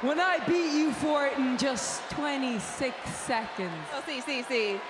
When 0.03 0.20
I 0.20 0.39
beat 0.47 0.73
you 0.73 0.93
for 0.93 1.27
it 1.27 1.36
in 1.36 1.59
just 1.59 2.01
26 2.11 2.94
seconds. 3.11 3.73
Oh, 3.93 4.03
see, 4.07 4.20
see, 4.20 4.43
see. 4.44 4.81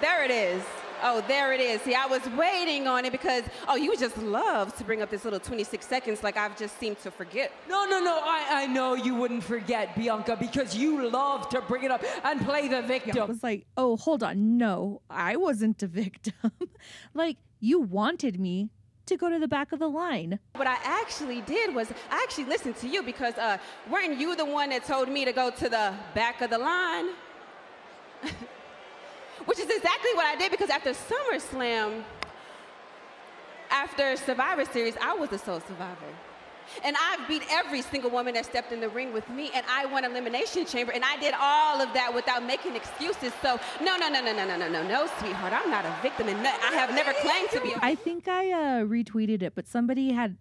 There 0.00 0.24
it 0.24 0.30
is. 0.30 0.62
Oh, 1.02 1.22
there 1.28 1.52
it 1.52 1.60
is. 1.60 1.80
See, 1.82 1.94
I 1.94 2.06
was 2.06 2.26
waiting 2.30 2.86
on 2.86 3.04
it 3.04 3.12
because, 3.12 3.44
oh, 3.68 3.76
you 3.76 3.96
just 3.96 4.16
love 4.18 4.74
to 4.76 4.84
bring 4.84 5.02
up 5.02 5.10
this 5.10 5.24
little 5.24 5.40
26 5.40 5.86
seconds 5.86 6.22
like 6.22 6.36
I've 6.36 6.56
just 6.56 6.78
seemed 6.78 6.98
to 7.00 7.10
forget. 7.10 7.52
No, 7.68 7.84
no, 7.84 8.00
no. 8.00 8.20
I, 8.22 8.62
I 8.62 8.66
know 8.66 8.94
you 8.94 9.14
wouldn't 9.14 9.44
forget, 9.44 9.94
Bianca, 9.96 10.36
because 10.36 10.76
you 10.76 11.08
love 11.08 11.48
to 11.50 11.60
bring 11.62 11.84
it 11.84 11.90
up 11.90 12.02
and 12.24 12.40
play 12.44 12.68
the 12.68 12.82
victim. 12.82 13.18
I 13.20 13.24
was 13.24 13.42
like, 13.42 13.66
oh, 13.76 13.96
hold 13.96 14.22
on. 14.22 14.56
No, 14.56 15.02
I 15.10 15.36
wasn't 15.36 15.82
a 15.82 15.86
victim. 16.02 16.34
like, 17.14 17.36
you 17.60 17.80
wanted 17.80 18.38
me 18.38 18.70
to 19.06 19.16
go 19.16 19.30
to 19.30 19.38
the 19.38 19.48
back 19.48 19.72
of 19.72 19.78
the 19.78 19.88
line. 19.88 20.38
What 20.56 20.66
I 20.66 20.76
actually 20.82 21.40
did 21.42 21.74
was 21.74 21.88
I 22.10 22.22
actually 22.22 22.46
listened 22.46 22.76
to 22.78 22.88
you 22.88 23.02
because 23.02 23.34
uh, 23.38 23.58
weren't 23.90 24.18
you 24.18 24.34
the 24.36 24.44
one 24.44 24.70
that 24.70 24.84
told 24.84 25.08
me 25.08 25.24
to 25.24 25.32
go 25.32 25.50
to 25.50 25.68
the 25.68 25.94
back 26.14 26.40
of 26.40 26.50
the 26.50 26.58
line? 26.58 27.06
Which 29.46 29.58
is 29.58 29.70
exactly 29.70 30.10
what 30.14 30.26
I 30.26 30.36
did 30.36 30.50
because 30.50 30.70
after 30.70 30.90
SummerSlam, 30.90 32.02
after 33.70 34.16
Survivor 34.16 34.64
Series, 34.64 34.96
I 35.00 35.14
was 35.14 35.30
the 35.30 35.38
sole 35.38 35.60
survivor. 35.60 36.06
And 36.84 36.96
I've 37.00 37.28
beat 37.28 37.42
every 37.50 37.80
single 37.82 38.10
woman 38.10 38.34
that 38.34 38.44
stepped 38.44 38.72
in 38.72 38.80
the 38.80 38.88
ring 38.88 39.12
with 39.12 39.28
me, 39.30 39.50
and 39.54 39.64
I 39.68 39.86
won 39.86 40.04
Elimination 40.04 40.66
Chamber, 40.66 40.92
and 40.92 41.04
I 41.04 41.16
did 41.18 41.34
all 41.38 41.80
of 41.80 41.92
that 41.94 42.12
without 42.12 42.44
making 42.44 42.74
excuses. 42.74 43.32
So, 43.40 43.60
no, 43.80 43.96
no, 43.96 44.08
no, 44.08 44.20
no, 44.20 44.32
no, 44.32 44.44
no, 44.44 44.56
no, 44.56 44.68
no, 44.68 44.82
no, 44.82 45.06
sweetheart, 45.18 45.52
I'm 45.52 45.70
not 45.70 45.84
a 45.84 45.94
victim, 46.02 46.28
and 46.28 46.42
no, 46.42 46.50
I 46.50 46.74
have 46.74 46.90
never 46.90 47.12
claimed 47.12 47.50
to 47.50 47.60
be 47.60 47.72
a 47.72 47.78
I 47.82 47.94
think 47.94 48.26
I 48.26 48.50
uh, 48.50 48.84
retweeted 48.84 49.42
it, 49.42 49.54
but 49.54 49.68
somebody 49.68 50.12
had, 50.12 50.36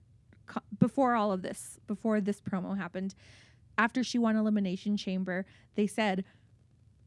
before 0.79 1.13
all 1.13 1.31
of 1.31 1.43
this, 1.43 1.79
before 1.85 2.21
this 2.21 2.41
promo 2.41 2.75
happened, 2.75 3.13
after 3.77 4.03
she 4.03 4.17
won 4.17 4.35
Elimination 4.35 4.97
Chamber, 4.97 5.45
they 5.75 5.87
said, 5.87 6.23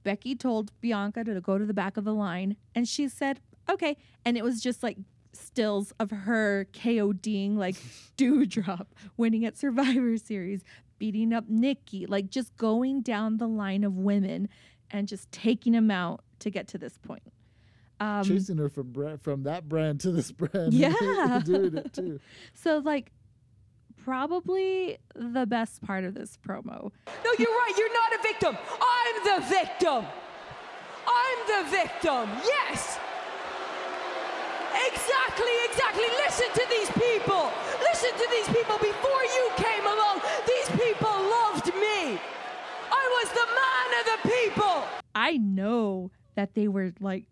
Becky 0.08 0.34
told 0.34 0.72
Bianca 0.80 1.22
to 1.22 1.38
go 1.38 1.58
to 1.58 1.66
the 1.66 1.74
back 1.74 1.98
of 1.98 2.04
the 2.04 2.14
line, 2.14 2.56
and 2.74 2.88
she 2.88 3.10
said, 3.10 3.40
okay. 3.68 3.94
And 4.24 4.38
it 4.38 4.42
was 4.42 4.62
just 4.62 4.82
like 4.82 4.96
stills 5.34 5.92
of 6.00 6.10
her 6.10 6.66
KODing, 6.72 7.56
like 7.56 7.74
Doudrop, 8.16 8.86
winning 9.18 9.44
at 9.44 9.58
Survivor 9.58 10.16
Series, 10.30 10.64
beating 10.96 11.34
up 11.34 11.44
Nikki, 11.46 12.06
like 12.06 12.30
just 12.30 12.56
going 12.56 13.02
down 13.02 13.36
the 13.36 13.46
line 13.46 13.84
of 13.84 13.98
women 13.98 14.48
and 14.90 15.06
just 15.06 15.30
taking 15.30 15.74
them 15.74 15.90
out 15.90 16.24
to 16.38 16.48
get 16.48 16.68
to 16.68 16.78
this 16.78 16.96
point. 16.96 17.24
Um, 18.00 18.24
Chasing 18.24 18.56
her 18.56 18.70
from 18.70 18.90
brand, 18.92 19.20
from 19.20 19.42
that 19.42 19.68
brand 19.68 20.00
to 20.00 20.10
this 20.10 20.32
brand. 20.32 20.72
Yeah. 20.72 21.42
doing 21.44 21.76
it 21.76 21.92
too. 21.92 22.18
So 22.54 22.78
like 22.78 23.12
probably 24.08 24.96
the 25.14 25.44
best 25.44 25.82
part 25.82 26.02
of 26.02 26.14
this 26.14 26.38
promo. 26.40 26.90
No, 27.24 27.30
you're 27.38 27.52
right. 27.52 27.74
You're 27.76 27.92
not 27.92 28.18
a 28.18 28.22
victim. 28.22 28.56
I'm 28.80 29.16
the 29.22 29.46
victim. 29.46 30.06
I'm 31.04 31.38
the 31.52 31.70
victim. 31.70 32.24
Yes. 32.42 32.98
Exactly, 34.88 35.54
exactly. 35.68 36.08
Listen 36.24 36.48
to 36.54 36.64
these 36.70 36.90
people. 36.92 37.52
Listen 37.80 38.12
to 38.16 38.26
these 38.30 38.48
people. 38.48 38.78
Before 38.78 39.24
you 39.36 39.50
came 39.56 39.84
along, 39.84 40.22
these 40.46 40.70
people 40.80 41.12
loved 41.12 41.66
me. 41.66 42.18
I 42.88 43.04
was 43.16 43.28
the 43.36 43.48
man 43.60 43.88
of 44.00 44.04
the 44.08 44.18
people. 44.30 44.84
I 45.14 45.36
know 45.36 46.10
that 46.34 46.54
they 46.54 46.68
were 46.68 46.94
like 46.98 47.26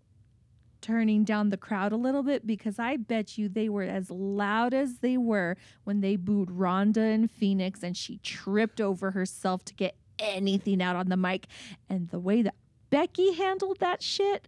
turning 0.86 1.24
down 1.24 1.50
the 1.50 1.56
crowd 1.56 1.90
a 1.90 1.96
little 1.96 2.22
bit 2.22 2.46
because 2.46 2.78
I 2.78 2.96
bet 2.96 3.36
you 3.36 3.48
they 3.48 3.68
were 3.68 3.82
as 3.82 4.08
loud 4.08 4.72
as 4.72 4.98
they 4.98 5.16
were 5.16 5.56
when 5.82 6.00
they 6.00 6.14
booed 6.14 6.48
Ronda 6.48 7.00
and 7.00 7.28
Phoenix 7.28 7.82
and 7.82 7.96
she 7.96 8.18
tripped 8.18 8.80
over 8.80 9.10
herself 9.10 9.64
to 9.64 9.74
get 9.74 9.96
anything 10.20 10.80
out 10.80 10.94
on 10.94 11.08
the 11.08 11.16
mic. 11.16 11.48
And 11.88 12.08
the 12.10 12.20
way 12.20 12.42
that 12.42 12.54
Becky 12.88 13.32
handled 13.32 13.80
that 13.80 14.00
shit 14.00 14.46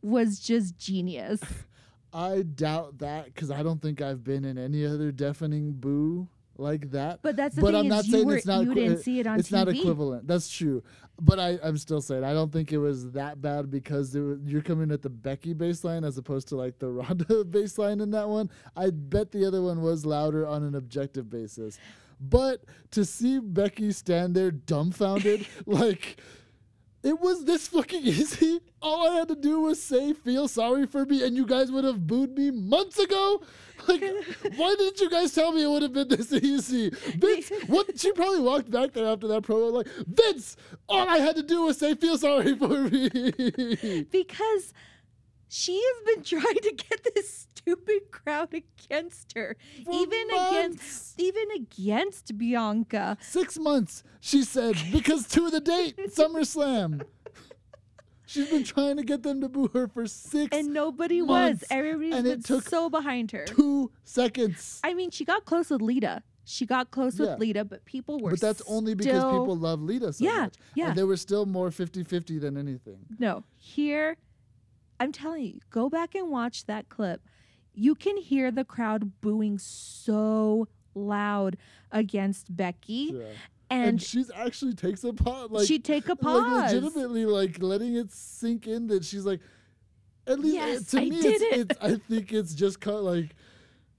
was 0.00 0.38
just 0.38 0.78
genius. 0.78 1.40
I 2.12 2.42
doubt 2.42 2.98
that 2.98 3.26
because 3.26 3.50
I 3.50 3.64
don't 3.64 3.82
think 3.82 4.00
I've 4.00 4.22
been 4.22 4.44
in 4.44 4.58
any 4.58 4.86
other 4.86 5.10
deafening 5.10 5.72
boo 5.72 6.28
like 6.60 6.90
that. 6.92 7.20
But 7.22 7.36
that's 7.36 7.56
the 7.56 7.62
but 7.62 7.68
thing 7.72 7.76
I'm 7.80 7.88
not 7.88 8.04
you 8.06 8.12
saying 8.12 8.26
were- 8.26 8.36
it's 8.36 8.46
not. 8.46 8.64
you 8.64 8.70
equi- 8.72 8.82
didn't 8.88 9.02
see 9.02 9.20
it 9.20 9.26
on 9.26 9.38
It's 9.38 9.50
not 9.50 9.68
equivalent. 9.68 10.26
That's 10.26 10.48
true. 10.48 10.82
But 11.22 11.38
I, 11.38 11.58
I'm 11.62 11.76
still 11.76 12.00
saying 12.00 12.24
I 12.24 12.32
don't 12.32 12.50
think 12.52 12.72
it 12.72 12.78
was 12.78 13.10
that 13.12 13.42
bad 13.42 13.70
because 13.70 14.14
you're 14.14 14.62
coming 14.62 14.90
at 14.90 15.02
the 15.02 15.10
Becky 15.10 15.54
baseline 15.54 16.06
as 16.06 16.16
opposed 16.16 16.48
to 16.48 16.56
like 16.56 16.78
the 16.78 16.88
Ronda 16.88 17.24
baseline 17.44 18.00
in 18.02 18.10
that 18.12 18.28
one. 18.28 18.50
I 18.76 18.90
bet 18.90 19.30
the 19.32 19.44
other 19.46 19.60
one 19.62 19.82
was 19.82 20.06
louder 20.06 20.46
on 20.46 20.62
an 20.62 20.74
objective 20.74 21.28
basis. 21.28 21.78
But 22.20 22.64
to 22.92 23.04
see 23.04 23.38
Becky 23.38 23.92
stand 23.92 24.34
there 24.34 24.50
dumbfounded, 24.50 25.46
like 25.66 26.20
it 27.02 27.18
was 27.20 27.44
this 27.46 27.68
fucking 27.68 28.02
easy. 28.04 28.60
All 28.82 29.10
I 29.10 29.14
had 29.16 29.28
to 29.28 29.34
do 29.36 29.60
was 29.60 29.82
say, 29.82 30.12
feel 30.12 30.48
sorry 30.48 30.86
for 30.86 31.04
me, 31.06 31.22
and 31.24 31.36
you 31.36 31.46
guys 31.46 31.70
would 31.72 31.84
have 31.84 32.06
booed 32.06 32.36
me 32.36 32.50
months 32.50 32.98
ago. 32.98 33.42
Like, 33.90 34.02
why 34.56 34.74
didn't 34.78 35.00
you 35.00 35.10
guys 35.10 35.32
tell 35.34 35.52
me 35.52 35.62
it 35.64 35.68
would 35.68 35.82
have 35.82 35.92
been 35.92 36.08
this 36.08 36.32
easy? 36.32 36.90
Vince, 36.90 37.50
what? 37.66 37.98
She 37.98 38.12
probably 38.12 38.40
walked 38.40 38.70
back 38.70 38.92
there 38.92 39.06
after 39.06 39.26
that 39.28 39.42
promo, 39.42 39.72
like, 39.72 39.88
Vince, 40.06 40.56
all 40.88 41.08
I 41.08 41.18
had 41.18 41.36
to 41.36 41.42
do 41.42 41.62
was 41.62 41.78
say, 41.78 41.94
feel 41.94 42.16
sorry 42.18 42.56
for 42.56 42.68
me. 42.84 44.06
because 44.10 44.72
she 45.48 45.82
has 45.82 46.14
been 46.14 46.22
trying 46.24 46.54
to 46.62 46.72
get 46.76 47.14
this 47.14 47.46
stupid 47.52 48.10
crowd 48.12 48.54
against 48.54 49.32
her 49.34 49.56
For 49.84 49.92
even 49.92 50.28
months. 50.28 50.50
against 50.50 51.20
even 51.20 51.50
against 51.56 52.38
bianca 52.38 53.16
Six 53.20 53.58
months, 53.58 54.02
she 54.20 54.44
said, 54.44 54.76
because 54.92 55.26
to 55.28 55.50
the 55.50 55.60
date, 55.60 55.96
SummerSlam. 56.16 57.02
She's 58.30 58.48
been 58.48 58.62
trying 58.64 58.96
to 58.96 59.02
get 59.02 59.22
them 59.24 59.40
to 59.40 59.48
boo 59.48 59.68
her 59.74 59.88
for 59.88 60.06
six 60.06 60.56
and 60.56 60.72
nobody 60.72 61.20
months, 61.20 61.62
was 61.62 61.68
everybody's 61.70 62.14
and 62.14 62.26
it 62.28 62.44
took 62.44 62.68
so 62.68 62.88
behind 62.88 63.32
her 63.32 63.44
two 63.44 63.90
seconds. 64.04 64.80
i 64.84 64.94
mean 64.94 65.10
she 65.10 65.24
got 65.24 65.44
close 65.44 65.68
with 65.70 65.82
lita 65.82 66.22
she 66.44 66.64
got 66.64 66.90
close 66.92 67.18
Yeah. 67.18 67.30
with 67.30 67.40
lita 67.40 67.64
but 67.64 67.84
people 67.84 68.20
were 68.20 68.30
But 68.30 68.40
that's 68.40 68.62
only 68.68 68.94
because 68.94 69.18
still- 69.20 69.40
people 69.40 69.56
love 69.56 69.82
Lita 69.82 70.12
so 70.12 70.24
Yeah, 70.24 70.42
much. 70.42 70.54
yeah. 70.76 70.88
And 70.90 70.98
they 70.98 71.02
were 71.04 71.16
still 71.16 71.44
more 71.44 71.70
50-50 71.70 72.38
than 72.40 72.56
anything. 72.56 72.98
no 73.18 73.42
here 73.58 74.16
i'm 75.00 75.10
telling 75.12 75.42
you 75.42 75.58
go 75.70 75.88
back 75.88 76.14
and 76.14 76.30
watch 76.30 76.66
that 76.66 76.88
clip 76.88 77.20
you 77.74 77.94
can 77.96 78.16
hear 78.16 78.50
the 78.52 78.64
crowd 78.64 79.10
booing 79.20 79.58
so 79.58 80.68
loud 80.94 81.56
against 81.90 82.54
becky 82.56 83.10
Yeah. 83.14 83.24
And, 83.70 83.88
And, 83.88 84.02
she's 84.02 84.30
actually 84.34 84.74
takes 84.74 85.04
a 85.04 85.12
pause. 85.12 85.50
Like, 85.50 85.66
she'd 85.68 85.84
take 85.84 86.06
a 86.08 86.10
like 86.10 86.20
pause 86.20 86.72
legitimately 86.72 87.24
like 87.26 87.62
letting 87.62 87.94
it 87.96 88.10
sink 88.12 88.66
in 88.66 88.88
that 88.88 89.04
she's 89.04 89.24
like 89.24 89.40
at 90.26 90.38
least 90.40 90.58
uh, 90.60 90.66
Yes, 90.66 90.84
to 90.86 90.98
I 91.00 91.04
me 91.04 91.22
did 91.22 91.40
it's, 91.40 91.42
it. 91.42 91.70
it's 91.70 91.78
I 91.80 91.94
think 91.96 92.32
it's 92.32 92.54
just 92.54 92.80
kind 92.80 92.96
of 92.98 93.04
like 93.04 93.30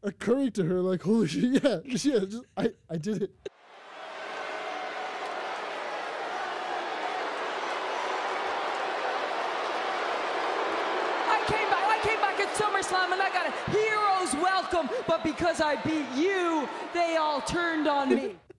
occurring 0.03 0.52
to 0.52 0.64
her 0.65 0.81
like 0.81 1.02
holy 1.02 1.27
shit 1.27 1.64
yeah 1.64 1.80
yeah 1.85 2.19
just 2.19 2.43
I 2.57 2.72
I 2.89 2.98
did 2.98 3.22
it. 3.23 3.31
I 11.27 11.43
came 11.48 11.69
back. 11.69 11.85
I 11.88 11.99
came 12.07 12.19
back 12.19 12.39
at 12.39 12.49
SummerSlam 12.56 13.14
and 13.14 13.22
I 13.22 13.30
got 13.31 13.48
a 13.48 13.52
hero's 13.72 14.34
welcome. 14.43 14.89
But 15.07 15.23
because 15.23 15.61
I 15.61 15.76
beat 15.84 16.07
you, 16.15 16.68
they 16.93 17.18
all 17.18 17.41
turned 17.41 17.88
on 17.88 18.10
me. 18.10 18.35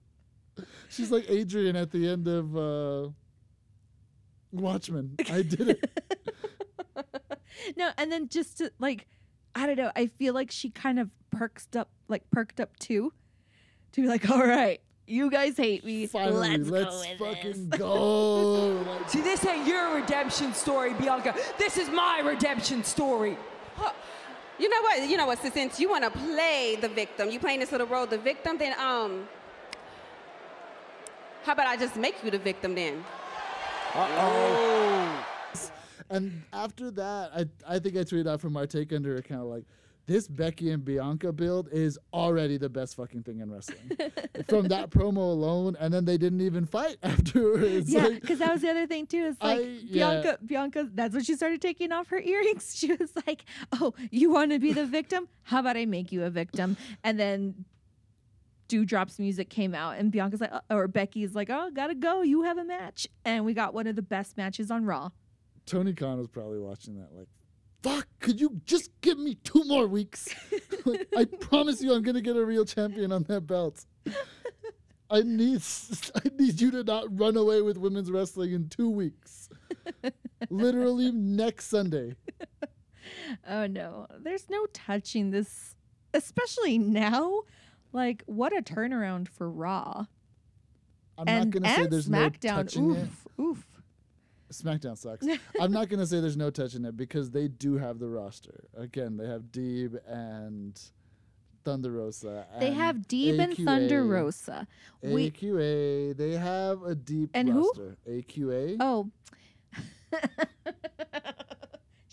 She's 0.93 1.11
like 1.11 1.25
Adrian 1.29 1.75
at 1.75 1.91
the 1.91 2.07
end 2.07 2.27
of 2.27 2.55
uh 2.55 3.09
Watchmen. 4.51 5.15
I 5.31 5.41
did 5.41 5.69
it. 5.69 5.89
No, 7.77 7.91
and 7.97 8.11
then 8.11 8.27
just 8.29 8.57
to 8.57 8.71
like, 8.79 9.07
I 9.55 9.65
don't 9.67 9.77
know. 9.77 9.91
I 9.95 10.07
feel 10.07 10.33
like 10.33 10.51
she 10.51 10.69
kind 10.69 10.99
of 10.99 11.09
perked 11.31 11.75
up, 11.75 11.89
like 12.07 12.29
perked 12.31 12.59
up 12.59 12.77
too, 12.77 13.13
to 13.93 14.01
be 14.01 14.07
like, 14.07 14.29
all 14.29 14.45
right, 14.45 14.81
you 15.07 15.29
guys 15.29 15.55
hate 15.55 15.85
me. 15.85 16.07
Finally, 16.07 16.57
let's, 16.57 16.69
let's, 16.69 16.95
go 16.95 16.99
with 16.99 17.35
fucking 17.37 17.69
this. 17.69 17.79
go. 17.79 18.67
Like, 18.81 19.09
See, 19.09 19.21
this 19.21 19.45
ain't 19.45 19.67
your 19.67 19.95
redemption 19.95 20.53
story, 20.53 20.93
Bianca. 20.93 21.35
This 21.57 21.77
is 21.77 21.89
my 21.89 22.21
redemption 22.23 22.83
story. 22.83 23.37
You 24.59 24.69
know 24.69 24.81
what? 24.81 25.09
You 25.09 25.17
know 25.17 25.25
what? 25.25 25.39
Since- 25.39 25.53
Since 25.53 25.79
you 25.79 25.89
want 25.89 26.03
to 26.05 26.11
play 26.11 26.77
the 26.79 26.89
victim, 26.89 27.29
you 27.29 27.39
playing 27.39 27.59
this 27.59 27.71
little 27.71 27.87
role, 27.87 28.05
the 28.05 28.17
victim. 28.17 28.57
Then 28.57 28.77
um, 28.79 29.27
how 31.43 31.53
about 31.53 31.67
I 31.67 31.77
just 31.77 31.95
make 31.95 32.23
you 32.23 32.31
the 32.31 32.39
victim 32.39 32.75
then? 32.75 33.03
Uh 33.93 34.07
oh. 34.17 35.25
And 36.09 36.43
after 36.51 36.91
that, 36.91 37.31
I 37.35 37.75
I 37.75 37.79
think 37.79 37.95
I 37.95 37.99
tweeted 38.01 38.27
out 38.27 38.41
from 38.41 38.57
our 38.57 38.67
take 38.67 38.91
under 38.93 39.15
account 39.17 39.45
like 39.45 39.65
this 40.05 40.27
Becky 40.27 40.69
and 40.71 40.83
Bianca 40.83 41.31
build 41.31 41.69
is 41.71 41.97
already 42.13 42.57
the 42.57 42.67
best 42.67 42.95
fucking 42.97 43.23
thing 43.23 43.39
in 43.39 43.49
wrestling. 43.49 43.91
from 44.49 44.67
that 44.67 44.89
promo 44.89 45.17
alone, 45.31 45.77
and 45.79 45.93
then 45.93 46.03
they 46.03 46.17
didn't 46.17 46.41
even 46.41 46.65
fight 46.65 46.97
afterwards. 47.03 47.89
Yeah, 47.89 48.07
Like, 48.07 48.19
because 48.21 48.39
that 48.39 48.51
was 48.51 48.61
the 48.61 48.69
other 48.69 48.85
thing 48.85 49.07
too. 49.07 49.23
Is 49.27 49.37
like 49.41 49.59
I- 49.59 49.61
yeah. 49.61 49.93
Bianca, 50.21 50.37
Bianca. 50.45 50.89
That's 50.93 51.13
when 51.15 51.23
she 51.23 51.35
started 51.35 51.61
taking 51.61 51.91
off 51.93 52.07
her 52.09 52.19
earrings. 52.19 52.75
She 52.83 52.93
was 52.93 53.11
like, 53.25 53.45
"Oh, 53.71 53.93
you 54.11 54.29
want 54.29 54.51
to 54.51 54.59
be 54.59 54.73
the 54.73 54.85
victim? 54.85 55.27
How 55.43 55.59
about 55.61 55.77
I 55.77 55.85
make 55.85 56.11
you 56.11 56.23
a 56.23 56.29
victim?" 56.29 56.75
And 57.03 57.17
then 57.17 57.63
Doudrops 58.73 59.19
music 59.19 59.49
came 59.49 59.75
out, 59.75 59.97
and 59.97 60.11
Bianca's 60.11 60.41
like, 60.41 60.51
uh, 60.51 60.61
or 60.69 60.87
Becky's 60.87 61.35
like, 61.35 61.49
oh, 61.51 61.69
gotta 61.73 61.95
go. 61.95 62.21
You 62.23 62.43
have 62.43 62.57
a 62.57 62.65
match. 62.65 63.07
And 63.23 63.45
we 63.45 63.53
got 63.53 63.73
one 63.73 63.85
of 63.85 63.95
the 63.95 64.01
best 64.01 64.35
matches 64.35 64.71
on 64.71 64.85
Raw. 64.85 65.09
Tony 65.65 65.93
Khan 65.93 66.17
was 66.17 66.27
probably 66.27 66.59
watching 66.59 66.95
that 66.95 67.13
like, 67.13 67.27
fuck, 67.83 68.07
could 68.19 68.41
you 68.41 68.61
just 68.65 68.89
give 69.01 69.17
me 69.19 69.35
two 69.43 69.63
more 69.65 69.87
weeks? 69.87 70.33
Like, 70.85 71.07
I 71.15 71.23
promise 71.39 71.81
you 71.81 71.93
I'm 71.93 72.01
gonna 72.01 72.19
get 72.19 72.35
a 72.35 72.45
real 72.45 72.65
champion 72.65 73.13
on 73.13 73.23
that 73.29 73.47
belt. 73.47 73.85
I 75.09 75.21
need 75.21 75.61
I 76.15 76.29
need 76.37 76.59
you 76.59 76.71
to 76.71 76.83
not 76.83 77.17
run 77.17 77.37
away 77.37 77.61
with 77.61 77.77
women's 77.77 78.11
wrestling 78.11 78.51
in 78.51 78.67
two 78.67 78.89
weeks. 78.89 79.47
Literally 80.49 81.09
next 81.13 81.67
Sunday. 81.67 82.17
Oh 83.47 83.65
no, 83.65 84.07
there's 84.19 84.49
no 84.49 84.65
touching 84.73 85.31
this, 85.31 85.75
especially 86.13 86.77
now. 86.77 87.43
Like, 87.93 88.23
what 88.25 88.51
a 88.57 88.61
turnaround 88.61 89.27
for 89.29 89.49
Raw 89.49 90.05
I'm 91.17 91.27
and, 91.27 91.45
not 91.53 91.61
gonna 91.61 91.75
say 91.75 91.87
there's 91.87 92.09
no 92.09 92.17
SmackDown. 92.29 92.55
touching 92.55 92.95
it. 92.95 93.03
oof, 93.03 93.27
oof. 93.39 93.65
SmackDown 94.51 94.97
sucks. 94.97 95.25
I'm 95.61 95.71
not 95.71 95.89
gonna 95.89 96.05
say 96.07 96.19
there's 96.19 96.37
no 96.37 96.49
touching 96.49 96.85
it 96.85 96.97
because 96.97 97.31
they 97.31 97.47
do 97.47 97.77
have 97.77 97.99
the 97.99 98.07
roster. 98.09 98.65
Again, 98.75 99.17
they 99.17 99.27
have 99.27 99.43
Deeb 99.51 99.97
and 100.07 100.79
Thunder 101.63 101.91
Rosa. 101.91 102.45
They 102.59 102.71
have 102.71 102.97
Deeb 103.07 103.39
and 103.39 103.55
Thunder 103.55 104.03
AQA. 104.03 104.09
Rosa. 104.11 104.67
We 105.01 105.31
AQA. 105.31 106.17
They 106.17 106.31
have 106.31 106.83
a 106.83 106.93
deep 106.95 107.29
And 107.33 107.47
who? 107.49 107.61
roster. 107.67 107.97
AQA. 108.07 108.77
oh. 108.79 109.09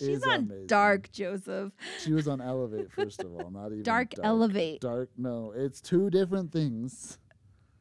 She's 0.07 0.23
on 0.25 0.35
amazing. 0.35 0.67
Dark, 0.67 1.13
Joseph. 1.13 1.73
She 2.03 2.13
was 2.13 2.29
on 2.29 2.41
Elevate 2.41 2.91
first 2.97 3.21
of 3.21 3.33
all, 3.33 3.51
not 3.51 3.67
even 3.69 3.83
Dark 3.83 4.13
Elevate. 4.23 4.81
Dark. 4.81 5.11
No, 5.17 5.53
it's 5.55 5.81
two 5.81 6.11
different 6.11 6.53
things. 6.53 7.19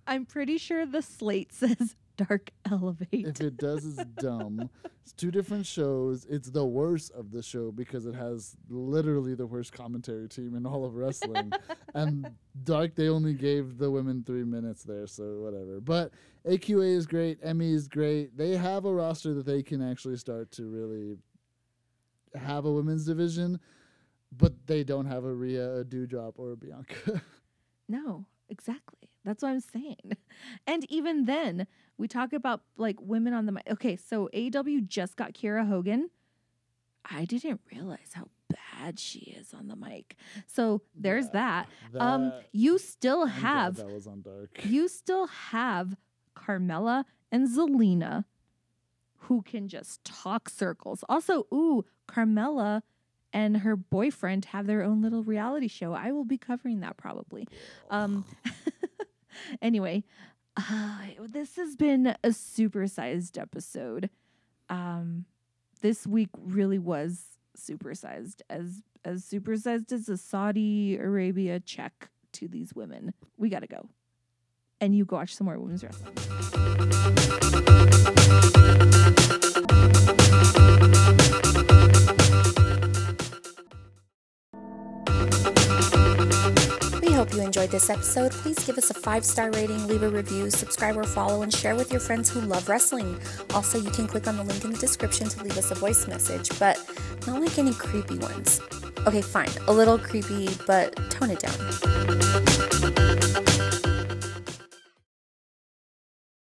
I'm 0.08 0.26
pretty 0.26 0.58
sure 0.58 0.86
the 0.86 1.02
slate 1.02 1.54
says 1.54 1.96
Dark 2.18 2.52
Elevate. 2.70 3.08
If 3.12 3.42
it 3.42 3.58
does, 3.58 3.86
it's 3.86 4.04
dumb. 4.20 4.70
It's 5.04 5.14
two 5.14 5.32
different 5.32 5.66
shows. 5.66 6.26
It's 6.30 6.50
the 6.50 6.66
worst 6.66 7.12
of 7.14 7.32
the 7.32 7.42
show 7.42 7.72
because 7.72 8.06
it 8.06 8.16
has 8.16 8.56
literally 8.70 9.36
the 9.36 9.48
worst 9.48 9.72
commentary 9.72 10.28
team 10.28 10.56
in 10.56 10.66
all 10.66 10.84
of 10.84 10.96
wrestling. 10.96 11.52
and 11.96 12.30
Dark, 12.64 12.96
they 12.96 13.08
only 13.08 13.34
gave 13.34 13.78
the 13.78 13.90
women 13.90 14.24
three 14.26 14.44
minutes 14.44 14.84
there, 14.84 15.08
so 15.08 15.40
whatever. 15.40 15.80
But 15.80 16.12
AQA 16.46 16.96
is 16.96 17.06
great. 17.08 17.40
Emmy 17.42 17.72
is 17.72 17.88
great. 17.88 18.38
They 18.38 18.58
have 18.58 18.86
a 18.86 18.94
roster 18.94 19.34
that 19.36 19.46
they 19.46 19.64
can 19.64 19.82
actually 19.82 20.18
start 20.18 20.52
to 20.54 20.64
really 20.66 21.18
have 22.36 22.66
a 22.66 22.72
women's 22.72 23.06
division, 23.06 23.60
but 24.32 24.68
they 24.68 24.84
don't 24.84 25.06
have 25.06 25.24
a 25.26 25.34
Rhea, 25.34 25.80
a 25.80 25.84
Doudrop, 25.86 26.34
or 26.38 26.52
a 26.52 26.58
Bianca. 26.58 27.22
No, 27.92 28.26
exactly. 28.50 29.10
That's 29.26 29.42
what 29.42 29.50
I'm 29.50 29.60
saying. 29.62 30.12
And 30.68 30.86
even 30.92 31.26
then, 31.26 31.66
we 31.98 32.08
talk 32.08 32.34
about 32.34 32.62
like 32.78 32.98
women 33.02 33.34
on 33.34 33.48
the 33.48 33.52
mic. 33.52 33.64
Okay, 33.72 33.96
so 33.96 34.30
AEW 34.32 34.88
just 34.88 35.16
got 35.16 35.34
Kiera 35.34 35.68
Hogan. 35.68 36.12
I 37.04 37.26
didn't 37.26 37.62
realize 37.74 38.12
how 38.14 38.28
bad 38.48 39.00
she 39.00 39.22
is 39.40 39.56
on 39.56 39.70
the 39.70 39.76
mic. 39.76 40.16
So 40.46 40.84
there's 40.94 41.26
Yeah, 41.34 41.64
that. 41.94 42.00
Um, 42.00 42.32
you 42.52 42.78
still 42.78 43.26
have 43.26 43.78
that 43.78 43.90
was 43.90 44.06
on 44.06 44.22
Dark. 44.22 44.64
you 44.66 44.88
still 44.88 45.26
have 45.26 45.96
Carmella 46.36 47.06
and 47.32 47.48
Zelina 47.48 48.26
who 49.22 49.42
can 49.42 49.68
just 49.68 50.04
talk 50.04 50.50
circles. 50.50 51.04
Also, 51.10 51.46
ooh, 51.54 51.86
Carmella 52.08 52.82
and 53.32 53.58
her 53.58 53.76
boyfriend 53.76 54.46
have 54.46 54.66
their 54.66 54.84
own 54.84 55.02
little 55.02 55.24
reality 55.24 55.68
show. 55.68 55.94
I 55.94 56.12
will 56.12 56.26
be 56.26 56.38
covering 56.38 56.80
that 56.80 56.98
probably. 56.98 57.48
Um 57.90 58.26
anyway, 59.62 60.04
uh, 60.58 61.06
this 61.28 61.56
has 61.56 61.76
been 61.76 62.08
a 62.08 62.30
supersized 62.30 63.40
episode. 63.40 64.10
Um 64.70 65.26
this 65.82 66.08
week 66.08 66.30
really 66.38 66.80
was 66.80 67.24
supersized 67.58 68.42
as 68.50 68.82
as 69.06 69.24
supersized 69.24 69.92
as 69.92 70.10
a 70.10 70.18
Saudi 70.18 70.98
Arabia 70.98 71.60
check 71.60 72.10
to 72.34 72.48
these 72.48 72.74
women. 72.74 73.14
We 73.38 73.50
got 73.50 73.60
to 73.60 73.68
go 73.68 73.90
and 74.82 74.96
you 74.96 75.06
go 75.06 75.18
watch 75.18 75.36
some 75.36 75.46
more 75.46 75.60
women's 75.60 75.84
wrestling. 75.84 76.16
We 87.02 87.12
hope 87.14 87.34
you 87.34 87.42
enjoyed 87.42 87.72
this 87.72 87.90
episode. 87.90 88.32
Please 88.32 88.60
give 88.66 88.78
us 88.78 88.90
a 88.90 88.94
five 88.94 89.26
star 89.26 89.52
rating, 89.52 89.88
leave 89.88 90.04
a 90.04 90.10
review, 90.10 90.50
subscribe 90.50 90.98
or 90.98 91.04
follow, 91.04 91.42
and 91.42 91.54
share 91.54 91.76
with 91.76 91.92
your 91.92 92.00
friends 92.00 92.30
who 92.30 92.42
love 92.42 92.70
wrestling. 92.70 93.20
Also, 93.54 93.80
you 93.80 93.92
can 93.92 94.08
click 94.08 94.28
on 94.28 94.38
the 94.38 94.44
link 94.44 94.64
in 94.64 94.72
the 94.72 94.78
description 94.78 95.28
to 95.30 95.44
leave 95.44 95.58
us 95.58 95.72
a 95.72 95.76
voice 95.76 96.08
message, 96.08 96.50
but 96.60 96.78
not 97.28 97.42
like 97.42 97.58
any 97.58 97.74
creepy 97.74 98.18
ones. 98.18 98.62
Okay, 99.08 99.22
fine, 99.22 99.50
a 99.68 99.74
little 99.74 99.98
creepy, 99.98 100.50
but 100.68 100.96
tone 101.10 101.32
it 101.32 101.40
down. 101.40 102.59